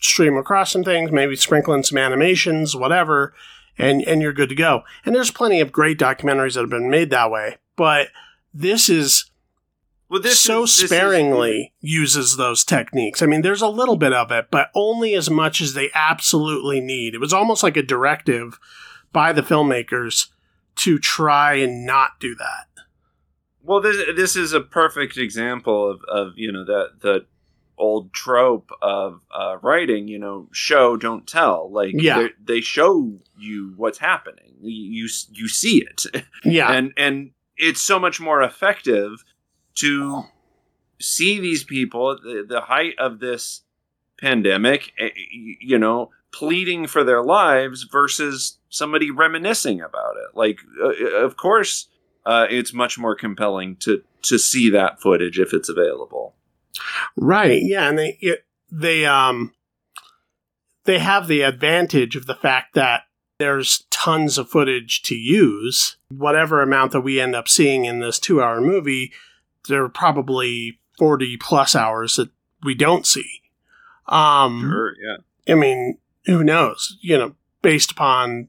stream 0.00 0.36
across 0.36 0.72
some 0.72 0.82
things, 0.82 1.12
maybe 1.12 1.36
sprinkle 1.36 1.74
in 1.74 1.84
some 1.84 1.96
animations, 1.98 2.74
whatever, 2.74 3.34
and 3.78 4.02
and 4.02 4.20
you're 4.22 4.32
good 4.32 4.48
to 4.48 4.54
go. 4.54 4.82
And 5.04 5.14
there's 5.14 5.30
plenty 5.30 5.60
of 5.60 5.70
great 5.70 5.98
documentaries 5.98 6.54
that 6.54 6.60
have 6.62 6.70
been 6.70 6.90
made 6.90 7.10
that 7.10 7.30
way, 7.30 7.58
but 7.76 8.08
this 8.54 8.88
is 8.88 9.30
well, 10.12 10.20
this 10.20 10.38
so 10.40 10.64
is, 10.64 10.74
sparingly 10.74 11.72
uses 11.80 12.36
those 12.36 12.64
techniques. 12.64 13.22
I 13.22 13.26
mean, 13.26 13.40
there's 13.40 13.62
a 13.62 13.68
little 13.68 13.96
bit 13.96 14.12
of 14.12 14.30
it, 14.30 14.48
but 14.50 14.68
only 14.74 15.14
as 15.14 15.30
much 15.30 15.62
as 15.62 15.72
they 15.72 15.88
absolutely 15.94 16.82
need. 16.82 17.14
It 17.14 17.18
was 17.18 17.32
almost 17.32 17.62
like 17.62 17.78
a 17.78 17.82
directive 17.82 18.60
by 19.10 19.32
the 19.32 19.40
filmmakers 19.40 20.28
to 20.76 20.98
try 20.98 21.54
and 21.54 21.86
not 21.86 22.20
do 22.20 22.34
that. 22.34 22.84
Well, 23.62 23.80
this 23.80 23.96
this 24.14 24.36
is 24.36 24.52
a 24.52 24.60
perfect 24.60 25.16
example 25.16 25.90
of, 25.90 26.02
of 26.06 26.32
you 26.36 26.52
know 26.52 26.66
that 26.66 27.00
the 27.00 27.24
old 27.78 28.12
trope 28.12 28.70
of 28.82 29.22
uh, 29.34 29.56
writing. 29.62 30.08
You 30.08 30.18
know, 30.18 30.48
show 30.52 30.98
don't 30.98 31.26
tell. 31.26 31.72
Like 31.72 31.94
Yeah. 31.94 32.28
they 32.44 32.60
show 32.60 33.18
you 33.38 33.72
what's 33.78 33.98
happening. 33.98 34.56
You 34.60 35.08
you 35.30 35.48
see 35.48 35.86
it. 35.86 36.22
Yeah, 36.44 36.70
and 36.74 36.92
and 36.98 37.30
it's 37.56 37.80
so 37.80 37.98
much 37.98 38.20
more 38.20 38.42
effective 38.42 39.24
to 39.76 40.24
see 41.00 41.40
these 41.40 41.64
people 41.64 42.12
at 42.12 42.22
the, 42.22 42.44
the 42.48 42.60
height 42.62 42.94
of 42.98 43.18
this 43.18 43.62
pandemic 44.20 44.92
eh, 44.98 45.10
you 45.60 45.78
know 45.78 46.10
pleading 46.32 46.86
for 46.86 47.02
their 47.04 47.22
lives 47.22 47.82
versus 47.82 48.58
somebody 48.68 49.10
reminiscing 49.10 49.80
about 49.80 50.14
it 50.16 50.36
like 50.36 50.58
uh, 50.80 51.16
of 51.16 51.36
course 51.36 51.88
uh, 52.24 52.46
it's 52.48 52.72
much 52.72 52.98
more 52.98 53.16
compelling 53.16 53.74
to 53.76 54.02
to 54.22 54.38
see 54.38 54.70
that 54.70 55.00
footage 55.00 55.40
if 55.40 55.52
it's 55.52 55.68
available 55.68 56.36
right. 57.16 57.62
Yeah, 57.62 57.88
and 57.88 57.98
they 57.98 58.18
it, 58.20 58.44
they 58.70 59.04
um 59.06 59.52
they 60.84 60.98
have 60.98 61.28
the 61.28 61.42
advantage 61.42 62.16
of 62.16 62.26
the 62.26 62.34
fact 62.34 62.74
that 62.74 63.02
there's 63.38 63.84
tons 63.90 64.38
of 64.38 64.48
footage 64.48 65.02
to 65.02 65.14
use. 65.14 65.96
Whatever 66.10 66.62
amount 66.62 66.92
that 66.92 67.00
we 67.00 67.20
end 67.20 67.34
up 67.34 67.48
seeing 67.48 67.84
in 67.84 68.00
this 68.00 68.18
two-hour 68.18 68.60
movie, 68.60 69.12
there 69.68 69.84
are 69.84 69.88
probably 69.88 70.78
forty 70.98 71.36
plus 71.36 71.74
hours 71.74 72.16
that 72.16 72.30
we 72.62 72.74
don't 72.74 73.06
see. 73.06 73.42
Um, 74.08 74.60
sure 74.60 74.94
yeah 75.00 75.16
I 75.48 75.54
mean, 75.54 75.98
who 76.26 76.44
knows? 76.44 76.98
You 77.00 77.18
know, 77.18 77.34
based 77.62 77.92
upon 77.92 78.48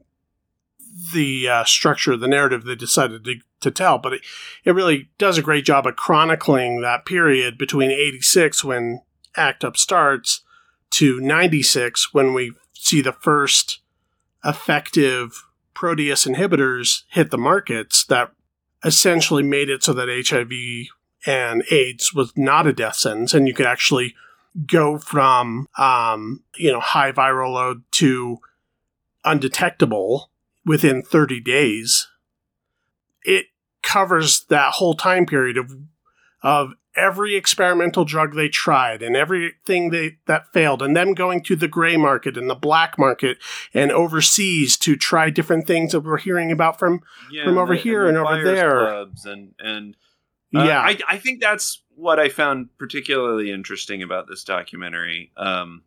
the 1.12 1.48
uh, 1.48 1.64
structure 1.64 2.12
of 2.12 2.20
the 2.20 2.28
narrative 2.28 2.64
they 2.64 2.76
decided 2.76 3.24
to, 3.24 3.36
to 3.60 3.70
tell, 3.70 3.98
but 3.98 4.14
it, 4.14 4.20
it 4.64 4.72
really 4.72 5.10
does 5.18 5.36
a 5.36 5.42
great 5.42 5.64
job 5.64 5.86
of 5.86 5.96
chronicling 5.96 6.80
that 6.80 7.04
period 7.04 7.58
between 7.58 7.90
86 7.90 8.64
when 8.64 9.02
Act 9.36 9.64
Up 9.64 9.76
starts 9.76 10.42
to 10.90 11.20
96 11.20 12.14
when 12.14 12.32
we 12.32 12.52
see 12.72 13.00
the 13.00 13.12
first 13.12 13.80
effective 14.44 15.44
protease 15.74 16.32
inhibitors 16.32 17.02
hit 17.08 17.30
the 17.30 17.38
markets 17.38 18.04
that 18.04 18.30
essentially 18.84 19.42
made 19.42 19.68
it 19.68 19.82
so 19.82 19.92
that 19.92 20.24
HIV 20.28 20.52
and 21.26 21.62
AIDS 21.70 22.12
was 22.14 22.32
not 22.36 22.66
a 22.66 22.72
death 22.72 22.96
sentence 22.96 23.34
and 23.34 23.46
you 23.48 23.54
could 23.54 23.66
actually 23.66 24.14
go 24.66 24.98
from 24.98 25.68
um, 25.78 26.42
you 26.56 26.70
know 26.72 26.80
high 26.80 27.12
viral 27.12 27.54
load 27.54 27.82
to 27.92 28.38
undetectable 29.24 30.30
within 30.66 31.02
30 31.02 31.40
days 31.40 32.08
it 33.22 33.46
covers 33.82 34.44
that 34.48 34.74
whole 34.74 34.94
time 34.94 35.26
period 35.26 35.56
of 35.56 35.72
of 36.42 36.72
every 36.96 37.34
experimental 37.34 38.04
drug 38.04 38.34
they 38.34 38.48
tried 38.48 39.02
and 39.02 39.16
everything 39.16 39.90
they 39.90 40.16
that 40.26 40.52
failed 40.52 40.80
and 40.82 40.94
them 40.96 41.12
going 41.14 41.42
to 41.42 41.56
the 41.56 41.66
gray 41.66 41.96
market 41.96 42.36
and 42.36 42.48
the 42.48 42.54
black 42.54 42.98
market 42.98 43.38
and 43.72 43.90
overseas 43.90 44.76
to 44.76 44.94
try 44.94 45.28
different 45.30 45.66
things 45.66 45.92
that 45.92 46.00
we're 46.00 46.18
hearing 46.18 46.52
about 46.52 46.78
from 46.78 47.00
yeah, 47.32 47.44
From 47.44 47.58
over 47.58 47.74
the- 47.74 47.80
here 47.80 48.02
the 48.04 48.08
and 48.10 48.18
over 48.18 48.42
there. 48.44 48.78
clubs 48.80 49.24
and 49.26 49.54
and 49.58 49.96
uh, 50.54 50.64
yeah 50.64 50.80
I, 50.80 50.98
I 51.08 51.18
think 51.18 51.40
that's 51.40 51.82
what 51.96 52.18
I 52.18 52.28
found 52.28 52.76
particularly 52.78 53.50
interesting 53.50 54.02
about 54.02 54.28
this 54.28 54.42
documentary. 54.44 55.30
Um, 55.36 55.82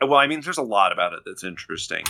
well, 0.00 0.14
I 0.18 0.26
mean, 0.26 0.40
there's 0.40 0.58
a 0.58 0.62
lot 0.62 0.92
about 0.92 1.12
it 1.12 1.20
that's 1.24 1.44
interesting. 1.44 2.04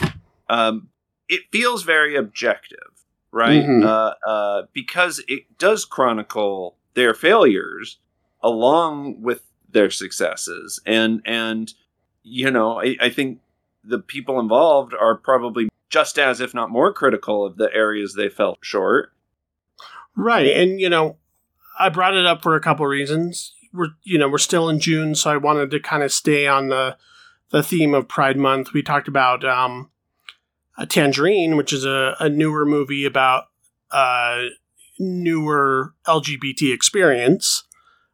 Um, 0.49 0.89
it 1.29 1.43
feels 1.53 1.83
very 1.83 2.17
objective, 2.17 3.05
right? 3.31 3.63
Mhm. 3.63 3.85
Uh, 3.85 4.15
uh, 4.29 4.63
because 4.73 5.23
it 5.29 5.59
does 5.59 5.85
chronicle 5.85 6.77
their 6.95 7.15
failures 7.15 7.99
along 8.43 9.21
with 9.21 9.43
their 9.71 9.91
successes, 9.91 10.81
and 10.87 11.21
and 11.25 11.75
you 12.23 12.51
know, 12.51 12.81
I, 12.81 12.97
I 13.01 13.11
think 13.11 13.41
the 13.85 13.99
people 13.99 14.39
involved 14.39 14.95
are 14.95 15.17
probably 15.17 15.69
just 15.91 16.19
as, 16.19 16.41
if 16.41 16.55
not 16.55 16.71
more, 16.71 16.93
critical 16.93 17.45
of 17.45 17.57
the 17.57 17.73
areas 17.75 18.15
they 18.15 18.29
fell 18.29 18.59
short. 18.61 19.13
Right. 20.15 20.49
And, 20.49 20.81
you 20.81 20.91
know, 20.91 21.17
I 21.79 21.89
brought 21.89 22.17
it 22.17 22.27
up 22.27 22.43
for 22.43 22.55
a 22.57 22.61
couple 22.61 22.87
reasons. 22.87 23.55
We're, 23.73 23.89
you 24.03 24.19
know, 24.19 24.29
we're 24.29 24.39
still 24.39 24.69
in 24.69 24.81
June, 24.81 25.15
so 25.15 25.31
I 25.31 25.37
wanted 25.37 25.71
to 25.71 25.81
kind 25.81 26.03
of 26.03 26.13
stay 26.13 26.47
on 26.47 26.69
the, 26.69 26.97
the 27.51 27.63
theme 27.63 27.95
of 27.95 28.09
Pride 28.09 28.37
Month. 28.37 28.73
We 28.73 28.83
talked 28.83 29.09
about 29.09 29.45
um, 29.45 29.91
a 30.79 30.87
Tangerine, 30.87 31.57
which 31.57 31.73
is 31.73 31.85
a, 31.85 32.17
a 32.19 32.29
newer 32.29 32.65
movie 32.65 33.05
about 33.05 33.45
uh, 33.91 34.45
newer 34.99 35.95
LGBT 36.07 36.73
experience, 36.75 37.65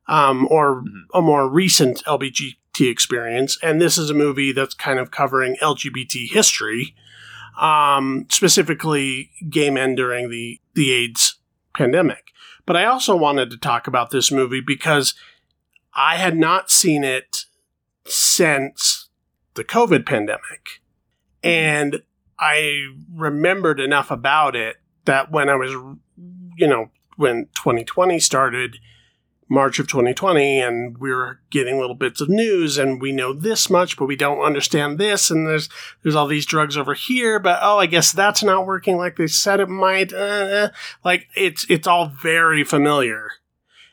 um, 0.08 0.46
or 0.50 0.82
Mhm. 0.82 1.04
a 1.14 1.22
more 1.22 1.48
recent 1.48 2.02
LGBT 2.04 2.90
experience. 2.90 3.56
And 3.62 3.80
this 3.80 3.96
is 3.96 4.10
a 4.10 4.14
movie 4.14 4.52
that's 4.52 4.74
kind 4.74 4.98
of 4.98 5.10
covering 5.10 5.56
LGBT 5.62 6.26
history, 6.30 6.94
um, 7.60 8.26
specifically 8.28 9.30
gay 9.48 9.70
men 9.70 9.94
during 9.94 10.28
the, 10.30 10.60
the 10.74 10.92
AIDS 10.92 11.38
pandemic. 11.74 12.32
But 12.66 12.76
I 12.76 12.84
also 12.84 13.16
wanted 13.16 13.50
to 13.50 13.58
talk 13.58 13.86
about 13.86 14.10
this 14.10 14.32
movie 14.32 14.60
because 14.60 15.14
I 15.94 16.16
had 16.16 16.36
not 16.36 16.70
seen 16.70 17.04
it 17.04 17.44
since 18.06 19.08
the 19.54 19.64
COVID 19.64 20.06
pandemic. 20.06 20.80
Mm-hmm. 21.42 21.48
And 21.48 22.02
I 22.38 22.86
remembered 23.14 23.80
enough 23.80 24.10
about 24.10 24.56
it 24.56 24.76
that 25.04 25.30
when 25.30 25.48
I 25.48 25.54
was, 25.54 25.72
you 26.56 26.66
know, 26.66 26.90
when 27.16 27.46
2020 27.54 28.18
started, 28.18 28.78
March 29.48 29.78
of 29.78 29.86
2020, 29.86 30.60
and 30.60 30.98
we're 30.98 31.40
getting 31.50 31.78
little 31.78 31.94
bits 31.94 32.20
of 32.20 32.28
news, 32.28 32.78
and 32.78 33.00
we 33.00 33.12
know 33.12 33.32
this 33.32 33.68
much, 33.68 33.96
but 33.96 34.06
we 34.06 34.16
don't 34.16 34.40
understand 34.40 34.98
this, 34.98 35.30
and 35.30 35.46
there's 35.46 35.68
there's 36.02 36.14
all 36.14 36.26
these 36.26 36.46
drugs 36.46 36.76
over 36.76 36.94
here, 36.94 37.38
but 37.38 37.58
oh, 37.62 37.78
I 37.78 37.86
guess 37.86 38.10
that's 38.10 38.42
not 38.42 38.66
working 38.66 38.96
like 38.96 39.16
they 39.16 39.26
said 39.26 39.60
it 39.60 39.68
might. 39.68 40.12
Uh, 40.12 40.16
uh, 40.16 40.68
like 41.04 41.26
it's 41.36 41.66
it's 41.68 41.86
all 41.86 42.08
very 42.08 42.64
familiar, 42.64 43.30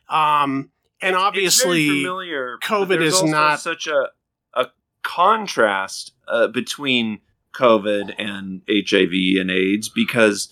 um, 0.10 0.72
and 1.02 1.16
obviously, 1.16 1.88
familiar. 1.88 2.58
COVID 2.64 3.02
is 3.02 3.22
not- 3.22 3.60
such 3.60 3.88
a 3.88 4.10
a 4.54 4.68
contrast 5.04 6.14
uh, 6.28 6.48
between 6.48 7.20
COVID 7.54 8.14
and 8.18 8.62
HIV 8.70 9.40
and 9.40 9.52
AIDS 9.52 9.90
because 9.90 10.50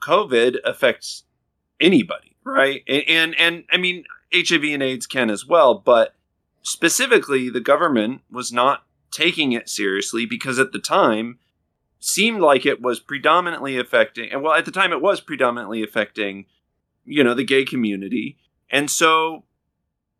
COVID 0.00 0.56
affects 0.64 1.24
anybody, 1.80 2.36
right? 2.44 2.82
And 2.88 3.04
and, 3.08 3.34
and 3.38 3.64
I 3.70 3.76
mean 3.76 4.04
HIV 4.34 4.64
and 4.64 4.82
AIDS 4.82 5.06
can 5.06 5.30
as 5.30 5.46
well, 5.46 5.74
but 5.74 6.14
specifically 6.62 7.50
the 7.50 7.60
government 7.60 8.22
was 8.30 8.52
not 8.52 8.84
taking 9.10 9.52
it 9.52 9.68
seriously 9.68 10.26
because 10.26 10.58
at 10.58 10.72
the 10.72 10.78
time 10.78 11.38
seemed 12.00 12.40
like 12.40 12.66
it 12.66 12.82
was 12.82 12.98
predominantly 13.00 13.78
affecting 13.78 14.30
and 14.32 14.42
well 14.42 14.54
at 14.54 14.64
the 14.64 14.70
time 14.70 14.92
it 14.92 15.00
was 15.00 15.20
predominantly 15.20 15.82
affecting 15.82 16.44
you 17.04 17.22
know 17.22 17.32
the 17.32 17.44
gay 17.44 17.64
community 17.64 18.36
and 18.70 18.90
so 18.90 19.44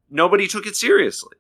nobody 0.09 0.47
took 0.47 0.67
it 0.67 0.77
seriously 0.77 1.37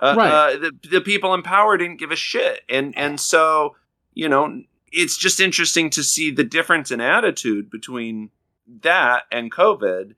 uh, 0.00 0.14
Right. 0.16 0.30
uh, 0.32 0.56
the, 0.58 0.72
the 0.90 1.00
people 1.00 1.34
in 1.34 1.42
power 1.42 1.76
didn't 1.76 1.98
give 1.98 2.10
a 2.10 2.16
shit 2.16 2.62
and 2.68 2.96
and 2.96 3.20
so 3.20 3.76
you 4.14 4.28
know 4.28 4.62
it's 4.90 5.16
just 5.16 5.40
interesting 5.40 5.90
to 5.90 6.02
see 6.02 6.30
the 6.30 6.44
difference 6.44 6.90
in 6.90 7.00
attitude 7.00 7.70
between 7.70 8.30
that 8.80 9.24
and 9.30 9.52
covid 9.52 10.14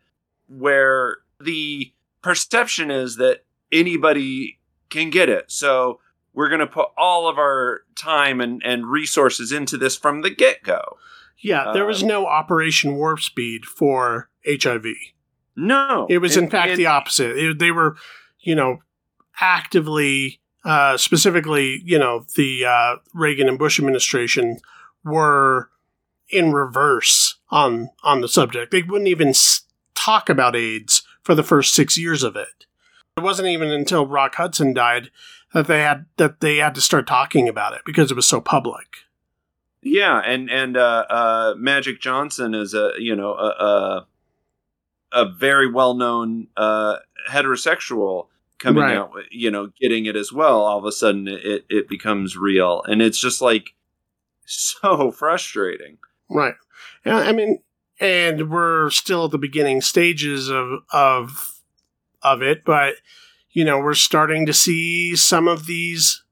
where 0.46 1.18
the 1.44 1.92
perception 2.22 2.90
is 2.90 3.16
that 3.16 3.44
anybody 3.72 4.58
can 4.90 5.10
get 5.10 5.28
it 5.28 5.50
so 5.50 6.00
we're 6.32 6.48
going 6.48 6.60
to 6.60 6.66
put 6.66 6.88
all 6.98 7.28
of 7.28 7.38
our 7.38 7.82
time 7.96 8.40
and, 8.40 8.60
and 8.64 8.86
resources 8.86 9.52
into 9.52 9.76
this 9.76 9.96
from 9.96 10.22
the 10.22 10.30
get-go 10.30 10.96
yeah, 11.38 11.72
there 11.74 11.84
was 11.84 12.02
uh, 12.02 12.06
no 12.06 12.26
Operation 12.26 12.94
Warp 12.96 13.20
Speed 13.20 13.66
for 13.66 14.30
HIV. 14.48 14.86
no 15.56 16.06
It 16.08 16.18
was, 16.18 16.36
in 16.38 16.44
And- 16.44 16.50
fact, 16.50 16.70
and- 16.70 16.78
the 16.78 16.86
opposite. 16.86 17.36
It- 17.36 17.58
they 17.58 17.70
were, 17.70 17.96
you 18.40 18.54
know, 18.54 18.78
actively, 19.40 20.40
uh, 20.64 20.96
specifically, 20.96 21.82
you 21.84 21.98
know, 21.98 22.24
the 22.36 22.64
uh, 22.64 22.96
Reagan 23.12 23.48
and 23.48 23.58
Bush 23.58 23.78
administration 23.78 24.58
were 25.04 25.70
in 26.30 26.52
reverse 26.52 27.36
on 27.50 27.90
on 28.02 28.22
the 28.22 28.28
subject. 28.28 28.70
They 28.72 28.82
wouldn't 28.82 29.08
even 29.08 29.34
talk 29.94 30.30
about 30.30 30.56
AIDS 30.56 31.02
for 31.24 31.34
the 31.34 31.42
first 31.42 31.74
six 31.74 31.98
years 31.98 32.22
of 32.22 32.36
it. 32.36 32.66
It 33.16 33.22
wasn't 33.22 33.48
even 33.48 33.70
until 33.70 34.06
Rock 34.06 34.36
Hudson 34.36 34.72
died 34.72 35.10
that 35.52 35.66
they 35.66 35.80
had 35.80 36.06
that 36.16 36.40
they 36.40 36.58
had 36.58 36.74
to 36.76 36.80
start 36.80 37.06
talking 37.06 37.48
about 37.48 37.72
it 37.74 37.82
because 37.84 38.10
it 38.10 38.14
was 38.14 38.26
so 38.28 38.40
public. 38.40 38.86
Yeah, 39.82 40.18
and 40.24 40.50
and 40.50 40.76
uh, 40.76 41.04
uh, 41.10 41.54
Magic 41.56 42.00
Johnson 42.00 42.54
is 42.54 42.74
a 42.74 42.92
you 42.98 43.14
know 43.16 43.34
a 43.34 43.48
a, 43.64 44.06
a 45.12 45.28
very 45.28 45.70
well 45.70 45.94
known 45.94 46.48
uh, 46.56 46.96
heterosexual 47.30 48.26
coming 48.58 48.82
Right. 48.82 48.96
out, 48.96 49.12
you 49.30 49.50
know, 49.50 49.70
getting 49.80 50.06
it 50.06 50.16
as 50.16 50.32
well. 50.32 50.62
All 50.62 50.78
of 50.78 50.84
a 50.84 50.92
sudden, 50.92 51.28
it 51.28 51.64
it 51.68 51.88
becomes 51.88 52.36
real, 52.36 52.82
and 52.86 53.00
it's 53.02 53.18
just 53.20 53.40
like 53.40 53.74
so 54.46 55.10
frustrating. 55.10 55.98
Right. 56.30 56.54
Yeah, 57.04 57.18
I 57.18 57.32
mean, 57.32 57.58
and 58.00 58.50
we're 58.50 58.90
still 58.90 59.26
at 59.26 59.30
the 59.30 59.38
beginning 59.38 59.80
stages 59.80 60.48
of 60.50 60.80
of 60.92 61.60
of 62.22 62.42
it, 62.42 62.64
but 62.64 62.96
you 63.50 63.64
know, 63.64 63.78
we're 63.78 63.94
starting 63.94 64.46
to 64.46 64.52
see 64.52 65.14
some 65.14 65.46
of 65.46 65.66
these 65.66 66.22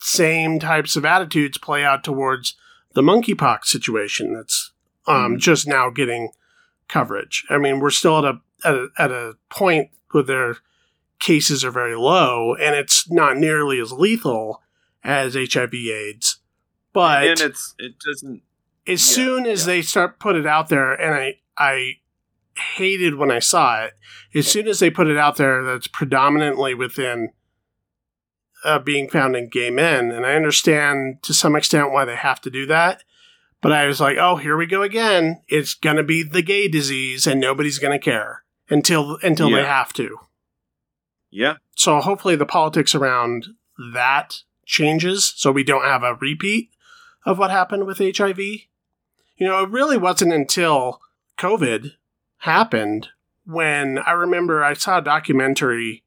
same 0.00 0.58
types 0.58 0.96
of 0.96 1.04
attitudes 1.04 1.58
play 1.58 1.84
out 1.84 2.02
towards 2.04 2.54
the 2.94 3.02
monkeypox 3.02 3.64
situation 3.66 4.32
that's 4.32 4.72
um, 5.06 5.34
Mhm. 5.36 5.38
just 5.40 5.66
now 5.66 5.90
getting 5.90 6.30
coverage. 6.88 7.44
I 7.50 7.58
mean, 7.58 7.80
we're 7.80 7.90
still 7.90 8.18
at 8.18 8.24
a, 8.24 8.40
at 8.64 8.74
a 8.74 8.88
at 8.98 9.10
a 9.10 9.36
point 9.50 9.90
where 10.10 10.22
their 10.22 10.56
cases 11.18 11.64
are 11.64 11.70
very 11.70 11.96
low, 11.96 12.54
and 12.54 12.74
it's 12.74 13.10
not 13.10 13.36
nearly 13.36 13.80
as 13.80 13.92
lethal 13.92 14.62
as 15.04 15.34
HIV/AIDS. 15.36 16.38
But 16.92 17.24
and 17.26 17.40
it's 17.40 17.74
it 17.78 17.94
doesn't. 17.98 18.42
As 18.88 19.06
Yeah, 19.08 19.14
soon 19.14 19.46
as 19.46 19.60
yeah. 19.60 19.66
they 19.66 19.82
start 19.82 20.18
put 20.18 20.36
it 20.36 20.46
out 20.46 20.68
there 20.68 20.92
and 20.92 21.14
i 21.14 21.34
i 21.56 21.92
hated 22.76 23.14
when 23.14 23.30
i 23.30 23.38
saw 23.38 23.84
it 23.84 23.92
as 24.34 24.46
soon 24.48 24.66
as 24.66 24.80
they 24.80 24.90
put 24.90 25.06
it 25.06 25.16
out 25.16 25.36
there 25.36 25.62
that's 25.62 25.86
predominantly 25.86 26.74
within 26.74 27.30
uh, 28.64 28.78
being 28.80 29.08
found 29.08 29.36
in 29.36 29.48
gay 29.48 29.70
men 29.70 30.10
and 30.10 30.26
i 30.26 30.34
understand 30.34 31.22
to 31.22 31.32
some 31.32 31.54
extent 31.54 31.92
why 31.92 32.04
they 32.04 32.16
have 32.16 32.40
to 32.40 32.50
do 32.50 32.66
that 32.66 33.04
but 33.60 33.70
i 33.72 33.86
was 33.86 34.00
like 34.00 34.16
oh 34.18 34.36
here 34.36 34.56
we 34.56 34.66
go 34.66 34.82
again. 34.82 35.40
It's 35.48 35.74
gonna 35.74 36.02
be 36.04 36.22
the 36.22 36.42
gay 36.42 36.66
disease 36.68 37.26
and 37.26 37.40
nobody's 37.40 37.78
gonna 37.78 37.98
care 37.98 38.44
until 38.70 39.18
until 39.22 39.50
they 39.50 39.64
have 39.64 39.92
to. 39.94 40.16
Yeah, 41.30 41.56
so 41.76 42.00
hopefully 42.00 42.36
the 42.36 42.46
politics 42.46 42.94
around 42.94 43.48
that 43.94 44.42
changes 44.64 45.32
so 45.36 45.50
we 45.52 45.62
don't 45.64 45.84
have 45.84 46.02
a 46.02 46.14
repeat 46.14 46.70
of 47.26 47.38
what 47.38 47.50
happened 47.50 47.84
with 47.86 47.98
HIV. 47.98 48.38
You 49.38 49.46
know, 49.46 49.62
it 49.62 49.70
really 49.70 49.96
wasn't 49.96 50.32
until 50.32 51.00
COVID 51.38 51.92
happened 52.38 53.08
when 53.46 53.98
I 53.98 54.10
remember 54.10 54.62
I 54.62 54.74
saw 54.74 54.98
a 54.98 55.02
documentary 55.02 56.04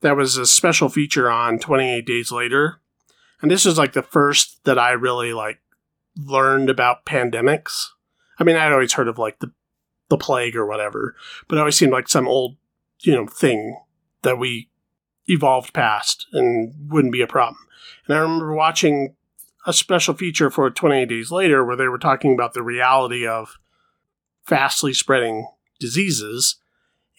that 0.00 0.16
was 0.16 0.36
a 0.36 0.46
special 0.46 0.88
feature 0.88 1.30
on 1.30 1.58
28 1.58 2.06
Days 2.06 2.30
Later. 2.30 2.80
And 3.42 3.50
this 3.50 3.64
was 3.64 3.78
like 3.78 3.92
the 3.92 4.02
first 4.02 4.64
that 4.64 4.78
I 4.78 4.92
really 4.92 5.32
like 5.32 5.60
learned 6.16 6.70
about 6.70 7.04
pandemics. 7.04 7.88
I 8.38 8.44
mean, 8.44 8.56
I'd 8.56 8.72
always 8.72 8.92
heard 8.92 9.08
of 9.08 9.18
like 9.18 9.40
the 9.40 9.52
the 10.08 10.16
plague 10.16 10.56
or 10.56 10.66
whatever, 10.66 11.14
but 11.46 11.56
it 11.56 11.58
always 11.58 11.76
seemed 11.76 11.92
like 11.92 12.08
some 12.08 12.26
old, 12.26 12.56
you 13.00 13.14
know, 13.14 13.26
thing 13.26 13.78
that 14.22 14.38
we 14.38 14.70
evolved 15.26 15.74
past 15.74 16.26
and 16.32 16.72
wouldn't 16.90 17.12
be 17.12 17.20
a 17.20 17.26
problem. 17.26 17.58
And 18.06 18.16
I 18.16 18.20
remember 18.20 18.54
watching 18.54 19.14
a 19.66 19.72
special 19.72 20.14
feature 20.14 20.50
for 20.50 20.70
28 20.70 21.08
Days 21.08 21.30
Later 21.30 21.64
where 21.64 21.76
they 21.76 21.88
were 21.88 21.98
talking 21.98 22.32
about 22.32 22.54
the 22.54 22.62
reality 22.62 23.26
of 23.26 23.58
fastly 24.44 24.94
spreading 24.94 25.48
diseases. 25.78 26.56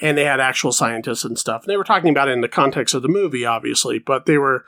And 0.02 0.18
they 0.18 0.26
had 0.26 0.40
actual 0.40 0.72
scientists 0.72 1.26
and 1.26 1.38
stuff. 1.38 1.64
And 1.64 1.72
they 1.72 1.78
were 1.78 1.84
talking 1.84 2.10
about 2.10 2.30
it 2.30 2.32
in 2.32 2.42
the 2.42 2.48
context 2.48 2.94
of 2.96 3.02
the 3.02 3.10
movie, 3.10 3.46
obviously, 3.46 4.00
but 4.00 4.26
they 4.26 4.38
were, 4.38 4.64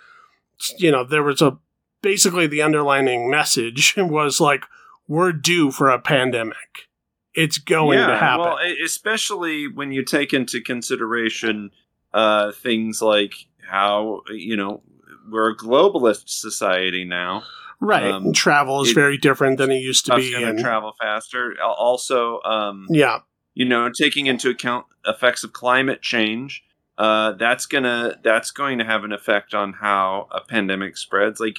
you 0.77 0.91
know, 0.91 1.05
there 1.05 1.23
was 1.23 1.41
a 1.41 1.57
basically 2.01 2.47
the 2.47 2.61
underlining 2.61 3.29
message 3.29 3.95
was 3.97 4.41
like, 4.41 4.65
we're 5.07 5.31
due 5.31 5.71
for 5.71 5.89
a 5.89 5.99
pandemic. 5.99 6.89
It's 7.33 7.57
going 7.57 7.97
to 7.97 8.17
happen. 8.17 8.45
Well, 8.45 8.57
especially 8.83 9.67
when 9.67 9.93
you 9.93 10.03
take 10.03 10.33
into 10.33 10.59
consideration 10.59 11.71
uh, 12.13 12.51
things 12.51 13.01
like 13.01 13.33
how 13.69 14.21
you 14.29 14.57
know 14.57 14.81
we're 15.29 15.51
a 15.51 15.57
globalist 15.57 16.29
society 16.29 17.05
now. 17.05 17.43
Right. 17.81 18.09
um, 18.11 18.31
travel 18.31 18.81
is 18.81 18.91
it- 18.91 18.95
very 18.95 19.17
different 19.17 19.57
than 19.57 19.71
it 19.71 19.79
used 19.79 20.05
to 20.05 20.15
be. 20.15 20.33
And, 20.33 20.59
travel 20.59 20.93
faster. 21.01 21.55
Also, 21.61 22.41
um, 22.43 22.87
yeah. 22.89 23.19
you 23.53 23.65
know, 23.65 23.89
taking 23.89 24.27
into 24.27 24.49
account 24.49 24.85
effects 25.05 25.43
of 25.43 25.51
climate 25.51 26.01
change, 26.01 26.63
uh, 26.97 27.33
that's 27.33 27.65
gonna 27.65 28.19
that's 28.23 28.51
going 28.51 28.77
to 28.77 28.85
have 28.85 29.03
an 29.03 29.11
effect 29.11 29.53
on 29.53 29.73
how 29.73 30.27
a 30.31 30.41
pandemic 30.41 30.97
spreads. 30.97 31.39
Like, 31.39 31.57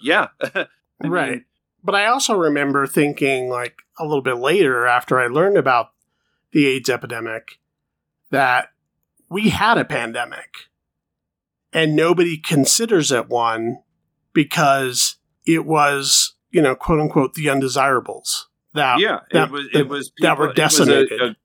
yeah, 0.00 0.28
I 0.54 0.66
mean, 1.00 1.12
Right. 1.12 1.42
But 1.82 1.94
I 1.94 2.06
also 2.06 2.34
remember 2.34 2.86
thinking, 2.86 3.48
like, 3.48 3.76
a 3.98 4.04
little 4.04 4.22
bit 4.22 4.38
later 4.38 4.86
after 4.86 5.20
I 5.20 5.28
learned 5.28 5.56
about 5.56 5.92
the 6.50 6.66
AIDS 6.66 6.90
epidemic, 6.90 7.58
that 8.30 8.70
we 9.28 9.50
had 9.50 9.78
a 9.78 9.84
pandemic 9.84 10.66
and 11.72 11.94
nobody 11.94 12.38
considers 12.38 13.12
it 13.12 13.28
one 13.28 13.82
because 14.36 15.16
it 15.46 15.64
was, 15.66 16.34
you 16.52 16.62
know, 16.62 16.74
quote 16.76 17.00
unquote, 17.00 17.34
the 17.34 17.48
undesirables. 17.50 18.48
That, 18.74 19.00
yeah, 19.00 19.20
that- 19.32 19.48
it 19.48 19.50
was 19.50 19.66
it 19.72 19.88
was 19.88 20.12
that 20.20 20.38
were 20.38 20.48
people- 20.52 20.64
was 20.64 20.78
a- 20.80 20.84
decimated. 21.06 21.36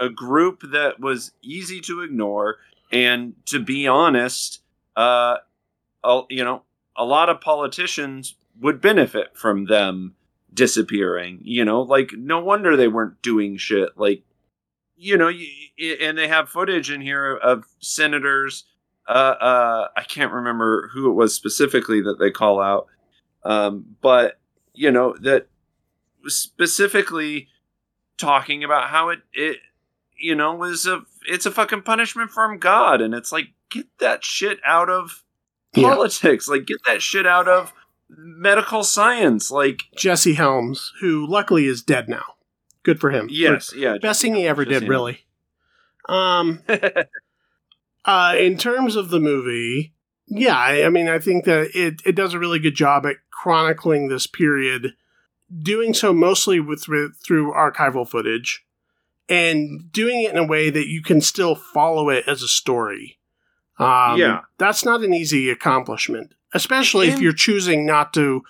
A, 0.00 0.06
a 0.06 0.08
group 0.10 0.62
that 0.72 0.98
was 1.00 1.32
easy 1.42 1.80
to 1.82 2.02
ignore, 2.02 2.56
and 2.90 3.34
to 3.46 3.58
be 3.60 3.86
honest, 3.86 4.60
uh, 4.96 5.36
you 6.30 6.44
know, 6.44 6.62
a 6.96 7.04
lot 7.04 7.28
of 7.28 7.40
politicians 7.40 8.34
would 8.60 8.80
benefit 8.80 9.36
from 9.36 9.66
them 9.66 10.14
disappearing. 10.52 11.40
You 11.42 11.64
know, 11.64 11.82
like 11.82 12.12
no 12.16 12.40
wonder 12.40 12.76
they 12.76 12.88
weren't 12.88 13.20
doing 13.22 13.56
shit. 13.58 13.90
Like, 13.96 14.22
you 14.96 15.16
know, 15.18 15.26
y- 15.26 15.46
y- 15.78 15.96
and 16.00 16.16
they 16.16 16.28
have 16.28 16.48
footage 16.48 16.90
in 16.90 17.00
here 17.02 17.34
of 17.36 17.64
senators. 17.80 18.64
Uh, 19.08 19.10
uh, 19.40 19.88
I 19.96 20.02
can't 20.02 20.32
remember 20.32 20.90
who 20.92 21.08
it 21.10 21.14
was 21.14 21.34
specifically 21.34 22.00
that 22.02 22.18
they 22.18 22.30
call 22.30 22.60
out, 22.60 22.86
um, 23.44 23.96
but 24.00 24.38
you 24.74 24.90
know 24.90 25.14
that 25.20 25.46
specifically 26.26 27.48
talking 28.18 28.64
about 28.64 28.88
how 28.88 29.10
it 29.10 29.20
it 29.32 29.58
you 30.18 30.34
know 30.34 30.54
was 30.54 30.86
a 30.86 31.02
it's 31.28 31.46
a 31.46 31.50
fucking 31.50 31.82
punishment 31.82 32.30
from 32.30 32.58
God, 32.58 33.00
and 33.00 33.14
it's 33.14 33.32
like 33.32 33.48
get 33.70 33.86
that 33.98 34.24
shit 34.24 34.58
out 34.64 34.88
of 34.90 35.22
Yeah. 35.74 35.88
politics, 35.90 36.48
like 36.48 36.66
get 36.66 36.78
that 36.86 37.02
shit 37.02 37.26
out 37.26 37.48
of 37.48 37.72
medical 38.08 38.82
science, 38.84 39.50
like 39.50 39.82
Jesse 39.96 40.34
Helms, 40.34 40.92
who 41.00 41.26
luckily 41.26 41.66
is 41.66 41.82
dead 41.82 42.08
now. 42.08 42.34
Good 42.82 43.00
for 43.00 43.10
him. 43.10 43.28
yes, 43.30 43.72
yeah, 43.74 43.96
Best 44.00 44.22
thing 44.22 44.34
he 44.36 44.46
ever 44.46 44.64
Jesse 44.64 44.80
did, 44.80 44.88
really. 44.88 45.26
Um, 46.08 46.60
Uh, 48.06 48.34
in 48.38 48.56
terms 48.56 48.94
of 48.94 49.10
the 49.10 49.20
movie, 49.20 49.92
yeah, 50.28 50.56
I, 50.56 50.84
I 50.84 50.88
mean, 50.88 51.08
I 51.08 51.18
think 51.18 51.44
that 51.44 51.70
it, 51.74 52.00
it 52.06 52.14
does 52.14 52.34
a 52.34 52.38
really 52.38 52.60
good 52.60 52.76
job 52.76 53.04
at 53.04 53.16
chronicling 53.30 54.08
this 54.08 54.26
period, 54.28 54.94
doing 55.62 55.92
so 55.92 56.12
mostly 56.12 56.60
with, 56.60 56.86
with 56.88 57.16
through 57.16 57.52
archival 57.52 58.08
footage, 58.08 58.64
and 59.28 59.90
doing 59.90 60.22
it 60.22 60.30
in 60.30 60.38
a 60.38 60.46
way 60.46 60.70
that 60.70 60.86
you 60.86 61.02
can 61.02 61.20
still 61.20 61.56
follow 61.56 62.08
it 62.08 62.24
as 62.28 62.42
a 62.42 62.48
story. 62.48 63.18
Um, 63.78 64.18
Yeah. 64.18 64.40
that's 64.56 64.84
not 64.84 65.02
an 65.02 65.12
easy 65.12 65.50
accomplishment, 65.50 66.32
especially 66.54 67.08
if 67.08 67.20
you're 67.20 67.32
choosing 67.32 67.84
not 67.84 68.14
to 68.14 68.42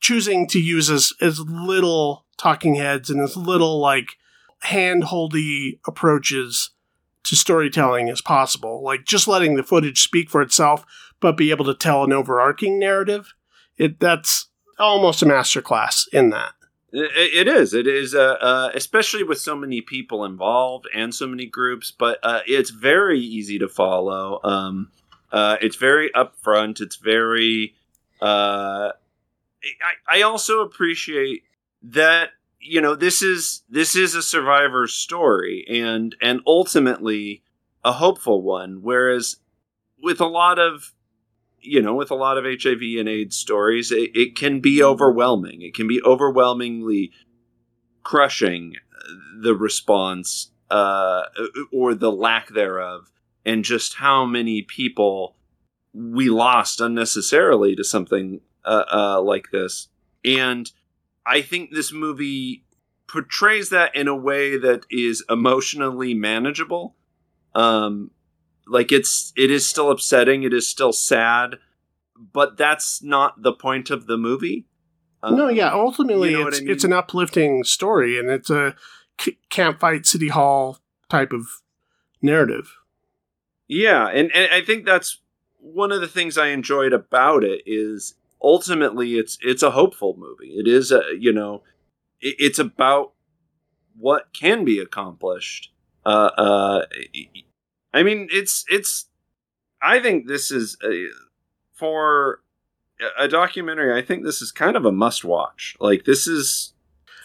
choosing 0.00 0.48
to 0.48 0.58
use 0.58 0.88
as 0.90 1.12
as 1.20 1.38
little 1.40 2.24
talking 2.38 2.74
heads 2.76 3.10
and 3.10 3.20
as 3.20 3.36
little 3.36 3.78
like 3.78 4.16
hand-holdy 4.60 5.80
approaches 5.86 6.70
to 7.24 7.36
storytelling 7.36 8.08
as 8.08 8.20
possible. 8.20 8.82
Like 8.82 9.04
just 9.04 9.28
letting 9.28 9.54
the 9.54 9.62
footage 9.62 10.02
speak 10.02 10.30
for 10.30 10.42
itself, 10.42 10.84
but 11.20 11.36
be 11.36 11.50
able 11.50 11.64
to 11.66 11.74
tell 11.74 12.04
an 12.04 12.12
overarching 12.12 12.78
narrative. 12.78 13.34
It 13.76 14.00
that's 14.00 14.48
almost 14.78 15.22
a 15.22 15.26
masterclass 15.26 16.06
in 16.12 16.30
that. 16.30 16.52
It, 16.92 17.46
it 17.46 17.48
is. 17.48 17.72
It 17.72 17.86
is, 17.86 18.14
uh, 18.14 18.36
uh, 18.40 18.70
especially 18.74 19.22
with 19.22 19.40
so 19.40 19.56
many 19.56 19.80
people 19.80 20.24
involved 20.24 20.86
and 20.94 21.14
so 21.14 21.26
many 21.26 21.46
groups. 21.46 21.90
But 21.90 22.18
uh, 22.22 22.40
it's 22.46 22.70
very 22.70 23.20
easy 23.20 23.58
to 23.58 23.68
follow. 23.68 24.40
Um, 24.44 24.90
uh, 25.30 25.56
it's 25.60 25.76
very 25.76 26.10
upfront. 26.10 26.80
It's 26.80 26.96
very. 26.96 27.74
Uh, 28.20 28.92
I, 30.08 30.18
I 30.18 30.22
also 30.22 30.60
appreciate 30.60 31.44
that 31.82 32.30
you 32.62 32.80
know 32.80 32.94
this 32.94 33.22
is 33.22 33.62
this 33.68 33.96
is 33.96 34.14
a 34.14 34.22
survivor's 34.22 34.92
story 34.92 35.66
and 35.68 36.14
and 36.22 36.40
ultimately 36.46 37.42
a 37.84 37.92
hopeful 37.92 38.42
one. 38.42 38.78
Whereas 38.82 39.36
with 40.00 40.20
a 40.20 40.26
lot 40.26 40.58
of 40.58 40.94
you 41.62 41.80
know, 41.80 41.94
with 41.94 42.10
a 42.10 42.16
lot 42.16 42.38
of 42.38 42.44
HIV 42.44 42.80
and 42.98 43.08
AIDS 43.08 43.36
stories, 43.36 43.92
it, 43.92 44.10
it 44.14 44.36
can 44.36 44.60
be 44.60 44.82
overwhelming. 44.82 45.62
It 45.62 45.74
can 45.74 45.86
be 45.86 46.02
overwhelmingly 46.04 47.12
crushing 48.02 48.74
uh, 48.92 49.12
the 49.40 49.54
response 49.54 50.50
uh, 50.70 51.22
or 51.72 51.94
the 51.94 52.10
lack 52.10 52.48
thereof 52.48 53.12
and 53.44 53.64
just 53.64 53.94
how 53.94 54.24
many 54.26 54.62
people 54.62 55.36
we 55.92 56.28
lost 56.28 56.80
unnecessarily 56.80 57.76
to 57.76 57.84
something 57.84 58.40
uh, 58.64 58.84
uh, 58.92 59.22
like 59.22 59.50
this. 59.52 59.88
And 60.24 60.70
I 61.26 61.42
think 61.42 61.70
this 61.70 61.92
movie 61.92 62.64
portrays 63.06 63.68
that 63.70 63.94
in 63.94 64.08
a 64.08 64.16
way 64.16 64.56
that 64.56 64.86
is 64.90 65.24
emotionally 65.28 66.14
manageable. 66.14 66.96
Um, 67.54 68.10
like 68.66 68.90
it's 68.90 69.32
it 69.36 69.50
is 69.50 69.66
still 69.66 69.90
upsetting, 69.90 70.42
it 70.42 70.54
is 70.54 70.68
still 70.68 70.92
sad, 70.92 71.56
but 72.16 72.56
that's 72.56 73.02
not 73.02 73.42
the 73.42 73.52
point 73.52 73.90
of 73.90 74.06
the 74.06 74.16
movie. 74.16 74.66
Um, 75.22 75.36
no, 75.36 75.48
yeah, 75.48 75.72
ultimately 75.72 76.30
you 76.30 76.40
know 76.40 76.48
it's 76.48 76.58
I 76.58 76.62
mean? 76.62 76.70
it's 76.70 76.84
an 76.84 76.92
uplifting 76.92 77.64
story, 77.64 78.18
and 78.18 78.28
it's 78.28 78.50
a 78.50 78.74
can't 79.50 79.78
fight 79.78 80.06
city 80.06 80.28
hall 80.28 80.78
type 81.08 81.32
of 81.32 81.46
narrative. 82.20 82.76
Yeah, 83.68 84.08
and, 84.08 84.30
and 84.34 84.52
I 84.52 84.62
think 84.62 84.84
that's 84.84 85.20
one 85.58 85.92
of 85.92 86.00
the 86.00 86.08
things 86.08 86.36
I 86.36 86.48
enjoyed 86.48 86.92
about 86.92 87.44
it 87.44 87.62
is 87.66 88.14
ultimately 88.42 89.14
it's 89.14 89.38
it's 89.42 89.62
a 89.62 89.70
hopeful 89.70 90.16
movie. 90.18 90.54
It 90.54 90.68
is 90.68 90.90
a 90.92 91.02
you 91.18 91.32
know 91.32 91.62
it, 92.20 92.36
it's 92.38 92.58
about 92.58 93.12
what 93.96 94.32
can 94.32 94.64
be 94.64 94.78
accomplished. 94.78 95.72
Uh, 96.04 96.30
uh, 96.36 96.86
I 97.92 98.02
mean, 98.02 98.28
it's 98.30 98.64
it's. 98.68 99.06
I 99.80 100.00
think 100.00 100.28
this 100.28 100.50
is 100.50 100.76
a, 100.84 101.08
for 101.74 102.40
a 103.18 103.28
documentary. 103.28 103.96
I 103.96 104.04
think 104.04 104.24
this 104.24 104.40
is 104.40 104.52
kind 104.52 104.76
of 104.76 104.84
a 104.84 104.92
must 104.92 105.24
watch. 105.24 105.76
Like 105.80 106.04
this 106.04 106.26
is 106.26 106.74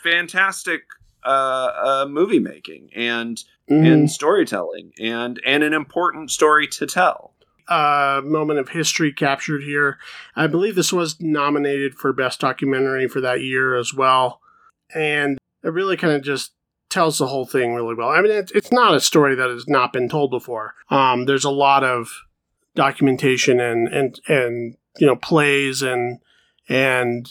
fantastic 0.04 0.84
uh, 1.24 1.72
uh, 1.84 2.06
movie 2.10 2.40
making 2.40 2.90
and 2.96 3.44
mm. 3.70 3.92
and 3.92 4.10
storytelling 4.10 4.94
and 5.00 5.40
and 5.46 5.64
an 5.64 5.74
important 5.74 6.32
story 6.32 6.68
to 6.68 6.86
tell. 6.86 7.34
Uh, 7.68 8.22
moment 8.24 8.60
of 8.60 8.70
history 8.70 9.12
captured 9.12 9.62
here. 9.62 9.98
I 10.36 10.48
believe 10.48 10.76
this 10.76 10.94
was 10.94 11.20
nominated 11.20 11.96
for 11.96 12.14
best 12.14 12.40
documentary 12.40 13.08
for 13.08 13.20
that 13.22 13.42
year 13.42 13.76
as 13.76 13.94
well, 13.94 14.40
and 14.96 15.38
it 15.64 15.70
really 15.74 15.98
kind 15.98 16.14
of 16.14 16.22
just 16.22 16.54
tells 16.90 17.18
the 17.18 17.28
whole 17.28 17.46
thing 17.46 17.74
really 17.74 17.96
well. 17.96 18.10
I 18.10 18.22
mean, 18.22 18.32
it's, 18.32 18.52
it's 18.54 18.72
not 18.72 18.96
a 18.96 19.02
story 19.02 19.36
that 19.36 19.50
has 19.50 19.68
not 19.68 19.92
been 19.92 20.08
told 20.08 20.32
before. 20.32 20.76
Um, 20.90 21.26
there's 21.26 21.44
a 21.44 21.50
lot 21.50 21.84
of 21.84 22.24
documentation 22.76 23.60
and 23.60 23.88
and 23.88 24.22
and 24.28 24.78
you 25.00 25.08
know 25.08 25.16
plays 25.16 25.82
and 25.82 26.20
and 26.70 27.28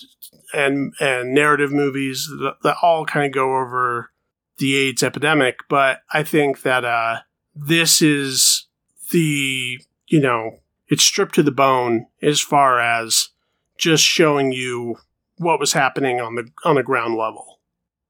and 0.53 0.93
and 1.01 1.35
narrative 1.35 1.73
movies 1.73 2.29
that, 2.29 2.57
that 2.63 2.77
all 2.83 3.07
kind 3.07 3.27
of 3.27 3.33
go 3.33 3.57
over 3.57 4.11
the 4.59 4.75
AIDS 4.77 5.03
epidemic. 5.03 5.61
But 5.69 6.03
I 6.13 6.23
think 6.23 6.63
that 6.63 6.85
uh, 6.85 7.21
this 7.55 8.03
is 8.03 8.67
the 9.13 9.81
you 10.07 10.21
know 10.21 10.61
it's 10.89 11.03
stripped 11.03 11.35
to 11.35 11.43
the 11.43 11.51
bone 11.51 12.07
as 12.23 12.41
far 12.41 12.81
as 12.81 13.31
just 13.77 14.05
showing 14.05 14.53
you 14.53 14.97
what 15.39 15.61
was 15.61 15.73
happening 15.73 16.21
on 16.21 16.35
the 16.35 16.49
on 16.65 16.77
the 16.77 16.83
ground 16.83 17.17
level. 17.17 17.61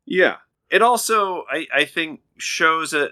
Yeah, 0.05 0.37
it 0.71 0.83
also 0.83 1.45
I, 1.51 1.67
I 1.75 1.85
think 1.85 2.21
shows 2.39 2.93
a, 2.93 3.09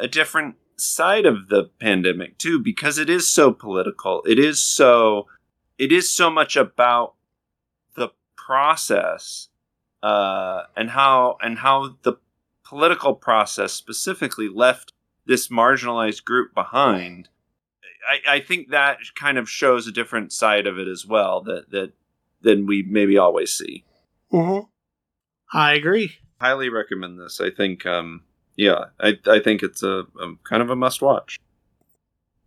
a, 0.00 0.04
a 0.04 0.08
different 0.08 0.56
side 0.76 1.26
of 1.26 1.48
the 1.48 1.70
pandemic 1.80 2.38
too 2.38 2.58
because 2.60 2.98
it 2.98 3.08
is 3.08 3.28
so 3.28 3.52
political. 3.52 4.22
It 4.26 4.38
is 4.38 4.60
so 4.60 5.26
it 5.78 5.92
is 5.92 6.12
so 6.12 6.30
much 6.30 6.56
about 6.56 7.14
the 7.96 8.10
process 8.36 9.48
uh, 10.02 10.64
and 10.76 10.90
how 10.90 11.38
and 11.40 11.58
how 11.58 11.96
the 12.02 12.14
political 12.64 13.14
process 13.14 13.72
specifically 13.72 14.48
left 14.48 14.92
this 15.26 15.48
marginalized 15.48 16.24
group 16.24 16.54
behind. 16.54 17.28
I, 18.08 18.36
I 18.36 18.40
think 18.40 18.70
that 18.70 18.98
kind 19.14 19.38
of 19.38 19.48
shows 19.48 19.86
a 19.86 19.92
different 19.92 20.32
side 20.32 20.66
of 20.66 20.78
it 20.78 20.88
as 20.88 21.06
well 21.06 21.40
that 21.42 21.70
that 21.70 21.92
than 22.42 22.66
we 22.66 22.82
maybe 22.82 23.18
always 23.18 23.52
see. 23.52 23.84
Mm-hmm. 24.32 24.66
I 25.56 25.74
agree. 25.74 26.16
Highly 26.40 26.68
recommend 26.68 27.20
this. 27.20 27.40
I 27.40 27.50
think, 27.50 27.86
um, 27.86 28.22
yeah, 28.56 28.86
I, 28.98 29.18
I 29.26 29.38
think 29.38 29.62
it's 29.62 29.82
a, 29.82 30.06
a 30.20 30.34
kind 30.42 30.62
of 30.62 30.70
a 30.70 30.74
must 30.74 31.00
watch. 31.02 31.38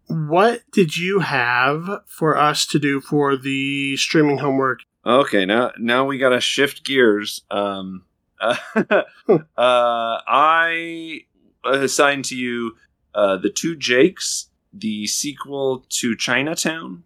What 0.08 0.64
did 0.72 0.98
you 0.98 1.20
have 1.20 2.02
for 2.06 2.36
us 2.36 2.66
to 2.68 2.80
do 2.80 3.00
for 3.00 3.38
the 3.38 3.96
streaming 3.96 4.40
homework 4.40 4.80
Okay, 5.06 5.46
now 5.46 5.72
now 5.78 6.06
we 6.06 6.18
gotta 6.18 6.42
shift 6.42 6.84
gears. 6.84 7.42
Um, 7.52 8.06
uh, 8.42 8.56
uh, 9.30 9.42
I 9.56 11.22
assigned 11.64 12.26
to 12.26 12.36
you 12.36 12.76
uh, 13.14 13.38
the 13.38 13.52
Two 13.52 13.76
Jakes, 13.76 14.50
the 14.76 15.08
sequel 15.08 15.86
to 15.90 16.16
Chinatown. 16.16 17.04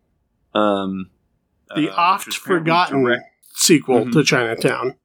Um, 0.53 1.09
the 1.75 1.89
uh, 1.89 1.95
oft 1.95 2.33
forgotten 2.33 3.03
direct- 3.03 3.23
sequel 3.53 4.01
mm-hmm. 4.01 4.11
to 4.11 4.23
Chinatown. 4.23 4.95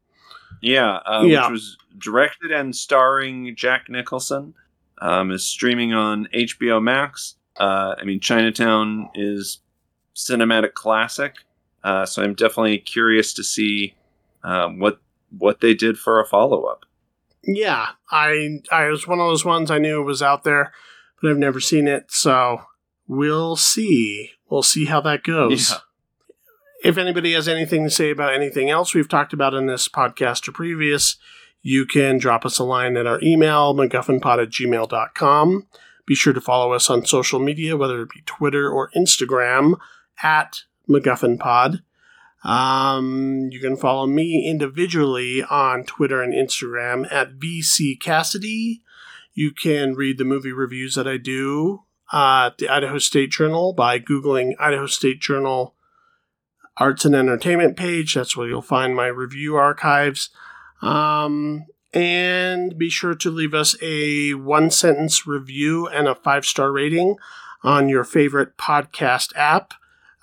Yeah, 0.61 0.97
uh, 1.05 1.23
yeah, 1.27 1.43
which 1.43 1.53
was 1.53 1.77
directed 1.99 2.51
and 2.51 2.75
starring 2.75 3.55
Jack 3.55 3.89
Nicholson. 3.89 4.55
Um, 4.99 5.33
is 5.33 5.45
streaming 5.45 5.93
on 5.93 6.29
HBO 6.35 6.83
Max. 6.83 7.35
Uh, 7.59 7.95
I 7.99 8.05
mean, 8.05 8.21
Chinatown 8.21 9.11
is 9.15 9.61
cinematic 10.15 10.75
classic. 10.75 11.35
Uh, 11.83 12.07
so 12.07 12.23
I'm 12.23 12.35
definitely 12.35 12.79
curious 12.79 13.35
to 13.35 13.45
see 13.45 13.95
um, 14.43 14.79
what 14.79 15.01
what 15.37 15.61
they 15.61 15.75
did 15.75 15.99
for 15.99 16.21
a 16.21 16.25
follow 16.25 16.65
up. 16.65 16.87
Yeah, 17.43 17.89
I 18.11 18.61
I 18.73 18.87
was 18.87 19.07
one 19.07 19.21
of 19.21 19.27
those 19.27 19.45
ones 19.45 19.71
I 19.71 19.79
knew 19.79 20.03
was 20.03 20.23
out 20.23 20.45
there, 20.45 20.73
but 21.21 21.31
I've 21.31 21.39
never 21.39 21.61
seen 21.61 21.89
it. 21.89 22.11
So 22.11 22.63
we'll 23.07 23.57
see. 23.57 24.31
We'll 24.49 24.63
see 24.63 24.87
how 24.87 25.01
that 25.03 25.25
goes. 25.25 25.71
Yeah. 25.71 25.77
If 26.85 26.99
anybody 26.99 27.33
has 27.33 27.49
anything 27.49 27.85
to 27.85 27.91
say 27.91 28.11
about 28.11 28.35
anything 28.35 28.69
else 28.69 28.95
we've 28.95 29.09
talked 29.09 29.33
about 29.33 29.55
in 29.55 29.67
this 29.67 29.89
podcast 29.89 30.47
or 30.47 30.53
previous, 30.53 31.17
you 31.63 31.87
can 31.87 32.19
drop 32.19 32.45
us 32.45 32.59
a 32.59 32.65
line 32.65 32.97
at 32.99 33.07
our 33.07 33.19
email, 33.23 33.75
MacGuffinPod 33.75 34.43
at 34.43 34.51
gmail.com. 34.51 35.67
Be 36.07 36.15
sure 36.15 36.35
to 36.35 36.41
follow 36.41 36.75
us 36.75 36.91
on 36.91 37.07
social 37.07 37.41
media, 37.41 37.79
whether 37.79 38.03
it 38.03 38.11
be 38.11 38.21
Twitter 38.27 38.69
or 38.69 38.91
Instagram, 38.95 39.79
at 40.23 40.61
MacGuffin 40.89 41.39
Pod. 41.41 41.83
Um, 42.45 43.49
you 43.51 43.59
can 43.59 43.77
follow 43.77 44.07
me 44.07 44.47
individually 44.47 45.43
on 45.43 45.85
Twitter 45.85 46.23
and 46.23 46.35
Instagram 46.35 47.11
at 47.11 47.39
VC 47.39 47.99
Cassidy. 47.99 48.83
You 49.35 49.53
can 49.53 49.95
read 49.95 50.19
the 50.19 50.25
movie 50.25 50.53
reviews 50.53 50.95
that 50.95 51.09
I 51.09 51.17
do 51.17 51.83
at 52.13 52.59
the 52.59 52.69
Idaho 52.69 52.99
State 52.99 53.31
Journal 53.31 53.73
by 53.73 53.99
Googling 53.99 54.55
Idaho 54.59 54.87
State 54.87 55.21
Journal 55.21 55.75
Arts 56.77 57.05
and 57.05 57.15
Entertainment 57.15 57.77
page. 57.77 58.15
That's 58.15 58.37
where 58.37 58.49
you'll 58.49 58.63
find 58.63 58.95
my 58.95 59.07
review 59.07 59.57
archives. 59.57 60.31
Um, 60.83 61.67
and 61.93 62.77
be 62.79 62.91
sure 62.91 63.15
to 63.15 63.31
leave 63.31 63.55
us 63.55 63.77
a 63.83 64.35
one 64.35 64.71
sentence 64.71 65.27
review 65.27 65.87
and 65.89 66.09
a 66.09 66.15
five 66.15 66.45
star 66.45 66.73
rating 66.73 67.17
on 67.63 67.89
your 67.89 68.05
favorite 68.05 68.57
podcast 68.57 69.33
app 69.37 69.75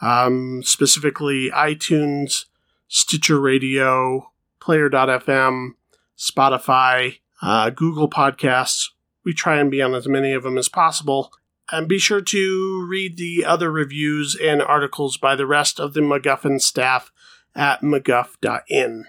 um, 0.02 0.64
specifically 0.64 1.50
iTunes, 1.52 2.46
Stitcher 2.88 3.40
Radio, 3.40 4.32
Player.fm, 4.60 5.72
Spotify, 6.18 7.20
uh, 7.42 7.70
Google 7.70 8.10
Podcasts. 8.10 8.90
We 9.24 9.34
try 9.34 9.58
and 9.60 9.72
be 9.72 9.82
on 9.82 9.94
as 9.94 10.08
many 10.08 10.34
of 10.34 10.44
them 10.44 10.58
as 10.58 10.70
possible. 10.70 11.32
And 11.72 11.88
be 11.88 12.00
sure 12.00 12.22
to 12.22 12.86
read 12.90 13.18
the 13.18 13.46
other 13.46 13.72
reviews 13.72 14.36
and 14.42 14.62
articles 14.62 15.18
by 15.18 15.36
the 15.36 15.46
rest 15.46 15.80
of 15.80 15.94
the 15.94 16.02
MacGuffin 16.02 16.60
staff 16.60 17.12
at 17.56 17.82
MacGuff.in. 17.82 19.06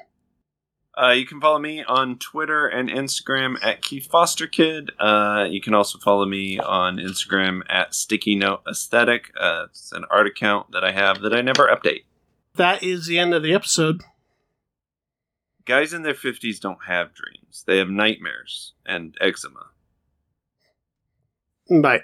Uh, 1.00 1.10
you 1.10 1.24
can 1.24 1.40
follow 1.40 1.58
me 1.58 1.82
on 1.82 2.18
Twitter 2.18 2.66
and 2.66 2.90
Instagram 2.90 3.56
at 3.62 3.82
Keith 3.82 4.06
Foster 4.10 4.46
Kid. 4.46 4.90
Uh, 5.00 5.46
you 5.48 5.60
can 5.60 5.72
also 5.72 5.98
follow 5.98 6.26
me 6.26 6.58
on 6.58 6.98
Instagram 6.98 7.62
at 7.68 7.94
Sticky 7.94 8.36
Note 8.36 8.60
Aesthetic. 8.68 9.32
Uh, 9.38 9.64
it's 9.70 9.92
an 9.92 10.04
art 10.10 10.26
account 10.26 10.72
that 10.72 10.84
I 10.84 10.92
have 10.92 11.22
that 11.22 11.32
I 11.32 11.40
never 11.40 11.66
update. 11.66 12.04
That 12.56 12.82
is 12.82 13.06
the 13.06 13.18
end 13.18 13.32
of 13.32 13.42
the 13.42 13.54
episode. 13.54 14.02
Guys 15.64 15.94
in 15.94 16.02
their 16.02 16.12
50s 16.12 16.60
don't 16.60 16.84
have 16.86 17.14
dreams, 17.14 17.64
they 17.66 17.78
have 17.78 17.88
nightmares 17.88 18.74
and 18.84 19.16
eczema. 19.20 19.71
Bye. 21.70 22.02